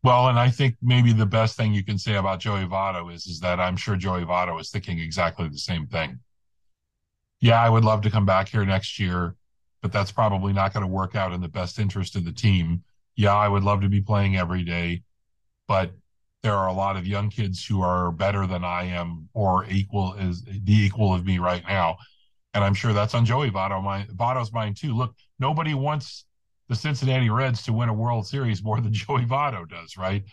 Well, 0.03 0.29
and 0.29 0.39
I 0.39 0.51
think 0.51 0.77
maybe 0.81 1.13
the 1.13 1.27
best 1.27 1.57
thing 1.57 1.75
you 1.75 1.85
can 1.85 1.99
say 1.99 2.17
about 2.17 2.41
Joey 2.41 2.65
Votto 2.65 3.13
is, 3.13 3.27
is 3.27 3.41
that 3.41 3.61
I'm 3.61 3.77
sure 3.77 3.97
Joey 3.97 4.23
Votto 4.23 4.59
is 4.61 4.71
thinking 4.71 4.99
exactly 4.99 5.49
the 5.49 5.59
same 5.59 5.87
thing. 5.87 6.21
Yeah, 7.41 7.61
I 7.63 7.69
would 7.69 7.85
love 7.85 8.03
to 8.03 8.11
come 8.11 8.27
back 8.27 8.49
here 8.49 8.65
next 8.65 8.99
year, 8.99 9.35
but 9.83 9.93
that's 9.93 10.13
probably 10.13 10.53
not 10.53 10.73
going 10.73 10.83
to 10.83 10.93
work 10.93 11.17
out 11.17 11.33
in 11.33 11.41
the 11.41 11.49
best 11.49 11.79
interest 11.79 12.17
of 12.17 12.25
the 12.25 12.33
team. 12.33 12.83
Yeah, 13.17 13.35
I 13.35 13.49
would 13.49 13.63
love 13.63 13.83
to 13.83 13.89
be 13.89 14.01
playing 14.01 14.37
every 14.37 14.63
day, 14.63 15.03
but 15.69 15.93
there 16.43 16.55
are 16.55 16.69
a 16.69 16.73
lot 16.73 16.97
of 16.97 17.07
young 17.07 17.29
kids 17.29 17.65
who 17.65 17.83
are 17.83 18.11
better 18.11 18.47
than 18.47 18.65
I 18.65 18.85
am 18.85 19.29
or 19.35 19.67
equal 19.67 20.15
as 20.19 20.43
the 20.43 20.63
equal 20.67 21.15
of 21.15 21.27
me 21.27 21.39
right 21.39 21.63
now. 21.69 21.99
And 22.55 22.65
I'm 22.65 22.75
sure 22.75 22.93
that's 22.93 23.15
on 23.15 23.25
Joey 23.25 23.51
Votto, 23.51 23.83
my 23.83 24.05
Votto's 24.15 24.53
mind 24.53 24.77
too. 24.77 24.95
Look, 24.95 25.15
nobody 25.39 25.75
wants 25.75 26.25
the 26.69 26.75
Cincinnati 26.75 27.31
Reds 27.31 27.63
to 27.65 27.73
win 27.73 27.89
a 27.89 27.95
World 27.95 28.27
Series 28.27 28.63
more 28.63 28.81
than 28.81 28.93
Joey 28.93 29.25
Votto 29.25 29.69
does, 29.69 29.97
right? 29.97 30.25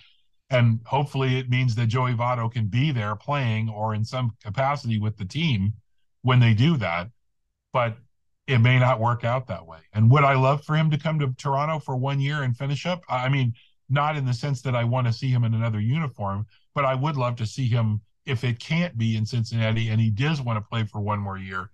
And 0.49 0.79
hopefully 0.85 1.37
it 1.37 1.49
means 1.49 1.75
that 1.75 1.87
Joey 1.87 2.13
Votto 2.13 2.51
can 2.51 2.67
be 2.67 2.91
there 2.91 3.15
playing 3.15 3.69
or 3.69 3.93
in 3.93 4.05
some 4.05 4.31
capacity 4.41 4.99
with 4.99 5.17
the 5.17 5.25
team 5.25 5.73
when 6.21 6.39
they 6.39 6.53
do 6.53 6.77
that. 6.77 7.09
But 7.73 7.97
it 8.47 8.59
may 8.59 8.79
not 8.79 9.01
work 9.01 9.25
out 9.25 9.47
that 9.47 9.65
way. 9.65 9.79
And 9.93 10.09
would 10.09 10.23
I 10.23 10.35
love 10.35 10.63
for 10.63 10.75
him 10.75 10.89
to 10.91 10.97
come 10.97 11.19
to 11.19 11.33
Toronto 11.37 11.79
for 11.79 11.97
one 11.97 12.21
year 12.21 12.43
and 12.43 12.55
finish 12.55 12.85
up? 12.85 13.01
I 13.09 13.27
mean, 13.27 13.53
not 13.89 14.15
in 14.15 14.25
the 14.25 14.33
sense 14.33 14.61
that 14.61 14.75
I 14.75 14.83
want 14.83 15.07
to 15.07 15.13
see 15.13 15.29
him 15.29 15.43
in 15.43 15.53
another 15.53 15.79
uniform, 15.79 16.45
but 16.75 16.85
I 16.85 16.95
would 16.95 17.15
love 17.15 17.35
to 17.37 17.45
see 17.45 17.67
him 17.67 18.01
if 18.25 18.43
it 18.43 18.59
can't 18.59 18.97
be 18.97 19.15
in 19.15 19.25
Cincinnati 19.25 19.89
and 19.89 20.01
he 20.01 20.09
does 20.09 20.41
want 20.41 20.57
to 20.57 20.69
play 20.69 20.83
for 20.83 20.99
one 20.99 21.19
more 21.19 21.37
year, 21.37 21.69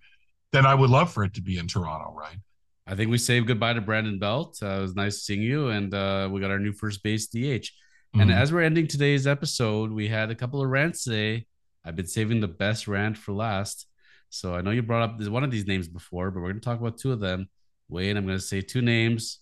then 0.52 0.64
I 0.64 0.74
would 0.74 0.90
love 0.90 1.12
for 1.12 1.24
it 1.24 1.34
to 1.34 1.42
be 1.42 1.58
in 1.58 1.66
Toronto, 1.66 2.14
right? 2.16 2.38
I 2.86 2.94
think 2.94 3.10
we 3.10 3.18
saved 3.18 3.48
goodbye 3.48 3.72
to 3.72 3.80
Brandon 3.80 4.18
Belt. 4.18 4.58
Uh, 4.62 4.66
it 4.66 4.82
was 4.82 4.94
nice 4.94 5.22
seeing 5.22 5.42
you, 5.42 5.68
and 5.68 5.92
uh, 5.92 6.28
we 6.30 6.40
got 6.40 6.50
our 6.50 6.58
new 6.58 6.72
first 6.72 7.02
base 7.02 7.26
DH. 7.26 7.34
Mm-hmm. 7.36 8.20
And 8.20 8.32
as 8.32 8.52
we're 8.52 8.62
ending 8.62 8.86
today's 8.86 9.26
episode, 9.26 9.90
we 9.90 10.06
had 10.06 10.30
a 10.30 10.34
couple 10.34 10.62
of 10.62 10.68
rants 10.68 11.04
today. 11.04 11.46
I've 11.84 11.96
been 11.96 12.06
saving 12.06 12.40
the 12.40 12.48
best 12.48 12.86
rant 12.86 13.18
for 13.18 13.32
last. 13.32 13.86
So 14.28 14.54
I 14.54 14.60
know 14.60 14.70
you 14.70 14.82
brought 14.82 15.02
up 15.02 15.22
one 15.28 15.44
of 15.44 15.50
these 15.50 15.66
names 15.66 15.88
before, 15.88 16.30
but 16.30 16.40
we're 16.40 16.50
going 16.50 16.60
to 16.60 16.64
talk 16.64 16.80
about 16.80 16.98
two 16.98 17.12
of 17.12 17.20
them. 17.20 17.48
Wayne, 17.88 18.16
I'm 18.16 18.26
going 18.26 18.38
to 18.38 18.44
say 18.44 18.60
two 18.60 18.82
names. 18.82 19.40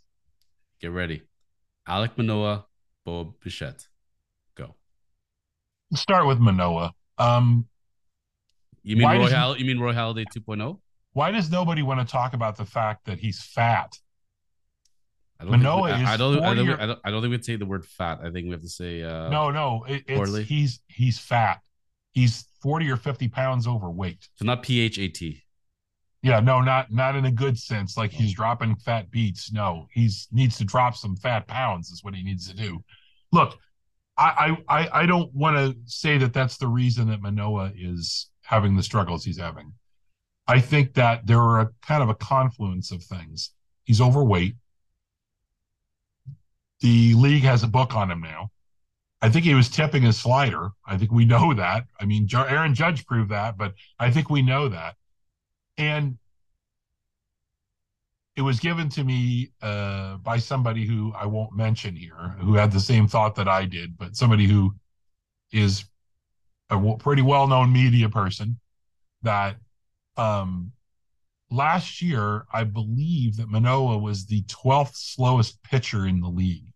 Get 0.80 0.92
ready. 0.92 1.22
Alek 1.88 2.16
Manoah, 2.16 2.66
Bo 3.04 3.34
Bichette. 3.42 3.88
Go. 4.54 4.74
start 5.94 6.26
with 6.26 6.38
Manoah. 6.38 6.92
Um, 7.18 7.66
you 8.82 8.96
mean 8.96 9.08
Roy 9.08 9.30
Hall- 9.30 9.56
You 9.56 9.64
mean 9.64 9.78
Roy 9.78 9.92
Halladay 9.92 10.24
2.0? 10.34 10.80
Why 11.12 11.30
does 11.30 11.50
nobody 11.50 11.82
want 11.82 12.06
to 12.06 12.10
talk 12.10 12.32
about 12.32 12.56
the 12.56 12.64
fact 12.64 13.04
that 13.06 13.18
he's 13.18 13.42
fat? 13.42 13.98
I 15.38 15.44
don't 15.44 15.52
Manoah 15.52 15.90
think, 15.90 16.02
is 16.04 16.08
I, 16.08 16.16
don't, 16.16 16.42
I, 16.42 16.54
don't, 16.54 16.68
I, 16.70 16.86
don't, 16.86 16.98
I 17.04 17.10
don't 17.10 17.20
think 17.20 17.32
we'd 17.32 17.44
say 17.44 17.56
the 17.56 17.66
word 17.66 17.84
fat. 17.84 18.20
I 18.22 18.30
think 18.30 18.46
we 18.46 18.50
have 18.52 18.62
to 18.62 18.68
say 18.68 19.02
uh, 19.02 19.28
no, 19.28 19.50
no. 19.50 19.84
It, 19.88 20.04
it's, 20.06 20.36
he's 20.48 20.80
he's 20.86 21.18
fat. 21.18 21.60
He's 22.12 22.46
forty 22.60 22.88
or 22.88 22.96
fifty 22.96 23.26
pounds 23.26 23.66
overweight. 23.66 24.28
So 24.36 24.44
not 24.44 24.62
P 24.62 24.80
H 24.80 24.98
A 25.00 25.08
T. 25.08 25.41
Yeah, 26.22 26.38
no, 26.38 26.60
not 26.60 26.92
not 26.92 27.16
in 27.16 27.24
a 27.24 27.32
good 27.32 27.58
sense. 27.58 27.96
Like 27.96 28.12
he's 28.12 28.32
dropping 28.32 28.76
fat 28.76 29.10
beats. 29.10 29.52
No, 29.52 29.88
he's 29.92 30.28
needs 30.30 30.56
to 30.58 30.64
drop 30.64 30.94
some 30.96 31.16
fat 31.16 31.48
pounds. 31.48 31.90
Is 31.90 32.04
what 32.04 32.14
he 32.14 32.22
needs 32.22 32.48
to 32.48 32.54
do. 32.56 32.82
Look, 33.32 33.58
I 34.16 34.56
I 34.68 34.88
I 35.02 35.06
don't 35.06 35.34
want 35.34 35.56
to 35.56 35.76
say 35.86 36.18
that 36.18 36.32
that's 36.32 36.58
the 36.58 36.68
reason 36.68 37.08
that 37.08 37.20
Manoah 37.22 37.72
is 37.76 38.30
having 38.42 38.76
the 38.76 38.82
struggles 38.82 39.24
he's 39.24 39.38
having. 39.38 39.72
I 40.46 40.60
think 40.60 40.94
that 40.94 41.26
there 41.26 41.40
are 41.40 41.60
a 41.60 41.70
kind 41.82 42.02
of 42.02 42.08
a 42.08 42.14
confluence 42.14 42.92
of 42.92 43.02
things. 43.02 43.50
He's 43.84 44.00
overweight. 44.00 44.56
The 46.80 47.14
league 47.14 47.44
has 47.44 47.62
a 47.62 47.68
book 47.68 47.94
on 47.94 48.10
him 48.10 48.20
now. 48.20 48.50
I 49.20 49.28
think 49.28 49.44
he 49.44 49.54
was 49.54 49.68
tipping 49.68 50.02
his 50.02 50.18
slider. 50.18 50.70
I 50.84 50.98
think 50.98 51.12
we 51.12 51.24
know 51.24 51.54
that. 51.54 51.84
I 52.00 52.04
mean, 52.06 52.28
Aaron 52.34 52.74
Judge 52.74 53.06
proved 53.06 53.30
that, 53.30 53.56
but 53.56 53.74
I 53.98 54.10
think 54.10 54.30
we 54.30 54.42
know 54.42 54.68
that. 54.68 54.96
And 55.88 56.18
it 58.36 58.42
was 58.42 58.60
given 58.60 58.88
to 58.90 59.04
me 59.04 59.50
uh, 59.60 60.16
by 60.18 60.38
somebody 60.38 60.86
who 60.86 61.12
I 61.14 61.26
won't 61.26 61.56
mention 61.56 61.96
here, 61.96 62.36
who 62.40 62.54
had 62.54 62.72
the 62.72 62.80
same 62.80 63.06
thought 63.06 63.34
that 63.34 63.48
I 63.48 63.66
did, 63.66 63.98
but 63.98 64.16
somebody 64.16 64.46
who 64.46 64.74
is 65.52 65.84
a 66.70 66.96
pretty 66.98 67.22
well 67.22 67.46
known 67.46 67.72
media 67.72 68.08
person 68.08 68.58
that 69.22 69.56
um, 70.16 70.72
last 71.50 72.00
year, 72.00 72.46
I 72.52 72.64
believe 72.64 73.36
that 73.36 73.48
Manoah 73.48 73.98
was 73.98 74.26
the 74.26 74.42
12th 74.44 74.96
slowest 74.96 75.62
pitcher 75.62 76.06
in 76.06 76.20
the 76.20 76.28
league, 76.28 76.66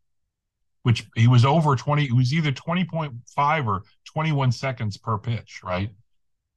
which 0.82 1.06
he 1.14 1.26
was 1.26 1.44
over 1.44 1.74
20, 1.74 2.04
it 2.04 2.12
was 2.12 2.34
either 2.34 2.52
20.5 2.52 3.66
or 3.66 3.82
21 4.04 4.52
seconds 4.52 4.96
per 4.98 5.16
pitch, 5.16 5.60
right? 5.64 5.90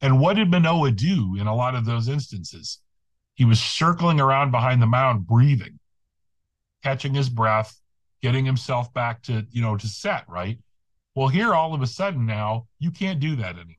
And 0.02 0.20
what 0.20 0.36
did 0.36 0.50
Manoah 0.50 0.92
do 0.92 1.36
in 1.40 1.48
a 1.48 1.56
lot 1.56 1.76
of 1.76 1.86
those 1.86 2.08
instances? 2.08 2.80
He 3.34 3.46
was 3.46 3.60
circling 3.60 4.20
around 4.20 4.52
behind 4.52 4.82
the 4.82 4.88
mound, 4.88 5.28
breathing, 5.28 5.80
catching 6.84 7.14
his 7.14 7.30
breath, 7.30 7.80
getting 8.22 8.46
himself 8.46 8.94
back 8.94 9.22
to, 9.24 9.46
you 9.52 9.62
know, 9.62 9.78
to 9.78 9.88
set, 9.88 10.28
right? 10.28 10.58
Well, 11.16 11.28
here 11.28 11.54
all 11.54 11.74
of 11.74 11.82
a 11.82 11.88
sudden 11.88 12.26
now, 12.26 12.68
you 12.80 12.92
can't 12.92 13.20
do 13.20 13.36
that 13.38 13.56
anymore, 13.56 13.76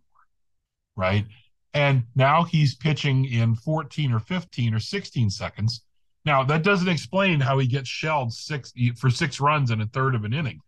right? 0.97 1.25
And 1.73 2.05
now 2.15 2.45
he's 2.45 2.75
pitching 2.75 3.27
in 3.27 3.55
14 3.55 4.13
or 4.13 4.19
15 4.19 4.75
or 4.75 4.81
16 4.81 5.31
seconds. 5.31 5.85
Now, 6.25 6.43
that 6.45 6.63
doesn't 6.63 6.89
explain 6.89 7.41
how 7.41 7.59
he 7.59 7.67
gets 7.67 7.89
shelled 7.89 8.33
six 8.33 8.73
for 8.99 9.09
six 9.09 9.41
runs 9.41 9.71
in 9.71 9.81
a 9.81 9.87
third 9.87 10.15
of 10.15 10.25
an 10.25 10.35
inning. 10.35 10.61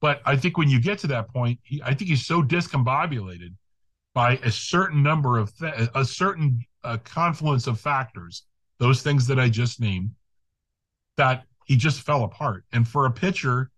But 0.00 0.20
I 0.26 0.36
think 0.36 0.58
when 0.58 0.68
you 0.68 0.80
get 0.80 0.98
to 1.00 1.06
that 1.08 1.28
point, 1.28 1.58
he, 1.62 1.80
I 1.82 1.94
think 1.94 2.10
he's 2.10 2.26
so 2.26 2.42
discombobulated 2.42 3.54
by 4.14 4.36
a 4.38 4.50
certain 4.50 5.02
number 5.02 5.38
of 5.38 5.56
th- 5.56 5.88
a 5.94 6.04
certain 6.04 6.60
uh, 6.84 6.98
confluence 7.04 7.66
of 7.66 7.80
factors, 7.80 8.44
those 8.78 9.02
things 9.02 9.26
that 9.26 9.38
I 9.38 9.48
just 9.48 9.80
named, 9.80 10.10
that 11.16 11.44
he 11.64 11.76
just 11.76 12.02
fell 12.02 12.24
apart. 12.24 12.64
And 12.72 12.86
for 12.86 13.06
a 13.06 13.10
pitcher, 13.10 13.70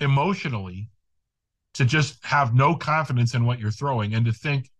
emotionally, 0.00 0.88
to 1.74 1.84
just 1.84 2.24
have 2.24 2.54
no 2.54 2.74
confidence 2.74 3.34
in 3.34 3.44
what 3.44 3.58
you're 3.58 3.70
throwing 3.70 4.14
and 4.14 4.26
to 4.26 4.32
think 4.32 4.70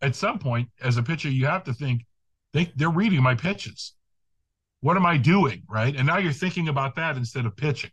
at 0.00 0.14
some 0.14 0.38
point 0.38 0.68
as 0.80 0.96
a 0.96 1.02
pitcher, 1.02 1.28
you 1.28 1.46
have 1.46 1.64
to 1.64 1.74
think 1.74 2.04
they, 2.52 2.72
they're 2.76 2.90
reading 2.90 3.22
my 3.22 3.34
pitches. 3.34 3.94
What 4.80 4.96
am 4.96 5.04
I 5.04 5.16
doing? 5.16 5.62
Right. 5.68 5.96
And 5.96 6.06
now 6.06 6.18
you're 6.18 6.32
thinking 6.32 6.68
about 6.68 6.94
that 6.94 7.16
instead 7.16 7.46
of 7.46 7.56
pitching. 7.56 7.90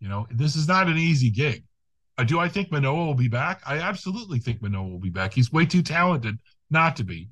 You 0.00 0.08
know, 0.08 0.26
this 0.30 0.56
is 0.56 0.66
not 0.66 0.88
an 0.88 0.96
easy 0.96 1.30
gig. 1.30 1.64
Uh, 2.18 2.24
do 2.24 2.38
I 2.38 2.48
think 2.48 2.70
Manoah 2.70 3.06
will 3.06 3.14
be 3.14 3.28
back? 3.28 3.62
I 3.66 3.78
absolutely 3.78 4.38
think 4.38 4.60
Manoah 4.60 4.88
will 4.88 4.98
be 4.98 5.10
back. 5.10 5.32
He's 5.32 5.52
way 5.52 5.64
too 5.64 5.82
talented 5.82 6.38
not 6.70 6.96
to 6.96 7.04
be. 7.04 7.28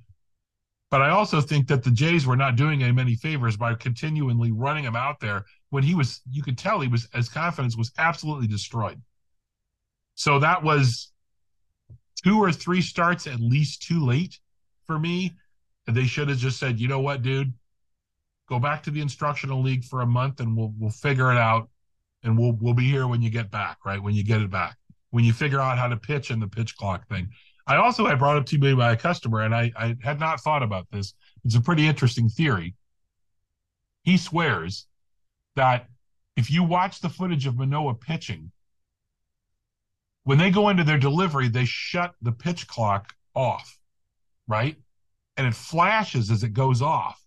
But 0.91 1.03
I 1.03 1.11
also 1.11 1.41
think 1.41 1.69
that 1.69 1.85
the 1.85 1.91
Jays 1.91 2.27
were 2.27 2.37
not 2.37 2.57
doing 2.57 2.81
him 2.81 2.99
any 2.99 3.15
favors 3.15 3.57
by 3.57 3.75
continually 3.75 4.51
running 4.51 4.85
him 4.85 4.97
out 4.97 5.21
there 5.21 5.45
when 5.69 5.85
he 5.85 5.95
was, 5.95 6.21
you 6.29 6.43
could 6.43 6.59
tell 6.59 6.81
he 6.81 6.89
was, 6.89 7.09
his 7.15 7.29
confidence 7.29 7.77
was 7.77 7.93
absolutely 7.99 8.49
destroyed. 8.49 9.01
So 10.17 10.41
that 10.41 10.63
was 10.65 11.13
two 12.25 12.39
or 12.39 12.51
three 12.51 12.83
starts 12.83 13.27
at 13.27 13.41
least 13.41 13.83
too 13.83 14.05
late 14.05 14.39
for 14.87 14.99
me. 14.99 15.33
And 15.87 15.97
they 15.97 16.05
should 16.05 16.29
have 16.29 16.39
just 16.39 16.59
said, 16.59 16.81
you 16.81 16.89
know 16.89 17.01
what, 17.01 17.23
dude, 17.23 17.53
go 18.49 18.59
back 18.59 18.83
to 18.83 18.91
the 18.91 19.01
instructional 19.01 19.63
league 19.63 19.85
for 19.85 20.01
a 20.03 20.07
month 20.07 20.41
and 20.41 20.57
we'll 20.57 20.75
we'll 20.79 20.91
figure 20.91 21.31
it 21.31 21.39
out 21.39 21.70
and 22.23 22.39
we'll 22.39 22.53
we'll 22.61 22.75
be 22.75 22.89
here 22.89 23.07
when 23.07 23.23
you 23.23 23.31
get 23.31 23.51
back, 23.51 23.79
right? 23.85 24.03
When 24.03 24.15
you 24.15 24.25
get 24.25 24.41
it 24.43 24.51
back. 24.51 24.77
When 25.11 25.25
you 25.25 25.33
figure 25.33 25.61
out 25.61 25.79
how 25.79 25.89
to 25.89 25.97
pitch 25.97 26.31
and 26.31 26.41
the 26.41 26.47
pitch 26.47 26.77
clock 26.77 27.09
thing. 27.09 27.29
I 27.67 27.77
also 27.77 28.07
had 28.07 28.19
brought 28.19 28.37
up 28.37 28.47
to 28.47 28.59
me 28.59 28.75
by 28.75 28.93
a 28.93 28.97
customer, 28.97 29.43
and 29.43 29.55
I, 29.55 29.71
I 29.77 29.97
had 30.03 30.19
not 30.19 30.41
thought 30.41 30.63
about 30.63 30.87
this. 30.91 31.15
It's 31.45 31.55
a 31.55 31.61
pretty 31.61 31.87
interesting 31.87 32.29
theory. 32.29 32.75
He 34.03 34.17
swears 34.17 34.87
that 35.57 35.87
if 36.37 36.51
you 36.51 36.63
watch 36.63 37.01
the 37.01 37.09
footage 37.09 37.47
of 37.47 37.57
Manoah 37.57 37.95
pitching, 37.95 38.51
when 40.25 40.39
they 40.39 40.51
go 40.51 40.69
into 40.69 40.85
their 40.85 40.99
delivery, 40.99 41.49
they 41.49 41.65
shut 41.65 42.15
the 42.23 42.33
pitch 42.33 42.67
clock 42.67 43.13
off, 43.35 43.79
right? 44.49 44.77
And 45.37 45.47
it 45.47 45.55
flashes 45.55 46.31
as 46.31 46.43
it 46.43 46.53
goes 46.53 46.83
off. 46.83 47.21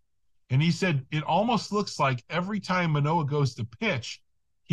And 0.49 0.61
he 0.61 0.71
said 0.71 1.05
it 1.11 1.23
almost 1.23 1.71
looks 1.71 1.99
like 1.99 2.23
every 2.29 2.59
time 2.59 2.91
Manoah 2.91 3.25
goes 3.25 3.55
to 3.55 3.65
pitch, 3.65 4.21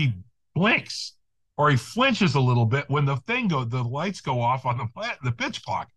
he 0.01 0.15
blinks 0.55 1.15
or 1.57 1.71
he 1.71 1.77
flinches 1.77 2.35
a 2.35 2.41
little 2.41 2.67
bit 2.67 2.89
when 2.89 3.05
the 3.05 3.17
thing 3.17 3.49
go 3.49 3.65
the 3.65 3.83
lights 3.83 4.21
go 4.21 4.41
off 4.41 4.67
on 4.67 4.79
the 4.79 5.17
the 5.23 5.33
pitch 5.33 5.63
clock. 5.63 5.89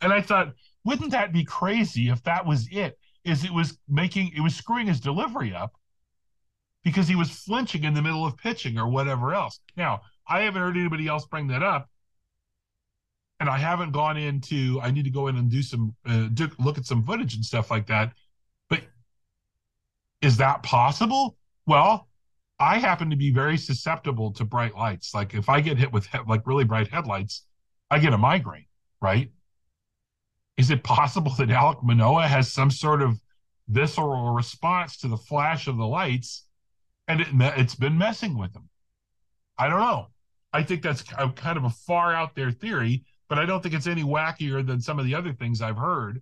And 0.00 0.12
I 0.12 0.20
thought, 0.22 0.54
wouldn't 0.84 1.10
that 1.10 1.32
be 1.32 1.44
crazy 1.44 2.08
if 2.08 2.22
that 2.22 2.46
was 2.46 2.68
it? 2.70 2.98
Is 3.24 3.44
it 3.44 3.52
was 3.52 3.78
making 3.88 4.32
it 4.34 4.40
was 4.40 4.54
screwing 4.54 4.86
his 4.86 5.00
delivery 5.00 5.54
up 5.54 5.72
because 6.84 7.08
he 7.08 7.14
was 7.14 7.30
flinching 7.30 7.84
in 7.84 7.94
the 7.94 8.02
middle 8.02 8.24
of 8.24 8.36
pitching 8.36 8.78
or 8.78 8.88
whatever 8.88 9.34
else. 9.34 9.60
Now, 9.76 10.02
I 10.26 10.42
haven't 10.42 10.62
heard 10.62 10.76
anybody 10.76 11.06
else 11.08 11.26
bring 11.26 11.48
that 11.48 11.62
up. 11.62 11.88
And 13.38 13.48
I 13.48 13.58
haven't 13.58 13.92
gone 13.92 14.18
into, 14.18 14.80
I 14.82 14.90
need 14.90 15.04
to 15.04 15.10
go 15.10 15.28
in 15.28 15.36
and 15.36 15.50
do 15.50 15.62
some, 15.62 15.94
uh, 16.06 16.28
do, 16.32 16.50
look 16.58 16.76
at 16.76 16.84
some 16.84 17.02
footage 17.02 17.34
and 17.34 17.44
stuff 17.44 17.70
like 17.70 17.86
that. 17.86 18.12
But 18.68 18.82
is 20.20 20.36
that 20.38 20.62
possible? 20.62 21.36
Well, 21.66 22.06
I 22.60 22.78
happen 22.78 23.08
to 23.08 23.16
be 23.16 23.32
very 23.32 23.56
susceptible 23.56 24.32
to 24.34 24.44
bright 24.44 24.76
lights. 24.76 25.14
Like 25.14 25.32
if 25.32 25.48
I 25.48 25.62
get 25.62 25.78
hit 25.78 25.90
with 25.90 26.06
he- 26.06 26.18
like 26.28 26.46
really 26.46 26.64
bright 26.64 26.88
headlights, 26.88 27.46
I 27.90 27.98
get 27.98 28.12
a 28.12 28.18
migraine, 28.18 28.66
right? 29.00 29.30
Is 30.58 30.70
it 30.70 30.84
possible 30.84 31.32
that 31.38 31.48
Alek 31.48 31.82
Manoah 31.82 32.28
has 32.28 32.52
some 32.52 32.70
sort 32.70 33.00
of 33.00 33.18
visceral 33.68 34.30
response 34.32 34.98
to 34.98 35.08
the 35.08 35.16
flash 35.16 35.68
of 35.68 35.78
the 35.78 35.86
lights 35.86 36.44
and 37.08 37.22
it, 37.22 37.28
it's 37.32 37.74
been 37.74 37.96
messing 37.96 38.36
with 38.36 38.54
him? 38.54 38.68
I 39.56 39.68
don't 39.68 39.80
know. 39.80 40.08
I 40.52 40.62
think 40.62 40.82
that's 40.82 41.02
kind 41.02 41.56
of 41.56 41.64
a 41.64 41.70
far 41.70 42.12
out 42.12 42.34
there 42.34 42.50
theory, 42.50 43.04
but 43.28 43.38
I 43.38 43.46
don't 43.46 43.62
think 43.62 43.74
it's 43.74 43.86
any 43.86 44.02
wackier 44.02 44.66
than 44.66 44.80
some 44.80 44.98
of 44.98 45.06
the 45.06 45.14
other 45.14 45.32
things 45.32 45.62
I've 45.62 45.76
heard 45.76 46.20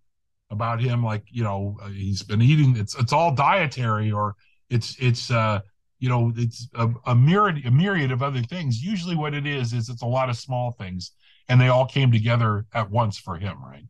about 0.51 0.81
him. 0.81 1.03
Like 1.03 1.25
you 1.31 1.43
know, 1.43 1.79
uh, 1.83 1.89
he's 1.89 2.23
been 2.23 2.43
eating. 2.43 2.77
It's 2.77 2.95
it's 2.99 3.13
all 3.13 3.35
dietary, 3.35 4.13
or 4.13 4.35
it's 4.69 4.97
it's 5.01 5.31
uh 5.31 5.61
you 5.99 6.09
know 6.09 6.33
it's 6.37 6.69
a, 6.75 6.89
a 7.07 7.15
myriad 7.15 7.65
a 7.67 7.71
myriad 7.71 8.13
of 8.13 8.23
other 8.23 8.43
things. 8.43 8.83
Usually, 8.83 9.17
what 9.17 9.35
it 9.35 9.47
is 9.47 9.73
is 9.73 9.89
it's 9.89 10.03
a 10.03 10.07
lot 10.07 10.29
of 10.29 10.37
small 10.37 10.73
things, 10.73 11.13
and 11.49 11.61
they 11.61 11.69
all 11.69 11.87
came 11.87 12.13
together 12.13 12.67
at 12.75 12.91
once 12.91 13.19
for 13.19 13.37
him, 13.37 13.57
right? 13.65 13.85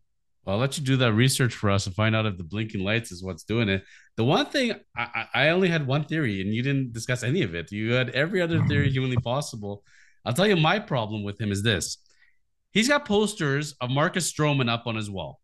Well, 0.44 0.54
I'll 0.54 0.60
let 0.60 0.78
you 0.78 0.84
do 0.84 0.96
that 0.96 1.12
research 1.12 1.54
for 1.54 1.68
us 1.68 1.86
and 1.86 1.94
find 1.94 2.16
out 2.16 2.24
if 2.24 2.38
the 2.38 2.44
blinking 2.44 2.82
lights 2.82 3.12
is 3.12 3.22
what's 3.22 3.44
doing 3.44 3.68
it. 3.68 3.84
The 4.16 4.24
one 4.24 4.46
thing 4.46 4.72
I, 4.96 5.26
I 5.34 5.48
only 5.50 5.68
had 5.68 5.86
one 5.86 6.04
theory, 6.04 6.40
and 6.40 6.54
you 6.54 6.62
didn't 6.62 6.94
discuss 6.94 7.22
any 7.22 7.42
of 7.42 7.54
it. 7.54 7.70
You 7.70 7.92
had 7.92 8.10
every 8.10 8.40
other 8.40 8.64
theory 8.64 8.86
mm-hmm. 8.86 8.92
humanly 8.92 9.16
possible. 9.18 9.84
I'll 10.24 10.32
tell 10.32 10.46
you 10.46 10.56
my 10.56 10.78
problem 10.78 11.22
with 11.22 11.38
him 11.38 11.52
is 11.52 11.62
this: 11.62 11.98
he's 12.72 12.88
got 12.88 13.04
posters 13.04 13.74
of 13.80 13.90
Marcus 13.90 14.32
Stroman 14.32 14.70
up 14.70 14.86
on 14.86 14.96
his 14.96 15.10
wall, 15.10 15.38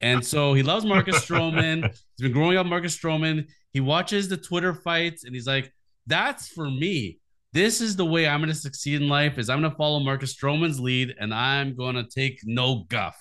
and 0.00 0.24
so 0.24 0.54
he 0.54 0.62
loves 0.62 0.84
Marcus 0.84 1.16
Stroman. 1.26 1.82
He's 1.82 2.22
been 2.22 2.32
growing 2.32 2.56
up 2.56 2.66
Marcus 2.66 2.96
Stroman. 2.96 3.46
He 3.72 3.80
watches 3.80 4.28
the 4.28 4.36
Twitter 4.36 4.74
fights, 4.74 5.24
and 5.24 5.34
he's 5.34 5.46
like, 5.46 5.72
"That's 6.06 6.48
for 6.48 6.70
me." 6.70 7.18
This 7.52 7.80
is 7.80 7.96
the 7.96 8.04
way 8.04 8.28
I'm 8.28 8.40
going 8.40 8.50
to 8.50 8.54
succeed 8.54 9.00
in 9.00 9.08
life. 9.08 9.38
Is 9.38 9.48
I'm 9.48 9.60
going 9.60 9.70
to 9.70 9.76
follow 9.76 10.00
Marcus 10.00 10.36
Stroman's 10.36 10.78
lead, 10.80 11.14
and 11.18 11.32
I'm 11.32 11.74
going 11.74 11.96
to 11.96 12.04
take 12.04 12.40
no 12.44 12.84
guff. 12.88 13.16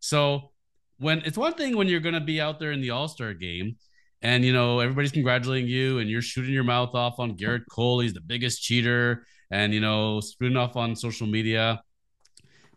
So 0.00 0.50
when 0.98 1.20
it's 1.20 1.38
one 1.38 1.54
thing 1.54 1.76
when 1.76 1.88
you're 1.88 2.00
going 2.00 2.14
to 2.14 2.20
be 2.20 2.40
out 2.40 2.58
there 2.58 2.72
in 2.72 2.80
the 2.80 2.90
All 2.90 3.08
Star 3.08 3.34
game 3.34 3.76
and 4.20 4.44
you 4.44 4.52
know 4.52 4.80
everybody's 4.80 5.12
congratulating 5.12 5.68
you 5.68 5.98
and 5.98 6.10
you're 6.10 6.22
shooting 6.22 6.52
your 6.52 6.64
mouth 6.64 6.94
off 6.94 7.18
on 7.18 7.36
Gerrit 7.36 7.62
Cole, 7.70 8.00
he's 8.00 8.14
the 8.14 8.20
biggest 8.20 8.62
cheater, 8.62 9.24
and 9.50 9.72
you 9.72 9.80
know 9.80 10.20
spooning 10.20 10.56
off 10.56 10.76
on 10.76 10.96
social 10.96 11.26
media. 11.26 11.80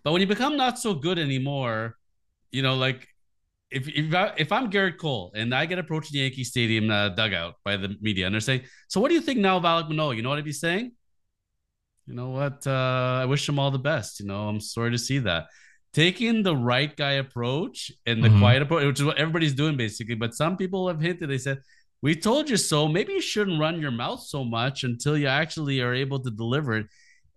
But 0.03 0.13
when 0.13 0.21
you 0.21 0.27
become 0.27 0.57
not 0.57 0.79
so 0.79 0.93
good 0.93 1.19
anymore, 1.19 1.95
you 2.51 2.61
know, 2.61 2.75
like 2.75 3.07
if 3.71 3.87
if, 3.87 4.13
I, 4.13 4.33
if 4.37 4.51
I'm 4.51 4.69
Gerrit 4.69 4.97
Cole 4.97 5.31
and 5.35 5.53
I 5.53 5.65
get 5.65 5.79
approached 5.79 6.11
the 6.11 6.19
Yankee 6.19 6.43
Stadium 6.43 6.89
uh, 6.89 7.09
dugout 7.09 7.55
by 7.63 7.77
the 7.77 7.95
media 8.01 8.25
and 8.25 8.33
they're 8.33 8.41
saying, 8.41 8.61
"So 8.87 8.99
what 8.99 9.09
do 9.09 9.15
you 9.15 9.21
think 9.21 9.39
now 9.39 9.57
of 9.57 9.63
Alek 9.63 9.87
Manoah?" 9.87 10.15
You 10.15 10.21
know 10.21 10.29
what 10.29 10.37
I'd 10.37 10.45
be 10.45 10.51
saying? 10.51 10.91
You 12.05 12.15
know 12.15 12.29
what? 12.29 12.65
Uh, 12.67 13.19
I 13.21 13.25
wish 13.25 13.47
him 13.47 13.59
all 13.59 13.71
the 13.71 13.79
best. 13.79 14.19
You 14.19 14.25
know, 14.25 14.47
I'm 14.47 14.59
sorry 14.59 14.91
to 14.91 14.97
see 14.97 15.19
that 15.19 15.47
taking 15.93 16.43
the 16.43 16.55
right 16.55 16.95
guy 16.95 17.13
approach 17.13 17.91
and 18.05 18.23
the 18.23 18.29
mm-hmm. 18.29 18.39
quiet 18.39 18.61
approach, 18.61 18.85
which 18.85 18.99
is 18.99 19.05
what 19.05 19.17
everybody's 19.17 19.53
doing 19.53 19.77
basically. 19.77 20.15
But 20.15 20.33
some 20.33 20.57
people 20.57 20.87
have 20.87 21.01
hinted, 21.01 21.29
they 21.29 21.37
said, 21.37 21.61
We 22.01 22.15
told 22.15 22.49
you 22.49 22.57
so. 22.57 22.87
Maybe 22.87 23.13
you 23.13 23.21
shouldn't 23.21 23.59
run 23.59 23.81
your 23.81 23.91
mouth 23.91 24.21
so 24.21 24.43
much 24.43 24.83
until 24.83 25.17
you 25.17 25.27
actually 25.27 25.81
are 25.81 25.93
able 25.93 26.19
to 26.19 26.31
deliver 26.31 26.73
it. 26.73 26.87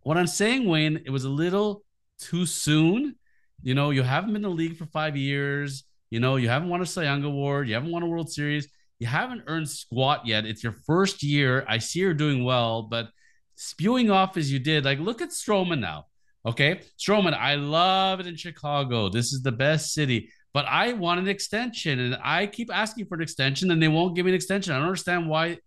What 0.03 0.17
I'm 0.17 0.27
saying, 0.27 0.67
Wayne, 0.67 1.03
it 1.05 1.11
was 1.11 1.25
a 1.25 1.31
little 1.31 1.83
too 2.19 2.47
soon. 2.47 3.17
You 3.63 3.75
know, 3.75 3.91
you 3.91 4.03
haven't 4.03 4.33
been 4.33 4.45
in 4.45 4.51
the 4.51 4.51
league 4.51 4.77
for 4.77 4.87
five 4.87 5.17
years. 5.17 5.85
You 6.11 6.21
know, 6.21 6.37
you 6.37 6.49
haven't 6.49 6.69
won 6.69 6.83
a 6.83 6.87
Cy 6.87 7.05
Young 7.05 7.25
Award. 7.25 7.69
You 7.69 7.75
haven't 7.75 7.91
won 7.91 8.03
a 8.03 8.07
World 8.07 8.31
Series. 8.31 8.69
You 8.99 9.07
haven't 9.07 9.45
earned 9.47 9.69
squat 9.69 10.27
yet. 10.27 10.47
It's 10.47 10.63
your 10.63 10.73
first 10.87 11.23
year. 11.23 11.65
I 11.69 11.79
see 11.79 12.01
you're 12.01 12.15
doing 12.15 12.45
well, 12.45 12.83
but 12.83 13.09
spewing 13.57 14.11
off 14.11 14.37
as 14.37 14.53
you 14.53 14.59
did, 14.59 14.85
like 14.85 14.99
look 14.99 15.23
at 15.23 15.31
Stroman 15.31 15.81
now. 15.81 16.07
Okay. 16.47 16.81
Stroman, 16.99 17.35
I 17.35 17.55
love 17.55 18.21
it 18.21 18.27
in 18.27 18.37
Chicago. 18.37 19.09
This 19.09 19.33
is 19.33 19.43
the 19.43 19.53
best 19.53 19.93
city, 19.93 20.31
but 20.53 20.67
I 20.67 20.93
want 20.93 21.21
an 21.21 21.29
extension 21.29 21.99
and 21.99 22.19
I 22.23 22.47
keep 22.47 22.73
asking 22.73 23.07
for 23.07 23.15
an 23.17 23.23
extension 23.23 23.71
and 23.71 23.83
they 23.83 23.89
won't 23.89 24.15
give 24.15 24.27
me 24.27 24.33
an 24.33 24.37
extension. 24.37 24.73
I 24.73 24.77
don't 24.77 24.87
understand 24.87 25.29
why 25.29 25.59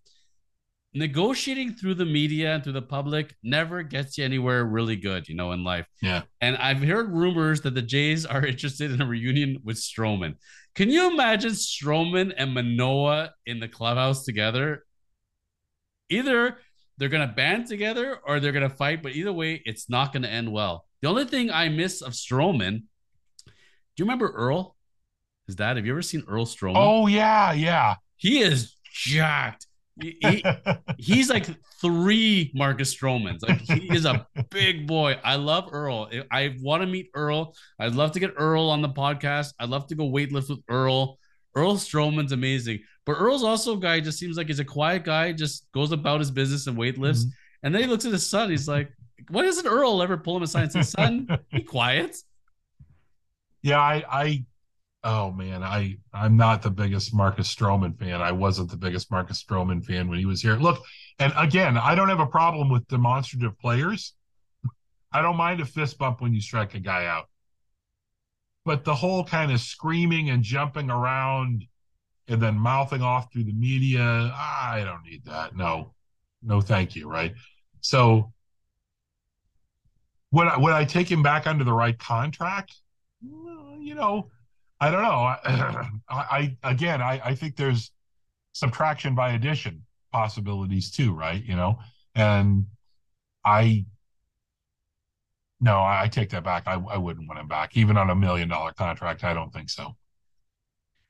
negotiating 0.98 1.76
through 1.76 1.96
the 1.96 2.06
media 2.06 2.56
and 2.56 2.64
through 2.64 2.74
the 2.74 2.82
public 2.82 3.36
never 3.44 3.84
gets 3.84 4.18
you 4.18 4.26
anywhere 4.26 4.66
really 4.66 4.96
good, 4.96 5.28
you 5.28 5.36
know, 5.36 5.52
in 5.52 5.64
life. 5.64 5.88
Yeah. 6.02 6.24
And 6.42 6.58
I've 6.58 6.82
heard 6.82 7.12
rumors 7.12 7.62
that 7.62 7.76
the 7.76 7.82
Jays 7.82 8.26
are 8.26 8.46
interested 8.46 8.92
in 8.92 9.02
a 9.02 9.06
reunion 9.06 9.60
with 9.64 9.78
Stroman. 9.78 10.36
Can 10.76 10.90
you 10.90 11.12
imagine 11.12 11.52
Stroman 11.52 12.34
and 12.38 12.54
Manoah 12.54 13.32
in 13.46 13.60
the 13.60 13.68
clubhouse 13.68 14.24
together? 14.24 14.86
Either 16.10 16.58
they're 16.98 17.10
going 17.10 17.28
to 17.28 17.34
band 17.34 17.68
together 17.68 18.20
or 18.26 18.40
they're 18.40 18.52
going 18.52 18.70
to 18.70 18.76
fight, 18.76 19.04
but 19.04 19.14
either 19.14 19.34
way, 19.34 19.62
it's 19.66 19.90
not 19.90 20.14
going 20.14 20.24
to 20.24 20.30
end 20.30 20.52
well. 20.52 20.86
The 21.02 21.10
only 21.10 21.26
thing 21.26 21.52
I 21.52 21.70
miss 21.70 22.02
of 22.02 22.14
Stroman, 22.14 22.84
do 23.46 23.54
you 23.98 24.06
remember 24.06 24.30
Earl? 24.30 24.76
His 25.46 25.56
dad? 25.56 25.78
Have 25.78 25.86
you 25.86 25.94
ever 25.94 26.02
seen 26.02 26.24
Earl 26.28 26.46
Stroman? 26.46 26.74
Oh, 26.76 27.08
yeah, 27.08 27.54
yeah. 27.54 27.96
He 28.18 28.40
is 28.40 28.76
jacked. 28.92 29.68
He, 30.02 30.18
he, 30.22 30.44
he's 30.98 31.30
like 31.30 31.48
three 31.82 32.52
Marcus 32.54 32.96
Stromans. 32.96 33.40
Like 33.48 33.62
he 33.62 33.94
is 33.96 34.06
a 34.06 34.28
big 34.50 34.88
boy. 34.88 35.20
I 35.24 35.36
love 35.36 35.70
Earl. 35.72 36.10
I 36.32 36.56
want 36.62 36.82
to 36.82 36.88
meet 36.88 37.10
Earl. 37.14 37.56
I'd 37.80 37.96
love 37.96 38.12
to 38.12 38.20
get 38.20 38.34
Earl 38.38 38.70
on 38.70 38.82
the 38.82 38.90
podcast. 38.90 39.54
I'd 39.60 39.70
love 39.70 39.88
to 39.88 39.96
go 39.96 40.10
weightlift 40.10 40.50
with 40.50 40.60
Earl. 40.70 41.18
Earl 41.56 41.76
Stroman's 41.76 42.32
amazing. 42.32 42.80
But 43.06 43.14
Earl's 43.14 43.44
also 43.44 43.78
a 43.78 43.80
guy 43.80 44.00
just 44.00 44.20
seems 44.20 44.38
like 44.38 44.48
he's 44.48 44.60
a 44.60 44.66
quiet 44.66 45.04
guy, 45.04 45.32
just 45.32 45.66
goes 45.72 45.92
about 45.92 46.20
his 46.20 46.30
business 46.30 46.68
and 46.68 46.78
weight 46.78 46.98
lifts. 46.98 47.24
Mm-hmm. 47.24 47.32
And 47.64 47.74
then 47.74 47.82
he 47.82 47.88
looks 47.88 48.06
at 48.06 48.12
his 48.12 48.30
son. 48.30 48.50
He's 48.50 48.68
like, 48.68 48.92
why 49.30 49.44
doesn't 49.44 49.66
Earl 49.66 50.02
ever 50.02 50.18
pull 50.18 50.38
him 50.38 50.44
aside 50.44 50.64
and 50.64 50.72
say, 50.72 50.82
son, 50.84 51.28
be 51.52 51.64
quiet? 51.64 52.16
Yeah, 53.64 53.80
I, 53.80 54.04
I, 54.10 54.46
oh 55.04 55.32
man, 55.32 55.64
I, 55.64 55.98
I'm 56.14 56.38
not 56.38 56.62
the 56.62 56.70
biggest 56.70 57.14
Marcus 57.14 57.54
Stroman 57.54 57.98
fan. 57.98 58.22
I 58.22 58.32
wasn't 58.32 58.72
the 58.72 58.78
biggest 58.78 59.12
Marcus 59.12 59.44
Stroman 59.44 59.84
fan 59.84 60.08
when 60.08 60.20
he 60.20 60.26
was 60.26 60.42
here. 60.42 60.56
Look, 60.56 60.84
and 61.20 61.34
again, 61.38 61.78
I 61.78 61.96
don't 61.96 62.10
have 62.10 62.20
a 62.20 62.28
problem 62.28 62.70
with 62.70 62.88
demonstrative 62.88 63.58
players. 63.60 64.14
I 65.12 65.22
don't 65.22 65.38
mind 65.38 65.62
a 65.62 65.66
fist 65.66 65.98
bump 65.98 66.22
when 66.22 66.34
you 66.34 66.42
strike 66.42 66.76
a 66.76 66.80
guy 66.80 67.06
out. 67.06 67.30
But 68.66 68.84
the 68.84 68.96
whole 68.96 69.24
kind 69.24 69.52
of 69.52 69.62
screaming 69.62 70.30
and 70.30 70.44
jumping 70.44 70.90
around 70.90 71.66
and 72.28 72.42
then 72.42 72.56
mouthing 72.56 73.02
off 73.02 73.32
through 73.32 73.46
the 73.46 73.54
media. 73.54 74.02
I 74.04 74.84
don't 74.86 75.04
need 75.10 75.24
that. 75.26 75.56
No, 75.56 75.94
no, 76.44 76.60
thank 76.60 76.96
you. 76.96 77.10
Right. 77.10 77.34
So 77.80 78.34
would 80.32 80.48
I, 80.48 80.58
would 80.58 80.74
I 80.74 80.84
take 80.84 81.10
him 81.10 81.24
back 81.24 81.48
under 81.48 81.64
the 81.64 81.74
right 81.74 81.98
contract? 81.98 82.76
You 83.22 83.96
know, 83.96 84.30
I 84.80 84.92
don't 84.92 85.02
know. 85.02 85.36
I, 86.10 86.58
I 86.64 86.72
again, 86.72 87.02
I, 87.02 87.22
I 87.24 87.36
think 87.36 87.56
there's 87.56 87.92
subtraction 88.54 89.16
by 89.16 89.34
addition 89.34 89.84
possibilities 90.12 90.92
too, 90.92 91.14
right? 91.14 91.44
You 91.44 91.56
know, 91.56 91.80
and 92.16 92.66
I 93.46 93.86
no, 95.60 95.78
I 95.80 96.08
take 96.12 96.30
that 96.30 96.44
back. 96.44 96.68
I, 96.68 96.74
I 96.74 96.98
wouldn't 96.98 97.28
want 97.28 97.40
him 97.40 97.48
back, 97.48 97.76
even 97.76 97.98
on 97.98 98.12
a 98.12 98.16
million 98.16 98.48
dollar 98.48 98.74
contract. 98.74 99.24
I 99.24 99.34
don't 99.34 99.52
think 99.52 99.70
so 99.70 99.96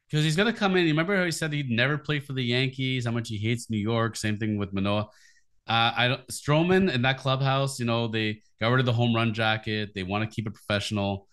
because 0.10 0.24
he's 0.24 0.36
gonna 0.36 0.54
come 0.54 0.76
in. 0.76 0.84
You 0.84 0.94
remember 0.94 1.18
how 1.18 1.26
he 1.26 1.32
said 1.32 1.52
he'd 1.52 1.70
never 1.70 1.98
play 1.98 2.20
for 2.20 2.34
the 2.34 2.44
Yankees? 2.44 3.06
How 3.06 3.12
much 3.12 3.30
he 3.30 3.38
hates 3.38 3.70
New 3.70 3.78
York. 3.78 4.16
Same 4.16 4.38
thing 4.38 4.58
with 4.58 4.74
Manoah. 4.74 5.10
Uh, 5.68 5.92
I 5.98 6.08
don't, 6.08 6.28
Stroman 6.28 6.94
in 6.94 7.02
that 7.02 7.18
clubhouse. 7.18 7.80
You 7.80 7.86
know 7.86 8.08
they 8.08 8.42
got 8.60 8.70
rid 8.70 8.80
of 8.80 8.86
the 8.86 8.94
home 8.94 9.14
run 9.16 9.34
jacket. 9.34 9.92
They 9.94 10.04
want 10.04 10.30
to 10.30 10.34
keep 10.34 10.48
it 10.48 10.54
professional. 10.54 11.27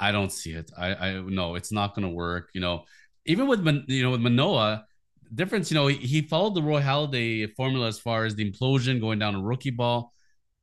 I 0.00 0.12
don't 0.12 0.32
see 0.32 0.52
it. 0.52 0.70
I 0.76 0.94
I 0.94 1.20
no, 1.20 1.54
it's 1.54 1.70
not 1.70 1.94
gonna 1.94 2.10
work. 2.10 2.50
You 2.54 2.60
know, 2.60 2.84
even 3.26 3.46
with 3.46 3.64
you 3.88 4.02
know 4.02 4.10
with 4.10 4.20
Manoah, 4.20 4.86
difference. 5.34 5.70
You 5.70 5.76
know 5.76 5.86
he, 5.86 5.96
he 5.96 6.22
followed 6.22 6.54
the 6.54 6.62
Roy 6.62 6.80
Halladay 6.80 7.54
formula 7.54 7.86
as 7.86 8.00
far 8.00 8.24
as 8.24 8.34
the 8.34 8.50
implosion 8.50 9.00
going 9.00 9.18
down 9.18 9.34
a 9.34 9.40
rookie 9.40 9.70
ball, 9.70 10.12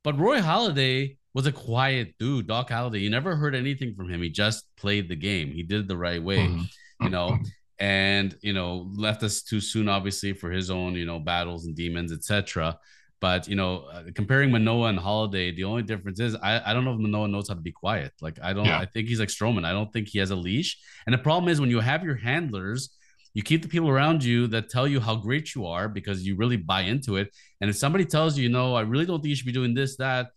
but 0.03 0.19
Roy 0.19 0.39
Halladay 0.39 1.18
was 1.34 1.45
a 1.45 1.51
quiet 1.51 2.15
dude. 2.18 2.47
Doc 2.47 2.69
Halladay, 2.69 3.01
you 3.01 3.09
never 3.09 3.35
heard 3.35 3.53
anything 3.55 3.93
from 3.95 4.09
him. 4.09 4.22
He 4.23 4.30
just 4.30 4.65
played 4.76 5.07
the 5.07 5.15
game. 5.15 5.51
He 5.51 5.61
did 5.61 5.81
it 5.81 5.88
the 5.88 5.97
right 5.97 6.22
way. 6.22 6.39
Mm-hmm 6.39 6.64
you 7.01 7.09
know, 7.09 7.38
and 7.80 8.35
you 8.41 8.53
know 8.53 8.89
left 8.95 9.23
us 9.23 9.41
too 9.41 9.59
soon, 9.59 9.89
obviously 9.89 10.34
for 10.34 10.51
his 10.51 10.69
own 10.69 10.93
you 10.95 11.05
know 11.05 11.19
battles 11.19 11.65
and 11.65 11.76
demons, 11.76 12.11
etc. 12.11 12.77
But 13.19 13.48
you 13.48 13.56
know, 13.56 13.85
uh, 13.91 14.03
comparing 14.14 14.52
Manoah 14.52 14.89
and 14.89 14.99
Halladay, 14.99 15.56
the 15.56 15.64
only 15.64 15.84
difference 15.84 16.19
is 16.19 16.35
I, 16.35 16.61
I 16.64 16.73
don't 16.73 16.85
know 16.85 16.94
if 16.94 16.99
Manoah 16.99 17.27
knows 17.27 17.48
how 17.48 17.56
to 17.56 17.61
be 17.61 17.72
quiet. 17.72 18.14
Like 18.22 18.38
I 18.41 18.53
don't, 18.53 18.65
yeah. 18.65 18.80
I 18.80 18.85
think 18.85 19.07
he's 19.07 19.19
like 19.19 19.30
Stroman. 19.30 19.65
I 19.65 19.72
don't 19.72 19.91
think 19.91 20.07
he 20.07 20.19
has 20.19 20.31
a 20.31 20.35
leash. 20.35 20.77
And 21.06 21.14
the 21.14 21.18
problem 21.18 21.49
is 21.49 21.60
when 21.60 21.72
you 21.72 21.80
have 21.80 22.03
your 22.03 22.15
handlers, 22.15 22.95
you 23.34 23.44
keep 23.44 23.61
the 23.61 23.68
people 23.68 23.89
around 23.89 24.23
you 24.23 24.48
that 24.48 24.69
tell 24.69 24.88
you 24.88 24.99
how 24.99 25.15
great 25.15 25.56
you 25.56 25.65
are 25.65 25.89
because 25.89 26.26
you 26.26 26.35
really 26.35 26.57
buy 26.57 26.81
into 26.81 27.18
it. 27.18 27.30
And 27.61 27.69
if 27.69 27.76
somebody 27.76 28.06
tells 28.06 28.38
you, 28.38 28.44
you 28.44 28.49
know, 28.49 28.76
I 28.76 28.81
really 28.81 29.06
don't 29.06 29.19
think 29.19 29.30
you 29.30 29.35
should 29.35 29.45
be 29.45 29.52
doing 29.52 29.73
this, 29.73 29.98
that, 29.98 30.27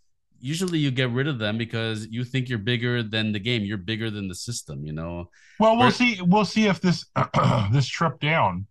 usually 0.41 0.79
you 0.79 0.91
get 0.91 1.11
rid 1.11 1.29
of 1.29 1.39
them 1.39 1.59
because 1.59 2.07
you 2.11 2.25
think 2.25 2.49
you're 2.49 2.59
bigger 2.59 3.03
than 3.03 3.33
the 3.33 3.39
game. 3.39 3.63
You're 3.63 3.79
bigger 3.79 4.11
than 4.11 4.29
the 4.29 4.35
system, 4.35 4.85
you 4.85 4.93
know. 4.93 5.29
Well, 5.59 5.77
we'll 5.77 5.89
or, 5.89 5.93
see. 5.93 6.21
We'll 6.23 6.45
see 6.45 6.67
if 6.67 6.81
this 6.81 7.07
this 7.73 7.87
trip 7.87 8.19
down 8.21 8.67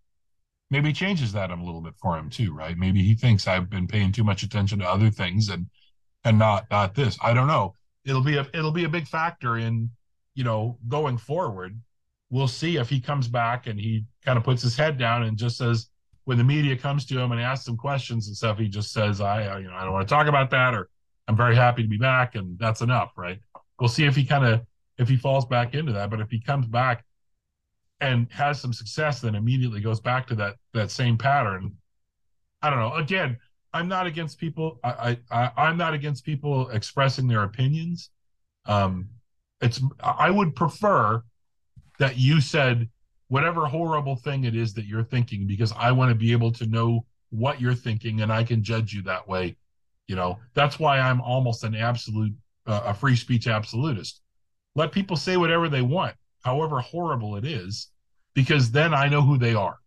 maybe 0.69 0.93
changes 0.93 1.31
that 1.33 1.51
a 1.51 1.55
little 1.55 1.81
bit 1.81 1.95
for 2.01 2.17
him 2.17 2.29
too, 2.29 2.53
right? 2.53 2.77
Maybe 2.77 3.03
he 3.03 3.15
thinks 3.15 3.47
I've 3.47 3.69
been 3.69 3.87
paying 3.87 4.11
too 4.11 4.23
much 4.23 4.43
attention 4.43 4.79
to 4.79 4.89
other 4.89 5.09
things 5.09 5.49
and 5.49 5.67
and 6.23 6.37
not 6.37 6.65
not 6.69 6.95
this. 6.95 7.17
I 7.21 7.33
don't 7.33 7.47
know. 7.47 7.73
It'll 8.05 8.23
be 8.23 8.37
a 8.37 8.47
it'll 8.53 8.71
be 8.71 8.83
a 8.83 8.89
big 8.89 9.07
factor 9.07 9.57
in 9.57 9.89
you 10.35 10.43
know 10.43 10.77
going 10.87 11.17
forward. 11.17 11.79
We'll 12.29 12.47
see 12.47 12.77
if 12.77 12.89
he 12.89 12.99
comes 12.99 13.27
back 13.27 13.65
and 13.67 13.79
he 13.79 14.05
kind 14.23 14.37
of 14.37 14.43
puts 14.43 14.61
his 14.61 14.77
head 14.77 14.97
down 14.97 15.23
and 15.23 15.37
just 15.37 15.57
says 15.57 15.87
when 16.25 16.37
the 16.37 16.43
media 16.43 16.77
comes 16.77 17.05
to 17.07 17.19
him 17.19 17.31
and 17.31 17.41
asks 17.41 17.67
him 17.67 17.75
questions 17.75 18.27
and 18.27 18.37
stuff, 18.37 18.59
he 18.59 18.67
just 18.67 18.91
says, 18.91 19.19
"I 19.19 19.47
uh, 19.47 19.57
you 19.57 19.67
know 19.67 19.75
I 19.75 19.83
don't 19.83 19.93
want 19.93 20.07
to 20.07 20.13
talk 20.13 20.27
about 20.27 20.51
that," 20.51 20.75
or 20.75 20.89
"I'm 21.27 21.35
very 21.35 21.55
happy 21.55 21.81
to 21.81 21.87
be 21.89 21.97
back," 21.97 22.35
and 22.35 22.57
that's 22.59 22.81
enough, 22.81 23.13
right? 23.17 23.39
We'll 23.79 23.89
see 23.89 24.05
if 24.05 24.15
he 24.15 24.25
kind 24.25 24.45
of 24.45 24.61
if 24.99 25.09
he 25.09 25.17
falls 25.17 25.45
back 25.45 25.73
into 25.73 25.93
that. 25.93 26.09
But 26.11 26.19
if 26.19 26.29
he 26.29 26.39
comes 26.39 26.67
back 26.67 27.03
and 28.01 28.27
has 28.31 28.61
some 28.61 28.73
success, 28.73 29.21
then 29.21 29.35
immediately 29.35 29.81
goes 29.81 29.99
back 29.99 30.27
to 30.27 30.35
that 30.35 30.55
that 30.73 30.91
same 30.91 31.17
pattern. 31.17 31.75
I 32.61 32.69
don't 32.69 32.79
know. 32.79 32.93
Again, 32.95 33.37
I'm 33.73 33.87
not 33.87 34.07
against 34.07 34.39
people. 34.39 34.79
I, 34.83 35.17
I 35.29 35.51
I'm 35.57 35.77
not 35.77 35.93
against 35.93 36.25
people 36.25 36.69
expressing 36.69 37.27
their 37.27 37.43
opinions. 37.43 38.09
Um, 38.65 39.09
it's 39.61 39.81
I 40.01 40.29
would 40.29 40.55
prefer 40.55 41.23
that 41.99 42.17
you 42.17 42.41
said 42.41 42.89
whatever 43.27 43.65
horrible 43.65 44.15
thing 44.15 44.45
it 44.45 44.55
is 44.55 44.73
that 44.73 44.85
you're 44.85 45.03
thinking 45.03 45.45
because 45.45 45.71
I 45.73 45.91
want 45.91 46.09
to 46.09 46.15
be 46.15 46.31
able 46.31 46.51
to 46.53 46.65
know 46.65 47.05
what 47.29 47.61
you're 47.61 47.75
thinking 47.75 48.21
and 48.21 48.31
I 48.31 48.43
can 48.43 48.63
judge 48.63 48.93
you 48.93 49.03
that 49.03 49.27
way. 49.27 49.55
You 50.07 50.15
know, 50.15 50.39
that's 50.55 50.79
why 50.79 50.99
I'm 50.99 51.21
almost 51.21 51.63
an 51.63 51.75
absolute 51.75 52.33
uh, 52.65 52.81
a 52.85 52.93
free 52.93 53.15
speech 53.15 53.47
absolutist. 53.47 54.21
Let 54.75 54.91
people 54.91 55.17
say 55.17 55.37
whatever 55.37 55.69
they 55.69 55.81
want 55.81 56.15
however 56.43 56.79
horrible 56.79 57.35
it 57.35 57.45
is, 57.45 57.89
because 58.33 58.71
then 58.71 58.93
I 58.93 59.07
know 59.07 59.21
who 59.21 59.37
they 59.37 59.53
are, 59.53 59.77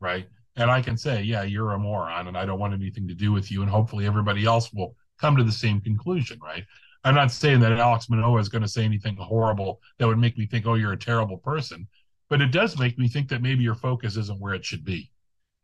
right? 0.00 0.28
And 0.56 0.70
I 0.70 0.82
can 0.82 0.96
say, 0.96 1.22
yeah, 1.22 1.42
you're 1.42 1.72
a 1.72 1.78
moron 1.78 2.28
and 2.28 2.36
I 2.36 2.44
don't 2.44 2.58
want 2.58 2.74
anything 2.74 3.08
to 3.08 3.14
do 3.14 3.32
with 3.32 3.50
you. 3.50 3.62
And 3.62 3.70
hopefully 3.70 4.06
everybody 4.06 4.44
else 4.44 4.72
will 4.72 4.94
come 5.18 5.36
to 5.36 5.44
the 5.44 5.52
same 5.52 5.80
conclusion, 5.80 6.38
right? 6.42 6.64
I'm 7.02 7.14
not 7.14 7.30
saying 7.30 7.60
that 7.60 7.72
Alex 7.72 8.08
Manoah 8.08 8.40
is 8.40 8.48
going 8.48 8.62
to 8.62 8.68
say 8.68 8.84
anything 8.84 9.16
horrible 9.16 9.80
that 9.98 10.06
would 10.06 10.18
make 10.18 10.38
me 10.38 10.46
think, 10.46 10.66
oh, 10.66 10.74
you're 10.74 10.92
a 10.92 10.98
terrible 10.98 11.38
person. 11.38 11.86
But 12.30 12.40
it 12.40 12.50
does 12.50 12.78
make 12.78 12.98
me 12.98 13.08
think 13.08 13.28
that 13.28 13.42
maybe 13.42 13.62
your 13.62 13.74
focus 13.74 14.16
isn't 14.16 14.40
where 14.40 14.54
it 14.54 14.64
should 14.64 14.84
be. 14.84 15.10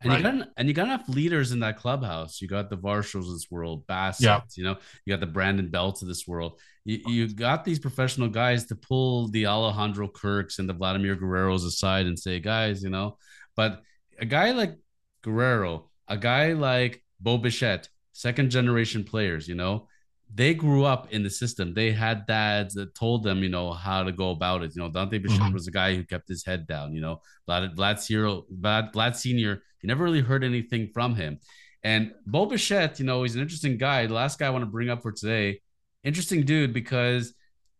And 0.01 0.11
right? 0.11 0.17
you 0.17 0.23
got 0.23 0.47
and 0.57 0.67
you 0.67 0.73
got 0.73 0.85
enough 0.85 1.07
leaders 1.07 1.51
in 1.51 1.59
that 1.59 1.77
clubhouse. 1.77 2.41
You 2.41 2.47
got 2.47 2.69
the 2.69 2.77
Varshos 2.77 3.27
of 3.27 3.33
this 3.33 3.47
world, 3.51 3.85
Bassitt. 3.85 4.21
Yeah. 4.21 4.41
You 4.55 4.63
know, 4.63 4.77
you 5.05 5.13
got 5.13 5.19
the 5.19 5.27
Brandon 5.27 5.69
Belts 5.69 6.01
of 6.01 6.07
this 6.07 6.27
world. 6.27 6.59
You, 6.85 6.99
you 7.05 7.27
got 7.27 7.63
these 7.63 7.77
professional 7.77 8.27
guys 8.27 8.65
to 8.67 8.75
pull 8.75 9.27
the 9.27 9.45
Alejandro 9.45 10.07
Kirks 10.07 10.57
and 10.57 10.67
the 10.67 10.73
Vladimir 10.73 11.15
Guerreros 11.15 11.65
aside 11.65 12.07
and 12.07 12.17
say, 12.17 12.39
guys, 12.39 12.81
you 12.81 12.89
know. 12.89 13.17
But 13.55 13.81
a 14.19 14.25
guy 14.25 14.51
like 14.51 14.75
Guerrero, 15.21 15.89
a 16.07 16.17
guy 16.17 16.53
like 16.53 17.03
Bo 17.19 17.37
Bichette, 17.37 17.87
second 18.13 18.49
generation 18.49 19.03
players, 19.03 19.47
you 19.47 19.55
know, 19.55 19.87
they 20.33 20.53
grew 20.53 20.85
up 20.85 21.11
in 21.11 21.23
the 21.23 21.29
system. 21.29 21.73
They 21.73 21.91
had 21.91 22.25
dads 22.25 22.73
that 22.75 22.95
told 22.95 23.23
them, 23.23 23.43
you 23.43 23.49
know, 23.49 23.73
how 23.73 24.03
to 24.03 24.11
go 24.11 24.31
about 24.31 24.63
it. 24.63 24.75
You 24.75 24.81
know, 24.81 24.89
Dante 24.89 25.17
Bichette 25.17 25.39
mm-hmm. 25.39 25.53
was 25.53 25.67
a 25.67 25.71
guy 25.71 25.95
who 25.95 26.03
kept 26.03 26.29
his 26.29 26.45
head 26.45 26.67
down. 26.67 26.93
You 26.93 27.01
know, 27.01 27.21
Vlad 27.49 27.75
Vlad, 27.75 27.99
Ciro, 27.99 28.45
Vlad, 28.61 28.93
Vlad 28.93 29.15
Senior, 29.15 29.61
you 29.81 29.87
never 29.87 30.03
really 30.03 30.21
heard 30.21 30.43
anything 30.43 30.89
from 30.93 31.15
him. 31.15 31.39
And 31.83 32.13
Bo 32.25 32.45
Bichette, 32.45 32.99
you 32.99 33.05
know, 33.05 33.23
he's 33.23 33.35
an 33.35 33.41
interesting 33.41 33.77
guy. 33.77 34.05
The 34.05 34.13
last 34.13 34.39
guy 34.39 34.47
I 34.47 34.51
want 34.51 34.63
to 34.63 34.69
bring 34.69 34.89
up 34.89 35.01
for 35.01 35.11
today, 35.11 35.61
interesting 36.03 36.43
dude 36.43 36.73
because, 36.73 37.33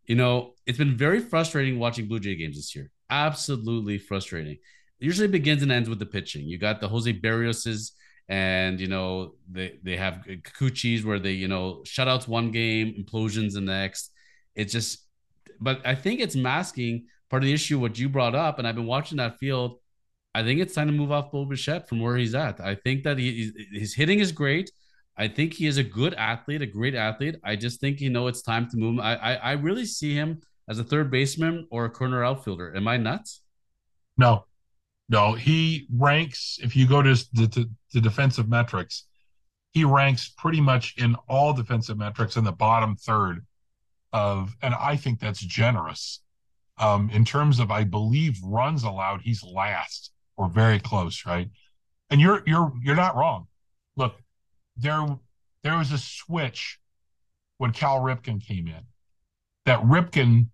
you 0.05 0.15
know, 0.15 0.53
it's 0.65 0.77
been 0.77 0.97
very 0.97 1.19
frustrating 1.19 1.79
watching 1.79 2.07
Blue 2.07 2.19
Jay 2.19 2.35
games 2.35 2.57
this 2.57 2.75
year. 2.75 2.89
Absolutely 3.09 3.97
frustrating. 3.97 4.53
It 4.53 5.05
usually 5.05 5.27
begins 5.27 5.61
and 5.61 5.71
ends 5.71 5.87
with 5.87 5.99
the 5.99 6.05
pitching. 6.05 6.47
You 6.47 6.57
got 6.57 6.81
the 6.81 6.87
Jose 6.87 7.13
Berrioses 7.13 7.91
and 8.31 8.79
you 8.79 8.87
know 8.87 9.33
they 9.51 9.77
they 9.83 9.97
have 9.97 10.23
Kikuchis 10.25 11.03
where 11.03 11.19
they 11.19 11.33
you 11.33 11.49
know 11.49 11.81
shutouts 11.85 12.29
one 12.29 12.49
game, 12.49 12.95
implosions 12.97 13.53
the 13.53 13.61
next. 13.61 14.11
It's 14.55 14.71
just, 14.71 15.05
but 15.59 15.85
I 15.85 15.95
think 15.95 16.21
it's 16.21 16.35
masking 16.35 17.07
part 17.29 17.43
of 17.43 17.47
the 17.47 17.53
issue 17.53 17.77
what 17.77 17.99
you 17.99 18.07
brought 18.07 18.33
up, 18.33 18.57
and 18.57 18.65
I've 18.65 18.75
been 18.75 18.85
watching 18.85 19.17
that 19.17 19.37
field. 19.37 19.79
I 20.33 20.43
think 20.43 20.61
it's 20.61 20.73
time 20.73 20.87
to 20.87 20.93
move 20.93 21.11
off 21.11 21.29
Bo 21.29 21.43
Bichette 21.43 21.89
from 21.89 21.99
where 21.99 22.15
he's 22.15 22.33
at. 22.33 22.61
I 22.61 22.75
think 22.75 23.03
that 23.03 23.17
he, 23.17 23.51
his 23.73 23.93
hitting 23.93 24.19
is 24.19 24.31
great. 24.31 24.71
I 25.17 25.27
think 25.27 25.53
he 25.53 25.67
is 25.67 25.75
a 25.77 25.83
good 25.83 26.13
athlete, 26.13 26.61
a 26.61 26.65
great 26.65 26.95
athlete. 26.95 27.35
I 27.43 27.57
just 27.57 27.81
think 27.81 27.99
you 27.99 28.09
know 28.09 28.27
it's 28.27 28.41
time 28.41 28.69
to 28.69 28.77
move 28.77 28.93
him. 28.93 29.01
I, 29.01 29.17
I, 29.17 29.33
I 29.33 29.51
really 29.53 29.85
see 29.85 30.13
him 30.13 30.39
as 30.69 30.79
a 30.79 30.85
third 30.85 31.11
baseman 31.11 31.67
or 31.69 31.83
a 31.83 31.89
corner 31.89 32.23
outfielder. 32.23 32.73
Am 32.77 32.87
I 32.87 32.95
nuts? 32.95 33.41
No, 34.17 34.45
no, 35.11 35.33
he 35.33 35.88
ranks, 35.93 36.57
if 36.63 36.73
you 36.73 36.88
go 36.88 37.01
to 37.01 37.13
the, 37.33 37.69
the 37.93 37.99
defensive 37.99 38.47
metrics, 38.47 39.07
he 39.71 39.83
ranks 39.83 40.29
pretty 40.29 40.61
much 40.61 40.95
in 40.97 41.15
all 41.27 41.51
defensive 41.53 41.97
metrics 41.97 42.38
in 42.38 42.45
the 42.45 42.51
bottom 42.53 42.95
third 42.95 43.45
of, 44.13 44.55
and 44.61 44.73
I 44.73 44.95
think 44.95 45.19
that's 45.19 45.41
generous. 45.41 46.21
Um, 46.77 47.09
in 47.09 47.25
terms 47.25 47.59
of, 47.59 47.71
I 47.71 47.83
believe 47.83 48.39
runs 48.41 48.83
allowed, 48.83 49.21
he's 49.21 49.43
last 49.43 50.13
or 50.38 50.47
very 50.47 50.79
close, 50.79 51.25
right? 51.25 51.49
And 52.09 52.21
you're 52.21 52.41
you're 52.47 52.71
you're 52.81 52.95
not 52.95 53.15
wrong. 53.15 53.47
Look, 53.97 54.15
there 54.77 55.05
there 55.63 55.77
was 55.77 55.91
a 55.91 55.97
switch 55.97 56.79
when 57.57 57.71
Cal 57.71 57.99
Ripken 57.99 58.41
came 58.41 58.67
in. 58.67 58.83
That 59.65 59.81
Ripken 59.81 60.47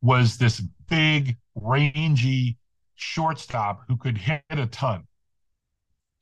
was 0.00 0.38
this 0.38 0.60
big, 0.88 1.36
rangy 1.56 2.56
shortstop 2.96 3.82
who 3.88 3.96
could 3.96 4.18
hit 4.18 4.42
a 4.50 4.66
ton. 4.66 5.04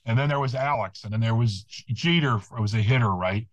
And 0.06 0.18
then 0.18 0.28
there 0.28 0.40
was 0.40 0.54
Alex, 0.54 1.04
and 1.04 1.12
then 1.12 1.20
there 1.20 1.34
was 1.34 1.64
Jeter 1.64 2.36
it 2.36 2.60
was 2.60 2.74
a 2.74 2.82
hitter, 2.82 3.10
right? 3.10 3.46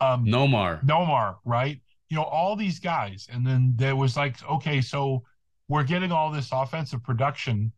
Um, 0.00 0.26
Nomar, 0.26 0.84
Nomar, 0.84 1.36
right? 1.44 1.80
You 2.08 2.16
know 2.16 2.24
all 2.24 2.56
these 2.56 2.80
guys, 2.80 3.28
and 3.32 3.46
then 3.46 3.74
there 3.76 3.94
was 3.94 4.16
like, 4.16 4.36
okay, 4.50 4.80
so 4.80 5.22
we're 5.68 5.84
getting 5.84 6.12
all 6.12 6.30
this 6.30 6.50
offensive 6.52 7.02
production, 7.02 7.72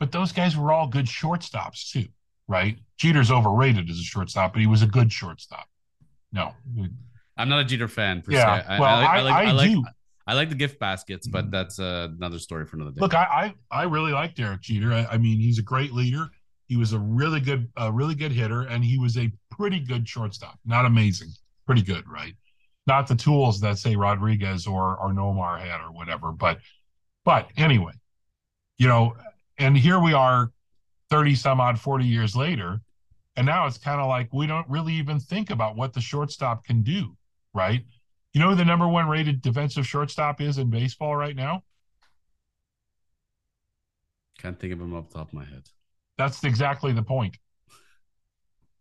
but 0.00 0.10
those 0.10 0.32
guys 0.32 0.56
were 0.56 0.72
all 0.72 0.88
good 0.88 1.06
shortstops 1.06 1.90
too, 1.90 2.06
right? 2.48 2.76
Jeter's 2.98 3.30
overrated 3.30 3.88
as 3.88 3.98
a 3.98 4.02
shortstop, 4.02 4.52
but 4.52 4.60
he 4.60 4.66
was 4.66 4.82
a 4.82 4.86
good 4.86 5.12
shortstop. 5.12 5.68
No, 6.32 6.52
I'm 7.36 7.48
not 7.48 7.60
a 7.60 7.64
Jeter 7.64 7.88
fan. 7.88 8.22
Per 8.22 8.32
yeah, 8.32 8.62
se. 8.62 8.66
I, 8.68 8.80
well, 8.80 8.96
I, 8.96 9.04
I, 9.04 9.20
like, 9.20 9.34
I, 9.34 9.44
I 9.44 9.52
like, 9.52 9.70
do. 9.70 9.84
I 10.26 10.34
like 10.34 10.48
the 10.48 10.54
gift 10.54 10.78
baskets, 10.78 11.26
but 11.26 11.44
mm-hmm. 11.44 11.50
that's 11.50 11.78
uh, 11.78 12.08
another 12.16 12.38
story 12.38 12.64
for 12.66 12.76
another 12.76 12.92
day. 12.92 13.00
Look, 13.00 13.14
I 13.14 13.54
I, 13.70 13.80
I 13.80 13.82
really 13.84 14.12
like 14.12 14.34
Derek 14.34 14.62
Jeter. 14.62 14.92
I, 14.92 15.06
I, 15.12 15.18
mean, 15.18 15.38
he's 15.38 15.58
a 15.58 15.62
great 15.62 15.92
leader. 15.92 16.30
He 16.66 16.76
was 16.76 16.92
a 16.94 16.98
really 16.98 17.40
good, 17.40 17.70
a 17.76 17.92
really 17.92 18.14
good 18.14 18.32
hitter, 18.32 18.62
and 18.62 18.82
he 18.82 18.98
was 18.98 19.18
a 19.18 19.30
pretty 19.50 19.80
good 19.80 20.08
shortstop. 20.08 20.58
Not 20.64 20.86
amazing, 20.86 21.28
pretty 21.66 21.82
good, 21.82 22.08
right? 22.08 22.34
Not 22.86 23.06
the 23.06 23.14
tools 23.14 23.60
that 23.60 23.78
say 23.78 23.96
Rodriguez 23.96 24.66
or 24.66 24.96
or 24.96 25.12
Nomar 25.12 25.60
had 25.60 25.80
or 25.80 25.92
whatever, 25.92 26.32
but 26.32 26.58
but 27.24 27.48
anyway, 27.56 27.92
you 28.78 28.88
know, 28.88 29.14
and 29.58 29.76
here 29.76 30.00
we 30.00 30.14
are, 30.14 30.52
thirty 31.10 31.34
some 31.34 31.60
odd, 31.60 31.78
forty 31.78 32.06
years 32.06 32.34
later, 32.34 32.80
and 33.36 33.46
now 33.46 33.66
it's 33.66 33.78
kind 33.78 34.00
of 34.00 34.08
like 34.08 34.32
we 34.32 34.46
don't 34.46 34.68
really 34.68 34.94
even 34.94 35.20
think 35.20 35.50
about 35.50 35.76
what 35.76 35.92
the 35.92 36.00
shortstop 36.00 36.64
can 36.64 36.82
do, 36.82 37.14
right? 37.52 37.84
You 38.34 38.40
know 38.40 38.50
who 38.50 38.56
the 38.56 38.64
number 38.64 38.88
one 38.88 39.08
rated 39.08 39.40
defensive 39.40 39.86
shortstop 39.86 40.40
is 40.40 40.58
in 40.58 40.68
baseball 40.68 41.14
right 41.14 41.36
now? 41.36 41.62
Can't 44.38 44.58
think 44.58 44.72
of 44.72 44.80
him 44.80 44.92
off 44.92 45.08
the 45.08 45.18
top 45.18 45.28
of 45.28 45.34
my 45.34 45.44
head. 45.44 45.62
That's 46.18 46.42
exactly 46.42 46.92
the 46.92 47.02
point. 47.02 47.38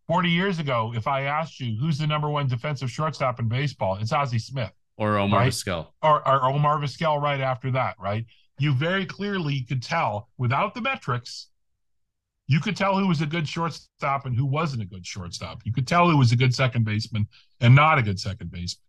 40 0.08 0.30
years 0.30 0.60
ago, 0.60 0.92
if 0.96 1.08
I 1.08 1.22
asked 1.24 1.60
you 1.60 1.78
who's 1.80 2.00
the 2.00 2.08
number 2.08 2.30
one 2.30 2.48
defensive 2.48 2.90
shortstop 2.92 3.40
in 3.40 3.48
baseball, 3.48 3.98
it's 4.02 4.12
Ozzie 4.12 4.40
Smith. 4.40 4.72
Or 4.98 5.18
Omar 5.18 5.42
right? 5.42 5.52
Vizquel. 5.52 5.88
Or, 6.02 6.28
or 6.28 6.50
Omar 6.50 6.80
Vizquel 6.80 7.22
right 7.22 7.40
after 7.40 7.72
that, 7.72 7.96
right? 8.00 8.26
You 8.60 8.74
very 8.74 9.06
clearly 9.06 9.62
could 9.62 9.82
tell 9.82 10.30
without 10.38 10.74
the 10.74 10.82
metrics, 10.82 11.48
you 12.48 12.60
could 12.60 12.76
tell 12.76 12.98
who 12.98 13.08
was 13.08 13.22
a 13.22 13.26
good 13.26 13.48
shortstop 13.48 14.26
and 14.26 14.36
who 14.36 14.46
wasn't 14.46 14.82
a 14.82 14.86
good 14.86 15.06
shortstop. 15.06 15.62
You 15.64 15.72
could 15.74 15.88
tell 15.88 16.10
who 16.10 16.18
was 16.18 16.32
a 16.32 16.36
good 16.36 16.54
second 16.54 16.86
baseman 16.86 17.28
and 17.62 17.74
not 17.74 17.98
a 17.98 18.02
good 18.02 18.20
second 18.20 18.52
baseman. 18.52 18.82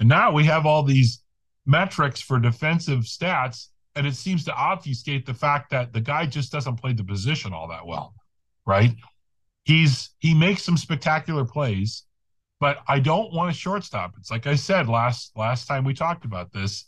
And 0.00 0.08
now 0.08 0.32
we 0.32 0.44
have 0.44 0.66
all 0.66 0.82
these 0.82 1.22
metrics 1.66 2.20
for 2.20 2.38
defensive 2.38 3.00
stats, 3.00 3.68
and 3.94 4.06
it 4.06 4.14
seems 4.14 4.44
to 4.44 4.54
obfuscate 4.54 5.26
the 5.26 5.34
fact 5.34 5.70
that 5.70 5.92
the 5.92 6.00
guy 6.00 6.26
just 6.26 6.52
doesn't 6.52 6.76
play 6.76 6.92
the 6.92 7.04
position 7.04 7.52
all 7.52 7.68
that 7.68 7.86
well, 7.86 8.14
right? 8.66 8.94
He's 9.64 10.10
he 10.18 10.34
makes 10.34 10.62
some 10.62 10.76
spectacular 10.76 11.44
plays, 11.44 12.04
but 12.58 12.78
I 12.88 13.00
don't 13.00 13.34
want 13.34 13.50
a 13.50 13.54
shortstop. 13.54 14.14
It's 14.18 14.30
like 14.30 14.46
I 14.46 14.54
said 14.54 14.88
last 14.88 15.32
last 15.36 15.66
time 15.66 15.84
we 15.84 15.94
talked 15.94 16.24
about 16.24 16.52
this. 16.52 16.86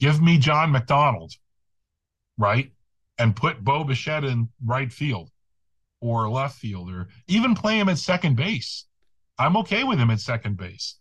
Give 0.00 0.20
me 0.20 0.38
John 0.38 0.70
McDonald, 0.70 1.32
right? 2.36 2.70
And 3.18 3.34
put 3.34 3.64
Bo 3.64 3.84
Bichette 3.84 4.24
in 4.24 4.48
right 4.64 4.92
field 4.92 5.30
or 6.00 6.28
left 6.28 6.58
field, 6.58 6.90
or 6.90 7.08
even 7.26 7.54
play 7.54 7.78
him 7.78 7.88
at 7.88 7.98
second 7.98 8.36
base. 8.36 8.84
I'm 9.38 9.56
okay 9.58 9.82
with 9.82 9.98
him 9.98 10.10
at 10.10 10.20
second 10.20 10.56
base. 10.56 10.97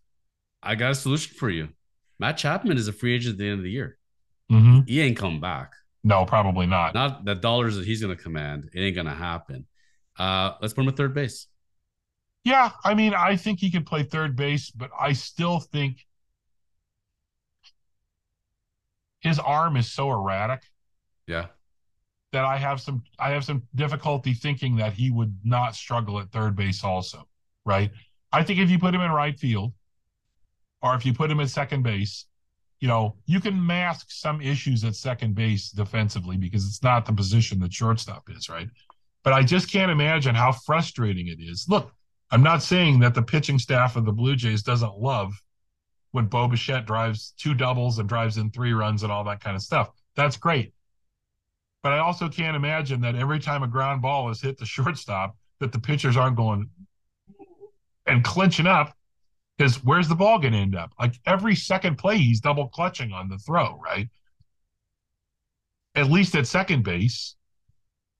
I 0.68 0.76
got 0.76 0.92
a 0.92 0.96
solution 0.96 1.34
for 1.34 1.50
you. 1.50 1.70
Matt 2.20 2.38
Chapman 2.38 2.78
is 2.78 2.90
a 2.90 2.94
free 2.94 3.16
agent 3.16 3.34
at 3.34 3.40
the 3.40 3.46
end 3.48 3.60
of 3.60 3.64
the 3.64 3.72
year. 3.72 3.98
Mm-hmm. 4.52 4.82
He 4.86 5.00
ain't 5.00 5.16
coming 5.16 5.40
back. 5.40 5.72
No, 6.04 6.26
probably 6.26 6.66
not. 6.66 6.94
Not 6.94 7.24
the 7.24 7.36
dollars 7.36 7.78
that 7.78 7.86
he's 7.86 8.02
going 8.02 8.16
to 8.16 8.22
command. 8.22 8.70
It 8.74 8.82
ain't 8.82 8.96
going 8.96 9.08
to 9.08 9.14
happen. 9.14 9.66
Uh, 10.20 10.54
let's 10.62 10.74
put 10.74 10.82
him 10.82 10.90
at 10.90 10.98
third 10.98 11.14
base. 11.14 11.48
Yeah, 12.44 12.72
I 12.84 12.96
mean, 12.96 13.14
I 13.14 13.38
think 13.38 13.60
he 13.60 13.72
could 13.72 13.86
play 13.86 14.04
third 14.04 14.36
base, 14.36 14.70
but 14.72 14.90
I 15.00 15.14
still 15.14 15.60
think 15.60 16.06
his 19.22 19.40
arm 19.40 19.78
is 19.78 19.92
so 19.92 20.12
erratic. 20.12 20.64
Yeah. 21.28 21.48
That 22.34 22.44
I 22.44 22.58
have 22.58 22.82
some 22.82 23.04
I 23.18 23.32
have 23.32 23.46
some 23.46 23.64
difficulty 23.74 24.34
thinking 24.34 24.76
that 24.78 24.94
he 24.94 25.12
would 25.12 25.38
not 25.46 25.76
struggle 25.76 26.20
at 26.20 26.32
third 26.32 26.58
base 26.58 26.84
also, 26.84 27.26
right? 27.66 27.90
I 28.34 28.44
think 28.44 28.60
if 28.60 28.70
you 28.70 28.78
put 28.78 28.94
him 28.94 29.02
in 29.02 29.12
right 29.12 29.38
field 29.38 29.74
or 30.82 30.96
if 30.96 31.06
you 31.06 31.14
put 31.14 31.32
him 31.32 31.40
at 31.40 31.50
second 31.50 31.84
base, 31.84 32.26
you 32.80 32.88
know, 32.88 33.16
you 33.26 33.40
can 33.40 33.66
mask 33.66 34.08
some 34.10 34.42
issues 34.42 34.84
at 34.84 34.96
second 34.96 35.34
base 35.34 35.72
defensively 35.72 36.38
because 36.38 36.66
it's 36.66 36.84
not 36.84 37.06
the 37.06 37.14
position 37.14 37.60
that 37.60 37.74
shortstop 37.74 38.30
is, 38.30 38.50
right? 38.50 38.68
But 39.24 39.34
I 39.34 39.44
just 39.44 39.72
can't 39.72 39.92
imagine 39.92 40.36
how 40.36 40.52
frustrating 40.52 41.28
it 41.28 41.40
is. 41.40 41.66
Look, 41.68 41.92
I'm 42.30 42.44
not 42.44 42.62
saying 42.62 43.00
that 43.00 43.14
the 43.14 43.22
pitching 43.22 43.58
staff 43.58 43.96
of 43.96 44.06
the 44.06 44.12
Blue 44.12 44.36
Jays 44.36 44.62
doesn't 44.62 45.00
love 45.00 45.34
when 46.12 46.26
Bo 46.26 46.48
Bichette 46.48 46.86
drives 46.86 47.34
two 47.38 47.54
doubles 47.54 48.00
and 48.00 48.08
drives 48.08 48.38
in 48.38 48.52
three 48.52 48.74
runs 48.74 49.04
and 49.04 49.12
all 49.12 49.24
that 49.24 49.40
kind 49.40 49.56
of 49.56 49.62
stuff. 49.62 49.90
That's 50.16 50.38
great. 50.38 50.74
But 51.84 51.94
I 51.94 52.00
also 52.00 52.30
can't 52.30 52.56
imagine 52.56 53.02
that 53.02 53.16
every 53.16 53.40
time 53.40 53.64
a 53.64 53.68
ground 53.68 54.02
ball 54.02 54.30
is 54.30 54.42
hit 54.42 54.58
the 54.58 54.66
shortstop, 54.66 55.36
that 55.60 55.72
the 55.72 55.80
pitchers 55.80 56.18
aren't 56.18 56.36
going 56.36 56.70
and 58.06 58.24
clinching 58.24 58.68
up 58.68 58.96
because 59.58 59.84
where's 59.84 60.08
the 60.08 60.16
ball 60.16 60.40
going 60.40 60.54
to 60.54 60.60
end 60.60 60.76
up? 60.76 60.92
Like 61.00 61.16
every 61.26 61.56
second 61.56 61.98
play, 61.98 62.18
he's 62.18 62.40
double 62.40 62.68
clutching 62.68 63.12
on 63.12 63.28
the 63.28 63.38
throw, 63.40 63.80
right? 63.84 64.08
At 65.96 66.12
least 66.12 66.36
at 66.36 66.46
second 66.46 66.84
base, 66.84 67.36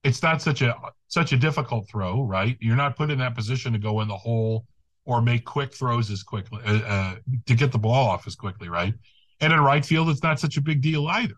it's 0.04 0.24
not 0.24 0.42
such 0.42 0.62
a 0.62 0.76
such 1.08 1.34
a 1.34 1.38
difficult 1.38 1.88
throw, 1.90 2.24
right? 2.24 2.58
You're 2.60 2.76
not 2.76 2.96
put 2.96 3.12
in 3.12 3.20
that 3.20 3.36
position 3.36 3.74
to 3.74 3.80
go 3.80 4.02
in 4.02 4.08
the 4.08 4.18
hole 4.18 4.66
or 5.06 5.22
make 5.22 5.46
quick 5.46 5.74
throws 5.74 6.10
as 6.10 6.24
quickly 6.24 6.60
uh, 6.66 6.80
uh, 6.80 7.16
to 7.46 7.56
get 7.56 7.72
the 7.72 7.78
ball 7.78 8.10
off 8.10 8.28
as 8.28 8.36
quickly, 8.36 8.68
right? 8.68 8.94
And 9.40 9.54
in 9.54 9.60
right 9.60 9.86
field, 9.86 10.10
it's 10.10 10.24
not 10.24 10.40
such 10.40 10.58
a 10.58 10.62
big 10.62 10.82
deal 10.82 11.08
either. 11.08 11.36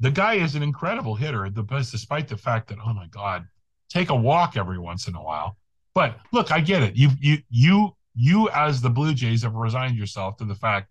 The 0.00 0.10
guy 0.10 0.34
is 0.34 0.54
an 0.54 0.62
incredible 0.62 1.14
hitter, 1.14 1.48
despite 1.48 2.28
the 2.28 2.36
fact 2.36 2.68
that 2.68 2.78
oh 2.84 2.92
my 2.92 3.06
god, 3.08 3.46
take 3.88 4.10
a 4.10 4.14
walk 4.14 4.56
every 4.56 4.78
once 4.78 5.08
in 5.08 5.14
a 5.14 5.22
while. 5.22 5.56
But 5.94 6.18
look, 6.32 6.52
I 6.52 6.60
get 6.60 6.82
it. 6.82 6.94
You 6.94 7.10
you 7.20 7.38
you 7.50 7.96
you 8.16 8.48
as 8.50 8.80
the 8.80 8.90
Blue 8.90 9.14
Jays 9.14 9.42
have 9.42 9.54
resigned 9.54 9.96
yourself 9.96 10.38
to 10.38 10.44
the 10.44 10.54
fact 10.54 10.90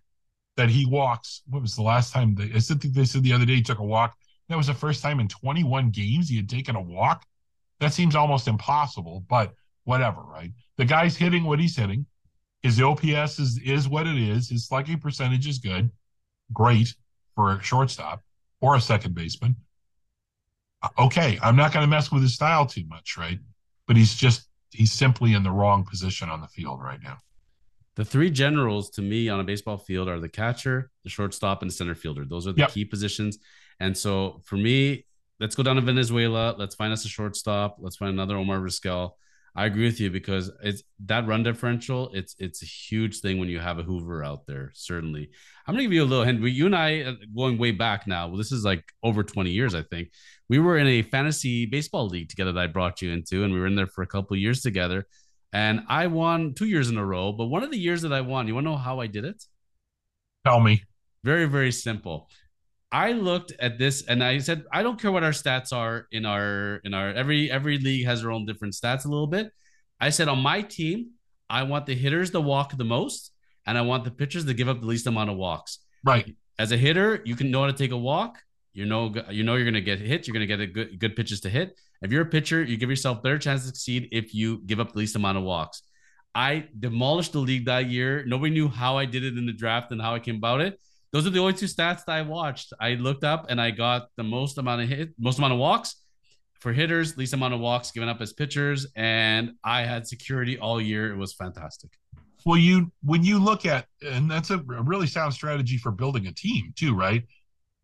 that 0.55 0.69
he 0.69 0.85
walks. 0.85 1.41
What 1.49 1.61
was 1.61 1.75
the 1.75 1.81
last 1.81 2.13
time 2.13 2.35
they? 2.35 2.51
I 2.55 2.59
think 2.59 2.93
they 2.93 3.05
said 3.05 3.23
the 3.23 3.33
other 3.33 3.45
day 3.45 3.55
he 3.55 3.61
took 3.61 3.79
a 3.79 3.83
walk. 3.83 4.15
That 4.47 4.57
was 4.57 4.67
the 4.67 4.73
first 4.73 5.01
time 5.01 5.19
in 5.19 5.27
21 5.27 5.89
games 5.89 6.29
he 6.29 6.37
had 6.37 6.47
taken 6.47 6.75
a 6.75 6.81
walk. 6.81 7.25
That 7.79 7.93
seems 7.93 8.15
almost 8.15 8.47
impossible, 8.47 9.25
but 9.27 9.53
whatever, 9.83 10.21
right? 10.21 10.51
The 10.77 10.85
guy's 10.85 11.17
hitting 11.17 11.43
what 11.43 11.59
he's 11.59 11.75
hitting. 11.75 12.05
His 12.61 12.79
OPS 12.81 13.39
is 13.39 13.59
is 13.63 13.87
what 13.87 14.07
it 14.07 14.17
is. 14.17 14.49
His 14.49 14.67
slugging 14.67 14.99
percentage 14.99 15.47
is 15.47 15.59
good, 15.59 15.91
great 16.53 16.93
for 17.35 17.53
a 17.53 17.61
shortstop 17.61 18.23
or 18.61 18.75
a 18.75 18.81
second 18.81 19.13
baseman. 19.15 19.55
Uh, 20.81 20.89
okay, 20.99 21.37
I'm 21.41 21.55
not 21.55 21.73
going 21.73 21.83
to 21.83 21.89
mess 21.89 22.11
with 22.11 22.21
his 22.21 22.33
style 22.33 22.65
too 22.65 22.85
much, 22.87 23.17
right? 23.17 23.39
But 23.87 23.97
he's 23.97 24.15
just 24.15 24.47
he's 24.75 24.91
simply 24.91 25.33
in 25.33 25.43
the 25.43 25.51
wrong 25.51 25.83
position 25.83 26.29
on 26.29 26.41
the 26.41 26.47
field 26.47 26.81
right 26.81 26.99
now. 27.01 27.17
The 27.95 28.05
three 28.05 28.29
generals 28.29 28.89
to 28.91 29.01
me 29.01 29.29
on 29.29 29.39
a 29.39 29.43
baseball 29.43 29.77
field 29.77 30.09
are 30.09 30.19
the 30.19 30.29
catcher, 30.29 30.91
the 31.03 31.09
shortstop, 31.09 31.61
and 31.61 31.71
the 31.71 31.75
center 31.75 31.95
fielder. 31.95 32.25
Those 32.25 32.45
are 32.45 32.51
the 32.51 32.61
yep. 32.61 32.71
key 32.71 32.83
positions. 32.83 33.37
And 33.79 33.97
so 33.97 34.41
for 34.43 34.57
me, 34.57 35.05
let's 35.39 35.55
go 35.55 35.63
down 35.63 35.77
to 35.77 35.81
Venezuela. 35.81 36.55
Let's 36.57 36.75
find 36.75 36.91
us 36.91 37.05
a 37.05 37.07
shortstop. 37.07 37.77
Let's 37.79 37.95
find 37.95 38.11
another 38.11 38.35
Omar 38.35 38.59
Vizquel. 38.59 39.11
I 39.57 39.65
agree 39.65 39.85
with 39.85 40.01
you 40.01 40.11
because 40.11 40.51
it's 40.61 40.83
that 41.05 41.25
run 41.27 41.43
differential. 41.43 42.11
It's 42.13 42.35
it's 42.39 42.61
a 42.61 42.65
huge 42.65 43.21
thing 43.21 43.37
when 43.39 43.47
you 43.47 43.59
have 43.59 43.79
a 43.79 43.83
Hoover 43.83 44.21
out 44.21 44.45
there. 44.47 44.71
Certainly, 44.73 45.29
I'm 45.65 45.73
gonna 45.73 45.83
give 45.83 45.93
you 45.93 46.03
a 46.03 46.05
little 46.05 46.25
hint. 46.25 46.41
You 46.41 46.65
and 46.65 46.75
I 46.75 47.01
uh, 47.01 47.13
going 47.33 47.57
way 47.57 47.71
back 47.71 48.05
now. 48.05 48.27
Well, 48.27 48.37
this 48.37 48.51
is 48.51 48.65
like 48.65 48.83
over 49.01 49.23
20 49.23 49.51
years, 49.51 49.73
I 49.73 49.83
think. 49.83 50.09
We 50.49 50.59
were 50.59 50.77
in 50.77 50.87
a 50.87 51.03
fantasy 51.03 51.65
baseball 51.65 52.07
league 52.07 52.27
together 52.27 52.51
that 52.51 52.59
I 52.59 52.67
brought 52.67 53.01
you 53.01 53.11
into, 53.11 53.45
and 53.45 53.53
we 53.53 53.59
were 53.59 53.67
in 53.67 53.75
there 53.75 53.87
for 53.87 54.01
a 54.01 54.07
couple 54.07 54.35
years 54.35 54.61
together. 54.61 55.07
And 55.53 55.83
I 55.87 56.07
won 56.07 56.53
two 56.53 56.65
years 56.65 56.89
in 56.89 56.97
a 56.97 57.05
row. 57.05 57.31
But 57.31 57.45
one 57.45 57.63
of 57.63 57.71
the 57.71 57.79
years 57.79 58.01
that 58.01 58.11
I 58.11 58.19
won, 58.19 58.47
you 58.47 58.55
want 58.55 58.65
to 58.65 58.71
know 58.71 58.77
how 58.77 58.99
I 58.99 59.07
did 59.07 59.23
it? 59.23 59.41
Tell 60.45 60.59
me. 60.59 60.83
Very 61.23 61.45
very 61.45 61.71
simple. 61.71 62.29
I 62.91 63.11
looked 63.11 63.53
at 63.59 63.77
this 63.77 64.05
and 64.05 64.23
I 64.23 64.37
said, 64.39 64.63
I 64.71 64.83
don't 64.83 64.99
care 64.99 65.11
what 65.11 65.23
our 65.23 65.31
stats 65.31 65.73
are 65.73 66.07
in 66.11 66.25
our 66.25 66.77
in 66.83 66.93
our 66.93 67.09
every 67.09 67.51
every 67.51 67.77
league 67.77 68.05
has 68.05 68.21
their 68.21 68.31
own 68.31 68.45
different 68.45 68.73
stats 68.73 69.05
a 69.05 69.09
little 69.09 69.27
bit. 69.27 69.51
I 69.99 70.09
said 70.09 70.27
on 70.27 70.39
my 70.39 70.61
team, 70.61 71.11
I 71.49 71.63
want 71.63 71.85
the 71.85 71.95
hitters 71.95 72.31
to 72.31 72.41
walk 72.41 72.77
the 72.77 72.83
most, 72.83 73.31
and 73.65 73.77
I 73.77 73.81
want 73.81 74.03
the 74.03 74.11
pitchers 74.11 74.45
to 74.45 74.53
give 74.53 74.69
up 74.69 74.81
the 74.81 74.87
least 74.87 75.07
amount 75.07 75.29
of 75.29 75.37
walks. 75.37 75.79
Right. 76.03 76.35
As 76.57 76.71
a 76.71 76.77
hitter, 76.77 77.21
you 77.25 77.35
can 77.35 77.51
know 77.51 77.61
how 77.61 77.67
to 77.67 77.73
take 77.73 77.91
a 77.91 77.97
walk. 77.97 78.39
You 78.73 78.85
know, 78.85 79.13
you 79.29 79.43
know 79.43 79.55
you're 79.55 79.63
going 79.63 79.73
to 79.73 79.81
get 79.81 79.99
hit. 79.99 80.27
You're 80.27 80.33
going 80.33 80.47
to 80.47 80.47
get 80.47 80.59
a 80.59 80.67
good 80.67 80.99
good 80.99 81.15
pitches 81.15 81.41
to 81.41 81.49
hit. 81.49 81.77
If 82.01 82.11
you're 82.11 82.23
a 82.23 82.25
pitcher, 82.25 82.61
you 82.63 82.77
give 82.77 82.89
yourself 82.89 83.23
better 83.23 83.39
chance 83.39 83.61
to 83.61 83.67
succeed 83.67 84.09
if 84.11 84.33
you 84.33 84.61
give 84.65 84.79
up 84.79 84.93
the 84.93 84.99
least 84.99 85.15
amount 85.15 85.37
of 85.37 85.43
walks. 85.43 85.81
I 86.33 86.67
demolished 86.77 87.31
the 87.31 87.39
league 87.39 87.65
that 87.65 87.87
year. 87.87 88.25
Nobody 88.25 88.53
knew 88.53 88.67
how 88.67 88.97
I 88.97 89.05
did 89.05 89.23
it 89.23 89.37
in 89.37 89.45
the 89.45 89.53
draft 89.53 89.91
and 89.91 90.01
how 90.01 90.13
I 90.13 90.19
came 90.19 90.35
about 90.35 90.59
it. 90.59 90.79
Those 91.15 91.25
are 91.25 91.29
the 91.29 91.39
only 91.39 91.53
two 91.53 91.67
stats 91.67 92.03
that 92.03 92.09
I 92.09 92.23
watched. 92.23 92.73
I 92.77 92.95
looked 92.95 93.23
up 93.23 93.45
and 93.47 93.61
I 93.61 93.71
got 93.71 94.09
the 94.17 94.23
most 94.23 94.57
amount 94.57 94.81
of 94.81 94.89
hit, 94.89 95.13
most 95.17 95.37
amount 95.37 95.53
of 95.53 95.59
walks 95.59 95.95
for 96.59 96.73
hitters, 96.73 97.15
least 97.15 97.31
amount 97.31 97.53
of 97.53 97.61
walks 97.61 97.91
given 97.91 98.09
up 98.09 98.19
as 98.19 98.33
pitchers, 98.33 98.85
and 98.97 99.53
I 99.63 99.83
had 99.83 100.05
security 100.05 100.57
all 100.57 100.81
year. 100.81 101.13
It 101.13 101.15
was 101.15 101.33
fantastic. 101.33 101.91
Well, 102.45 102.57
you 102.57 102.91
when 103.01 103.23
you 103.23 103.39
look 103.39 103.65
at, 103.65 103.85
and 104.05 104.29
that's 104.29 104.49
a 104.49 104.57
really 104.57 105.07
sound 105.07 105.33
strategy 105.33 105.77
for 105.77 105.89
building 105.93 106.27
a 106.27 106.33
team 106.33 106.73
too, 106.75 106.93
right? 106.93 107.23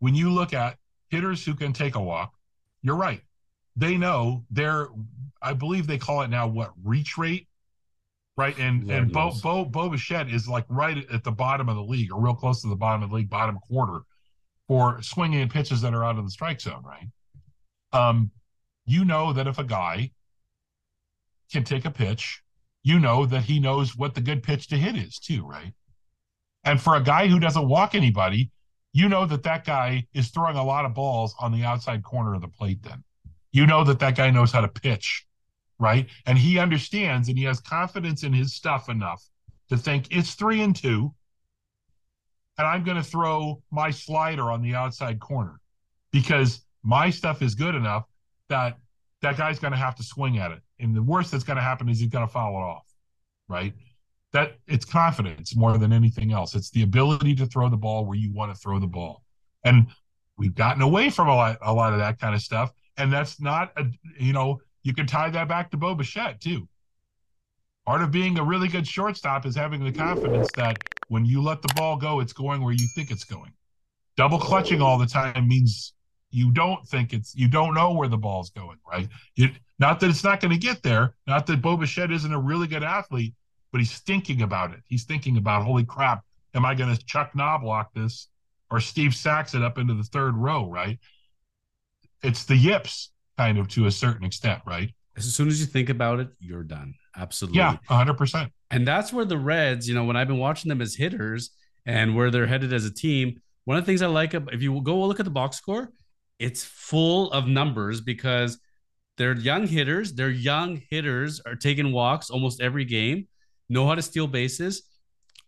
When 0.00 0.14
you 0.14 0.28
look 0.28 0.52
at 0.52 0.76
hitters 1.08 1.42
who 1.42 1.54
can 1.54 1.72
take 1.72 1.94
a 1.94 2.02
walk, 2.02 2.34
you're 2.82 2.96
right. 2.96 3.22
They 3.76 3.96
know 3.96 4.44
they're, 4.50 4.88
I 5.40 5.54
believe 5.54 5.86
they 5.86 5.96
call 5.96 6.20
it 6.20 6.28
now 6.28 6.48
what 6.48 6.72
reach 6.84 7.16
rate 7.16 7.48
right? 8.36 8.56
And 8.58 8.84
Lord 8.84 9.02
and 9.02 9.12
Bo, 9.12 9.32
Bo 9.42 9.64
Bo 9.64 9.90
Bichette 9.90 10.30
is 10.30 10.48
like 10.48 10.64
right 10.68 11.04
at 11.12 11.24
the 11.24 11.32
bottom 11.32 11.68
of 11.68 11.76
the 11.76 11.82
league, 11.82 12.12
or 12.12 12.20
real 12.20 12.34
close 12.34 12.62
to 12.62 12.68
the 12.68 12.76
bottom 12.76 13.02
of 13.02 13.10
the 13.10 13.16
league, 13.16 13.30
bottom 13.30 13.58
quarter, 13.58 14.00
for 14.68 15.02
swinging 15.02 15.48
pitches 15.48 15.80
that 15.82 15.94
are 15.94 16.04
out 16.04 16.18
of 16.18 16.24
the 16.24 16.30
strike 16.30 16.60
zone, 16.60 16.82
right? 16.84 17.08
Um, 17.92 18.30
you 18.86 19.04
know 19.04 19.32
that 19.32 19.46
if 19.46 19.58
a 19.58 19.64
guy 19.64 20.10
can 21.52 21.64
take 21.64 21.84
a 21.84 21.90
pitch, 21.90 22.42
you 22.82 22.98
know 22.98 23.26
that 23.26 23.42
he 23.42 23.60
knows 23.60 23.96
what 23.96 24.14
the 24.14 24.20
good 24.20 24.42
pitch 24.42 24.68
to 24.68 24.76
hit 24.76 24.96
is 24.96 25.18
too, 25.18 25.46
right? 25.46 25.72
And 26.64 26.80
for 26.80 26.96
a 26.96 27.02
guy 27.02 27.28
who 27.28 27.38
doesn't 27.38 27.68
walk 27.68 27.94
anybody, 27.94 28.50
you 28.92 29.08
know 29.08 29.26
that 29.26 29.42
that 29.42 29.64
guy 29.64 30.06
is 30.14 30.28
throwing 30.28 30.56
a 30.56 30.64
lot 30.64 30.84
of 30.84 30.94
balls 30.94 31.34
on 31.38 31.52
the 31.52 31.64
outside 31.64 32.02
corner 32.02 32.34
of 32.34 32.40
the 32.40 32.48
plate. 32.48 32.82
Then 32.82 33.04
you 33.52 33.66
know 33.66 33.84
that 33.84 33.98
that 34.00 34.16
guy 34.16 34.30
knows 34.30 34.52
how 34.52 34.60
to 34.60 34.68
pitch 34.68 35.26
right? 35.82 36.06
And 36.26 36.38
he 36.38 36.60
understands 36.60 37.28
and 37.28 37.36
he 37.36 37.42
has 37.44 37.60
confidence 37.60 38.22
in 38.22 38.32
his 38.32 38.54
stuff 38.54 38.88
enough 38.88 39.20
to 39.68 39.76
think 39.76 40.06
it's 40.12 40.34
three 40.34 40.62
and 40.62 40.76
two, 40.76 41.12
and 42.56 42.66
I'm 42.66 42.84
going 42.84 42.96
to 42.96 43.02
throw 43.02 43.60
my 43.72 43.90
slider 43.90 44.52
on 44.52 44.62
the 44.62 44.76
outside 44.76 45.18
corner 45.18 45.58
because 46.12 46.64
my 46.84 47.10
stuff 47.10 47.42
is 47.42 47.56
good 47.56 47.74
enough 47.74 48.04
that 48.48 48.78
that 49.22 49.36
guy's 49.36 49.58
going 49.58 49.72
to 49.72 49.78
have 49.78 49.96
to 49.96 50.04
swing 50.04 50.38
at 50.38 50.52
it. 50.52 50.60
And 50.78 50.94
the 50.94 51.02
worst 51.02 51.32
that's 51.32 51.42
going 51.42 51.56
to 51.56 51.62
happen 51.62 51.88
is 51.88 51.98
he's 51.98 52.10
going 52.10 52.26
to 52.26 52.32
foul 52.32 52.52
it 52.52 52.62
off, 52.62 52.86
right? 53.48 53.74
That 54.32 54.58
it's 54.68 54.84
confidence 54.84 55.56
more 55.56 55.78
than 55.78 55.92
anything 55.92 56.32
else. 56.32 56.54
It's 56.54 56.70
the 56.70 56.82
ability 56.82 57.34
to 57.36 57.46
throw 57.46 57.68
the 57.68 57.76
ball 57.76 58.04
where 58.04 58.16
you 58.16 58.32
want 58.32 58.54
to 58.54 58.60
throw 58.60 58.78
the 58.78 58.86
ball. 58.86 59.24
And 59.64 59.88
we've 60.38 60.54
gotten 60.54 60.82
away 60.82 61.10
from 61.10 61.28
a 61.28 61.34
lot, 61.34 61.58
a 61.60 61.72
lot 61.72 61.92
of 61.92 61.98
that 61.98 62.20
kind 62.20 62.36
of 62.36 62.40
stuff. 62.40 62.70
And 62.96 63.12
that's 63.12 63.40
not 63.40 63.72
a, 63.76 63.86
you 64.20 64.32
know, 64.32 64.60
you 64.82 64.94
can 64.94 65.06
tie 65.06 65.30
that 65.30 65.48
back 65.48 65.70
to 65.70 65.76
Bo 65.76 65.94
Bichette 65.94 66.40
too. 66.40 66.68
Part 67.86 68.02
of 68.02 68.10
being 68.10 68.38
a 68.38 68.44
really 68.44 68.68
good 68.68 68.86
shortstop 68.86 69.44
is 69.44 69.56
having 69.56 69.84
the 69.84 69.92
confidence 69.92 70.50
that 70.56 70.78
when 71.08 71.24
you 71.24 71.42
let 71.42 71.62
the 71.62 71.72
ball 71.74 71.96
go, 71.96 72.20
it's 72.20 72.32
going 72.32 72.62
where 72.62 72.72
you 72.72 72.86
think 72.94 73.10
it's 73.10 73.24
going. 73.24 73.52
Double 74.16 74.38
clutching 74.38 74.80
all 74.80 74.98
the 74.98 75.06
time 75.06 75.48
means 75.48 75.94
you 76.30 76.50
don't 76.50 76.86
think 76.86 77.12
it's 77.12 77.34
you 77.34 77.48
don't 77.48 77.74
know 77.74 77.92
where 77.92 78.08
the 78.08 78.16
ball's 78.16 78.50
going, 78.50 78.78
right? 78.88 79.08
You, 79.36 79.50
not 79.78 80.00
that 80.00 80.10
it's 80.10 80.24
not 80.24 80.40
going 80.40 80.52
to 80.52 80.58
get 80.58 80.82
there. 80.82 81.14
Not 81.26 81.46
that 81.46 81.60
Bo 81.60 81.76
Bichette 81.76 82.12
isn't 82.12 82.32
a 82.32 82.38
really 82.38 82.66
good 82.66 82.84
athlete, 82.84 83.34
but 83.72 83.80
he's 83.80 83.98
thinking 83.98 84.42
about 84.42 84.72
it. 84.72 84.80
He's 84.86 85.04
thinking 85.04 85.36
about, 85.36 85.64
holy 85.64 85.84
crap, 85.84 86.24
am 86.54 86.64
I 86.64 86.74
going 86.74 86.94
to 86.94 87.04
Chuck 87.04 87.32
Knoblauch 87.32 87.88
this 87.94 88.28
or 88.70 88.80
Steve 88.80 89.14
Sax 89.14 89.54
it 89.54 89.62
up 89.62 89.76
into 89.76 89.94
the 89.94 90.04
third 90.04 90.36
row, 90.36 90.70
right? 90.70 90.98
It's 92.22 92.44
the 92.44 92.56
yips 92.56 93.10
kind 93.38 93.58
of 93.58 93.68
to 93.68 93.86
a 93.86 93.90
certain 93.90 94.24
extent, 94.24 94.62
right? 94.66 94.90
As 95.16 95.24
soon 95.32 95.48
as 95.48 95.60
you 95.60 95.66
think 95.66 95.88
about 95.88 96.20
it, 96.20 96.28
you're 96.40 96.62
done. 96.62 96.94
Absolutely. 97.16 97.58
Yeah, 97.58 97.76
100%. 97.90 98.50
And 98.70 98.86
that's 98.86 99.12
where 99.12 99.24
the 99.24 99.36
Reds, 99.36 99.88
you 99.88 99.94
know, 99.94 100.04
when 100.04 100.16
I've 100.16 100.28
been 100.28 100.38
watching 100.38 100.68
them 100.68 100.80
as 100.80 100.94
hitters 100.94 101.50
and 101.84 102.16
where 102.16 102.30
they're 102.30 102.46
headed 102.46 102.72
as 102.72 102.86
a 102.86 102.92
team, 102.92 103.40
one 103.64 103.76
of 103.76 103.84
the 103.84 103.86
things 103.86 104.02
I 104.02 104.06
like, 104.06 104.34
if 104.34 104.62
you 104.62 104.80
go 104.82 104.98
look 105.00 105.20
at 105.20 105.24
the 105.24 105.30
box 105.30 105.56
score, 105.56 105.92
it's 106.38 106.64
full 106.64 107.30
of 107.32 107.46
numbers 107.46 108.00
because 108.00 108.58
they're 109.18 109.36
young 109.36 109.66
hitters. 109.66 110.14
They're 110.14 110.30
young 110.30 110.80
hitters 110.90 111.40
are 111.40 111.54
taking 111.54 111.92
walks 111.92 112.30
almost 112.30 112.60
every 112.60 112.84
game, 112.84 113.28
know 113.68 113.86
how 113.86 113.94
to 113.94 114.02
steal 114.02 114.26
bases. 114.26 114.82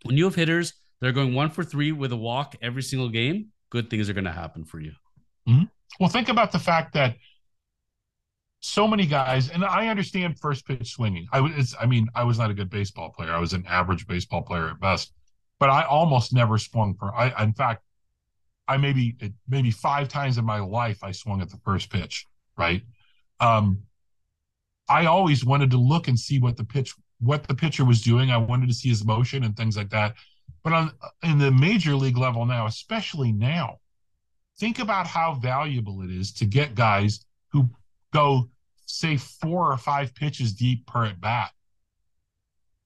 When 0.04 0.16
you 0.16 0.24
have 0.24 0.34
hitters, 0.34 0.74
they're 1.00 1.12
going 1.12 1.34
one 1.34 1.50
for 1.50 1.64
three 1.64 1.92
with 1.92 2.12
a 2.12 2.16
walk 2.16 2.56
every 2.60 2.82
single 2.82 3.08
game. 3.08 3.48
Good 3.70 3.90
things 3.90 4.08
are 4.10 4.12
going 4.12 4.26
to 4.26 4.32
happen 4.32 4.64
for 4.64 4.78
you. 4.78 4.92
Mm-hmm. 5.48 5.64
Well, 5.98 6.10
think 6.10 6.28
about 6.28 6.52
the 6.52 6.58
fact 6.58 6.92
that 6.94 7.16
so 8.64 8.88
many 8.88 9.04
guys, 9.04 9.50
and 9.50 9.62
I 9.62 9.88
understand 9.88 10.40
first 10.40 10.66
pitch 10.66 10.92
swinging. 10.92 11.26
I 11.30 11.40
was, 11.40 11.76
I 11.78 11.84
mean, 11.84 12.08
I 12.14 12.24
was 12.24 12.38
not 12.38 12.50
a 12.50 12.54
good 12.54 12.70
baseball 12.70 13.10
player. 13.10 13.30
I 13.30 13.38
was 13.38 13.52
an 13.52 13.62
average 13.68 14.06
baseball 14.06 14.40
player 14.40 14.70
at 14.70 14.80
best, 14.80 15.12
but 15.60 15.68
I 15.68 15.82
almost 15.82 16.32
never 16.32 16.56
swung 16.56 16.94
for. 16.94 17.14
I, 17.14 17.42
in 17.42 17.52
fact, 17.52 17.82
I 18.66 18.78
maybe 18.78 19.18
maybe 19.46 19.70
five 19.70 20.08
times 20.08 20.38
in 20.38 20.46
my 20.46 20.60
life 20.60 21.04
I 21.04 21.12
swung 21.12 21.42
at 21.42 21.50
the 21.50 21.58
first 21.62 21.90
pitch. 21.90 22.26
Right. 22.56 22.80
Um, 23.38 23.80
I 24.88 25.04
always 25.04 25.44
wanted 25.44 25.70
to 25.72 25.76
look 25.76 26.08
and 26.08 26.18
see 26.18 26.38
what 26.38 26.56
the 26.56 26.64
pitch, 26.64 26.94
what 27.20 27.46
the 27.46 27.54
pitcher 27.54 27.84
was 27.84 28.00
doing. 28.00 28.30
I 28.30 28.38
wanted 28.38 28.68
to 28.68 28.74
see 28.74 28.88
his 28.88 29.04
motion 29.04 29.44
and 29.44 29.54
things 29.54 29.76
like 29.76 29.90
that. 29.90 30.14
But 30.62 30.72
on 30.72 30.92
in 31.22 31.36
the 31.36 31.50
major 31.50 31.94
league 31.94 32.16
level 32.16 32.46
now, 32.46 32.64
especially 32.64 33.30
now, 33.30 33.80
think 34.58 34.78
about 34.78 35.06
how 35.06 35.34
valuable 35.34 36.00
it 36.00 36.10
is 36.10 36.32
to 36.32 36.46
get 36.46 36.74
guys 36.74 37.26
who 37.52 37.68
go 38.10 38.48
say 38.86 39.16
four 39.16 39.72
or 39.72 39.76
five 39.76 40.14
pitches 40.14 40.52
deep 40.52 40.86
per 40.86 41.04
at 41.04 41.20
bat. 41.20 41.50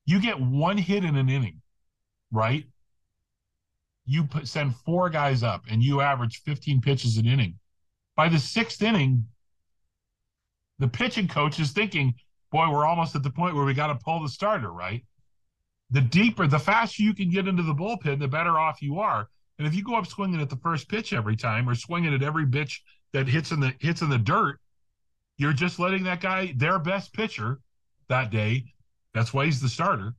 You 0.06 0.20
get 0.20 0.40
one 0.40 0.78
hit 0.78 1.04
in 1.04 1.16
an 1.16 1.28
inning, 1.28 1.60
right? 2.32 2.64
You 4.06 4.24
put, 4.24 4.48
send 4.48 4.74
four 4.76 5.10
guys 5.10 5.42
up 5.42 5.64
and 5.68 5.82
you 5.82 6.00
average 6.00 6.42
15 6.44 6.80
pitches 6.80 7.18
an 7.18 7.26
inning. 7.26 7.58
By 8.16 8.28
the 8.28 8.38
sixth 8.38 8.82
inning, 8.82 9.26
the 10.78 10.88
pitching 10.88 11.28
coach 11.28 11.60
is 11.60 11.72
thinking, 11.72 12.14
boy, 12.50 12.70
we're 12.70 12.86
almost 12.86 13.14
at 13.16 13.22
the 13.22 13.30
point 13.30 13.54
where 13.54 13.64
we 13.64 13.74
got 13.74 13.88
to 13.88 13.96
pull 13.96 14.22
the 14.22 14.28
starter, 14.28 14.72
right? 14.72 15.04
The 15.90 16.00
deeper, 16.00 16.46
the 16.46 16.58
faster 16.58 17.02
you 17.02 17.14
can 17.14 17.30
get 17.30 17.48
into 17.48 17.62
the 17.62 17.74
bullpen, 17.74 18.18
the 18.18 18.28
better 18.28 18.58
off 18.58 18.82
you 18.82 18.98
are. 18.98 19.28
And 19.58 19.66
if 19.66 19.74
you 19.74 19.82
go 19.82 19.96
up 19.96 20.06
swinging 20.06 20.40
at 20.40 20.48
the 20.48 20.56
first 20.56 20.88
pitch 20.88 21.12
every 21.12 21.36
time 21.36 21.68
or 21.68 21.74
swinging 21.74 22.14
at 22.14 22.22
every 22.22 22.46
pitch 22.46 22.82
that 23.12 23.26
hits 23.26 23.50
in 23.50 23.60
the 23.60 23.74
hits 23.80 24.02
in 24.02 24.08
the 24.08 24.18
dirt, 24.18 24.60
you're 25.39 25.52
just 25.52 25.78
letting 25.78 26.05
that 26.05 26.20
guy, 26.20 26.52
their 26.56 26.78
best 26.78 27.15
pitcher 27.15 27.60
that 28.09 28.31
day, 28.31 28.65
that's 29.15 29.32
why 29.32 29.47
he's 29.47 29.60
the 29.60 29.69
starter. 29.69 30.15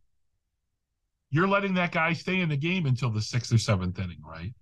You're 1.30 1.48
letting 1.48 1.76
that 1.76 1.92
guy 1.92 2.14
stay 2.14 2.40
in 2.40 2.50
the 2.50 2.58
game 2.58 2.86
until 2.86 3.12
the 3.12 3.22
sixth 3.22 3.54
or 3.54 3.58
seventh 3.58 4.00
inning, 4.00 4.22
right? 4.26 4.54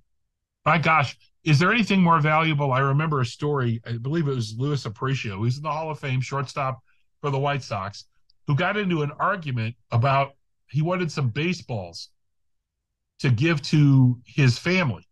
My 0.65 0.77
gosh, 0.77 1.17
is 1.45 1.59
there 1.59 1.71
anything 1.71 2.01
more 2.01 2.19
valuable? 2.19 2.73
I 2.73 2.79
remember 2.79 3.21
a 3.21 3.25
story, 3.25 3.81
I 3.85 3.93
believe 3.93 4.27
it 4.27 4.35
was 4.35 4.55
Luis 4.57 4.83
Aparicio, 4.83 5.37
who's 5.37 5.57
in 5.57 5.63
the 5.63 5.71
Hall 5.71 5.89
of 5.89 5.99
Fame, 5.99 6.19
shortstop 6.19 6.79
for 7.21 7.29
the 7.29 7.39
White 7.39 7.63
Sox, 7.63 8.05
who 8.47 8.55
got 8.55 8.75
into 8.75 9.01
an 9.01 9.11
argument 9.19 9.75
about 9.91 10.33
he 10.69 10.81
wanted 10.81 11.11
some 11.11 11.29
baseballs 11.29 12.09
to 13.19 13.29
give 13.29 13.61
to 13.61 14.19
his 14.25 14.59
family 14.59 15.07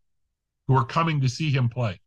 who 0.68 0.74
were 0.74 0.86
coming 0.86 1.22
to 1.22 1.30
see 1.30 1.50
him 1.50 1.70
play. 1.70 2.02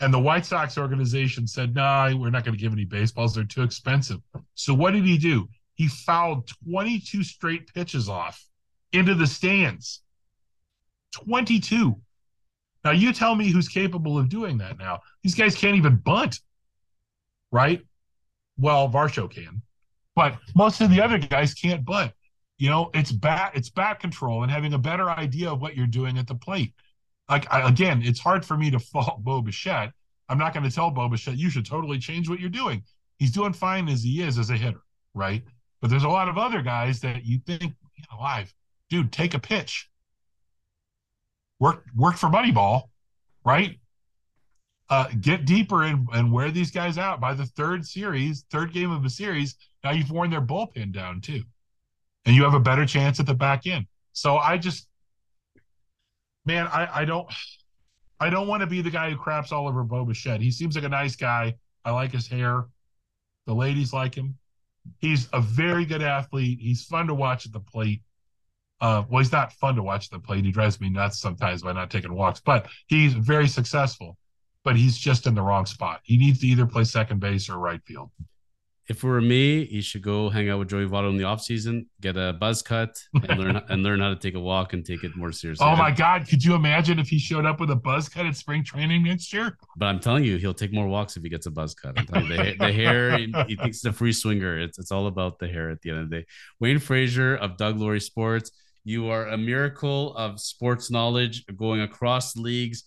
And 0.00 0.12
the 0.12 0.18
White 0.18 0.44
Sox 0.44 0.76
organization 0.76 1.46
said, 1.46 1.74
no, 1.74 1.82
nah, 1.82 2.16
we're 2.16 2.30
not 2.30 2.44
going 2.44 2.56
to 2.56 2.60
give 2.60 2.72
any 2.72 2.84
baseballs. 2.84 3.34
They're 3.34 3.44
too 3.44 3.62
expensive. 3.62 4.20
So 4.54 4.74
what 4.74 4.92
did 4.92 5.04
he 5.04 5.16
do? 5.16 5.48
He 5.74 5.88
fouled 5.88 6.50
22 6.68 7.22
straight 7.22 7.72
pitches 7.72 8.08
off 8.08 8.44
into 8.92 9.14
the 9.14 9.26
stands. 9.26 10.02
22. 11.14 11.96
Now 12.84 12.90
you 12.90 13.12
tell 13.12 13.34
me 13.34 13.50
who's 13.50 13.68
capable 13.68 14.18
of 14.18 14.28
doing 14.28 14.58
that 14.58 14.78
now. 14.78 15.00
These 15.22 15.34
guys 15.34 15.54
can't 15.54 15.76
even 15.76 15.96
bunt. 15.96 16.40
Right? 17.50 17.80
Well, 18.58 18.88
Varsho 18.88 19.30
can. 19.30 19.62
But 20.14 20.36
most 20.54 20.80
of 20.80 20.90
the 20.90 21.00
other 21.00 21.18
guys 21.18 21.54
can't 21.54 21.84
bunt. 21.84 22.12
You 22.58 22.70
know, 22.70 22.90
it's 22.94 23.12
bat 23.12 23.52
it's 23.54 23.68
bat 23.68 24.00
control 24.00 24.42
and 24.42 24.50
having 24.50 24.72
a 24.72 24.78
better 24.78 25.10
idea 25.10 25.50
of 25.50 25.60
what 25.60 25.76
you're 25.76 25.86
doing 25.86 26.16
at 26.16 26.26
the 26.26 26.34
plate 26.34 26.72
like 27.28 27.52
I, 27.52 27.68
again, 27.68 28.02
it's 28.04 28.20
hard 28.20 28.44
for 28.44 28.56
me 28.56 28.70
to 28.70 28.78
fault 28.78 29.20
Bo 29.24 29.42
Bichette. 29.42 29.92
I'm 30.28 30.38
not 30.38 30.52
going 30.52 30.68
to 30.68 30.74
tell 30.74 30.90
Bo 30.90 31.08
Bichette 31.08 31.36
you 31.36 31.50
should 31.50 31.66
totally 31.66 31.98
change 31.98 32.28
what 32.28 32.40
you're 32.40 32.50
doing. 32.50 32.82
He's 33.18 33.32
doing 33.32 33.52
fine 33.52 33.88
as 33.88 34.02
he 34.02 34.22
is 34.22 34.38
as 34.38 34.50
a 34.50 34.56
hitter, 34.56 34.82
right? 35.14 35.42
But 35.80 35.90
there's 35.90 36.04
a 36.04 36.08
lot 36.08 36.28
of 36.28 36.38
other 36.38 36.62
guys 36.62 37.00
that 37.00 37.24
you 37.24 37.38
think, 37.46 37.62
you 37.62 38.04
know, 38.10 38.18
live, 38.18 38.52
dude, 38.90 39.12
take 39.12 39.34
a 39.34 39.38
pitch. 39.38 39.88
Work 41.58 41.84
work 41.94 42.16
for 42.16 42.28
Moneyball, 42.28 42.82
right? 43.44 43.78
Uh, 44.88 45.08
get 45.20 45.46
deeper 45.46 45.82
and, 45.84 46.06
and 46.12 46.30
wear 46.30 46.50
these 46.50 46.70
guys 46.70 46.98
out 46.98 47.20
by 47.20 47.34
the 47.34 47.46
third 47.46 47.84
series, 47.84 48.44
third 48.50 48.72
game 48.72 48.90
of 48.90 49.02
the 49.02 49.10
series. 49.10 49.56
Now 49.82 49.90
you've 49.92 50.10
worn 50.10 50.30
their 50.30 50.42
bullpen 50.42 50.92
down 50.92 51.20
too, 51.20 51.42
and 52.24 52.36
you 52.36 52.44
have 52.44 52.54
a 52.54 52.60
better 52.60 52.84
chance 52.84 53.18
at 53.18 53.26
the 53.26 53.34
back 53.34 53.66
end. 53.66 53.86
So 54.12 54.36
I 54.36 54.58
just 54.58 54.88
man, 56.46 56.66
I, 56.68 57.00
I 57.00 57.04
don't 57.04 57.28
I 58.18 58.30
don't 58.30 58.48
want 58.48 58.62
to 58.62 58.66
be 58.66 58.80
the 58.80 58.90
guy 58.90 59.10
who 59.10 59.16
craps 59.16 59.52
all 59.52 59.68
over 59.68 59.84
Bo 59.84 60.04
Bichette. 60.04 60.40
He 60.40 60.50
seems 60.50 60.74
like 60.74 60.84
a 60.84 60.88
nice 60.88 61.16
guy. 61.16 61.56
I 61.84 61.90
like 61.90 62.12
his 62.12 62.26
hair. 62.26 62.64
The 63.46 63.54
ladies 63.54 63.92
like 63.92 64.14
him. 64.14 64.36
He's 64.98 65.28
a 65.32 65.40
very 65.40 65.84
good 65.84 66.02
athlete. 66.02 66.58
He's 66.60 66.84
fun 66.84 67.08
to 67.08 67.14
watch 67.14 67.44
at 67.44 67.52
the 67.52 67.60
plate. 67.60 68.02
Uh, 68.80 69.02
well, 69.08 69.22
he's 69.22 69.32
not 69.32 69.52
fun 69.52 69.74
to 69.76 69.82
watch 69.82 70.06
at 70.06 70.10
the 70.12 70.18
plate. 70.18 70.44
He 70.44 70.52
drives 70.52 70.80
me 70.80 70.88
nuts 70.88 71.18
sometimes 71.18 71.62
by 71.62 71.72
not 71.72 71.90
taking 71.90 72.14
walks, 72.14 72.40
but 72.40 72.68
he's 72.86 73.12
very 73.14 73.48
successful. 73.48 74.16
But 74.64 74.76
he's 74.76 74.96
just 74.96 75.26
in 75.26 75.34
the 75.34 75.42
wrong 75.42 75.66
spot. 75.66 76.00
He 76.02 76.16
needs 76.16 76.40
to 76.40 76.46
either 76.46 76.66
play 76.66 76.84
second 76.84 77.20
base 77.20 77.48
or 77.48 77.58
right 77.58 77.80
field 77.84 78.10
if 78.88 79.02
it 79.02 79.06
were 79.06 79.20
me, 79.20 79.64
you 79.64 79.82
should 79.82 80.02
go 80.02 80.30
hang 80.30 80.48
out 80.48 80.60
with 80.60 80.68
Joey 80.68 80.86
Votto 80.86 81.10
in 81.10 81.16
the 81.16 81.24
off 81.24 81.40
season, 81.40 81.86
get 82.00 82.16
a 82.16 82.32
buzz 82.32 82.62
cut, 82.62 82.96
and 83.14 83.38
learn 83.38 83.56
and 83.68 83.82
learn 83.82 84.00
how 84.00 84.10
to 84.10 84.16
take 84.16 84.34
a 84.34 84.40
walk 84.40 84.74
and 84.74 84.84
take 84.84 85.02
it 85.02 85.16
more 85.16 85.32
seriously. 85.32 85.66
Oh 85.66 85.74
my 85.74 85.90
God! 85.90 86.28
Could 86.28 86.44
you 86.44 86.54
imagine 86.54 87.00
if 87.00 87.08
he 87.08 87.18
showed 87.18 87.44
up 87.44 87.58
with 87.58 87.70
a 87.70 87.76
buzz 87.76 88.08
cut 88.08 88.26
at 88.26 88.36
spring 88.36 88.62
training 88.62 89.02
next 89.02 89.32
year? 89.32 89.58
But 89.76 89.86
I'm 89.86 89.98
telling 89.98 90.22
you, 90.22 90.36
he'll 90.36 90.54
take 90.54 90.72
more 90.72 90.86
walks 90.86 91.16
if 91.16 91.24
he 91.24 91.28
gets 91.28 91.46
a 91.46 91.50
buzz 91.50 91.74
cut. 91.74 91.98
I'm 91.98 92.06
telling 92.06 92.26
you, 92.26 92.36
the, 92.36 92.56
the 92.58 92.72
hair, 92.72 93.18
he, 93.18 93.32
he, 93.48 93.56
thinks 93.56 93.78
it's 93.78 93.84
a 93.86 93.92
free 93.92 94.12
swinger. 94.12 94.58
It's 94.58 94.78
it's 94.78 94.92
all 94.92 95.08
about 95.08 95.40
the 95.40 95.48
hair 95.48 95.70
at 95.70 95.82
the 95.82 95.90
end 95.90 95.98
of 96.00 96.10
the 96.10 96.20
day. 96.20 96.26
Wayne 96.60 96.78
Frazier 96.78 97.36
of 97.36 97.56
Doug 97.56 97.78
Laurie 97.78 98.00
Sports, 98.00 98.52
you 98.84 99.08
are 99.08 99.26
a 99.26 99.36
miracle 99.36 100.14
of 100.16 100.38
sports 100.38 100.92
knowledge 100.92 101.44
going 101.56 101.80
across 101.80 102.36
leagues. 102.36 102.84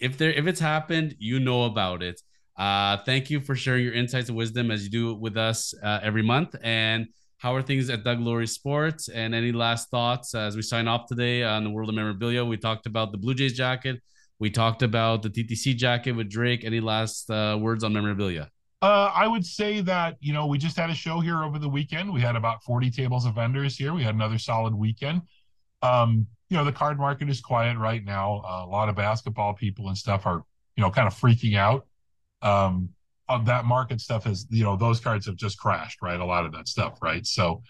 If 0.00 0.18
there 0.18 0.32
if 0.32 0.48
it's 0.48 0.58
happened, 0.58 1.14
you 1.20 1.38
know 1.38 1.62
about 1.62 2.02
it. 2.02 2.20
Uh, 2.56 2.98
thank 3.04 3.30
you 3.30 3.40
for 3.40 3.54
sharing 3.54 3.84
your 3.84 3.94
insights 3.94 4.28
and 4.28 4.36
wisdom 4.36 4.70
as 4.70 4.84
you 4.84 4.90
do 4.90 5.14
with 5.14 5.36
us 5.36 5.74
uh, 5.82 6.00
every 6.02 6.22
month. 6.22 6.54
And 6.62 7.08
how 7.38 7.54
are 7.54 7.62
things 7.62 7.90
at 7.90 8.04
Doug 8.04 8.20
Laurie 8.20 8.46
Sports? 8.46 9.08
And 9.08 9.34
any 9.34 9.52
last 9.52 9.90
thoughts 9.90 10.34
as 10.34 10.54
we 10.54 10.62
sign 10.62 10.86
off 10.86 11.06
today 11.06 11.42
on 11.42 11.64
the 11.64 11.70
world 11.70 11.88
of 11.88 11.94
memorabilia? 11.94 12.44
We 12.44 12.56
talked 12.56 12.86
about 12.86 13.10
the 13.10 13.18
Blue 13.18 13.34
Jays 13.34 13.54
jacket. 13.54 14.00
We 14.38 14.50
talked 14.50 14.82
about 14.82 15.22
the 15.22 15.30
TTC 15.30 15.76
jacket 15.76 16.12
with 16.12 16.28
Drake. 16.28 16.64
Any 16.64 16.80
last 16.80 17.30
uh, 17.30 17.58
words 17.60 17.84
on 17.84 17.92
memorabilia? 17.92 18.50
Uh, 18.82 19.12
I 19.14 19.28
would 19.28 19.46
say 19.46 19.80
that 19.82 20.16
you 20.20 20.32
know 20.32 20.46
we 20.46 20.58
just 20.58 20.76
had 20.76 20.90
a 20.90 20.94
show 20.94 21.20
here 21.20 21.44
over 21.44 21.58
the 21.58 21.68
weekend. 21.68 22.12
We 22.12 22.20
had 22.20 22.34
about 22.34 22.64
forty 22.64 22.90
tables 22.90 23.24
of 23.24 23.36
vendors 23.36 23.76
here. 23.76 23.94
We 23.94 24.02
had 24.02 24.16
another 24.16 24.38
solid 24.38 24.74
weekend. 24.74 25.22
Um, 25.82 26.26
you 26.50 26.56
know 26.56 26.64
the 26.64 26.72
card 26.72 26.98
market 26.98 27.30
is 27.30 27.40
quiet 27.40 27.78
right 27.78 28.04
now. 28.04 28.42
Uh, 28.44 28.64
a 28.64 28.68
lot 28.68 28.88
of 28.88 28.96
basketball 28.96 29.54
people 29.54 29.88
and 29.88 29.96
stuff 29.96 30.26
are 30.26 30.42
you 30.76 30.82
know 30.82 30.90
kind 30.90 31.06
of 31.06 31.14
freaking 31.14 31.56
out 31.56 31.86
um, 32.42 32.90
of 33.28 33.46
that 33.46 33.64
market 33.64 34.00
stuff 34.00 34.24
has 34.24 34.46
you 34.50 34.64
know 34.64 34.76
those 34.76 35.00
cards 35.00 35.26
have 35.26 35.36
just 35.36 35.58
crashed 35.58 36.02
right? 36.02 36.20
A 36.20 36.24
lot 36.24 36.44
of 36.44 36.52
that 36.52 36.68
stuff 36.68 36.98
right? 37.02 37.26
So 37.26 37.62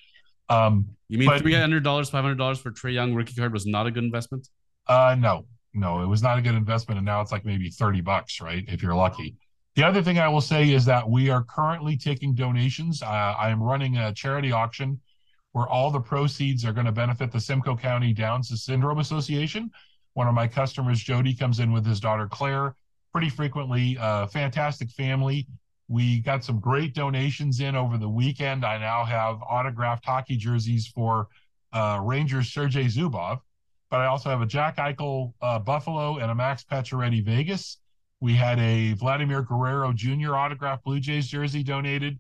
um 0.49 0.89
you 1.09 1.19
mean 1.19 1.39
three 1.39 1.55
hundred 1.55 1.85
dollars 1.85 2.11
five 2.11 2.23
hundred 2.23 2.39
dollars 2.39 2.59
for 2.59 2.71
Trae 2.71 2.93
Young 2.93 3.15
rookie 3.15 3.35
card 3.35 3.53
was 3.53 3.67
not 3.67 3.87
a 3.87 3.91
good 3.91 4.05
investment? 4.05 4.49
Uh 4.87 5.17
no 5.19 5.47
no 5.75 6.03
it 6.03 6.07
was 6.07 6.23
not 6.23 6.39
a 6.39 6.43
good 6.43 6.55
investment 6.55 6.99
and 6.99 7.07
now 7.07 7.21
it's 7.21 7.33
like 7.33 7.45
maybe 7.45 7.71
30 7.71 8.01
bucks 8.01 8.41
right 8.41 8.65
if 8.69 8.83
you're 8.83 8.95
lucky. 8.95 9.37
The 9.75 9.85
other 9.85 10.03
thing 10.03 10.19
i 10.19 10.29
will 10.29 10.43
say 10.43 10.71
is 10.71 10.85
that 10.85 11.09
we 11.09 11.31
are 11.31 11.45
currently 11.45 11.97
taking 11.97 12.35
donations. 12.35 13.03
Uh, 13.03 13.07
i 13.07 13.49
am 13.49 13.63
running 13.63 13.97
a 13.97 14.13
charity 14.13 14.53
auction 14.53 15.01
where 15.53 15.67
all 15.67 15.91
the 15.91 16.01
proceeds 16.01 16.65
are 16.65 16.73
going 16.73 16.87
to 16.87 16.93
benefit 16.93 17.31
the 17.31 17.41
simcoe 17.41 17.77
county 17.77 18.13
downs 18.13 18.51
syndrome 18.65 18.99
association. 18.99 19.71
One 20.15 20.27
of 20.27 20.35
my 20.35 20.47
customers 20.47 21.01
jody 21.01 21.35
comes 21.35 21.61
in 21.61 21.73
with 21.73 21.87
his 21.87 22.01
daughter 22.01 22.27
claire 22.27 22.75
pretty 23.13 23.29
frequently. 23.29 23.97
Uh, 23.99 24.27
fantastic 24.27 24.91
family. 24.91 25.47
We 25.89 26.21
got 26.21 26.43
some 26.43 26.59
great 26.59 26.95
donations 26.95 27.61
in 27.61 27.77
over 27.77 27.99
the 27.99 28.09
weekend. 28.09 28.65
I 28.65 28.79
now 28.79 29.05
have 29.05 29.43
autographed 29.43 30.05
hockey 30.07 30.37
jerseys 30.37 30.87
for 30.87 31.29
uh, 31.73 32.01
Rangers 32.03 32.53
Sergei 32.53 32.87
Zubov, 32.87 33.41
but 33.91 34.01
I 34.01 34.07
also 34.07 34.31
have 34.31 34.41
a 34.41 34.47
Jack 34.47 34.79
Eichel 34.79 35.35
uh, 35.43 35.59
Buffalo 35.59 36.19
and 36.19 36.31
a 36.31 36.35
Max 36.35 36.65
Pacioretty 36.65 37.23
Vegas. 37.23 37.79
We 38.21 38.35
had 38.35 38.59
a 38.59 38.95
Vladimir 38.95 39.43
Guerrero 39.43 39.93
Jr. 39.93 40.35
autographed 40.35 40.85
Blue 40.85 41.01
Jays 41.01 41.27
jersey 41.27 41.63
donated. 41.63 42.19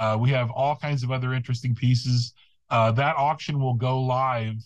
Uh, 0.00 0.16
we 0.18 0.30
have 0.30 0.50
all 0.50 0.74
kinds 0.74 1.04
of 1.04 1.12
other 1.12 1.34
interesting 1.34 1.74
pieces. 1.74 2.32
Uh, 2.70 2.90
that 2.92 3.16
auction 3.16 3.60
will 3.60 3.74
go 3.74 4.00
live 4.00 4.56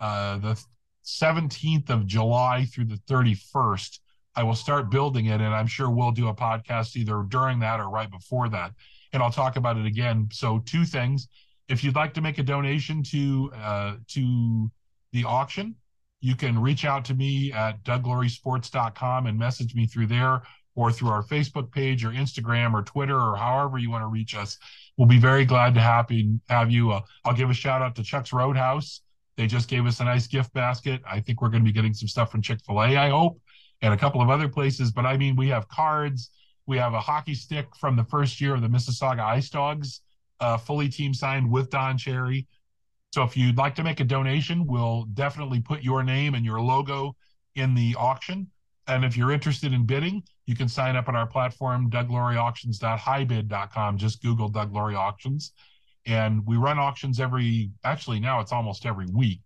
uh, 0.00 0.36
the 0.38 0.62
17th 1.04 1.90
of 1.90 2.06
July 2.06 2.66
through 2.66 2.84
the 2.84 3.00
31st 3.10 3.98
I 4.38 4.44
will 4.44 4.54
start 4.54 4.88
building 4.88 5.26
it, 5.26 5.40
and 5.40 5.52
I'm 5.52 5.66
sure 5.66 5.90
we'll 5.90 6.12
do 6.12 6.28
a 6.28 6.34
podcast 6.34 6.94
either 6.94 7.24
during 7.28 7.58
that 7.58 7.80
or 7.80 7.90
right 7.90 8.08
before 8.08 8.48
that, 8.50 8.72
and 9.12 9.20
I'll 9.20 9.32
talk 9.32 9.56
about 9.56 9.76
it 9.76 9.84
again. 9.84 10.28
So, 10.30 10.60
two 10.60 10.84
things: 10.84 11.26
if 11.68 11.82
you'd 11.82 11.96
like 11.96 12.14
to 12.14 12.20
make 12.20 12.38
a 12.38 12.44
donation 12.44 13.02
to 13.02 13.50
uh, 13.56 13.94
to 14.06 14.70
the 15.12 15.24
auction, 15.24 15.74
you 16.20 16.36
can 16.36 16.56
reach 16.56 16.84
out 16.84 17.04
to 17.06 17.14
me 17.14 17.52
at 17.52 17.82
douglauriesports.com 17.82 19.26
and 19.26 19.36
message 19.36 19.74
me 19.74 19.86
through 19.86 20.06
there 20.06 20.42
or 20.76 20.92
through 20.92 21.08
our 21.08 21.24
Facebook 21.24 21.72
page 21.72 22.04
or 22.04 22.10
Instagram 22.10 22.74
or 22.74 22.82
Twitter 22.82 23.18
or 23.18 23.34
however 23.34 23.76
you 23.76 23.90
want 23.90 24.02
to 24.02 24.06
reach 24.06 24.36
us. 24.36 24.56
We'll 24.96 25.08
be 25.08 25.18
very 25.18 25.46
glad 25.46 25.74
to 25.74 25.80
happy 25.80 26.38
have 26.48 26.70
you. 26.70 26.92
Uh, 26.92 27.00
I'll 27.24 27.34
give 27.34 27.50
a 27.50 27.54
shout 27.54 27.82
out 27.82 27.96
to 27.96 28.04
Chuck's 28.04 28.32
Roadhouse. 28.32 29.00
They 29.36 29.48
just 29.48 29.68
gave 29.68 29.84
us 29.84 29.98
a 29.98 30.04
nice 30.04 30.28
gift 30.28 30.54
basket. 30.54 31.02
I 31.04 31.18
think 31.18 31.42
we're 31.42 31.48
going 31.48 31.64
to 31.64 31.68
be 31.68 31.72
getting 31.72 31.94
some 31.94 32.06
stuff 32.06 32.30
from 32.30 32.40
Chick 32.40 32.60
Fil 32.64 32.80
A. 32.80 32.96
I 32.96 33.08
hope, 33.08 33.40
and 33.82 33.94
a 33.94 33.96
couple 33.96 34.20
of 34.20 34.30
other 34.30 34.48
places. 34.48 34.92
But 34.92 35.06
I 35.06 35.16
mean, 35.16 35.36
we 35.36 35.48
have 35.48 35.68
cards. 35.68 36.30
We 36.66 36.76
have 36.78 36.94
a 36.94 37.00
hockey 37.00 37.34
stick 37.34 37.66
from 37.76 37.96
the 37.96 38.04
first 38.04 38.40
year 38.40 38.54
of 38.54 38.60
the 38.60 38.68
Mississauga 38.68 39.20
Ice 39.20 39.48
Dogs, 39.48 40.02
uh, 40.40 40.58
fully 40.58 40.88
team 40.88 41.14
signed 41.14 41.50
with 41.50 41.70
Don 41.70 41.96
Cherry. 41.96 42.46
So 43.12 43.22
if 43.22 43.36
you'd 43.36 43.56
like 43.56 43.74
to 43.76 43.82
make 43.82 44.00
a 44.00 44.04
donation, 44.04 44.66
we'll 44.66 45.04
definitely 45.14 45.60
put 45.60 45.82
your 45.82 46.02
name 46.02 46.34
and 46.34 46.44
your 46.44 46.60
logo 46.60 47.16
in 47.54 47.74
the 47.74 47.94
auction. 47.98 48.48
And 48.86 49.02
if 49.04 49.16
you're 49.16 49.32
interested 49.32 49.72
in 49.72 49.86
bidding, 49.86 50.22
you 50.46 50.56
can 50.56 50.68
sign 50.68 50.96
up 50.96 51.08
on 51.08 51.16
our 51.16 51.26
platform, 51.26 51.90
DougLaurieAuctions.hibid.com. 51.90 53.98
Just 53.98 54.22
Google 54.22 54.48
Doug 54.48 54.72
Laurie 54.72 54.94
Auctions. 54.94 55.52
And 56.06 56.46
we 56.46 56.56
run 56.56 56.78
auctions 56.78 57.20
every, 57.20 57.70
actually, 57.84 58.20
now 58.20 58.40
it's 58.40 58.52
almost 58.52 58.86
every 58.86 59.06
week, 59.12 59.40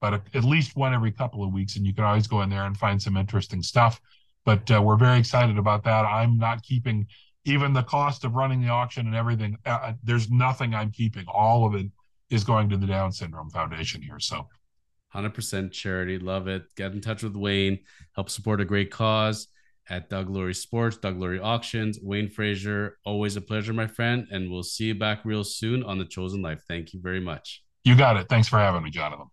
but 0.00 0.22
at 0.34 0.44
least 0.44 0.76
one 0.76 0.94
every 0.94 1.12
couple 1.12 1.44
of 1.44 1.52
weeks. 1.52 1.76
And 1.76 1.86
you 1.86 1.94
can 1.94 2.04
always 2.04 2.26
go 2.26 2.42
in 2.42 2.50
there 2.50 2.64
and 2.64 2.76
find 2.76 3.00
some 3.00 3.16
interesting 3.16 3.62
stuff. 3.62 4.00
But 4.44 4.70
uh, 4.70 4.80
we're 4.80 4.96
very 4.96 5.18
excited 5.18 5.58
about 5.58 5.84
that. 5.84 6.04
I'm 6.04 6.38
not 6.38 6.62
keeping 6.62 7.06
even 7.44 7.72
the 7.72 7.82
cost 7.82 8.24
of 8.24 8.34
running 8.34 8.60
the 8.60 8.68
auction 8.68 9.06
and 9.06 9.16
everything. 9.16 9.56
Uh, 9.64 9.92
there's 10.02 10.30
nothing 10.30 10.74
I'm 10.74 10.90
keeping. 10.90 11.24
All 11.26 11.66
of 11.66 11.74
it 11.74 11.86
is 12.30 12.44
going 12.44 12.68
to 12.70 12.76
the 12.76 12.86
Down 12.86 13.10
Syndrome 13.12 13.50
Foundation 13.50 14.02
here. 14.02 14.20
So 14.20 14.46
100% 15.14 15.72
charity. 15.72 16.18
Love 16.18 16.48
it. 16.48 16.62
Get 16.76 16.92
in 16.92 17.00
touch 17.00 17.22
with 17.22 17.36
Wayne. 17.36 17.78
Help 18.14 18.30
support 18.30 18.60
a 18.60 18.64
great 18.64 18.90
cause 18.90 19.48
at 19.90 20.10
Doug 20.10 20.28
Laurie 20.28 20.54
Sports, 20.54 20.98
Doug 20.98 21.18
Laurie 21.18 21.40
Auctions. 21.40 21.98
Wayne 22.02 22.28
Frazier, 22.28 22.98
always 23.04 23.36
a 23.36 23.40
pleasure, 23.40 23.72
my 23.72 23.86
friend. 23.86 24.26
And 24.30 24.50
we'll 24.50 24.62
see 24.62 24.84
you 24.84 24.94
back 24.94 25.20
real 25.24 25.44
soon 25.44 25.82
on 25.82 25.98
The 25.98 26.04
Chosen 26.04 26.42
Life. 26.42 26.62
Thank 26.68 26.92
you 26.92 27.00
very 27.00 27.20
much. 27.20 27.62
You 27.84 27.96
got 27.96 28.16
it. 28.16 28.28
Thanks 28.28 28.48
for 28.48 28.58
having 28.58 28.82
me, 28.82 28.90
Jonathan. 28.90 29.28